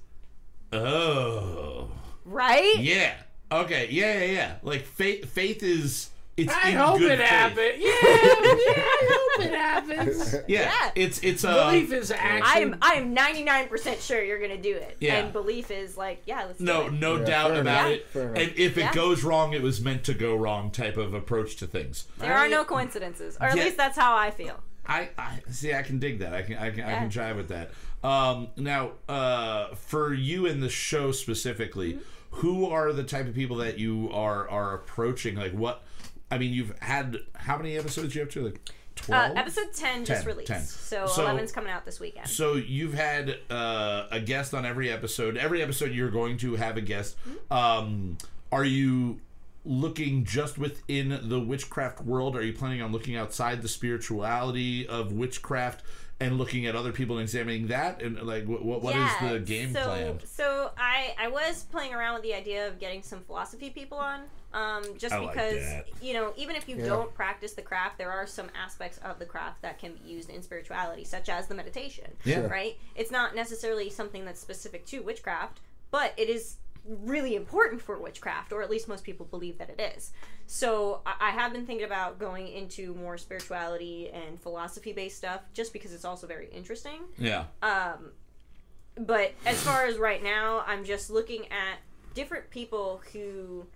oh 0.74 1.90
right? 2.26 2.76
yeah 2.80 3.14
okay 3.52 3.88
yeah 3.90 4.20
yeah 4.20 4.32
yeah 4.32 4.56
like 4.64 4.86
faith 4.86 5.30
faith 5.30 5.64
is 5.64 6.10
it's 6.36 6.54
I 6.54 6.70
in 6.70 6.78
hope 6.78 7.00
good 7.00 7.14
it 7.14 7.20
happens. 7.20 7.80
Yeah, 7.80 7.88
yeah, 7.88 8.74
I 8.76 9.08
hope 9.10 9.44
it 9.48 9.54
happens. 9.56 10.34
yeah, 10.48 10.62
Yeah. 10.62 10.92
it's 10.94 11.20
it's 11.24 11.44
uh, 11.44 11.72
Belief 11.72 11.92
is 11.92 12.12
action. 12.12 12.44
I 12.46 12.60
am 12.60 12.78
I 12.80 12.94
am 12.94 13.16
99% 13.16 14.00
sure 14.06 14.24
you're 14.24 14.38
going 14.38 14.52
to 14.52 14.62
do 14.62 14.76
it. 14.76 14.98
Yeah. 15.00 15.16
And 15.16 15.34
belief 15.34 15.72
is 15.72 15.98
like, 15.98 16.22
yeah, 16.28 16.46
let's 16.46 16.60
no 16.60 16.90
do 16.90 16.96
it. 16.96 17.00
no 17.00 17.16
Yeah, 17.18 17.26
doubt 17.26 17.52
about 17.58 17.62
enough. 17.88 17.90
it 17.92 18.08
Fair 18.10 18.28
and 18.36 18.54
if 18.56 18.78
it 18.78 18.82
Yeah. 18.82 18.94
goes 18.94 19.24
wrong 19.24 19.54
it 19.54 19.64
was 19.64 19.82
meant 19.82 20.04
to 20.04 20.14
go 20.14 20.36
wrong 20.36 20.70
type 20.70 20.96
of 20.98 21.16
approach 21.16 21.56
to 21.56 21.66
things 21.66 22.06
There 22.20 22.38
are 22.38 22.48
no 22.48 22.64
coincidences, 22.64 23.36
or 23.42 23.48
at 23.48 23.58
Yeah. 23.58 23.64
least 23.64 23.78
that's 23.78 23.98
how 23.98 24.16
I 24.16 24.30
feel. 24.30 24.60
I, 24.86 25.10
I 25.18 25.40
see. 25.50 25.74
I 25.74 25.82
can 25.82 25.98
dig 25.98 26.20
that. 26.20 26.34
I 26.36 26.44
can. 26.44 26.58
I 26.58 26.70
can. 26.70 26.84
I 26.86 26.96
can 27.00 27.10
jive 27.10 27.36
with 27.36 27.50
that. 27.50 27.72
Um, 28.04 28.50
now, 28.56 28.92
uh, 29.10 29.76
for 29.76 30.14
you 30.14 30.46
in 30.46 30.60
the 30.60 30.70
show 30.70 31.12
specifically, 31.12 31.94
Mm-hmm. 31.94 32.36
who 32.42 32.66
are 32.68 32.92
the 32.94 33.04
type 33.04 33.26
of 33.28 33.34
people 33.36 33.58
that 33.58 33.80
you 33.80 34.10
are 34.12 34.48
are 34.50 34.76
approaching? 34.76 35.36
Like, 35.36 35.54
what? 35.54 35.84
I 36.30 36.38
mean, 36.38 36.54
you've 36.54 36.78
had 36.80 37.18
how 37.36 37.58
many 37.58 37.78
episodes 37.78 38.14
you 38.16 38.22
have 38.22 38.30
to? 38.32 38.44
Like 38.46 38.60
Uh, 38.68 38.72
twelve. 38.96 39.38
episode 39.38 39.74
10 39.74 40.06
just 40.06 40.26
released. 40.26 40.48
10. 40.48 40.62
So, 40.66 41.06
So- 41.08 41.26
11's 41.26 41.52
coming 41.52 41.72
out 41.72 41.86
this 41.86 42.00
weekend. 42.00 42.28
so 42.28 42.56
you've 42.56 42.94
had 42.96 43.38
uh, 43.50 44.08
a 44.12 44.20
guest 44.20 44.54
on 44.54 44.66
every 44.66 44.90
episode. 44.92 45.38
Every 45.38 45.62
episode, 45.62 45.92
you're 45.94 46.10
going 46.12 46.38
to 46.40 46.56
have 46.56 46.78
a 46.78 46.82
guest. 46.82 47.16
Mm-hmm. 47.28 47.54
Um, 47.54 48.18
are 48.52 48.66
you 48.66 49.20
looking 49.66 50.24
just 50.26 50.58
within 50.58 51.20
the 51.30 51.40
witchcraft 51.40 52.02
world? 52.02 52.36
Are 52.36 52.44
you 52.44 52.54
planning 52.54 52.82
on 52.82 52.92
looking 52.92 53.16
outside 53.16 53.62
the 53.62 53.68
spirituality 53.68 54.88
of 54.88 55.12
witchcraft 55.12 55.84
and 56.20 56.38
looking 56.38 56.66
at 56.66 56.76
other 56.76 56.92
people 56.92 57.18
and 57.18 57.24
examining 57.24 57.68
that? 57.68 58.02
And 58.02 58.20
like, 58.24 58.46
what 58.48 58.64
what, 58.64 58.82
what 58.82 58.96
is 58.96 59.02
Yeah, 59.22 59.34
the 59.34 59.40
game 59.40 59.74
so, 59.74 59.84
plan? 59.84 60.20
So 60.26 60.72
I 60.78 61.14
I 61.20 61.28
was 61.28 61.64
playing 61.66 61.94
around 61.94 62.16
with 62.16 62.24
the 62.24 62.34
idea 62.34 62.68
of 62.68 62.80
getting 62.80 63.04
some 63.04 63.22
philosophy 63.22 63.70
people 63.70 63.98
on, 64.00 64.22
um, 64.54 64.84
just 64.98 65.14
I 65.14 65.20
because 65.20 65.60
that. 65.62 65.86
you 66.02 66.14
know 66.14 66.34
even 66.36 66.56
if 66.56 66.68
you 66.68 66.78
Yeah. 66.78 66.86
don't 66.86 67.14
practice 67.14 67.54
the 67.54 67.62
craft, 67.62 67.98
there 67.98 68.12
are 68.12 68.26
some 68.26 68.48
aspects 68.60 68.98
of 69.00 69.20
the 69.20 69.26
craft 69.26 69.62
that 69.62 69.78
can 69.80 69.94
be 69.94 70.10
used 70.10 70.30
in 70.30 70.42
spirituality, 70.42 71.04
such 71.04 71.30
as 71.30 71.48
the 71.48 71.56
meditation. 71.56 72.12
Yeah. 72.26 72.48
Right. 72.48 72.78
It's 72.96 73.12
not 73.12 73.36
necessarily 73.36 73.90
something 73.90 74.26
that's 74.26 74.40
specific 74.42 74.86
to 74.88 75.02
witchcraft, 75.02 75.60
but 75.92 76.14
it 76.18 76.30
is 76.30 76.58
really 76.88 77.36
important 77.36 77.82
for 77.82 78.00
witchcraft, 78.00 78.52
or 78.52 78.62
at 78.62 78.70
least 78.70 78.88
most 78.88 79.04
people 79.04 79.26
believe 79.26 79.58
that 79.58 79.70
it 79.70 79.96
is. 79.98 80.12
So 80.46 81.02
I, 81.06 81.16
I 81.20 81.30
have 81.32 81.52
been 81.52 81.66
thinking 81.66 81.86
about 81.86 82.20
going 82.20 82.48
into 82.48 82.94
more 82.96 83.18
spirituality 83.18 84.10
and 84.14 84.40
philosophy 84.40 84.94
based 84.94 85.18
stuff, 85.18 85.42
just 85.54 85.74
because 85.74 85.94
it's 85.94 86.06
also 86.06 86.28
very 86.28 86.48
interesting. 86.50 87.02
Yeah. 87.18 87.46
Um, 87.62 88.12
but 88.98 89.34
as 89.46 89.62
far 89.62 89.86
as 89.86 89.98
right 89.98 90.24
now, 90.24 90.64
I'm 90.66 90.84
just 90.84 91.10
looking 91.10 91.46
at 91.52 91.80
different 92.14 92.50
people 92.50 93.02
who 93.14 93.68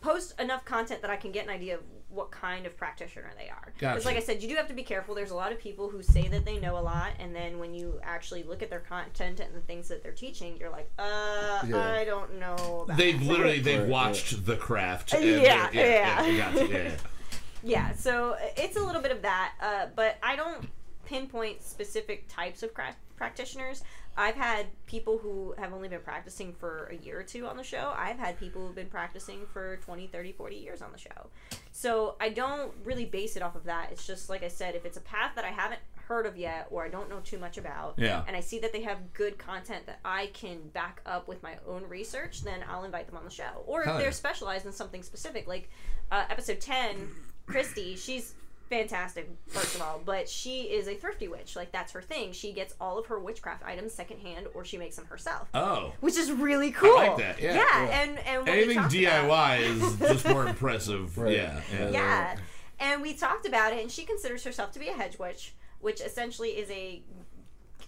post 0.00 0.40
enough 0.40 0.64
content 0.64 1.02
that 1.02 1.10
I 1.10 1.16
can 1.16 1.32
get 1.32 1.44
an 1.44 1.50
idea 1.50 1.74
of 1.76 1.82
what 2.12 2.30
kind 2.30 2.66
of 2.66 2.76
practitioner 2.76 3.30
they 3.38 3.48
are. 3.48 3.62
Because, 3.74 3.80
Gotcha. 3.96 4.06
like 4.06 4.16
I 4.16 4.20
said, 4.20 4.42
you 4.42 4.48
do 4.48 4.54
have 4.56 4.68
to 4.68 4.74
be 4.74 4.82
careful. 4.82 5.14
There's 5.14 5.30
a 5.30 5.34
lot 5.34 5.50
of 5.50 5.58
people 5.58 5.88
who 5.88 6.02
say 6.02 6.28
that 6.28 6.44
they 6.44 6.58
know 6.58 6.76
a 6.78 6.80
lot, 6.82 7.12
and 7.18 7.34
then 7.34 7.58
when 7.58 7.72
you 7.74 7.98
actually 8.02 8.42
look 8.42 8.62
at 8.62 8.68
their 8.70 8.80
content 8.80 9.40
and 9.40 9.54
the 9.54 9.60
things 9.60 9.88
that 9.88 10.02
they're 10.02 10.12
teaching, 10.12 10.56
you're 10.60 10.70
like, 10.70 10.90
uh, 10.98 11.62
Yeah. 11.66 11.92
I 11.92 12.04
don't 12.04 12.38
know. 12.38 12.82
About 12.84 12.96
They've 12.98 13.18
that." 13.18 13.26
literally 13.26 13.60
they've 13.60 13.80
Right, 13.80 13.88
watched 13.88 14.44
the 14.44 14.56
craft. 14.56 15.14
and 15.14 15.24
Yeah, 15.24 15.70
they're- 15.70 15.86
yeah. 15.86 16.26
yeah, 16.26 16.52
gotcha, 16.52 16.66
yeah, 16.72 16.78
yeah. 16.78 16.90
yeah 17.64 17.92
so 17.94 18.36
it's 18.56 18.76
a 18.76 18.80
little 18.80 19.00
bit 19.00 19.12
of 19.12 19.22
that 19.22 19.52
uh, 19.60 19.86
but 19.94 20.18
i 20.20 20.34
don't 20.34 20.68
pinpoint 21.06 21.62
specific 21.62 22.26
types 22.28 22.64
of 22.64 22.74
cra- 22.74 22.96
practitioners 23.16 23.84
i've 24.16 24.34
had 24.34 24.66
people 24.86 25.18
who 25.18 25.54
have 25.58 25.72
only 25.72 25.88
been 25.88 26.00
practicing 26.00 26.52
for 26.52 26.86
a 26.92 26.96
year 26.96 27.20
or 27.20 27.22
two 27.22 27.46
on 27.46 27.56
the 27.56 27.64
show. 27.64 27.92
I've 27.96 28.18
had 28.18 28.38
people 28.38 28.66
who've 28.66 28.74
been 28.74 28.88
practicing 28.90 29.46
for 29.52 29.76
20 29.78 30.06
30 30.08 30.32
40 30.32 30.56
years 30.56 30.82
on 30.82 30.92
the 30.92 30.98
show. 30.98 31.30
So 31.72 32.16
i 32.20 32.28
don't 32.28 32.72
really 32.84 33.04
base 33.06 33.36
it 33.36 33.42
off 33.42 33.56
of 33.56 33.64
that. 33.64 33.88
It's 33.92 34.06
just 34.06 34.28
like 34.28 34.42
i 34.42 34.48
said 34.48 34.74
if 34.74 34.84
it's 34.84 34.96
a 34.98 35.00
path 35.02 35.32
that 35.36 35.44
i 35.44 35.50
haven't 35.50 35.80
heard 36.08 36.26
of 36.26 36.36
yet 36.36 36.66
or 36.70 36.84
i 36.84 36.88
don't 36.88 37.08
know 37.08 37.20
too 37.20 37.38
much 37.38 37.56
about 37.56 37.94
Yeah. 37.96 38.24
and 38.26 38.36
i 38.36 38.40
see 38.40 38.58
that 38.58 38.72
they 38.72 38.82
have 38.82 39.12
good 39.14 39.38
content 39.38 39.86
that 39.86 40.00
i 40.04 40.26
can 40.34 40.58
back 40.74 41.00
up 41.06 41.28
with 41.28 41.42
my 41.42 41.54
own 41.66 41.84
research 41.88 42.42
then 42.42 42.60
i'll 42.68 42.84
invite 42.84 43.06
them 43.06 43.16
on 43.16 43.24
the 43.24 43.30
show. 43.30 43.62
Or 43.66 43.82
if 43.82 43.96
they're 43.98 44.12
specialized 44.12 44.66
in 44.66 44.72
something 44.72 45.02
specific 45.02 45.46
like 45.46 45.70
uh, 46.10 46.24
episode 46.28 46.60
10 46.60 47.08
christy 47.46 47.96
she's 47.96 48.34
fantastic 48.72 49.28
first 49.48 49.74
of 49.74 49.82
all. 49.82 50.00
But 50.04 50.28
she 50.28 50.62
is 50.62 50.88
a 50.88 50.94
thrifty 50.94 51.28
witch. 51.28 51.54
Like 51.56 51.72
that's 51.72 51.92
her 51.92 52.02
thing. 52.02 52.32
She 52.32 52.52
gets 52.52 52.74
all 52.80 52.98
of 52.98 53.06
her 53.06 53.18
witchcraft 53.18 53.64
items 53.64 53.92
secondhand 53.92 54.46
or 54.54 54.64
she 54.64 54.78
makes 54.78 54.96
them 54.96 55.06
herself. 55.06 55.48
Oh, 55.54 55.92
which 56.00 56.16
is 56.16 56.32
really 56.32 56.72
cool. 56.72 56.94
Like 56.94 57.16
that, 57.18 57.40
yeah. 57.40 57.54
yeah, 57.56 58.02
and 58.02 58.18
and 58.20 58.44
we 58.44 58.50
anything 58.50 58.76
talked 58.78 58.92
DIY 58.94 59.24
about- 59.24 59.60
is 59.60 59.98
just 59.98 60.28
more 60.28 60.46
impressive. 60.46 61.16
Right. 61.18 61.36
Yeah, 61.36 61.60
yeah. 61.72 61.90
Yeah. 61.90 62.36
And 62.80 63.02
we 63.02 63.14
talked 63.14 63.46
about 63.46 63.72
it 63.72 63.80
and 63.82 63.90
she 63.92 64.04
considers 64.04 64.42
herself 64.42 64.72
to 64.72 64.78
be 64.78 64.88
a 64.88 64.94
hedge 64.94 65.18
witch 65.18 65.54
which 65.80 66.00
essentially 66.00 66.50
is 66.50 66.70
a 66.70 67.02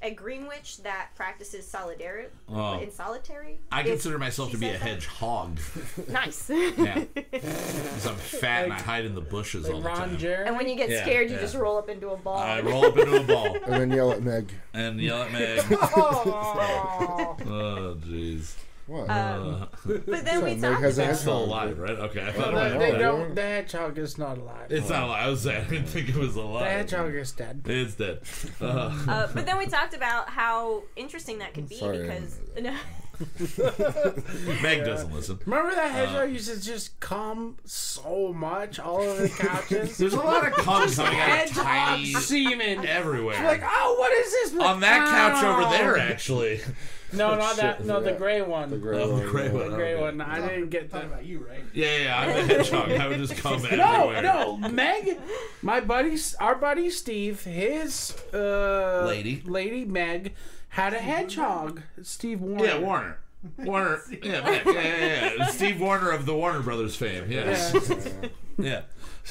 a 0.02 0.10
green 0.10 0.46
witch 0.46 0.78
that 0.82 1.08
practices 1.14 1.66
solidarity 1.66 2.28
Oh. 2.52 2.78
in 2.80 2.90
solitary 2.90 3.58
I 3.72 3.80
If 3.80 3.86
consider 3.86 4.18
myself 4.18 4.50
to 4.52 4.58
be 4.58 4.68
a 4.68 4.76
hedgehog. 4.78 5.58
nice 6.08 6.50
Yeah. 6.50 7.04
Because 7.14 8.06
I'm 8.06 8.16
fat 8.16 8.64
and 8.64 8.72
I 8.72 8.80
hide 8.80 9.04
in 9.04 9.14
the 9.14 9.20
bushes 9.20 9.66
all 9.68 9.80
Like 9.80 9.82
the 9.82 9.88
Ron 9.88 10.08
time. 10.10 10.18
Jeremy. 10.18 10.48
and 10.48 10.56
when 10.56 10.68
you 10.68 10.76
get 10.76 10.90
Yeah, 10.90 11.02
scared 11.02 11.28
you 11.30 11.36
yeah. 11.36 11.40
just 11.42 11.54
roll 11.54 11.78
up 11.78 11.88
into 11.88 12.10
a 12.10 12.16
ball 12.16 12.38
I 12.38 12.60
roll 12.60 12.84
up 12.86 12.96
into 12.98 13.16
a 13.16 13.22
ball 13.24 13.54
and 13.54 13.72
then 13.72 13.90
yell 13.90 14.12
at 14.12 14.22
Meg. 14.22 14.52
and 14.72 15.00
yell 15.00 15.22
at 15.22 15.32
Meg. 15.32 15.60
Oh. 15.96 17.36
Oh, 17.46 17.96
jeez. 18.06 18.54
What? 18.86 19.08
Um, 19.08 19.68
but 19.86 20.24
then 20.26 20.44
we 20.44 20.54
Meg 20.56 20.60
talked 20.60 20.84
about 20.84 21.10
It's 21.10 21.20
still 21.20 21.44
alive, 21.44 21.78
right? 21.78 21.98
Okay. 21.98 22.22
I 22.26 22.32
thought 22.32 22.52
No, 22.52 22.62
it 22.66 22.78
they 22.78 22.92
was- 22.92 23.00
don't. 23.00 23.34
The 23.34 23.40
hedgehog 23.42 23.96
is 23.98 24.18
not 24.18 24.36
alive. 24.36 24.66
It's 24.70 24.90
not 24.90 25.04
alive. 25.04 25.26
I 25.26 25.30
was 25.30 25.40
saying 25.42 25.64
I 25.64 25.68
didn't 25.70 25.86
think 25.86 26.08
it 26.10 26.16
was 26.16 26.34
The 26.34 26.42
alive. 26.42 26.66
hedgehog 26.66 27.14
is 27.14 27.32
dead. 27.32 27.62
It's 27.64 27.94
dead. 27.94 28.20
Uh, 28.60 28.64
uh, 29.08 29.26
but 29.34 29.46
then 29.46 29.56
we 29.58 29.66
talked 29.66 29.94
about 29.94 30.28
how 30.28 30.82
interesting 30.96 31.38
that 31.38 31.54
could 31.54 31.68
be 31.68 31.76
Sorry. 31.76 32.02
because 32.02 32.38
no, 32.60 32.76
Meg 34.62 34.84
doesn't 34.84 35.12
listen. 35.12 35.38
Remember 35.46 35.74
that 35.74 35.90
hedgehog 35.92 36.30
used 36.30 36.52
to 36.52 36.60
just 36.60 36.98
come 37.00 37.56
so 37.64 38.32
much 38.32 38.78
all 38.78 39.00
over 39.00 39.22
the 39.22 39.28
couches? 39.28 39.96
There's 39.98 40.14
a 40.14 40.18
lot 40.18 40.46
of 40.46 40.52
cum 40.54 40.88
coming 40.90 41.20
out 41.20 41.28
of 41.28 41.34
hedgehog 41.34 41.64
tiny 41.64 42.04
semen. 42.14 42.86
everywhere. 42.86 43.42
Like, 43.44 43.62
oh, 43.64 43.96
what 43.98 44.12
is 44.12 44.30
this? 44.52 44.60
on 44.62 44.80
that 44.80 45.08
couch 45.08 45.44
over 45.44 45.70
there, 45.76 45.98
actually. 45.98 46.60
No, 47.12 47.36
not 47.36 47.54
that. 47.58 47.76
Shit, 47.76 47.86
No, 47.86 48.00
the 48.00 48.10
gray 48.10 48.42
one. 48.42 48.70
The 48.70 48.76
The 48.76 48.82
gray 48.82 49.00
Oh, 49.00 49.06
the 49.06 49.12
one, 49.22 49.26
gray 49.30 49.44
yeah. 49.46 49.52
one. 49.52 49.70
gray 49.74 49.94
Okay. 49.94 50.02
one. 50.02 50.20
I 50.20 50.40
didn't 50.48 50.70
get 50.70 50.90
that. 50.90 51.04
about 51.04 51.24
you, 51.24 51.46
right? 51.48 51.62
Yeah, 51.72 51.96
yeah, 51.98 52.18
I'm 52.18 52.28
a 52.30 52.42
hedgehog. 52.42 52.90
I 52.90 53.06
would 53.06 53.18
just 53.18 53.36
come 53.36 53.62
No, 53.62 53.68
everywhere. 54.10 54.22
no, 54.22 54.56
Meg, 54.56 55.18
my 55.62 55.78
buddy, 55.78 56.16
our 56.40 56.56
buddy 56.56 56.90
Steve, 56.90 57.44
his 57.44 58.16
uh, 58.34 59.04
Lady. 59.06 59.44
lady 59.46 59.84
Meg, 59.84 60.34
had 60.74 60.92
a 60.92 60.98
hedgehog. 60.98 61.82
Steve 62.02 62.40
Warner. 62.40 62.64
Yeah, 62.64 62.78
Warner. 62.78 63.18
Warner. 63.58 64.00
Yeah, 64.22 64.40
Meg. 64.40 64.62
yeah, 64.66 64.72
yeah, 64.72 65.32
yeah. 65.38 65.46
Steve 65.46 65.80
Warner 65.80 66.10
of 66.10 66.26
the 66.26 66.34
Warner 66.34 66.60
Brothers 66.60 66.96
fame. 66.96 67.30
Yes. 67.30 67.72
Yeah. 67.88 68.28
Yeah. 68.56 68.82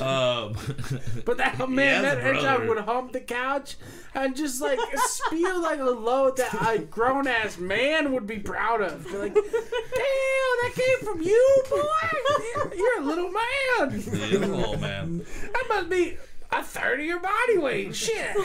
Um, 0.05 0.55
But 1.25 1.37
that 1.37 1.55
He 1.55 1.65
man, 1.67 2.01
that 2.01 2.17
a 2.17 2.21
hedgehog 2.21 2.67
would 2.67 2.79
hump 2.79 3.13
the 3.13 3.21
couch 3.21 3.77
and 4.13 4.35
just 4.35 4.61
like 4.61 4.79
spew 4.97 5.61
like 5.61 5.79
a 5.79 5.83
load 5.85 6.35
that 6.37 6.53
a 6.75 6.79
grown 6.79 7.25
ass 7.27 7.57
man 7.57 8.11
would 8.11 8.27
be 8.27 8.39
proud 8.39 8.81
of. 8.81 9.05
Be 9.05 9.17
like, 9.17 9.33
damn, 9.33 9.43
that 9.43 10.71
came 10.75 11.07
from 11.07 11.21
you, 11.21 11.63
boy. 11.69 12.75
You're 12.75 12.99
a 13.01 13.05
little 13.05 13.31
man. 13.31 13.91
he's 13.91 14.07
a 14.07 14.39
little 14.39 14.77
man. 14.77 15.19
That 15.53 15.65
must 15.69 15.89
be 15.89 16.17
a 16.51 16.61
third 16.61 16.99
of 16.99 17.05
your 17.05 17.19
body 17.21 17.57
weight. 17.59 17.95
Shit. 17.95 18.35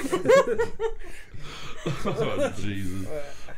Oh, 2.05 2.53
Jesus. 2.59 3.09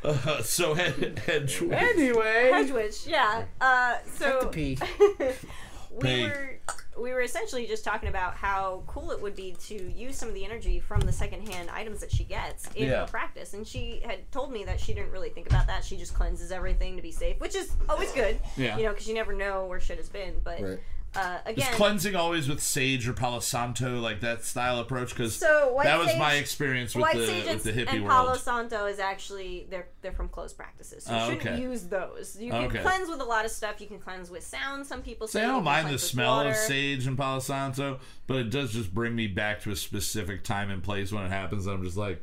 Uh, 0.02 0.42
so 0.42 0.74
head, 0.74 1.18
head 1.26 1.52
Anyway, 1.70 2.50
Hedgewitch, 2.52 3.06
yeah. 3.06 3.44
Uh, 3.60 3.96
so 4.16 4.40
the 4.42 4.46
pee. 4.48 4.78
we 5.90 6.00
Pig. 6.00 6.30
were 6.30 6.58
we 7.00 7.12
were 7.12 7.20
essentially 7.22 7.66
just 7.66 7.82
talking 7.84 8.08
about 8.08 8.34
how 8.34 8.82
cool 8.86 9.10
it 9.10 9.20
would 9.22 9.34
be 9.34 9.56
to 9.66 9.74
use 9.92 10.16
some 10.16 10.28
of 10.28 10.34
the 10.34 10.44
energy 10.44 10.78
from 10.78 11.00
the 11.00 11.12
secondhand 11.12 11.70
items 11.70 12.00
that 12.00 12.10
she 12.12 12.24
gets 12.24 12.68
in 12.74 12.88
Yeah. 12.88 13.00
her 13.02 13.06
practice. 13.06 13.54
And 13.54 13.66
she 13.66 14.00
had 14.04 14.30
told 14.32 14.52
me 14.52 14.64
that 14.64 14.78
she 14.80 14.92
didn't 14.92 15.10
really 15.10 15.30
think 15.30 15.46
about 15.48 15.66
that. 15.68 15.82
She 15.84 15.96
just 15.96 16.12
cleanses 16.14 16.52
everything 16.52 16.96
to 16.96 17.02
be 17.02 17.10
safe, 17.12 17.40
which 17.40 17.54
is 17.54 17.72
always 17.88 18.12
good. 18.12 18.38
Yeah. 18.56 18.76
You 18.76 18.84
know, 18.84 18.90
because 18.90 19.08
you 19.08 19.14
never 19.14 19.32
know 19.32 19.66
where 19.66 19.80
shit 19.80 19.96
has 19.98 20.08
been. 20.10 20.40
But 20.44 20.60
Right. 20.60 20.78
Uh, 21.14 21.38
Is 21.56 21.64
cleansing 21.72 22.14
always 22.14 22.48
with 22.48 22.60
sage 22.62 23.08
or 23.08 23.12
Palo 23.12 23.40
Santo, 23.40 23.98
like 23.98 24.20
that 24.20 24.44
style 24.44 24.78
approach? 24.78 25.10
Because 25.10 25.34
So, 25.34 25.76
that 25.82 25.98
was 25.98 26.08
sage- 26.08 26.18
my 26.18 26.34
experience 26.34 26.94
with 26.94 27.02
White 27.02 27.16
the 27.16 27.26
Sage 27.26 27.44
with 27.46 27.62
the 27.64 27.70
and, 27.70 27.78
hippie 27.80 27.92
and 27.94 28.04
world. 28.04 28.26
Palo 28.26 28.36
Santo 28.36 28.86
is 28.86 28.98
actually 29.00 29.66
they're 29.70 29.88
they're 30.02 30.12
from 30.12 30.28
closed 30.28 30.56
practices. 30.56 31.04
So 31.04 31.12
you 31.12 31.18
Oh, 31.18 31.30
shouldn't 31.30 31.46
okay. 31.48 31.60
use 31.62 31.82
those. 31.88 32.36
You 32.38 32.52
can 32.52 32.64
Okay. 32.66 32.78
cleanse 32.82 33.08
with 33.08 33.20
a 33.20 33.24
lot 33.24 33.44
of 33.44 33.50
stuff. 33.50 33.80
You 33.80 33.88
can 33.88 33.98
cleanse 33.98 34.30
with 34.30 34.44
sound. 34.44 34.86
Some 34.86 35.02
people 35.02 35.26
say 35.26 35.40
See, 35.40 35.44
I 35.44 35.48
don't 35.48 35.64
mind 35.64 35.86
the 35.86 35.90
cleanse 35.90 36.02
with 36.02 36.10
smell 36.10 36.40
of 36.42 36.54
sage 36.54 37.06
and 37.08 37.18
Palo 37.18 37.40
Santo, 37.40 37.98
but 38.28 38.36
it 38.36 38.50
does 38.50 38.72
just 38.72 38.94
bring 38.94 39.16
me 39.16 39.26
back 39.26 39.60
to 39.62 39.70
a 39.72 39.76
specific 39.76 40.44
time 40.44 40.70
and 40.70 40.82
place 40.82 41.10
when 41.12 41.24
it 41.24 41.30
happens. 41.30 41.66
I'm 41.66 41.82
just 41.82 41.96
like, 41.96 42.22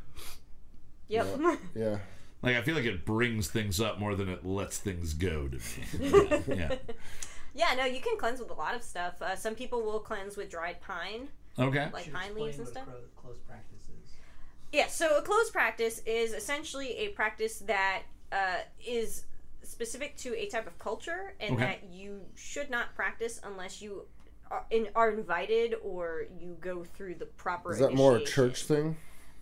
Yep. 1.10 1.28
Yeah. 1.76 1.98
like 2.42 2.56
I 2.56 2.62
feel 2.62 2.76
like 2.76 2.86
it 2.86 3.06
brings 3.06 3.48
things 3.50 3.82
up 3.82 4.00
more 4.00 4.16
than 4.16 4.30
it 4.30 4.46
lets 4.46 4.78
things 4.78 5.14
go 5.14 5.48
to 5.50 5.58
me. 5.58 5.62
yeah. 6.00 6.40
yeah. 6.48 6.76
Yeah, 7.58 7.74
no, 7.76 7.86
you 7.86 8.00
can 8.00 8.18
cleanse 8.18 8.40
with 8.40 8.52
a 8.52 8.54
lot 8.54 8.76
of 8.76 8.84
stuff. 8.84 9.20
Uh, 9.20 9.36
some 9.36 9.56
people 9.56 9.82
will 9.82 10.00
cleanse 10.00 10.38
with 10.38 10.50
dried 10.50 10.80
pine, 10.80 11.28
Okay. 11.58 11.90
like 11.92 12.04
Should 12.06 12.14
pine 12.14 12.26
explain 12.28 12.46
leaves 12.46 12.60
and 12.60 12.68
stuff. 12.68 12.86
Close 13.16 13.38
practice 13.48 13.82
is. 14.04 14.12
Yeah, 14.72 14.86
so 14.88 15.18
a 15.18 15.22
closed 15.24 15.52
practice 15.52 16.00
is 16.06 16.34
essentially 16.34 16.96
a 17.00 17.08
practice 17.10 17.58
that 17.60 18.04
uh, 18.32 18.58
is 18.86 19.24
specific 19.64 20.16
to 20.18 20.36
a 20.38 20.46
type 20.48 20.68
of 20.68 20.78
culture 20.78 21.34
and 21.40 21.56
Okay. 21.56 21.64
that 21.66 21.90
you 21.92 22.22
should 22.36 22.70
not 22.70 22.94
practice 22.96 23.42
unless 23.44 23.82
you 23.82 24.06
are, 24.52 24.64
in, 24.70 24.90
are 24.96 25.10
invited 25.10 25.74
or 25.84 26.26
you 26.40 26.58
go 26.62 26.84
through 26.84 27.16
the 27.16 27.26
proper 27.26 27.74
Is 27.74 27.80
that 27.80 27.94
more 27.96 28.18
a 28.18 28.24
church 28.24 28.64
thing? 28.66 28.98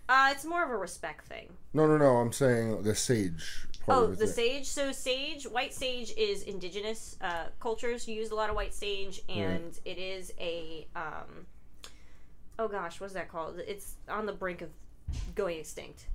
Uh, 0.08 0.30
it's 0.32 0.44
more 0.44 0.64
of 0.64 0.70
a 0.70 0.76
respect 0.76 1.26
thing. 1.26 1.52
No, 1.74 1.86
no, 1.86 1.98
no. 1.98 2.16
I'm 2.16 2.32
saying 2.32 2.82
the 2.82 2.94
sage 2.94 3.66
part 3.86 3.98
Oh, 3.98 4.06
the 4.06 4.26
sage. 4.26 4.66
So 4.66 4.92
sage, 4.92 5.44
white 5.44 5.72
sage 5.72 6.12
is 6.16 6.42
indigenous 6.42 7.16
uh, 7.20 7.46
cultures 7.60 8.06
use 8.08 8.30
a 8.30 8.34
lot 8.34 8.50
of 8.50 8.56
white 8.56 8.74
sage, 8.74 9.22
and 9.28 9.78
it 9.84 9.98
is 9.98 10.32
a 10.38 10.86
um, 10.94 11.46
oh 12.58 12.68
gosh, 12.68 13.00
what's 13.00 13.14
that 13.14 13.30
called? 13.30 13.60
It's 13.66 13.94
on 14.08 14.26
the 14.26 14.32
brink 14.32 14.62
of 14.62 14.70
going 15.34 15.58
extinct. 15.58 16.06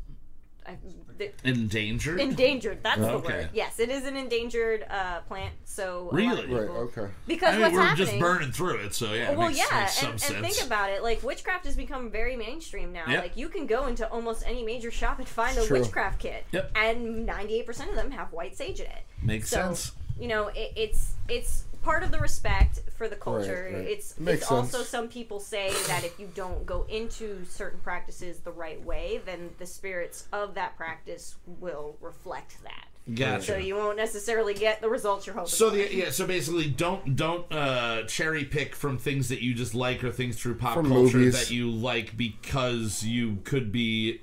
I, 0.66 0.78
the, 1.18 1.32
Endangered. 1.44 2.20
endangered. 2.20 2.84
That's 2.84 3.00
the 3.02 3.12
Okay. 3.14 3.34
word. 3.34 3.50
Yes, 3.54 3.80
it 3.80 3.90
is 3.90 4.06
an 4.06 4.16
endangered 4.16 4.86
uh, 4.90 5.22
plant. 5.22 5.54
So 5.66 5.84
a 5.84 6.04
lot 6.04 6.08
of 6.12 6.14
Really? 6.16 6.42
people- 6.44 6.58
Right. 6.60 6.70
Okay. 6.98 7.08
because 7.26 7.50
I 7.50 7.52
mean, 7.54 7.62
what's 7.62 7.74
we're 7.76 7.82
happening? 7.82 8.08
just 8.08 8.20
burning 8.20 8.52
through 8.52 8.76
it, 8.86 8.94
so 8.94 9.14
yeah. 9.14 9.32
It 9.32 9.38
well, 9.38 9.48
makes, 9.48 9.60
yeah, 9.60 9.80
makes 9.80 9.94
some 9.96 10.12
and, 10.12 10.24
and 10.24 10.46
think 10.46 10.66
about 10.66 10.90
it. 10.92 11.02
Like 11.02 11.24
witchcraft 11.24 11.66
has 11.66 11.76
become 11.76 12.12
very 12.12 12.36
mainstream 12.36 12.92
now. 12.94 13.06
Yep. 13.08 13.24
Like 13.24 13.38
you 13.38 13.50
can 13.50 13.66
go 13.66 13.88
into 13.88 14.08
almost 14.10 14.44
any 14.46 14.64
major 14.64 14.92
shop 14.92 15.18
and 15.20 15.28
find 15.28 15.58
a 15.58 15.66
True. 15.66 15.80
witchcraft 15.80 16.20
kit, 16.20 16.46
Yep. 16.52 16.72
and 16.76 17.26
ninety-eight 17.26 17.66
percent 17.66 17.90
of 17.90 17.96
them 17.96 18.12
have 18.12 18.32
white 18.32 18.56
sage 18.56 18.80
in 18.80 18.86
it. 18.86 19.04
Makes 19.24 19.50
So, 19.50 19.58
sense. 19.58 19.92
You 20.20 20.28
know, 20.28 20.48
it, 20.50 20.74
it's 20.76 21.14
it's 21.28 21.64
part 21.82 22.04
of 22.04 22.12
the 22.12 22.20
respect 22.20 22.82
for 22.96 23.08
the 23.08 23.16
culture. 23.16 23.70
Right, 23.72 23.80
right. 23.80 23.88
It's 23.88 24.20
Makes 24.20 24.44
it's 24.44 24.52
also 24.52 24.84
some 24.84 25.08
people 25.08 25.40
say 25.40 25.72
that 25.88 26.04
if 26.04 26.20
you 26.20 26.30
don't 26.34 26.66
go 26.66 26.86
into 26.90 27.46
certain 27.46 27.80
practices 27.80 28.40
the 28.40 28.52
right 28.52 28.84
way, 28.84 29.22
then 29.26 29.50
the 29.58 29.66
spirits 29.66 30.28
of 30.32 30.56
that 30.56 30.78
practice 30.78 31.36
will 31.46 31.98
reflect 32.02 32.64
that. 32.64 32.86
Gotcha. 33.16 33.44
So 33.44 33.58
you 33.58 33.76
won't 33.76 33.98
necessarily 33.98 34.54
get 34.54 34.80
the 34.80 34.90
results 34.90 35.26
you're 35.26 35.36
hoping. 35.36 35.50
So 35.50 35.70
for. 35.72 35.76
the 35.76 35.94
yeah, 35.94 36.12
so 36.12 36.28
basically, 36.28 36.68
don't 36.70 37.16
don't 37.16 37.52
uh, 37.52 38.04
cherry 38.04 38.46
pick 38.46 38.76
from 38.76 38.98
things 39.00 39.30
that 39.30 39.42
you 39.42 39.56
just 39.56 39.74
like 39.74 40.04
or 40.04 40.12
things 40.12 40.40
through 40.40 40.56
pop 40.56 40.76
From 40.76 40.88
culture 40.88 41.18
movies. 41.18 41.34
that 41.34 41.52
you 41.52 41.72
like 41.72 42.16
because 42.16 43.04
you 43.04 43.40
could 43.44 43.72
be 43.72 44.22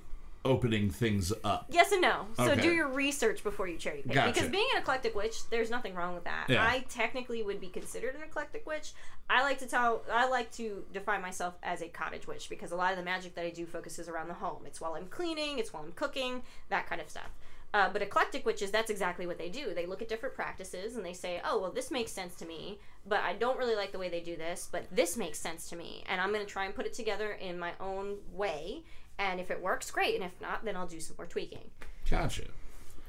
opening 0.48 0.90
things 0.90 1.32
up. 1.44 1.66
Yes 1.70 1.92
and 1.92 2.02
no. 2.02 2.26
So 2.36 2.50
Okay. 2.50 2.60
do 2.62 2.72
your 2.72 2.88
research 2.88 3.44
before 3.44 3.68
you 3.68 3.76
cherry 3.76 4.02
pick. 4.02 4.12
Gotcha. 4.14 4.32
Because 4.32 4.48
being 4.48 4.66
an 4.74 4.80
eclectic 4.82 5.14
witch, 5.14 5.48
there's 5.50 5.70
nothing 5.70 5.94
wrong 5.94 6.14
with 6.14 6.24
that. 6.24 6.46
Yeah. 6.48 6.64
I 6.66 6.84
technically 6.88 7.42
would 7.42 7.60
be 7.60 7.68
considered 7.68 8.14
an 8.14 8.22
eclectic 8.22 8.66
witch. 8.66 8.92
I 9.30 9.42
like 9.42 9.58
to 9.58 9.66
tell 9.66 10.02
I 10.10 10.26
like 10.28 10.50
to 10.52 10.84
define 10.92 11.20
myself 11.22 11.54
as 11.62 11.82
a 11.82 11.88
cottage 11.88 12.26
witch 12.26 12.48
because 12.48 12.72
a 12.72 12.76
lot 12.76 12.92
of 12.92 12.98
the 12.98 13.04
magic 13.04 13.34
that 13.34 13.44
I 13.44 13.50
do 13.50 13.66
focuses 13.66 14.08
around 14.08 14.28
the 14.28 14.34
home. 14.34 14.62
It's 14.66 14.80
while 14.80 14.94
I'm 14.94 15.06
cleaning, 15.08 15.58
it's 15.58 15.72
while 15.72 15.82
I'm 15.84 15.92
cooking, 15.92 16.42
that 16.70 16.86
kind 16.88 17.00
of 17.00 17.08
stuff. 17.10 17.30
Uh, 17.74 17.90
but 17.92 18.00
eclectic 18.00 18.46
witches, 18.46 18.70
that's 18.70 18.88
exactly 18.90 19.26
what 19.26 19.36
they 19.36 19.50
do. 19.50 19.74
They 19.74 19.84
look 19.84 20.00
at 20.00 20.08
different 20.08 20.34
practices 20.34 20.96
and 20.96 21.04
they 21.04 21.12
say, 21.12 21.42
oh, 21.44 21.60
well, 21.60 21.70
this 21.70 21.90
makes 21.90 22.10
sense 22.12 22.34
to 22.36 22.46
me, 22.46 22.78
but 23.06 23.20
I 23.20 23.34
don't 23.34 23.58
really 23.58 23.76
like 23.76 23.92
the 23.92 23.98
way 23.98 24.08
they 24.08 24.20
do 24.20 24.36
this, 24.36 24.70
but 24.72 24.86
this 24.90 25.18
makes 25.18 25.38
sense 25.38 25.68
to 25.68 25.76
me. 25.76 26.02
And 26.08 26.18
I'm 26.18 26.32
going 26.32 26.44
to 26.44 26.50
try 26.50 26.64
and 26.64 26.74
put 26.74 26.86
it 26.86 26.94
together 26.94 27.32
in 27.32 27.58
my 27.58 27.72
own 27.78 28.16
way. 28.32 28.84
And 29.18 29.40
if 29.40 29.50
it 29.50 29.60
works, 29.60 29.90
great. 29.90 30.14
And 30.14 30.24
if 30.24 30.40
not, 30.40 30.64
then 30.64 30.76
I'll 30.76 30.86
do 30.86 31.00
some 31.00 31.16
more 31.18 31.26
tweaking. 31.26 31.70
Gotcha. 32.08 32.44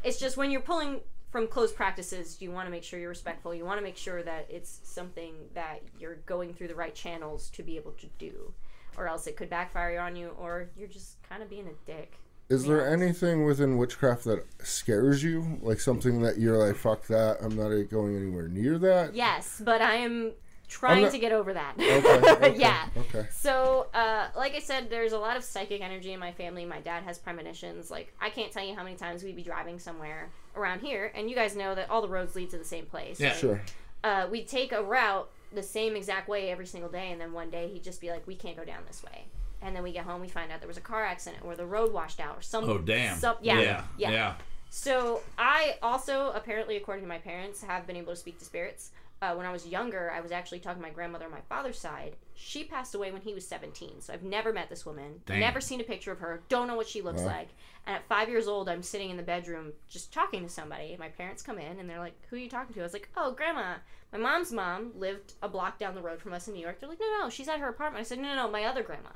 It's 0.04 0.20
just 0.20 0.38
when 0.38 0.50
you're 0.52 0.62
pulling 0.62 1.02
from 1.30 1.48
closed 1.48 1.76
practices, 1.76 2.42
you 2.42 2.52
want 2.52 2.66
to 2.66 2.72
make 2.72 2.84
sure 2.84 3.00
you're 3.00 3.10
respectful. 3.10 3.54
You 3.54 3.66
want 3.66 3.78
to 3.78 3.84
make 3.84 3.98
sure 3.98 4.24
that 4.24 4.48
it's 4.50 4.80
something 4.84 5.36
that 5.54 5.82
you're 6.00 6.16
going 6.26 6.54
through 6.54 6.70
the 6.70 6.76
right 6.76 6.96
channels 6.96 7.50
to 7.52 7.64
be 7.64 7.78
able 7.78 7.92
to 7.92 8.08
do, 8.18 8.54
or 8.98 9.08
else 9.08 9.28
it 9.28 9.38
could 9.38 9.50
backfire 9.50 10.00
on 10.00 10.16
you, 10.16 10.30
or 10.40 10.70
you're 10.76 10.88
just 10.88 11.22
kind 11.22 11.44
of 11.44 11.50
being 11.50 11.68
a 11.68 11.92
dick. 11.92 12.14
Is 12.50 12.66
there 12.66 12.92
anything 12.92 13.46
within 13.46 13.78
witchcraft 13.78 14.24
that 14.24 14.44
scares 14.64 15.22
you? 15.22 15.60
Like 15.62 15.80
something 15.80 16.24
that 16.24 16.40
you're 16.40 16.58
like, 16.58 16.76
fuck 16.76 17.06
that, 17.06 17.38
I'm 17.44 17.56
not 17.56 17.70
going 17.92 18.16
anywhere 18.16 18.48
near 18.48 18.80
that? 18.80 19.14
Yes, 19.14 19.62
but 19.64 19.84
I 19.84 19.98
am 19.98 20.32
trying 20.70 21.02
not- 21.04 21.12
to 21.12 21.20
get 21.20 21.32
over 21.34 21.54
that. 21.54 21.74
Okay, 21.78 22.32
okay, 22.32 22.56
yeah. 22.58 22.86
Okay. 22.96 23.28
So, 23.32 23.88
uh, 23.94 24.28
like 24.38 24.56
I 24.56 24.60
said, 24.60 24.90
there's 24.90 25.12
a 25.12 25.18
lot 25.20 25.36
of 25.36 25.44
psychic 25.44 25.82
energy 25.82 26.14
in 26.14 26.20
my 26.20 26.32
family. 26.32 26.64
My 26.64 26.80
dad 26.80 27.04
has 27.04 27.18
premonitions. 27.18 27.92
Like, 27.92 28.14
I 28.22 28.30
can't 28.30 28.52
tell 28.52 28.66
you 28.66 28.76
how 28.76 28.84
many 28.84 28.96
times 28.96 29.24
we'd 29.24 29.36
be 29.36 29.44
driving 29.44 29.80
somewhere 29.80 30.30
around 30.56 30.80
here, 30.82 31.12
and 31.16 31.30
you 31.30 31.36
guys 31.36 31.56
know 31.56 31.76
that 31.76 31.90
all 31.90 32.02
the 32.02 32.08
roads 32.08 32.36
lead 32.36 32.50
to 32.52 32.58
the 32.58 32.64
same 32.64 32.86
place. 32.86 33.20
Yeah. 33.20 33.30
right? 33.30 33.38
Sure. 33.38 33.62
uh, 34.04 34.28
we'd 34.32 34.48
take 34.48 34.72
a 34.72 34.82
route 34.82 35.30
the 35.52 35.64
same 35.64 35.96
exact 35.96 36.30
way 36.30 36.52
every 36.52 36.68
single 36.68 36.90
day, 36.90 37.12
and 37.12 37.20
then 37.20 37.34
one 37.34 37.50
day 37.50 37.68
he'd 37.74 37.84
just 37.84 38.00
be 38.00 38.10
like, 38.12 38.26
"We 38.28 38.36
can't 38.36 38.56
go 38.56 38.64
down 38.64 38.84
this 38.88 39.04
way." 39.04 39.26
And 39.62 39.76
then 39.76 39.84
we 39.84 39.92
get 39.92 40.06
home, 40.06 40.22
we 40.22 40.30
find 40.30 40.52
out 40.54 40.60
there 40.62 40.68
was 40.70 40.78
a 40.78 40.82
car 40.82 41.04
accident, 41.04 41.44
or 41.44 41.56
the 41.56 41.66
road 41.66 41.92
washed 41.92 42.20
out, 42.22 42.38
or 42.38 42.42
some. 42.42 42.64
Oh 42.70 42.78
damn. 42.78 43.18
Some, 43.18 43.36
yeah, 43.42 43.60
yeah. 43.60 43.84
yeah, 43.98 44.12
Yeah. 44.12 44.34
So 44.70 45.22
I 45.38 45.78
also, 45.82 46.32
apparently, 46.36 46.78
according 46.78 47.04
to 47.04 47.10
my 47.10 47.18
parents, 47.18 47.64
have 47.64 47.88
been 47.88 47.96
able 47.96 48.14
to 48.14 48.16
speak 48.16 48.38
to 48.40 48.46
spirits. 48.46 48.92
Uh, 49.22 49.34
when 49.36 49.46
I 49.46 49.52
was 49.52 49.68
younger, 49.68 50.12
I 50.12 50.22
was 50.22 50.32
actually 50.32 50.60
talking 50.60 50.82
to 50.82 50.88
my 50.88 50.94
grandmother 50.94 51.26
on 51.26 51.32
my 51.32 51.42
father's 51.50 51.78
side. 51.78 52.16
She 52.36 52.64
passed 52.64 52.96
away 52.96 53.12
when 53.12 53.22
he 53.22 53.34
was 53.34 53.46
17, 53.48 54.00
so 54.02 54.14
I've 54.14 54.24
never 54.24 54.54
met 54.54 54.70
this 54.70 54.86
woman, 54.86 55.22
never 55.42 55.60
seen 55.60 55.82
a 55.82 55.84
picture 55.84 56.12
of 56.14 56.20
her, 56.20 56.42
don't 56.48 56.68
know 56.68 56.76
what 56.76 56.88
she 56.88 57.02
looks 57.02 57.22
like. 57.28 57.50
And 57.86 57.96
at 57.98 58.08
five 58.08 58.30
years 58.30 58.48
old, 58.48 58.70
I'm 58.70 58.82
sitting 58.84 59.10
in 59.10 59.18
the 59.18 59.24
bedroom 59.24 59.74
just 59.90 60.14
talking 60.14 60.44
to 60.44 60.50
somebody. 60.50 60.96
My 60.98 61.10
parents 61.10 61.42
come 61.42 61.58
in 61.60 61.80
and 61.80 61.90
they're 61.90 62.00
like, 62.00 62.16
"Who 62.30 62.38
are 62.38 62.40
you 62.40 62.50
talking 62.50 62.74
to?" 62.76 62.80
I 62.80 62.84
was 62.84 62.94
like, 62.94 63.10
"Oh, 63.18 63.32
grandma." 63.32 63.76
My 64.14 64.20
mom's 64.20 64.52
mom 64.52 64.92
lived 64.96 65.34
a 65.42 65.50
block 65.50 65.78
down 65.80 65.96
the 65.96 66.02
road 66.02 66.22
from 66.22 66.34
us 66.34 66.48
in 66.48 66.54
New 66.54 66.62
York. 66.62 66.80
They're 66.80 66.90
like, 66.90 67.00
"No, 67.00 67.20
no, 67.20 67.30
she's 67.30 67.48
at 67.50 67.60
her 67.60 67.68
apartment." 67.70 68.00
I 68.02 68.04
said, 68.04 68.20
"No, 68.20 68.30
no, 68.30 68.36
no, 68.46 68.50
my 68.50 68.64
other 68.64 68.84
grandma." 68.84 69.10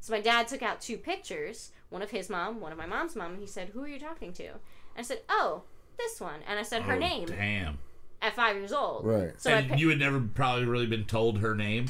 So 0.00 0.12
my 0.12 0.20
dad 0.20 0.48
took 0.48 0.62
out 0.62 0.80
two 0.80 0.98
pictures, 0.98 1.70
one 1.90 2.02
of 2.02 2.10
his 2.10 2.28
mom, 2.30 2.60
one 2.60 2.72
of 2.72 2.78
my 2.78 2.86
mom's 2.86 3.14
mom, 3.14 3.32
and 3.32 3.40
he 3.40 3.46
said, 3.46 3.68
"Who 3.70 3.84
are 3.84 3.88
you 3.88 4.00
talking 4.00 4.32
to?" 4.34 4.46
And 4.46 4.98
I 4.98 5.02
said, 5.02 5.22
"Oh, 5.28 5.64
this 5.98 6.20
one." 6.20 6.40
And 6.46 6.58
I 6.58 6.62
said 6.62 6.82
her 6.82 6.94
Oh, 6.94 6.98
name 6.98 7.26
Damn. 7.26 7.78
At 8.22 8.34
five 8.34 8.56
years 8.56 8.72
old. 8.72 9.04
Right. 9.04 9.32
So 9.40 9.50
and 9.50 9.68
pa- 9.70 9.74
you 9.76 9.88
had 9.90 9.98
never 9.98 10.20
probably 10.20 10.64
really 10.64 10.86
been 10.86 11.04
told 11.04 11.40
her 11.40 11.54
name. 11.54 11.86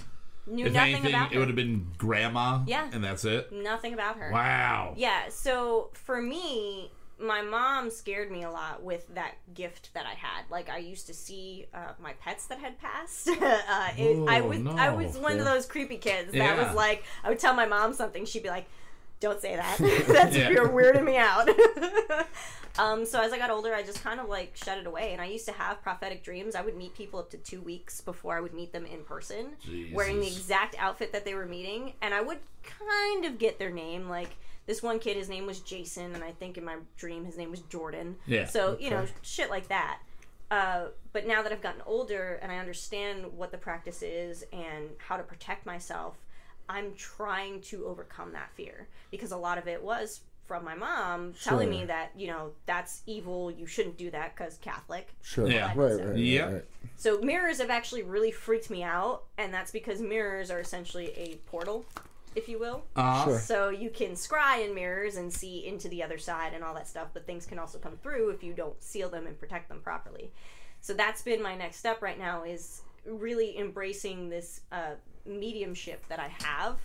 knew 0.47 0.67
if 0.67 0.73
nothing 0.73 0.95
anything, 0.95 1.11
about 1.15 1.29
her. 1.29 1.37
it 1.37 1.39
would 1.39 1.49
have 1.49 1.57
been 1.57 1.87
grandma. 1.99 2.61
Yeah. 2.67 2.89
And 2.93 3.05
that's 3.05 3.25
it. 3.25 3.53
nothing 3.53 3.95
about 3.95 4.17
her. 4.17 4.31
Wow. 4.33 4.95
Yeah, 4.97 5.29
so 5.29 5.91
for 5.93 6.21
me, 6.21 6.91
my 7.21 7.41
mom 7.43 7.89
scared 7.91 8.33
me 8.33 8.43
a 8.43 8.51
lot 8.51 8.83
with 8.83 9.15
that 9.15 9.35
gift 9.55 9.91
that 9.95 10.07
I 10.07 10.15
had. 10.15 10.43
Like 10.51 10.69
I 10.69 10.79
used 10.79 11.07
to 11.07 11.15
see 11.15 11.67
uh, 11.73 11.93
my 12.03 12.15
pets 12.15 12.47
that 12.47 12.59
had 12.59 12.79
passed. 12.81 13.29
uh, 13.29 13.33
it, 13.97 14.29
I 14.29 14.41
Oh, 14.41 14.49
was 14.49 14.59
no. 14.59 14.73
I 14.73 14.89
was 14.89 15.17
one 15.19 15.39
of 15.39 15.45
those 15.45 15.67
creepy 15.67 15.99
kids 15.99 16.33
that 16.33 16.37
Yeah. 16.39 16.67
was 16.67 16.75
like 16.75 17.05
I 17.23 17.29
would 17.29 17.39
tell 17.39 17.55
my 17.55 17.67
mom 17.67 17.93
something, 17.93 18.25
she'd 18.25 18.43
be 18.43 18.49
like, 18.49 18.67
"Don't 19.23 19.41
say 19.41 19.57
that. 19.57 19.79
That's 20.09 20.37
Yeah. 20.37 20.51
you're 20.51 20.69
weirding 20.69 21.05
me 21.05 21.17
out." 21.17 21.49
um, 22.79 23.05
so 23.07 23.21
as 23.21 23.33
I 23.33 23.39
got 23.39 23.51
older, 23.51 23.75
I 23.75 23.83
just 23.83 24.03
kind 24.03 24.21
of 24.21 24.29
like 24.29 24.57
shut 24.57 24.79
it 24.79 24.87
away. 24.87 25.13
And 25.13 25.21
I 25.21 25.27
used 25.27 25.47
to 25.47 25.53
have 25.53 25.83
prophetic 25.83 26.23
dreams. 26.23 26.55
I 26.55 26.61
would 26.63 26.77
meet 26.77 26.95
people 26.95 27.19
up 27.21 27.31
to 27.31 27.39
two 27.39 27.61
weeks 27.63 28.01
before 28.01 28.37
I 28.37 28.41
would 28.41 28.55
meet 28.55 28.73
them 28.73 28.85
in 28.87 29.05
person, 29.05 29.53
wearing 29.93 30.21
the 30.21 30.27
exact 30.27 30.75
outfit 30.79 31.13
that 31.13 31.25
they 31.25 31.35
were 31.35 31.47
meeting, 31.47 31.95
and 32.03 32.13
I 32.13 32.21
would 32.21 32.39
kind 32.63 33.25
of 33.25 33.39
get 33.39 33.59
their 33.59 33.71
name. 33.71 34.09
Like 34.09 34.31
this 34.67 34.83
one 34.83 34.99
kid, 34.99 35.17
his 35.17 35.29
name 35.29 35.47
was 35.47 35.61
Jason, 35.61 36.15
and 36.15 36.23
I 36.25 36.33
think 36.33 36.59
in 36.59 36.65
my 36.65 36.77
dream 36.97 37.25
his 37.25 37.37
name 37.39 37.51
was 37.51 37.61
Jordan. 37.63 38.17
Yeah, 38.27 38.47
So 38.47 38.77
you 38.79 38.91
know, 38.91 39.07
shit 39.23 39.49
like 39.51 39.69
that. 39.69 39.99
Uh, 40.51 40.89
but 41.15 41.27
now 41.27 41.43
that 41.43 41.51
I've 41.51 41.63
gotten 41.63 41.81
older 41.87 42.39
and 42.43 42.53
I 42.53 42.59
understand 42.59 43.25
what 43.39 43.51
the 43.53 43.57
practice 43.57 44.03
is 44.03 44.45
and 44.53 44.91
how 44.99 45.17
to 45.17 45.23
protect 45.23 45.65
myself, 45.65 46.17
I'm 46.73 46.95
trying 46.95 47.61
to 47.63 47.85
overcome 47.87 48.33
that 48.33 48.51
fear 48.55 48.89
because 49.11 49.33
a 49.33 49.37
lot 49.37 49.59
of 49.59 49.69
it 49.69 49.83
was 49.83 50.21
from 50.47 50.65
my 50.65 50.75
mom 50.75 51.35
telling 51.45 51.71
me 51.71 51.85
that 51.85 52.11
you 52.17 52.27
know 52.27 52.51
that's 52.67 53.03
evil. 53.07 53.51
You 53.51 53.67
shouldn't 53.67 53.97
do 53.97 54.11
that 54.11 54.35
because 54.35 54.57
Catholic. 54.59 55.15
Sure. 55.23 55.47
Yeah. 55.49 55.67
Right, 55.75 55.77
right, 55.99 56.07
right, 56.09 56.17
Yeah. 56.17 56.53
right. 56.53 56.65
So 56.97 57.21
mirrors 57.21 57.59
have 57.61 57.71
actually 57.71 58.03
really 58.03 58.31
freaked 58.33 58.71
me 58.71 58.83
out, 58.83 59.25
and 59.39 59.53
that's 59.53 59.71
because 59.71 60.01
mirrors 60.01 60.51
are 60.51 60.61
essentially 60.61 61.09
a 61.17 61.37
portal, 61.51 61.85
if 62.35 62.49
you 62.49 62.59
will. 62.59 62.85
Uh, 62.97 63.25
Sure. 63.25 63.39
So 63.39 63.69
you 63.71 63.91
can 63.91 64.13
scry 64.13 64.67
in 64.67 64.75
mirrors 64.75 65.17
and 65.17 65.33
see 65.33 65.67
into 65.67 65.89
the 65.89 66.03
other 66.03 66.19
side 66.19 66.55
and 66.55 66.65
all 66.65 66.75
that 66.75 66.89
stuff, 66.89 67.09
but 67.13 67.27
things 67.27 67.47
can 67.47 67.59
also 67.59 67.79
come 67.79 67.97
through 68.03 68.31
if 68.31 68.43
you 68.43 68.53
don't 68.53 68.83
seal 68.83 69.09
them 69.09 69.27
and 69.27 69.39
protect 69.39 69.69
them 69.69 69.81
properly. 69.81 70.33
So 70.81 70.93
that's 70.95 71.23
been 71.23 71.43
my 71.43 71.55
next 71.57 71.77
step 71.77 72.03
right 72.03 72.19
now 72.19 72.43
is 72.45 72.83
really 73.07 73.59
embracing 73.59 74.29
this 74.29 74.61
uh, 74.71 74.95
mediumship 75.27 76.07
that 76.09 76.19
I 76.19 76.29
have 76.45 76.77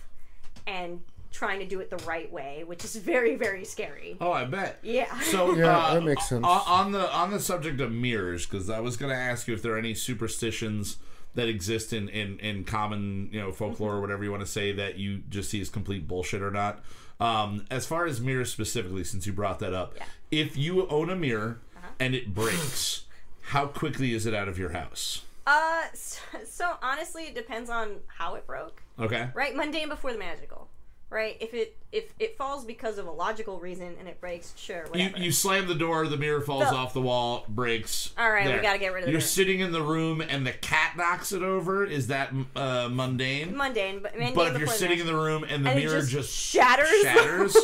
and 0.66 1.00
trying 1.30 1.58
to 1.60 1.66
do 1.66 1.80
it 1.80 1.90
the 1.90 1.98
right 2.06 2.30
way, 2.32 2.64
which 2.64 2.84
is 2.84 2.96
very 2.96 3.36
very 3.36 3.64
scary. 3.64 4.16
Oh, 4.20 4.32
I 4.32 4.44
bet. 4.44 4.78
Yeah. 4.82 5.18
So 5.20 5.54
Yeah, 5.56 5.76
uh, 5.78 5.94
that 5.94 6.02
makes 6.04 6.28
sense. 6.28 6.44
On 6.46 6.92
the 6.92 7.12
on 7.14 7.30
the 7.30 7.40
subject 7.40 7.80
of 7.80 7.92
mirrors, 7.92 8.46
because 8.46 8.70
I 8.70 8.80
was 8.80 8.96
going 8.96 9.10
to 9.10 9.16
ask 9.18 9.46
you 9.48 9.54
if 9.54 9.62
there 9.62 9.74
are 9.74 9.78
any 9.78 9.94
superstitions 9.94 10.96
that 11.34 11.48
exist 11.48 11.92
in, 11.92 12.08
in, 12.08 12.38
in 12.40 12.64
common 12.64 13.28
you 13.30 13.38
know 13.40 13.52
folklore 13.52 13.96
or 13.96 14.00
whatever 14.00 14.24
you 14.24 14.30
want 14.30 14.42
to 14.42 14.46
say 14.50 14.72
that 14.72 14.96
you 14.98 15.18
just 15.28 15.50
see 15.50 15.60
as 15.60 15.68
complete 15.68 16.08
bullshit 16.08 16.42
or 16.42 16.50
not. 16.50 16.82
Um, 17.20 17.66
as 17.70 17.84
far 17.84 18.06
as 18.06 18.20
mirrors 18.20 18.50
specifically, 18.52 19.04
since 19.04 19.26
you 19.26 19.32
brought 19.32 19.58
that 19.58 19.74
up, 19.74 19.94
Yeah. 19.96 20.04
if 20.30 20.56
you 20.56 20.86
own 20.88 21.10
a 21.10 21.16
mirror 21.16 21.60
and 22.00 22.14
it 22.14 22.32
breaks, 22.34 23.04
how 23.42 23.66
quickly 23.66 24.14
is 24.14 24.24
it 24.24 24.34
out 24.34 24.48
of 24.48 24.56
your 24.58 24.70
house? 24.70 25.22
Uh, 25.48 25.84
so, 25.94 26.20
so 26.44 26.74
honestly, 26.82 27.24
it 27.24 27.34
depends 27.34 27.70
on 27.70 27.96
how 28.06 28.34
it 28.34 28.46
broke. 28.46 28.82
Okay. 29.00 29.30
right 29.32 29.56
mundane 29.56 29.88
before 29.88 30.12
the 30.12 30.18
magical 30.18 30.68
right 31.10 31.36
if 31.40 31.54
it 31.54 31.74
if 31.90 32.12
it 32.18 32.36
falls 32.36 32.66
because 32.66 32.98
of 32.98 33.06
a 33.06 33.10
logical 33.10 33.58
reason 33.58 33.96
and 33.98 34.06
it 34.06 34.20
breaks 34.20 34.52
sure 34.58 34.84
You, 34.92 35.04
whatever 35.06 35.18
you 35.24 35.32
slam 35.32 35.66
the 35.66 35.74
door, 35.74 36.06
the 36.06 36.18
mirror 36.18 36.42
falls 36.42 36.70
No. 36.70 36.76
off 36.76 36.92
the 36.92 37.00
wall, 37.00 37.46
breaks. 37.48 38.12
All 38.18 38.30
right, 38.30 38.44
we 38.44 38.52
There. 38.52 38.60
gotta 38.60 38.78
get 38.78 38.92
rid 38.92 39.04
of 39.04 39.06
the 39.06 39.12
You're 39.12 39.20
mirror. 39.20 39.26
sitting 39.26 39.60
in 39.60 39.72
the 39.72 39.80
room 39.80 40.20
and 40.20 40.46
the 40.46 40.52
cat 40.52 40.98
knocks 40.98 41.32
it 41.32 41.42
over. 41.42 41.86
Is 41.86 42.08
that 42.08 42.30
uh, 42.54 42.90
mundane? 42.92 43.56
mundane 43.56 44.00
but 44.02 44.12
mundane 44.18 44.34
But 44.34 44.48
if 44.48 44.52
you're 44.58 44.60
before 44.66 44.74
sitting 44.74 44.98
in 44.98 45.06
the 45.06 45.14
room 45.16 45.44
and 45.48 45.64
the 45.64 45.70
and 45.70 45.78
it 45.78 45.86
mirror 45.86 46.00
just 46.00 46.10
just, 46.12 46.30
shatters. 46.34 46.88
shatters, 47.02 47.54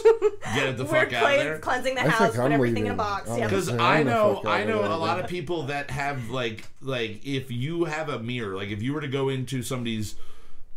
get 0.54 0.68
it 0.68 0.76
the 0.78 0.84
we're 0.90 0.90
fuck 1.04 1.12
out 1.12 1.22
of 1.24 1.28
clean- 1.28 1.38
there. 1.40 1.58
cleansing 1.58 1.94
the 1.96 2.00
I 2.00 2.08
house 2.08 2.18
think 2.20 2.34
put 2.36 2.40
I'm 2.46 2.52
everything 2.52 2.86
in 2.86 2.92
a 2.92 2.94
leaving. 2.94 2.96
box 2.96 3.28
I'm. 3.30 3.40
Because 3.42 3.68
Yeah, 3.68 3.82
I 3.82 3.98
I'm 3.98 4.06
the 4.06 4.10
know, 4.14 4.34
fuck 4.36 4.46
I 4.46 4.58
of 4.60 4.68
know 4.68 4.82
there, 4.84 4.90
a 4.90 4.96
lot 4.96 5.20
of 5.20 5.26
people 5.28 5.64
that 5.64 5.90
have 5.90 6.30
like, 6.30 6.64
like 6.80 7.20
if 7.26 7.50
you 7.50 7.84
have 7.84 8.08
a 8.08 8.18
mirror, 8.20 8.56
like 8.56 8.70
if 8.70 8.80
you 8.80 8.94
were 8.94 9.02
to 9.02 9.08
go 9.08 9.28
into 9.28 9.62
somebody's 9.62 10.14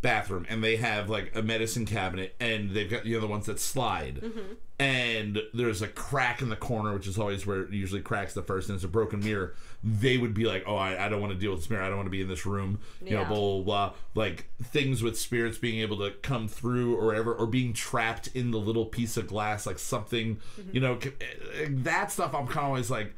bathroom 0.00 0.46
and 0.48 0.62
they 0.62 0.76
have 0.76 1.10
like 1.10 1.34
a 1.34 1.42
medicine 1.42 1.84
cabinet 1.84 2.34
and 2.38 2.70
they've 2.70 2.88
got 2.90 3.04
you 3.04 3.14
know 3.16 3.20
the 3.20 3.26
ones 3.26 3.46
that 3.46 3.58
slide. 3.58 4.20
Mm-hmm. 4.22 4.54
and 4.78 5.42
there's 5.52 5.82
a 5.82 5.88
crack 5.88 6.40
in 6.40 6.50
the 6.50 6.56
corner 6.56 6.94
which 6.94 7.08
is 7.08 7.18
always 7.18 7.44
where 7.44 7.62
it 7.62 7.70
usually 7.72 8.00
cracks 8.00 8.32
the 8.32 8.42
first 8.42 8.68
and 8.68 8.76
it's 8.76 8.84
a 8.84 8.88
broken 8.88 9.18
mirror. 9.20 9.54
They 9.82 10.16
would 10.18 10.34
be 10.34 10.44
like 10.44 10.62
oh 10.66 10.76
i, 10.76 11.06
I 11.06 11.08
don't 11.08 11.20
want 11.20 11.32
to 11.32 11.38
deal 11.38 11.50
with 11.50 11.60
this 11.60 11.70
mirror. 11.70 11.82
I 11.82 11.88
don't 11.88 11.96
want 11.96 12.06
to 12.06 12.10
be 12.12 12.20
in 12.22 12.28
this 12.28 12.46
room. 12.46 12.78
You 13.04 13.16
know 13.16 13.24
blah, 13.24 13.36
blah 13.36 13.62
blah 13.62 13.92
like 14.14 14.46
things 14.62 15.02
with 15.02 15.18
spirits 15.18 15.58
being 15.58 15.80
able 15.80 15.98
to 15.98 16.12
come 16.22 16.46
through 16.46 16.96
or 16.96 17.06
whatever 17.06 17.34
or 17.34 17.46
being 17.46 17.72
trapped 17.72 18.28
in 18.34 18.52
the 18.52 18.58
little 18.58 18.86
piece 18.86 19.16
of 19.16 19.26
glass 19.26 19.66
like 19.66 19.78
something 19.78 20.36
Mm-hmm. 20.60 20.70
you 20.74 20.80
know 20.80 20.98
c- 21.00 21.10
eh, 21.20 21.66
that 21.68 22.12
stuff 22.12 22.34
i'm 22.34 22.46
kind 22.46 22.58
of 22.58 22.64
always 22.66 22.90
like 22.90 23.14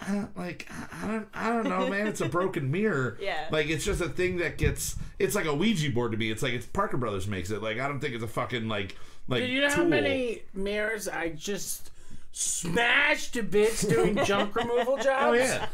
uh, 0.00 0.26
like 0.36 0.68
I 1.02 1.06
don't, 1.06 1.28
I 1.32 1.48
don't 1.50 1.68
know, 1.68 1.88
man. 1.88 2.06
It's 2.06 2.20
a 2.20 2.28
broken 2.28 2.70
mirror. 2.72 3.18
Yeah. 3.20 3.48
Like 3.50 3.68
it's 3.68 3.84
just 3.84 4.00
a 4.00 4.08
thing 4.08 4.38
that 4.38 4.58
gets. 4.58 4.96
It's 5.18 5.34
like 5.34 5.46
a 5.46 5.54
Ouija 5.54 5.90
board 5.90 6.12
to 6.12 6.18
me. 6.18 6.30
It's 6.30 6.42
like 6.42 6.52
it's 6.52 6.66
Parker 6.66 6.96
Brothers 6.96 7.26
makes 7.26 7.50
it. 7.50 7.62
Like 7.62 7.78
I 7.78 7.88
don't 7.88 8.00
think 8.00 8.14
it's 8.14 8.24
a 8.24 8.28
fucking 8.28 8.68
like 8.68 8.96
like. 9.28 9.42
Do 9.42 9.48
you 9.48 9.60
know 9.60 9.70
how 9.70 9.84
many 9.84 10.42
mirrors 10.54 11.08
I 11.08 11.30
just 11.30 11.90
smashed 12.32 13.34
to 13.34 13.42
bits 13.42 13.82
doing 13.82 14.16
junk 14.24 14.54
removal 14.54 14.96
jobs? 14.96 15.06
Oh 15.08 15.32
yeah. 15.32 15.66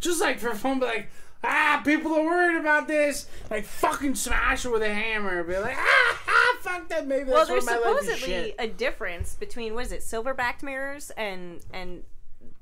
Just 0.00 0.20
like 0.20 0.38
for 0.38 0.54
fun, 0.54 0.80
be 0.80 0.86
like, 0.86 1.10
ah, 1.44 1.80
people 1.84 2.12
are 2.14 2.24
worried 2.24 2.58
about 2.60 2.88
this. 2.88 3.26
Like 3.50 3.64
fucking 3.64 4.16
smash 4.16 4.64
it 4.64 4.72
with 4.72 4.82
a 4.82 4.92
hammer. 4.92 5.42
Be 5.44 5.56
like, 5.58 5.76
ah, 5.76 6.18
ah 6.28 6.56
fuck 6.62 6.88
that. 6.88 7.06
Maybe 7.06 7.30
well 7.30 7.46
that's 7.46 7.48
there's 7.48 7.64
what 7.64 7.72
my 7.72 7.76
life 7.78 7.84
Well 7.84 7.96
is 7.98 8.04
supposedly 8.06 8.34
shit. 8.34 8.56
a 8.58 8.66
difference 8.66 9.34
between 9.36 9.74
what 9.74 9.86
is 9.86 9.92
it 9.92 10.02
silver-backed 10.02 10.62
mirrors 10.62 11.10
and 11.16 11.60
and 11.72 12.02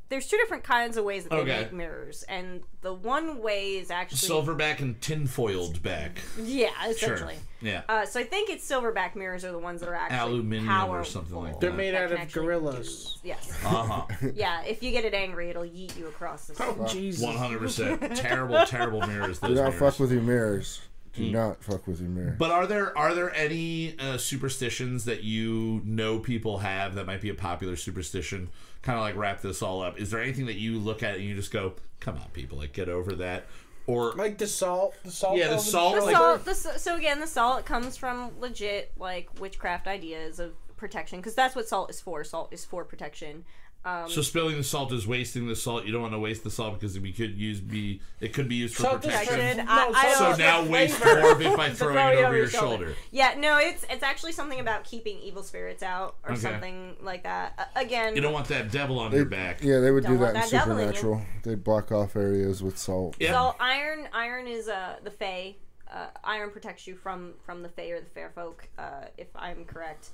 there's 0.09 0.27
two 0.29 0.37
different 0.37 0.63
kinds 0.65 0.97
of 0.97 1.05
ways 1.05 1.25
that 1.25 1.31
they 1.31 1.37
Okay. 1.39 1.61
make 1.63 1.73
mirrors 1.73 2.23
and 2.29 2.63
the 2.83 2.95
one 2.95 3.43
way 3.43 3.77
is 3.77 3.91
actually 3.91 4.19
Silverback 4.19 4.81
and 4.81 5.01
tinfoiled 5.01 5.83
back. 5.83 6.21
yeah 6.41 6.69
Sure. 6.83 6.91
essentially 7.15 7.37
Yeah. 7.61 7.83
Uh, 7.89 8.05
so 8.07 8.21
I 8.21 8.25
think 8.25 8.51
it's 8.51 8.69
silverback 8.71 9.17
mirrors 9.17 9.45
are 9.45 9.51
the 9.53 9.59
ones 9.59 9.81
that 9.81 9.89
are 9.89 9.95
actually 9.95 10.19
Aluminium 10.19 10.69
or 10.69 10.73
powerful. 10.73 11.05
something 11.13 11.35
like 11.37 11.59
They're 11.61 11.73
made 11.73 11.95
that 11.95 12.13
out 12.13 12.23
of 12.23 12.33
gorillas. 12.33 13.19
do- 13.23 13.29
Yes. 13.29 13.51
Uh 13.65 13.69
huh. 13.69 14.07
Yeah. 14.35 14.63
If 14.63 14.83
you 14.83 14.91
get 14.93 15.05
it 15.05 15.15
angry, 15.15 15.51
it'll 15.51 15.65
yeet 15.65 15.97
you 15.99 16.07
across 16.07 16.47
the. 16.47 16.63
Oh 16.63 16.87
Jesus! 16.87 17.23
One 17.25 17.35
hundred 17.37 17.59
percent. 17.61 18.01
Terrible, 18.17 18.65
terrible 18.67 19.01
mirrors. 19.07 19.39
Those 19.41 19.51
Do 19.51 19.55
not 19.57 19.63
mirrors. 19.73 19.79
fuck 19.81 19.99
with 19.99 20.13
your 20.13 20.23
mirrors. 20.23 20.81
Do 21.17 21.23
Mm. 21.23 21.33
not 21.33 21.63
fuck 21.65 21.87
with 21.87 22.01
your 22.01 22.11
mirror. 22.11 22.37
But 22.39 22.51
are 22.51 22.67
there 22.67 22.97
are 22.97 23.15
there 23.15 23.35
any 23.35 23.99
uh, 23.99 24.19
superstitions 24.19 25.05
that 25.07 25.23
you 25.25 25.81
know 25.85 26.19
people 26.19 26.59
have 26.59 26.95
that 26.95 27.07
might 27.07 27.21
be 27.21 27.31
a 27.31 27.35
popular 27.35 27.77
superstition? 27.77 28.51
Kind 28.83 28.99
of 28.99 29.03
like 29.03 29.17
wrap 29.17 29.41
this 29.41 29.63
all 29.63 29.83
up. 29.83 29.99
Is 29.99 30.11
there 30.11 30.21
anything 30.23 30.47
that 30.47 30.57
you 30.57 30.79
look 30.79 31.03
at 31.03 31.15
and 31.17 31.25
you 31.25 31.35
just 31.35 31.51
go, 31.53 31.75
"Come 32.01 32.17
on, 32.17 32.29
people, 32.33 32.59
like 32.59 32.73
get 32.75 32.89
over 32.89 33.15
that," 33.15 33.47
or 33.87 34.13
Like 34.13 34.39
the 34.39 34.47
salt, 34.47 34.95
the 35.05 35.11
salt. 35.11 35.39
Yeah, 35.39 35.49
the 35.49 35.59
salt, 35.59 35.95
The 35.97 36.01
like- 36.03 36.15
salt. 36.17 36.45
The, 36.45 36.55
so 36.55 36.97
again, 36.97 37.19
the 37.21 37.27
salt 37.27 37.65
comes 37.65 37.97
from 37.97 38.39
legit 38.39 38.93
like 38.99 39.31
witchcraft 39.41 39.87
ideas 39.87 40.39
of 40.39 40.53
protection 40.77 41.19
because 41.21 41.35
that's 41.35 41.57
what 41.57 41.67
salt 41.67 41.89
is 41.91 42.01
for. 42.01 42.23
Salt 42.25 42.53
is 42.53 42.65
for 42.65 42.85
protection. 42.85 43.45
Um, 43.87 44.11
so 44.11 44.21
spilling 44.21 44.57
the 44.57 44.65
salt 44.65 44.93
is 44.93 45.07
wasting 45.07 45.47
the 45.47 45.55
salt? 45.55 45.85
You 45.87 45.93
don't 45.93 46.03
want 46.03 46.13
to 46.15 46.19
waste 46.19 46.43
the 46.43 46.51
salt 46.51 46.75
because 46.81 46.99
we 46.99 47.13
could 47.13 47.37
use 47.39 47.61
be 47.61 48.01
it 48.21 48.35
could 48.35 48.49
be 48.49 48.57
used 48.57 48.75
for 48.75 48.83
Salt 48.83 49.03
protection. 49.03 49.35
protection. 49.37 49.67
No, 49.67 49.73
I, 49.73 49.93
I 49.95 50.15
So 50.15 50.25
don't. 50.31 50.39
now 50.41 50.65
waste 50.65 50.97
flavor. 50.97 51.21
more 51.21 51.33
of 51.33 51.41
it 51.41 51.57
by 51.57 51.69
To 51.69 51.75
throwing 51.77 51.95
throw 51.95 52.09
it 52.11 52.25
over 52.25 52.37
your 52.37 52.49
shoulder. 52.49 52.95
Yeah, 53.13 53.35
no, 53.39 53.59
it's 53.59 53.85
it's 53.89 54.03
actually 54.03 54.33
something 54.33 54.59
about 54.59 54.83
keeping 54.83 55.21
evil 55.21 55.45
spirits 55.45 55.85
out 55.85 56.17
or 56.25 56.33
Okay. 56.33 56.41
something 56.41 56.97
like 57.01 57.23
that. 57.23 57.53
Uh, 57.57 57.65
again, 57.81 58.17
You 58.17 58.23
don't 58.23 58.33
want 58.33 58.49
that 58.49 58.73
devil 58.73 58.99
on 58.99 59.13
They- 59.13 59.19
your 59.19 59.27
back. 59.27 59.63
Yeah, 59.63 59.79
they 59.79 59.93
would 59.93 60.03
Don't 60.03 60.15
do 60.15 60.19
that 60.19 60.29
in 60.31 60.35
that 60.35 60.53
in. 60.53 60.61
Supernatural. 60.61 61.23
They 61.45 61.55
block 61.55 61.93
off 61.93 62.17
areas 62.17 62.65
with 62.65 62.77
salt. 62.79 63.15
Yeah. 63.21 63.33
So 63.33 63.55
iron, 63.61 64.09
iron 64.13 64.49
is 64.49 64.69
uh, 64.69 64.97
the 65.05 65.13
Fae. 65.13 65.55
Uh, 65.89 66.07
iron 66.25 66.51
protects 66.51 66.89
you 66.89 66.97
from 66.97 67.35
from 67.45 67.63
the 67.63 67.69
Fae 67.69 67.91
or 67.91 68.01
the 68.01 68.11
Fair 68.11 68.31
folk, 68.35 68.67
uh, 68.77 69.05
if 69.17 69.29
I'm 69.37 69.65
correct. 69.65 70.09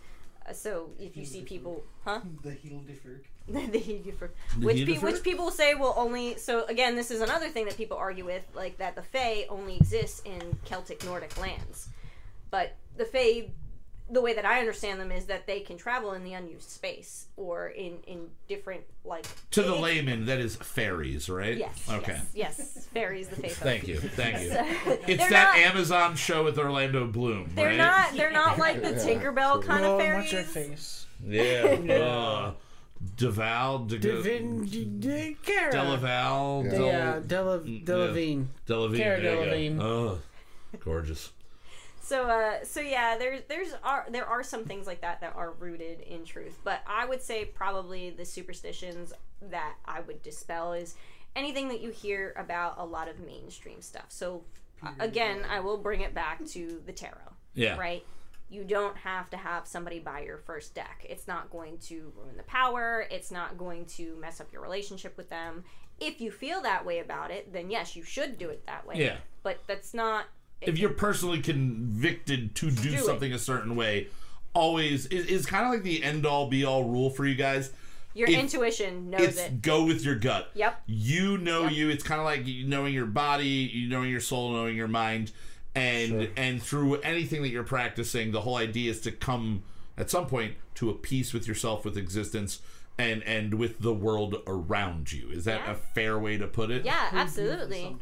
Uh, 0.48 0.52
So 0.52 0.90
if 0.98 1.16
you 1.16 1.24
see 1.24 1.43
people, 1.43 1.85
huh? 2.05 2.20
The 2.43 2.51
Hildeferg. 2.51 3.20
the 3.48 3.78
Hedeford. 3.81 4.31
Which, 4.60 4.86
pe- 4.86 4.98
which 4.98 5.23
people 5.24 5.51
say 5.51 5.74
will 5.74 5.94
only. 5.97 6.36
So 6.36 6.64
again, 6.66 6.94
this 6.94 7.10
is 7.10 7.20
another 7.20 7.48
thing 7.48 7.64
that 7.66 7.77
people 7.77 7.97
argue 7.97 8.24
with, 8.24 8.43
like 8.55 8.78
that 8.78 8.94
the 8.94 9.02
Fae 9.02 9.47
only 9.48 9.77
exists 9.77 10.23
in 10.24 10.56
Celtic 10.64 11.05
Nordic 11.05 11.36
lands. 11.40 11.89
But 12.51 12.77
the 12.97 13.05
Fae, 13.05 13.51
the 14.12 14.20
way 14.20 14.34
that 14.34 14.44
I 14.44 14.60
understand 14.60 15.01
them 15.01 15.10
is 15.10 15.24
that 15.26 15.47
they 15.47 15.60
can 15.60 15.76
travel 15.78 16.12
in 16.12 16.22
the 16.22 16.34
unused 16.34 16.68
space 16.70 17.26
or 17.36 17.68
in 17.68 17.98
in 18.06 18.28
different 18.47 18.82
like. 19.05 19.26
To 19.52 19.62
the 19.62 19.74
layman, 19.74 20.26
that 20.26 20.39
is 20.39 20.55
fairies, 20.56 21.28
right? 21.28 21.56
Yes. 21.56 21.89
Okay. 21.90 22.20
Yes. 22.34 22.59
yes 22.59 22.86
fairies, 22.93 23.28
the 23.28 23.36
Fae. 23.36 23.48
Thank 23.48 23.89
you. 23.89 23.98
Thank 23.98 24.43
you. 24.43 24.51
It's 25.06 25.06
they're 25.18 25.30
that 25.30 25.55
not, 25.56 25.74
Amazon 25.74 26.14
show 26.16 26.44
with 26.44 26.59
Orlando 26.59 27.06
Bloom, 27.06 27.51
They're 27.55 27.68
right? 27.68 27.76
not. 27.76 28.12
They're 28.16 28.30
not 28.30 28.59
like 28.59 28.82
the 28.82 28.90
Yeah, 28.93 28.97
Tinkerbell 28.98 29.62
kind 29.64 29.84
of 29.84 29.93
Oh, 29.93 29.98
fairies. 29.98 30.32
what's 30.32 30.55
her 30.55 30.60
face? 30.62 31.06
Yeah. 31.26 31.94
Uh, 31.94 32.52
Deval, 33.16 33.89
De- 33.89 33.98
Divin, 33.98 34.64
D- 34.66 34.84
D- 34.84 35.36
Cara. 35.43 35.72
Delaval, 35.72 36.64
Yeah. 36.64 36.70
Del- 36.70 36.86
Yeah, 36.86 37.20
Dela, 37.26 37.59
Delavine. 37.60 38.47
Delavine. 38.66 38.97
Cara 38.98 39.20
there 39.20 39.56
you 39.59 39.70
Delevingne. 39.70 39.78
go. 39.78 39.84
Oh, 39.84 40.76
gorgeous. 40.80 41.30
So 42.12 42.24
uh 42.28 42.62
so 42.62 42.80
yeah, 42.80 43.16
there's 43.16 43.40
there's 43.48 43.72
are 43.82 44.06
there 44.10 44.26
are 44.26 44.43
some 44.43 44.64
things 44.64 44.86
like 44.86 45.01
that 45.01 45.22
that 45.22 45.34
are 45.34 45.52
rooted 45.52 46.01
in 46.02 46.26
truth, 46.26 46.59
but 46.62 46.82
I 46.86 47.06
would 47.06 47.22
say 47.22 47.47
probably 47.47 48.10
the 48.10 48.26
superstitions 48.26 49.14
that 49.51 49.76
I 49.86 50.01
would 50.01 50.22
dispel 50.22 50.74
is 50.74 50.94
anything 51.34 51.68
that 51.68 51.80
you 51.80 51.89
hear 51.89 52.34
about 52.36 52.74
a 52.76 52.84
lot 52.84 53.09
of 53.09 53.18
mainstream 53.20 53.80
stuff. 53.80 54.05
So 54.09 54.43
uh, 54.82 54.90
again, 55.01 55.39
I 55.48 55.60
will 55.60 55.78
bring 55.78 56.02
it 56.02 56.12
back 56.14 56.44
to 56.48 56.82
the 56.84 56.93
tarot, 56.93 57.32
Yeah. 57.55 57.78
right? 57.78 58.05
You 58.51 58.64
don't 58.64 58.97
have 58.98 59.30
to 59.30 59.39
have 59.39 59.66
somebody 59.66 59.98
buy 59.98 60.20
your 60.20 60.36
first 60.36 60.74
deck. 60.74 61.06
It's 61.09 61.26
not 61.26 61.51
going 61.51 61.78
to 61.89 62.12
ruin 62.14 62.36
the 62.36 62.43
power. 62.43 63.06
It's 63.10 63.30
not 63.30 63.56
going 63.56 63.86
to 63.97 64.16
mess 64.16 64.39
up 64.39 64.52
your 64.52 64.60
relationship 64.60 65.16
with 65.16 65.30
them. 65.30 65.64
If 65.98 66.20
you 66.20 66.30
feel 66.30 66.60
that 66.60 66.84
way 66.84 66.98
about 66.98 67.30
it, 67.30 67.55
then 67.55 67.70
yes, 67.70 67.97
you 67.97 68.02
should 68.02 68.36
do 68.36 68.51
it 68.51 68.66
that 68.66 68.86
way. 68.86 68.97
Yeah. 68.98 69.16
But 69.43 69.60
that's 69.66 69.94
not 69.94 70.26
If 70.66 70.78
you're 70.78 70.90
personally 70.90 71.40
convicted 71.40 72.55
to 72.56 72.70
do, 72.70 72.90
Do 72.90 72.94
it. 72.97 73.05
something 73.05 73.32
a 73.32 73.39
certain 73.39 73.76
way, 73.76 74.09
always 74.55 75.06
is, 75.06 75.26
is 75.26 75.47
kind 75.47 75.64
of 75.66 75.72
like 75.72 75.82
the 75.82 76.02
end 76.02 76.26
all 76.26 76.48
be 76.48 76.64
all 76.64 76.84
rule 76.84 77.10
for 77.10 77.26
you 77.26 77.34
guys. 77.34 77.70
Your 78.14 78.28
If- 78.28 78.39
intuition 78.39 79.10
knows 79.10 79.22
It's 79.22 79.40
it. 79.40 79.62
go 79.62 79.84
with 79.84 80.05
your 80.05 80.16
gut. 80.16 80.51
Yep. 80.55 80.82
You 80.86 81.39
know 81.39 81.62
Yep. 81.64 81.72
you. 81.72 81.89
It's 81.90 82.05
kind 82.05 82.20
of 82.20 82.26
like 82.26 82.44
knowing 82.47 82.93
your 82.93 83.06
body, 83.06 83.47
you 83.72 83.89
knowing 83.89 84.10
your 84.10 84.20
soul, 84.20 84.52
knowing 84.52 84.76
your 84.76 84.89
mind, 84.89 85.32
and 85.74 86.09
Sure. 86.10 86.26
and 86.36 86.62
through 86.62 86.97
anything 87.01 87.40
that 87.43 87.48
you're 87.48 87.64
practicing, 87.64 88.32
the 88.32 88.43
whole 88.43 88.56
idea 88.56 88.90
is 88.90 89.01
to 89.02 89.12
come 89.12 89.62
at 89.97 90.10
some 90.10 90.26
point 90.26 90.55
to 90.74 90.90
a 90.90 90.94
peace 90.94 91.32
with 91.32 91.48
yourself, 91.48 91.84
with 91.86 91.97
existence, 91.97 92.60
and 92.98 93.22
and 93.22 93.55
with 93.55 93.78
the 93.80 93.94
world 93.94 94.36
around 94.47 95.10
you. 95.12 95.30
Is 95.30 95.44
that 95.47 95.62
Yeah. 95.64 95.72
a 95.72 95.74
fair 95.74 96.18
way 96.18 96.36
to 96.36 96.47
put 96.47 96.70
it? 96.70 96.84
Yeah, 96.84 97.09
Beautifully 97.10 97.20
absolutely. 97.47 97.97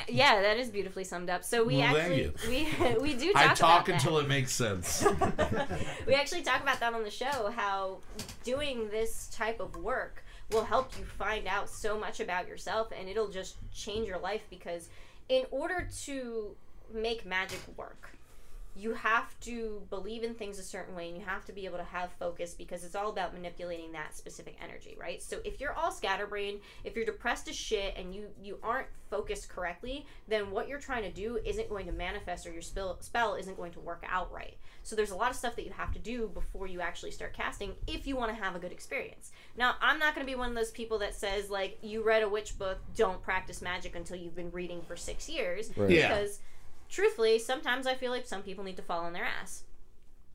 Summed 0.00 0.08
up, 0.08 0.08
actually. 0.08 0.16
Yeah, 0.16 0.42
that 0.42 0.56
is 0.58 0.68
beautifully 0.68 1.04
summed 1.04 1.30
up. 1.30 1.44
So 1.44 1.64
we 1.64 1.78
Well, 1.78 1.96
actually 1.96 2.32
we 2.48 2.68
we 3.00 3.14
do 3.14 3.32
talk 3.32 3.50
I 3.50 3.54
talk 3.54 3.88
until 3.88 4.18
it 4.18 4.28
makes 4.28 4.52
sense. 4.52 5.04
we 6.06 6.14
actually 6.14 6.42
talk 6.42 6.62
about 6.62 6.80
that 6.80 6.94
on 6.94 7.02
the 7.04 7.10
show 7.10 7.50
how 7.54 7.98
doing 8.44 8.88
this 8.90 9.28
type 9.28 9.60
of 9.60 9.76
work 9.76 10.24
will 10.50 10.64
help 10.64 10.98
you 10.98 11.04
find 11.04 11.46
out 11.46 11.68
so 11.68 11.98
much 11.98 12.20
about 12.20 12.48
yourself 12.48 12.92
and 12.98 13.08
it'll 13.08 13.28
just 13.28 13.56
change 13.72 14.08
your 14.08 14.18
life 14.18 14.42
because 14.50 14.88
in 15.28 15.44
order 15.50 15.88
to 16.02 16.56
make 16.92 17.24
magic 17.24 17.60
work 17.76 18.10
you 18.80 18.94
have 18.94 19.38
to 19.40 19.82
believe 19.90 20.22
in 20.24 20.34
things 20.34 20.58
a 20.58 20.62
certain 20.62 20.94
way 20.94 21.08
and 21.08 21.16
you 21.18 21.24
have 21.24 21.44
to 21.44 21.52
be 21.52 21.64
able 21.66 21.76
to 21.78 21.84
have 21.84 22.10
focus 22.18 22.54
because 22.54 22.84
it's 22.84 22.94
all 22.94 23.10
about 23.10 23.34
manipulating 23.34 23.92
that 23.92 24.16
specific 24.16 24.56
energy 24.62 24.96
right 24.98 25.22
so 25.22 25.38
if 25.44 25.60
you're 25.60 25.72
all 25.74 25.90
scatterbrained 25.90 26.58
if 26.84 26.96
you're 26.96 27.04
depressed 27.04 27.48
as 27.48 27.56
shit 27.56 27.94
and 27.96 28.14
you 28.14 28.26
you 28.42 28.58
aren't 28.62 28.86
focused 29.10 29.48
correctly 29.48 30.06
then 30.28 30.50
what 30.50 30.68
you're 30.68 30.78
trying 30.78 31.02
to 31.02 31.10
do 31.10 31.38
isn't 31.44 31.68
going 31.68 31.84
to 31.86 31.92
manifest 31.92 32.46
or 32.46 32.52
your 32.52 32.62
spell 32.62 32.96
spell 33.00 33.34
isn't 33.34 33.56
going 33.56 33.72
to 33.72 33.80
work 33.80 34.04
out 34.08 34.32
right 34.32 34.56
so 34.82 34.94
there's 34.96 35.10
a 35.10 35.16
lot 35.16 35.30
of 35.30 35.36
stuff 35.36 35.56
that 35.56 35.66
you 35.66 35.72
have 35.72 35.92
to 35.92 35.98
do 35.98 36.28
before 36.32 36.66
you 36.66 36.80
actually 36.80 37.10
start 37.10 37.32
casting 37.34 37.72
if 37.86 38.06
you 38.06 38.16
want 38.16 38.34
to 38.34 38.42
have 38.42 38.54
a 38.54 38.58
good 38.58 38.72
experience 38.72 39.30
now 39.58 39.74
i'm 39.80 39.98
not 39.98 40.14
going 40.14 40.24
to 40.26 40.30
be 40.32 40.36
one 40.38 40.48
of 40.48 40.54
those 40.54 40.70
people 40.70 40.98
that 40.98 41.14
says 41.14 41.50
like 41.50 41.76
you 41.82 42.02
read 42.02 42.22
a 42.22 42.28
witch 42.28 42.56
book 42.58 42.78
don't 42.96 43.20
practice 43.22 43.60
magic 43.60 43.96
until 43.96 44.16
you've 44.16 44.36
been 44.36 44.50
reading 44.52 44.80
for 44.82 44.96
six 44.96 45.28
years 45.28 45.70
Right. 45.76 45.90
Yeah. 45.90 46.08
because 46.08 46.40
truthfully, 46.90 47.38
sometimes 47.38 47.86
I 47.86 47.94
feel 47.94 48.10
like 48.10 48.26
some 48.26 48.42
people 48.42 48.64
need 48.64 48.76
to 48.76 48.82
fall 48.82 49.04
on 49.04 49.12
their 49.12 49.24
ass. 49.24 49.64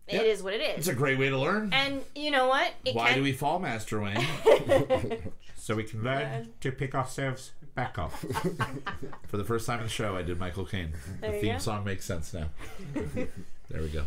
Yep. 0.07 0.22
It 0.22 0.27
is 0.27 0.44
what 0.44 0.53
it 0.53 0.61
is. 0.61 0.77
It's 0.80 0.88
a 0.88 0.94
great 0.94 1.18
way 1.18 1.30
to 1.30 1.38
learn. 1.38 1.73
And 1.73 2.02
you 2.15 2.30
know 2.30 2.48
what? 2.48 2.73
It 2.86 2.95
Why 2.95 3.10
can... 3.10 3.18
do 3.18 3.23
we 3.23 3.32
fall, 3.32 3.57
Master 3.60 3.99
Wayne? 4.02 4.23
so 5.56 5.76
we 5.76 5.84
can 5.84 6.03
learn 6.03 6.53
to 6.61 6.72
pick 6.72 6.94
ourselves 6.94 7.52
back 7.73 7.98
up. 7.98 8.11
For 9.27 9.38
the 9.38 9.44
first 9.44 9.65
time 9.65 9.80
in 9.80 9.86
the 9.86 9.91
show, 9.91 10.15
I 10.15 10.22
did 10.22 10.40
Michael 10.40 10.65
Caine. 10.65 10.94
There 11.22 11.32
The 11.32 11.40
theme 11.40 11.53
go. 11.53 11.60
song 11.60 11.84
makes 11.86 12.06
sense 12.06 12.34
now. 12.34 12.49
there 12.94 13.82
we 13.82 13.90
go. 13.90 14.06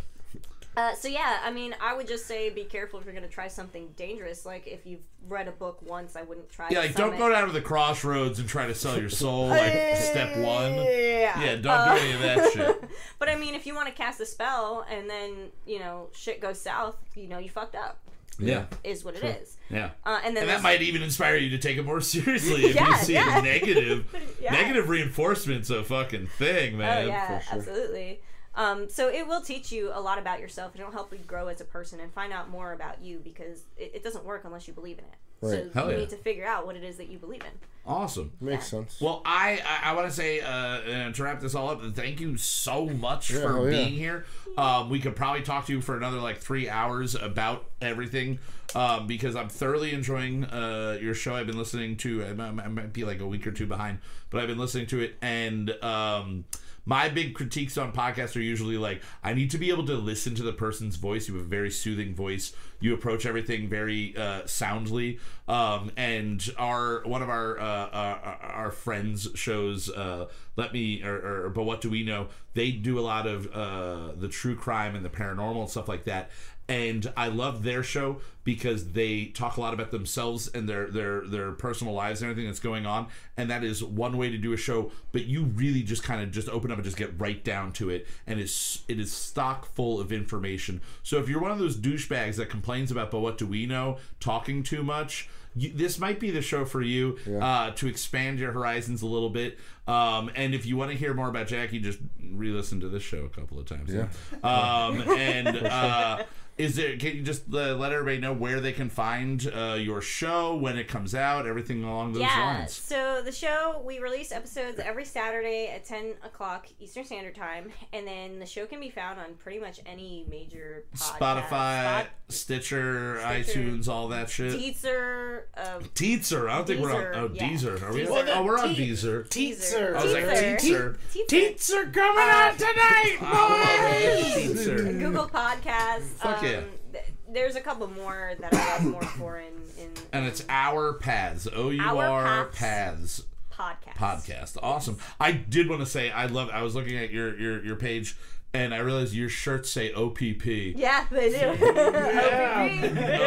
Uh, 0.79 0.95
so 0.95 1.09
yeah, 1.09 1.39
I 1.43 1.51
mean, 1.51 1.75
I 1.81 1.93
would 1.93 2.07
just 2.07 2.25
say 2.25 2.49
be 2.49 2.63
careful 2.63 2.99
if 2.99 3.05
you're 3.05 3.13
gonna 3.13 3.27
try 3.27 3.49
something 3.49 3.89
dangerous. 3.97 4.45
Like 4.45 4.65
if 4.65 4.85
you've 4.85 5.01
read 5.27 5.49
a 5.49 5.51
book 5.51 5.81
once, 5.81 6.15
I 6.15 6.21
wouldn't 6.21 6.49
try. 6.49 6.69
Yeah, 6.71 6.79
like 6.79 6.95
don't 6.95 7.17
go 7.17 7.29
down 7.29 7.47
to 7.47 7.51
the 7.53 7.61
crossroads 7.61 8.39
and 8.39 8.47
try 8.47 8.65
to 8.67 8.73
sell 8.73 8.97
your 8.97 9.09
soul 9.09 9.47
like 9.47 9.73
step 9.97 10.37
one. 10.37 10.75
Yeah. 10.75 11.41
Yeah, 11.41 11.55
don't 11.55 11.67
Uh, 11.67 11.95
do 11.95 12.01
any 12.01 12.13
of 12.13 12.21
that 12.21 12.53
shit. 12.53 12.83
But 13.19 13.27
I 13.27 13.35
mean, 13.35 13.55
if 13.55 13.67
you 13.67 13.75
want 13.75 13.87
to 13.89 13.93
cast 13.93 14.21
a 14.21 14.25
spell 14.25 14.85
and 14.89 15.09
then 15.09 15.49
you 15.65 15.79
know 15.79 16.07
shit 16.13 16.39
goes 16.39 16.61
south, 16.61 16.95
you 17.15 17.27
know 17.27 17.39
you 17.39 17.49
fucked 17.49 17.75
up. 17.75 17.99
Yeah, 18.41 18.67
Is 18.85 19.03
what 19.03 19.15
it 19.17 19.23
is. 19.25 19.57
yeah. 19.69 19.89
Uh, 20.05 20.21
and 20.23 20.33
then 20.33 20.43
And 20.43 20.49
that 20.49 20.61
might 20.61 20.81
even 20.81 21.01
inspire 21.03 21.35
you 21.35 21.49
to 21.49 21.57
take 21.57 21.77
it 21.77 21.83
more 21.85 21.99
seriously 22.15 22.67
if 22.67 22.79
you 22.79 22.95
see 22.95 23.13
yeah. 23.15 23.39
a 23.39 23.41
negative. 23.41 24.05
Yeah. 24.41 24.53
Negative 24.53 24.87
reinforcement's 24.87 25.69
a 25.69 25.83
fucking 25.83 26.27
thing, 26.37 26.77
man. 26.77 27.03
Oh 27.03 27.07
yeah, 27.09 27.39
sure. 27.41 27.57
absolutely. 27.59 28.21
Um, 28.59 28.89
so 28.89 29.07
it 29.07 29.25
will 29.25 29.39
teach 29.39 29.71
you 29.71 29.89
a 29.93 30.01
lot 30.01 30.17
about 30.19 30.41
yourself, 30.41 30.73
and 30.73 30.81
it'll 30.81 30.91
help 30.91 31.13
you 31.13 31.19
grow 31.19 31.47
as 31.47 31.61
a 31.61 31.65
person 31.65 32.01
and 32.01 32.11
find 32.11 32.33
out 32.33 32.49
more 32.49 32.73
about 32.73 33.01
you 33.01 33.19
because 33.23 33.63
it, 33.77 33.91
it 33.95 34.03
doesn't 34.03 34.25
work 34.25 34.41
unless 34.43 34.67
you 34.67 34.73
believe 34.73 34.97
in 34.99 35.05
it. 35.05 35.15
Right. 35.41 35.51
So 35.51 35.69
Hell 35.73 35.85
you 35.85 35.91
yeah. 35.93 35.99
need 35.99 36.09
to 36.09 36.17
figure 36.17 36.45
out 36.45 36.65
what 36.65 36.75
it 36.75 36.83
is 36.83 36.97
that 36.97 37.07
you 37.07 37.17
believe 37.17 37.41
in. 37.41 37.51
Awesome. 37.87 38.33
Makes 38.41 38.67
sense. 38.67 38.99
Well, 38.99 39.21
I 39.23 39.61
I, 39.65 39.91
I 39.91 39.93
want 39.95 40.09
to 40.09 40.13
say 40.13 40.41
uh, 40.41 40.49
uh, 40.51 41.11
to 41.13 41.23
wrap 41.23 41.39
this 41.39 41.55
all 41.55 41.69
up, 41.69 41.81
thank 41.95 42.19
you 42.19 42.35
so 42.35 42.87
much 42.87 43.31
Yeah, 43.31 43.39
for 43.43 43.53
hell 43.53 43.63
yeah. 43.63 43.71
being 43.71 43.93
here. 43.93 44.25
Um, 44.57 44.89
we 44.89 44.99
could 44.99 45.15
probably 45.15 45.41
talk 45.41 45.65
to 45.67 45.71
you 45.71 45.79
for 45.79 45.95
another 45.95 46.17
like 46.19 46.39
three 46.39 46.67
hours 46.69 47.15
about 47.15 47.63
everything 47.81 48.39
um, 48.75 49.07
because 49.07 49.37
I'm 49.37 49.47
thoroughly 49.47 49.93
enjoying 49.93 50.43
uh, 50.43 50.97
your 51.01 51.13
show. 51.13 51.33
I've 51.33 51.47
been 51.47 51.57
listening 51.57 51.95
to. 51.97 52.25
I 52.25 52.33
might, 52.33 52.65
I 52.65 52.67
might 52.67 52.91
be 52.91 53.05
like 53.05 53.21
a 53.21 53.25
week 53.25 53.47
or 53.47 53.51
two 53.51 53.65
behind, 53.65 53.99
but 54.29 54.41
I've 54.41 54.49
been 54.49 54.59
listening 54.59 54.87
to 54.87 54.99
it 54.99 55.15
and. 55.21 55.71
Um, 55.81 56.43
my 56.89 57.07
big 57.07 57.35
critiques 57.35 57.77
on 57.77 57.91
podcasts 57.91 58.35
are 58.35 58.41
usually 58.41 58.75
like 58.75 59.03
I 59.23 59.35
need 59.35 59.51
to 59.51 59.59
be 59.59 59.69
able 59.69 59.85
to 59.85 59.93
listen 59.93 60.33
to 60.33 60.41
the 60.41 60.51
person's 60.51 60.95
voice. 60.95 61.27
You 61.27 61.35
have 61.35 61.43
a 61.45 61.47
very 61.47 61.69
soothing 61.69 62.15
voice. 62.15 62.51
You 62.79 62.95
approach 62.95 63.27
everything 63.27 63.69
very 63.69 64.17
uh, 64.17 64.47
soundly. 64.47 65.19
Um, 65.47 65.91
and 65.95 66.43
our 66.57 67.03
one 67.05 67.21
of 67.21 67.29
our 67.29 67.59
uh, 67.59 67.89
our, 67.93 68.39
our 68.41 68.71
friends 68.71 69.27
shows 69.35 69.91
uh, 69.91 70.29
let 70.55 70.73
me 70.73 71.03
or, 71.03 71.45
or 71.45 71.49
but 71.51 71.61
what 71.61 71.79
do 71.79 71.91
we 71.91 72.03
know? 72.03 72.29
They 72.55 72.71
do 72.71 72.97
a 72.97 73.01
lot 73.01 73.27
of 73.27 73.53
uh, 73.53 74.13
the 74.17 74.27
true 74.27 74.55
crime 74.55 74.95
and 74.95 75.05
the 75.05 75.09
paranormal 75.09 75.61
and 75.61 75.69
stuff 75.69 75.87
like 75.87 76.05
that. 76.05 76.31
And 76.69 77.11
I 77.17 77.27
love 77.27 77.63
their 77.63 77.81
show 77.81 78.21
because 78.43 78.93
they 78.93 79.25
talk 79.25 79.57
a 79.57 79.61
lot 79.61 79.73
about 79.73 79.91
themselves 79.91 80.47
and 80.47 80.69
their 80.69 80.87
their 80.87 81.21
their 81.21 81.51
personal 81.51 81.93
lives 81.93 82.21
and 82.21 82.29
everything 82.29 82.47
that's 82.47 82.59
going 82.59 82.85
on. 82.85 83.07
And 83.35 83.49
that 83.49 83.63
is 83.63 83.83
one 83.83 84.17
way 84.17 84.29
to 84.29 84.37
do 84.37 84.53
a 84.53 84.57
show. 84.57 84.91
But 85.11 85.25
you 85.25 85.45
really 85.45 85.81
just 85.81 86.03
kind 86.03 86.21
of 86.21 86.31
just 86.31 86.47
open 86.47 86.71
up 86.71 86.77
and 86.77 86.85
just 86.85 86.97
get 86.97 87.19
right 87.19 87.43
down 87.43 87.73
to 87.73 87.89
it. 87.89 88.07
And 88.27 88.39
it's 88.39 88.83
it 88.87 88.99
is 88.99 89.11
stock 89.11 89.65
full 89.65 89.99
of 89.99 90.11
information. 90.11 90.81
So 91.03 91.17
if 91.17 91.27
you're 91.27 91.41
one 91.41 91.51
of 91.51 91.59
those 91.59 91.75
douchebags 91.75 92.35
that 92.35 92.49
complains 92.49 92.91
about 92.91 93.09
but 93.11 93.19
what 93.19 93.37
do 93.37 93.47
we 93.47 93.65
know, 93.65 93.97
talking 94.19 94.63
too 94.63 94.83
much. 94.83 95.27
You, 95.55 95.73
this 95.73 95.97
might 95.97 96.19
be 96.19 96.29
the 96.29 96.43
show 96.43 96.63
for 96.63 96.79
you 96.79 97.17
uh, 97.41 97.71
to 97.71 97.87
expand 97.87 98.37
your 98.37 98.51
horizons 98.51 99.01
a 99.01 99.07
little 99.07 99.31
bit. 99.31 99.57
Um, 99.87 100.29
and 100.35 100.53
if 100.53 100.67
you 100.67 100.77
want 100.77 100.91
to 100.91 100.97
hear 100.97 101.15
more 101.15 101.27
about 101.27 101.47
Jackie, 101.47 101.79
just 101.79 101.97
re-listen 102.23 102.79
to 102.81 102.87
this 102.87 103.01
show 103.01 103.25
a 103.25 103.29
couple 103.29 103.57
of 103.57 103.65
times. 103.65 103.91
Yeah. 103.91 104.07
Um, 104.43 105.01
and 105.09 105.47
uh, 105.65 106.23
is 106.59 106.77
it 106.77 106.99
Can 106.99 107.15
you 107.15 107.21
just 107.21 107.43
uh, 107.53 107.73
let 107.75 107.93
everybody 107.93 108.17
know 108.17 108.33
where 108.33 108.59
they 108.59 108.73
can 108.73 108.89
find 108.89 109.49
uh, 109.55 109.77
your 109.79 110.01
show 110.01 110.55
when 110.57 110.77
it 110.77 110.89
comes 110.89 111.15
out? 111.15 111.47
Everything 111.47 111.85
along 111.85 112.11
those 112.11 112.21
yeah. 112.23 112.57
lines. 112.57 112.73
So 112.73 113.21
the 113.23 113.31
show 113.31 113.81
we 113.85 113.99
release 113.99 114.33
episodes 114.33 114.77
every 114.77 115.05
Saturday 115.05 115.71
at 115.73 115.85
ten 115.85 116.15
o'clock 116.23 116.67
Eastern 116.79 117.05
Standard 117.05 117.35
Time, 117.35 117.71
and 117.93 118.05
then 118.05 118.39
the 118.39 118.45
show 118.45 118.65
can 118.65 118.81
be 118.81 118.89
found 118.89 119.19
on 119.21 119.35
pretty 119.35 119.57
much 119.59 119.79
any 119.85 120.25
major 120.29 120.83
podcast, 120.93 121.17
Spotify, 121.17 121.81
Spot- 121.81 122.07
Stitcher, 122.27 123.19
Stitcher, 123.21 123.59
iTunes, 123.59 123.87
all 123.87 124.09
that 124.09 124.29
shit. 124.29 124.59
Deezer, 124.59 125.43
uh, 125.55 125.79
Teaser. 125.95 126.49
I 126.49 126.57
don't 126.57 126.67
think 126.67 126.81
we're 126.81 126.93
on. 126.93 127.03
Deezer, 127.03 127.15
Oh, 127.15 127.29
yeah. 127.33 127.49
Deezer. 127.49 127.81
Are 127.83 127.93
we? 127.93 128.01
Deezer. 128.05 128.35
Oh, 128.35 128.43
we're 128.43 128.59
on 128.59 128.75
Te- 128.75 128.91
Deezer. 128.91 129.27
Teetzer. 129.29 129.95
I 129.95 130.03
was 130.03 130.13
like, 130.13 130.59
Teaser. 130.59 130.97
Teaser. 131.13 131.25
Teaser. 131.29 131.85
Coming 131.85 132.19
out 132.19 132.57
tonight, 132.57 133.17
boys! 134.33 134.35
Teaser. 134.35 134.83
Google 134.91 135.29
Podcasts. 135.29 136.01
Fuck 136.17 136.43
um, 136.43 136.48
yeah. 136.51 136.63
th- 136.93 137.05
there's 137.31 137.55
a 137.55 137.61
couple 137.61 137.87
more 137.87 138.33
that 138.39 138.53
I 138.53 138.77
like 138.77 138.81
more 138.83 139.03
for 139.03 139.39
in 139.39 139.53
in 139.77 139.91
And 140.11 140.25
it's 140.25 140.43
Our 140.49 140.93
Paths. 140.93 141.47
O 141.53 141.69
U 141.69 141.81
R 141.81 142.45
Paths 142.45 143.23
podcast. 143.51 143.95
podcast. 143.95 144.57
Awesome. 144.61 144.97
I 145.19 145.31
did 145.31 145.69
want 145.69 145.81
to 145.81 145.85
say 145.85 146.11
I 146.11 146.25
love. 146.27 146.49
I 146.51 146.61
was 146.63 146.75
looking 146.75 146.97
at 146.97 147.11
your 147.11 147.37
your 147.39 147.63
your 147.63 147.75
page. 147.75 148.15
And 148.51 148.73
I 148.73 148.79
realized 148.79 149.13
your 149.13 149.29
shirts 149.29 149.69
say 149.69 149.93
OPP. 149.93 150.43
Yeah, 150.75 151.05
they 151.11 151.29
do. 151.29 151.49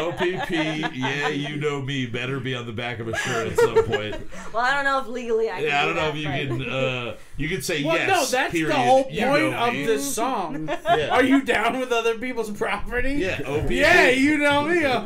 OPP, 0.03 0.21
OPP, 0.21 0.51
yeah, 0.97 1.29
you 1.29 1.57
know 1.57 1.81
me. 1.81 2.07
Better 2.07 2.41
be 2.41 2.57
on 2.57 2.67
the 2.67 2.73
back 2.73 2.99
of 2.99 3.07
a 3.07 3.17
shirt 3.17 3.53
at 3.53 3.59
some 3.59 3.85
point. 3.85 4.17
well, 4.53 4.65
I 4.65 4.75
don't 4.75 4.85
know 4.85 4.99
if 5.01 5.07
legally 5.07 5.49
I 5.49 5.61
can. 5.61 5.65
Yeah, 5.65 5.81
I 5.83 5.87
do 5.87 5.95
don't 5.95 5.97
know 5.97 6.09
if 6.09 6.17
you 6.17 6.25
but- 6.59 6.65
can. 6.67 6.73
Uh, 6.73 7.17
you 7.37 7.49
can 7.49 7.63
say 7.63 7.85
Well, 7.85 7.95
yes. 7.97 8.09
no, 8.09 8.39
that's 8.39 8.53
period. 8.53 8.71
the 8.71 8.75
whole 8.77 9.07
You 9.11 9.27
point 9.27 9.51
know 9.53 9.59
of 9.69 9.73
me. 9.73 9.87
this 9.87 10.15
song. 10.15 10.69
Yeah. 10.93 11.09
Are 11.11 11.23
you 11.25 11.43
down 11.43 11.79
with 11.79 11.91
other 11.93 12.19
people's 12.19 12.51
property? 12.51 13.15
Yeah, 13.15 13.41
OPP. 13.47 13.71
Yeah, 13.71 14.09
you 14.11 14.39
know 14.39 14.63
me. 14.65 14.83
Yeah, 14.83 15.05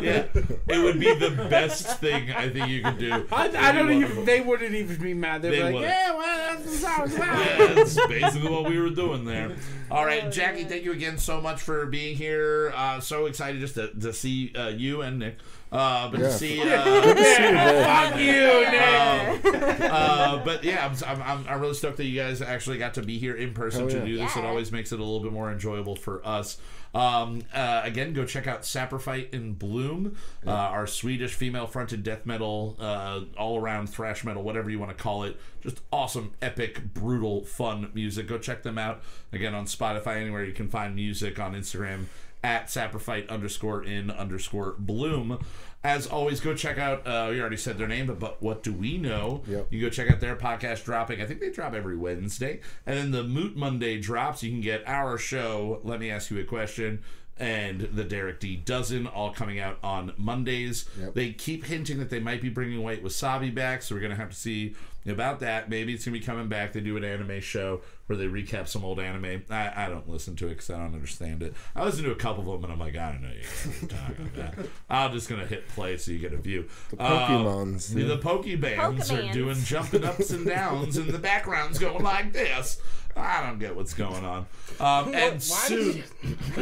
it 0.66 0.82
would 0.82 0.98
be 0.98 1.14
the 1.14 1.30
best 1.30 1.98
thing 2.00 2.30
I 2.32 2.48
think 2.48 2.68
you 2.68 2.82
could 2.82 2.98
do. 2.98 3.26
I, 3.30 3.48
I 3.48 3.72
don't 3.72 3.90
even. 3.90 4.00
wonderful. 4.00 4.24
They 4.24 4.40
wouldn't 4.40 4.74
even 4.74 4.96
be 4.96 5.14
mad. 5.14 5.42
They'd 5.42 5.50
They 5.50 5.56
be 5.58 5.62
like, 5.64 5.74
wouldn't. 5.74 5.92
"Yeah, 5.92 6.14
well, 6.16 6.56
that's 6.56 6.64
the 6.70 6.76
song's 6.78 7.14
about." 7.14 7.38
Yeah, 7.38 7.74
that's 7.74 8.06
basically 8.08 8.48
what 8.50 8.68
we 8.68 8.80
were 8.80 8.90
doing 8.90 9.24
there. 9.24 9.52
All 9.90 10.04
right, 10.06 10.30
Jackie, 10.30 10.64
thank 10.64 10.84
you 10.84 10.92
again 10.92 11.18
so 11.18 11.40
much 11.40 11.60
for 11.60 11.86
being 11.86 12.16
here. 12.16 12.72
Uh, 12.74 13.00
so 13.00 13.26
excited 13.26 13.60
just 13.60 13.74
to, 13.74 13.88
to 13.88 14.12
see 14.12 14.52
uh, 14.54 14.68
you 14.68 15.02
and 15.02 15.18
Nick. 15.18 15.36
Uh, 15.72 16.08
but 16.10 16.20
Yeah. 16.20 16.26
to 16.26 16.32
see, 16.32 16.60
uh, 16.62 16.64
Yeah, 17.16 18.10
fuck 18.10 18.20
you, 18.20 19.50
Nick. 19.50 19.90
uh, 19.90 20.44
but 20.44 20.62
yeah, 20.64 20.92
I'm, 21.06 21.22
I'm, 21.22 21.44
I'm 21.48 21.60
really 21.60 21.74
stoked 21.74 21.96
that 21.98 22.04
you 22.04 22.20
guys 22.20 22.40
actually 22.40 22.78
got 22.78 22.94
to 22.94 23.02
be 23.02 23.18
here 23.18 23.34
in 23.34 23.52
person 23.52 23.80
Hell 23.82 23.90
to 23.90 23.98
yeah. 23.98 24.04
do 24.04 24.16
this. 24.18 24.36
It 24.36 24.44
always 24.44 24.70
makes 24.72 24.92
it 24.92 25.00
a 25.00 25.02
little 25.02 25.20
bit 25.20 25.32
more 25.32 25.50
enjoyable 25.50 25.96
for 25.96 26.26
us. 26.26 26.58
Um, 26.94 27.42
uh, 27.52 27.82
again, 27.84 28.14
go 28.14 28.24
check 28.24 28.46
out 28.46 28.62
Saprophyte 28.62 29.34
in 29.34 29.52
Bloom, 29.52 30.16
uh, 30.46 30.50
our 30.50 30.86
Swedish 30.86 31.34
female 31.34 31.66
fronted 31.66 32.02
death 32.02 32.24
metal, 32.24 32.76
uh, 32.80 33.20
all 33.36 33.60
around 33.60 33.88
thrash 33.88 34.24
metal, 34.24 34.42
whatever 34.42 34.70
you 34.70 34.78
want 34.78 34.96
to 34.96 35.02
call 35.02 35.24
it. 35.24 35.38
Just 35.60 35.80
awesome, 35.92 36.32
epic, 36.40 36.94
brutal, 36.94 37.44
fun 37.44 37.90
music. 37.92 38.28
Go 38.28 38.38
check 38.38 38.62
them 38.62 38.78
out. 38.78 39.02
Again, 39.32 39.54
on 39.54 39.66
Spotify, 39.66 40.16
anywhere 40.22 40.44
you 40.44 40.52
can 40.54 40.68
find 40.68 40.94
music, 40.94 41.38
on 41.38 41.54
Instagram 41.54 42.04
at 42.46 42.68
saprophyte 42.68 43.28
underscore 43.28 43.82
in 43.82 44.08
underscore 44.08 44.76
bloom. 44.78 45.44
As 45.82 46.06
always, 46.06 46.38
go 46.38 46.54
check 46.54 46.78
out. 46.78 47.04
Uh, 47.04 47.28
we 47.30 47.40
already 47.40 47.56
said 47.56 47.76
their 47.76 47.88
name, 47.88 48.06
but 48.06 48.20
but 48.20 48.40
what 48.40 48.62
do 48.62 48.72
we 48.72 48.98
know? 48.98 49.42
Yep. 49.48 49.66
You 49.70 49.80
go 49.80 49.90
check 49.90 50.08
out 50.08 50.20
their 50.20 50.36
podcast 50.36 50.84
dropping. 50.84 51.20
I 51.20 51.26
think 51.26 51.40
they 51.40 51.50
drop 51.50 51.74
every 51.74 51.96
Wednesday, 51.96 52.60
and 52.86 52.96
then 52.96 53.10
the 53.10 53.24
Moot 53.24 53.56
Monday 53.56 53.98
drops. 54.00 54.44
You 54.44 54.52
can 54.52 54.60
get 54.60 54.86
our 54.86 55.18
show. 55.18 55.80
Let 55.82 55.98
me 55.98 56.08
ask 56.08 56.30
you 56.30 56.38
a 56.38 56.44
question. 56.44 57.02
And 57.38 57.80
the 57.92 58.04
Derek 58.04 58.40
D 58.40 58.56
dozen 58.56 59.06
all 59.08 59.32
coming 59.32 59.58
out 59.58 59.78
on 59.82 60.12
Mondays. 60.16 60.88
Yep. 60.98 61.14
They 61.14 61.32
keep 61.32 61.66
hinting 61.66 61.98
that 61.98 62.10
they 62.10 62.20
might 62.20 62.40
be 62.40 62.48
bringing 62.48 62.80
White 62.82 63.02
Wasabi 63.04 63.52
back, 63.52 63.82
so 63.82 63.94
we're 63.94 64.00
gonna 64.00 64.14
have 64.14 64.30
to 64.30 64.36
see 64.36 64.74
about 65.08 65.40
that. 65.40 65.68
Maybe 65.68 65.94
it's 65.94 66.04
gonna 66.04 66.18
be 66.18 66.24
coming 66.24 66.48
back. 66.48 66.72
They 66.72 66.80
do 66.80 66.96
an 66.96 67.04
anime 67.04 67.40
show 67.40 67.82
where 68.06 68.16
they 68.16 68.26
recap 68.26 68.68
some 68.68 68.84
old 68.84 69.00
anime. 69.00 69.42
I, 69.50 69.72
I 69.84 69.88
don't 69.88 70.08
listen 70.08 70.36
to 70.36 70.46
it 70.46 70.50
because 70.50 70.70
I 70.70 70.78
don't 70.78 70.94
understand 70.94 71.42
it. 71.42 71.54
I 71.74 71.84
listen 71.84 72.04
to 72.04 72.12
a 72.12 72.16
couple 72.16 72.52
of 72.52 72.60
them 72.60 72.70
and 72.70 72.72
I'm 72.72 72.78
like, 72.78 72.96
I 72.96 73.12
don't 73.12 73.22
know 73.22 73.30
you're 73.30 73.88
talking 73.88 74.30
about. 74.34 74.54
I'm 74.88 75.12
just 75.12 75.28
gonna 75.28 75.46
hit 75.46 75.68
play 75.68 75.96
so 75.96 76.12
you 76.12 76.18
get 76.18 76.32
a 76.32 76.36
view. 76.38 76.68
The 76.90 76.96
Pokemons. 76.96 77.92
the, 77.92 78.04
the 78.04 78.18
Pokebands 78.18 79.10
are 79.12 79.32
doing 79.32 79.56
jumping 79.56 80.04
ups 80.04 80.30
and 80.30 80.46
downs, 80.46 80.96
and 80.96 81.08
the 81.08 81.18
background's 81.18 81.78
going 81.78 82.02
like 82.02 82.32
this. 82.32 82.80
I 83.16 83.46
don't 83.46 83.58
get 83.58 83.74
what's 83.74 83.94
going 83.94 84.24
on. 84.24 84.46
Um, 84.78 85.14
and 85.14 85.34
Why, 85.34 85.38
soon, 85.38 85.92
did 85.92 86.04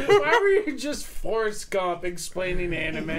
you, 0.07 0.21
why 0.21 0.39
were 0.41 0.71
you 0.71 0.77
just 0.77 1.05
Forrest 1.05 1.69
Gump 1.69 2.05
explaining 2.05 2.73
anime? 2.73 3.09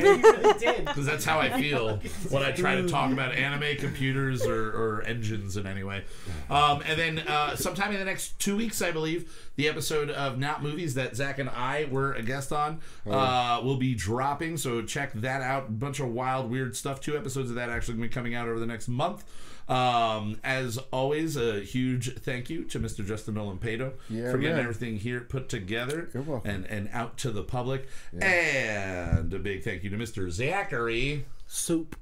It 0.47 0.59
did. 0.59 0.85
because 0.87 1.05
that's 1.05 1.25
how 1.25 1.39
I 1.39 1.61
feel 1.61 2.01
when 2.31 2.43
I 2.43 2.53
try 2.53 2.77
to 2.77 2.89
talk 2.89 3.13
about 3.13 3.35
anime, 3.35 3.77
computers, 3.77 4.47
or, 4.47 4.69
or 4.69 5.03
engines 5.17 5.57
in 5.57 5.67
any 5.67 5.83
way. 5.83 6.05
Um, 6.51 6.83
and 6.87 6.99
then 6.99 7.19
uh, 7.21 7.57
sometime 7.57 7.93
in 7.93 7.99
the 7.99 8.05
next 8.05 8.39
two 8.39 8.57
weeks, 8.57 8.83
I 8.83 8.91
believe, 8.91 9.33
the 9.57 9.69
episode 9.69 10.11
of 10.11 10.39
Not 10.39 10.63
Movies 10.63 10.95
that 10.95 11.17
Zach 11.17 11.39
and 11.39 11.49
I 11.49 11.89
were 11.91 12.13
a 12.15 12.23
guest 12.23 12.53
on 12.53 12.81
uh, 13.07 13.61
will 13.65 13.77
be 13.79 13.95
dropping. 13.95 14.57
So 14.59 14.83
check 14.83 15.13
that 15.15 15.43
out. 15.43 15.69
A 15.69 15.73
bunch 15.73 16.01
of 16.01 16.09
wild, 16.13 16.51
weird 16.51 16.77
stuff. 16.77 17.01
Two 17.01 17.17
episodes 17.17 17.49
of 17.51 17.57
that 17.57 17.71
actually 17.71 17.95
going 17.95 18.09
to 18.09 18.09
be 18.11 18.15
coming 18.15 18.35
out 18.35 18.49
over 18.49 18.61
the 18.61 18.67
next 18.67 18.89
month. 18.89 19.25
Um, 19.69 20.39
as 20.45 20.79
always, 20.93 21.37
a 21.37 21.59
huge 21.61 22.15
thank 22.21 22.49
you 22.49 22.63
to 22.67 22.79
Mr. 22.79 23.05
Justin 23.05 23.35
Nolan 23.35 23.59
Pato 23.59 23.95
Yeah, 24.09 24.31
for 24.31 24.39
getting 24.39 24.57
man. 24.57 24.65
everything 24.65 24.97
here 24.97 25.21
put 25.23 25.49
together 25.49 26.09
and, 26.45 26.67
and 26.67 26.89
out 26.93 27.17
to 27.19 27.33
the 27.33 27.43
public. 27.43 27.89
And 28.21 29.33
a 29.33 29.39
big 29.41 29.65
thank 29.65 29.83
you 29.83 29.91
to 29.91 29.97
Mr. 29.97 30.31
Zachary 30.31 31.25
Soup. 31.49 31.97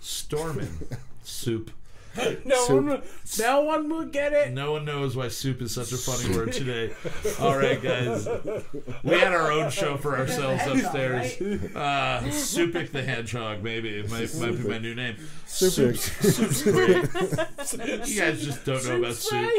Stormin. 0.00 0.68
Soup. 1.24 1.70
No 2.44 2.56
Soup. 2.66 2.76
one, 2.76 2.86
will, 2.86 3.02
no 3.38 3.60
one 3.62 3.88
will 3.88 4.04
get 4.04 4.32
it. 4.32 4.52
No 4.52 4.72
one 4.72 4.84
knows 4.84 5.14
why 5.16 5.28
soup 5.28 5.62
is 5.62 5.74
such 5.74 5.92
a 5.92 5.96
funny 5.96 6.34
word 6.36 6.52
today. 6.52 6.92
All 7.40 7.56
right, 7.56 7.80
guys. 7.80 8.26
We 9.02 9.18
had 9.18 9.32
our 9.34 9.52
own 9.52 9.70
show 9.70 9.96
for 9.96 10.16
ourselves 10.16 10.62
upstairs. 10.66 11.40
Uh, 11.74 12.20
Supik 12.30 12.92
the 12.92 13.02
Hedgehog, 13.02 13.62
maybe. 13.62 13.90
It 13.90 14.10
might, 14.10 14.34
might 14.36 14.62
be 14.62 14.68
my 14.68 14.78
new 14.78 14.94
name. 14.94 15.16
Super. 15.46 15.94
Soup's 15.94 16.62
great. 16.62 18.08
You 18.08 18.20
guys 18.20 18.44
just 18.44 18.64
don't 18.64 18.84
know 18.86 18.98
about 18.98 19.14
soup. 19.14 19.50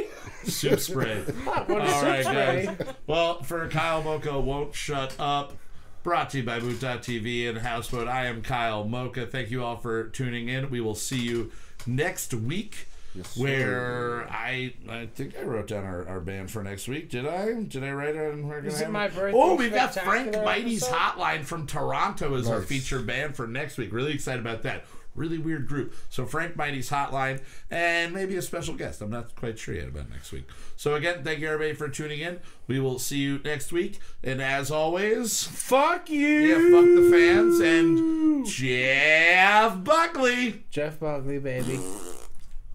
Soup 0.44 0.80
spray. 0.80 1.24
All 1.48 1.66
right, 1.66 2.24
guys. 2.24 2.78
Well, 3.08 3.44
for 3.44 3.68
Kyle 3.70 4.02
Mocha 4.04 4.40
won't 4.40 4.76
shut 4.76 5.16
up. 5.20 5.54
Brought 6.02 6.30
to 6.32 6.38
you 6.38 6.44
by 6.44 6.60
Moot.tv 6.62 7.50
and 7.50 7.58
Houseboat. 7.58 8.08
I 8.08 8.28
am 8.28 8.42
Kyle 8.42 8.86
Mocha. 8.86 9.26
Thank 9.28 9.52
you 9.52 9.64
all 9.64 9.76
for 9.76 10.06
tuning 10.06 10.48
in. 10.48 10.70
We 10.70 10.80
will 10.80 10.96
see 10.96 11.20
you 11.20 11.52
next 11.88 12.34
week. 12.34 12.88
sir. 13.24 13.42
where 13.42 14.28
I 14.30 14.74
I 14.88 15.08
think 15.08 15.36
I 15.38 15.42
wrote 15.44 15.68
down 15.68 15.84
our, 15.84 16.08
our 16.08 16.20
band 16.20 16.52
for 16.52 16.64
next 16.64 16.88
week. 16.88 17.10
Did 17.10 17.26
I? 17.28 17.64
Did 17.64 17.84
I 17.84 17.92
write 17.92 18.16
it? 18.16 18.44
We're 18.44 18.62
gonna 18.62 18.68
Is 18.68 18.82
it 18.82 18.90
my 18.90 19.08
birthday 19.08 19.38
Oh, 19.38 19.56
we've 19.56 19.74
got 19.74 19.94
Frank 19.96 20.34
Mighty's 20.44 20.84
episode? 20.84 20.96
Hotline 20.96 21.44
from 21.44 21.66
Toronto 21.68 22.36
as 22.36 22.48
our 22.50 22.62
feature 22.62 23.00
band 23.00 23.36
for 23.36 23.48
next 23.48 23.78
week. 23.78 23.92
Really 23.92 24.14
excited 24.14 24.42
about 24.42 24.64
that. 24.64 24.86
Really 25.16 25.38
weird 25.38 25.68
group. 25.68 25.96
So 26.10 26.26
Frank 26.26 26.56
Mighty's 26.56 26.90
Hotline 26.90 27.42
and 27.70 28.14
maybe 28.14 28.36
a 28.38 28.42
special 28.42 28.76
guest. 28.76 29.02
I'm 29.02 29.10
not 29.10 29.36
quite 29.36 29.60
sure 29.60 29.76
yet 29.76 29.88
about 29.90 30.10
next 30.10 30.32
week. 30.32 30.48
So 30.78 30.96
again, 30.96 31.24
thank 31.24 31.40
you 31.40 31.48
everybody 31.48 31.74
for 31.76 31.90
tuning 31.90 32.20
in. 32.20 32.40
We 32.68 32.80
will 32.80 33.00
see 33.00 33.18
you 33.18 33.40
next 33.44 33.72
week. 33.74 34.00
And 34.24 34.42
as 34.42 34.72
always, 34.72 35.44
Fuck 35.44 36.10
you. 36.10 36.26
yeah, 36.28 36.56
fuck 36.56 36.86
the 36.86 37.10
fans 37.12 37.60
and 37.60 38.46
Jeff 38.46 39.84
Buckley. 39.84 40.64
Jeff 40.70 41.00
Buckley, 41.00 41.40
baby. 41.40 41.80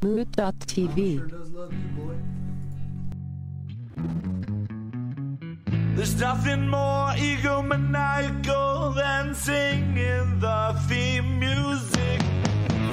Moot.tv. 0.03 1.31
There's 5.97 6.21
nothing 6.21 6.69
more 6.69 7.11
egomaniacal 7.15 8.97
than 8.97 9.33
singing 9.33 10.41
the 10.41 10.75
theme 10.89 11.39
music 11.39 12.21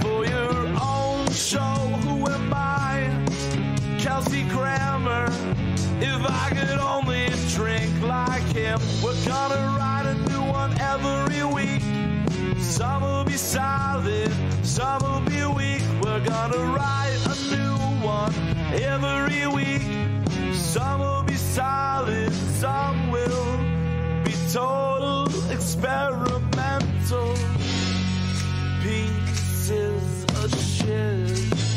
for 0.02 0.24
your 0.24 0.68
own 0.80 1.28
show. 1.32 1.80
Who 2.06 2.30
am 2.30 2.54
I? 2.54 3.10
Kelsey 3.98 4.44
Grammer. 4.50 5.26
If 6.00 6.22
I 6.30 6.52
could 6.52 6.78
only 6.78 7.30
drink 7.50 7.92
like 8.04 8.44
him, 8.54 8.80
we're 9.04 9.26
gonna 9.26 9.76
write 9.78 10.06
a 10.06 10.14
new 10.30 10.44
one 10.44 10.80
every 10.80 11.44
week. 11.44 11.82
Some 12.62 13.02
will 13.02 13.24
be 13.24 13.38
solid, 13.38 14.32
some 14.64 15.02
will 15.02 15.22
be 15.22 15.44
weak. 15.46 15.82
We're 16.04 16.24
gonna 16.24 16.64
write 16.78 17.18
a 17.26 17.36
new 17.56 17.78
one 18.06 18.34
every 18.72 19.48
week. 19.48 20.11
Some 20.72 21.02
will 21.02 21.24
be 21.24 21.36
silent, 21.36 22.32
some 22.32 23.12
will 23.12 23.58
be 24.24 24.32
total 24.54 25.28
experimental 25.52 27.36
pieces 28.82 30.24
of 30.42 30.50
shit. 30.58 31.71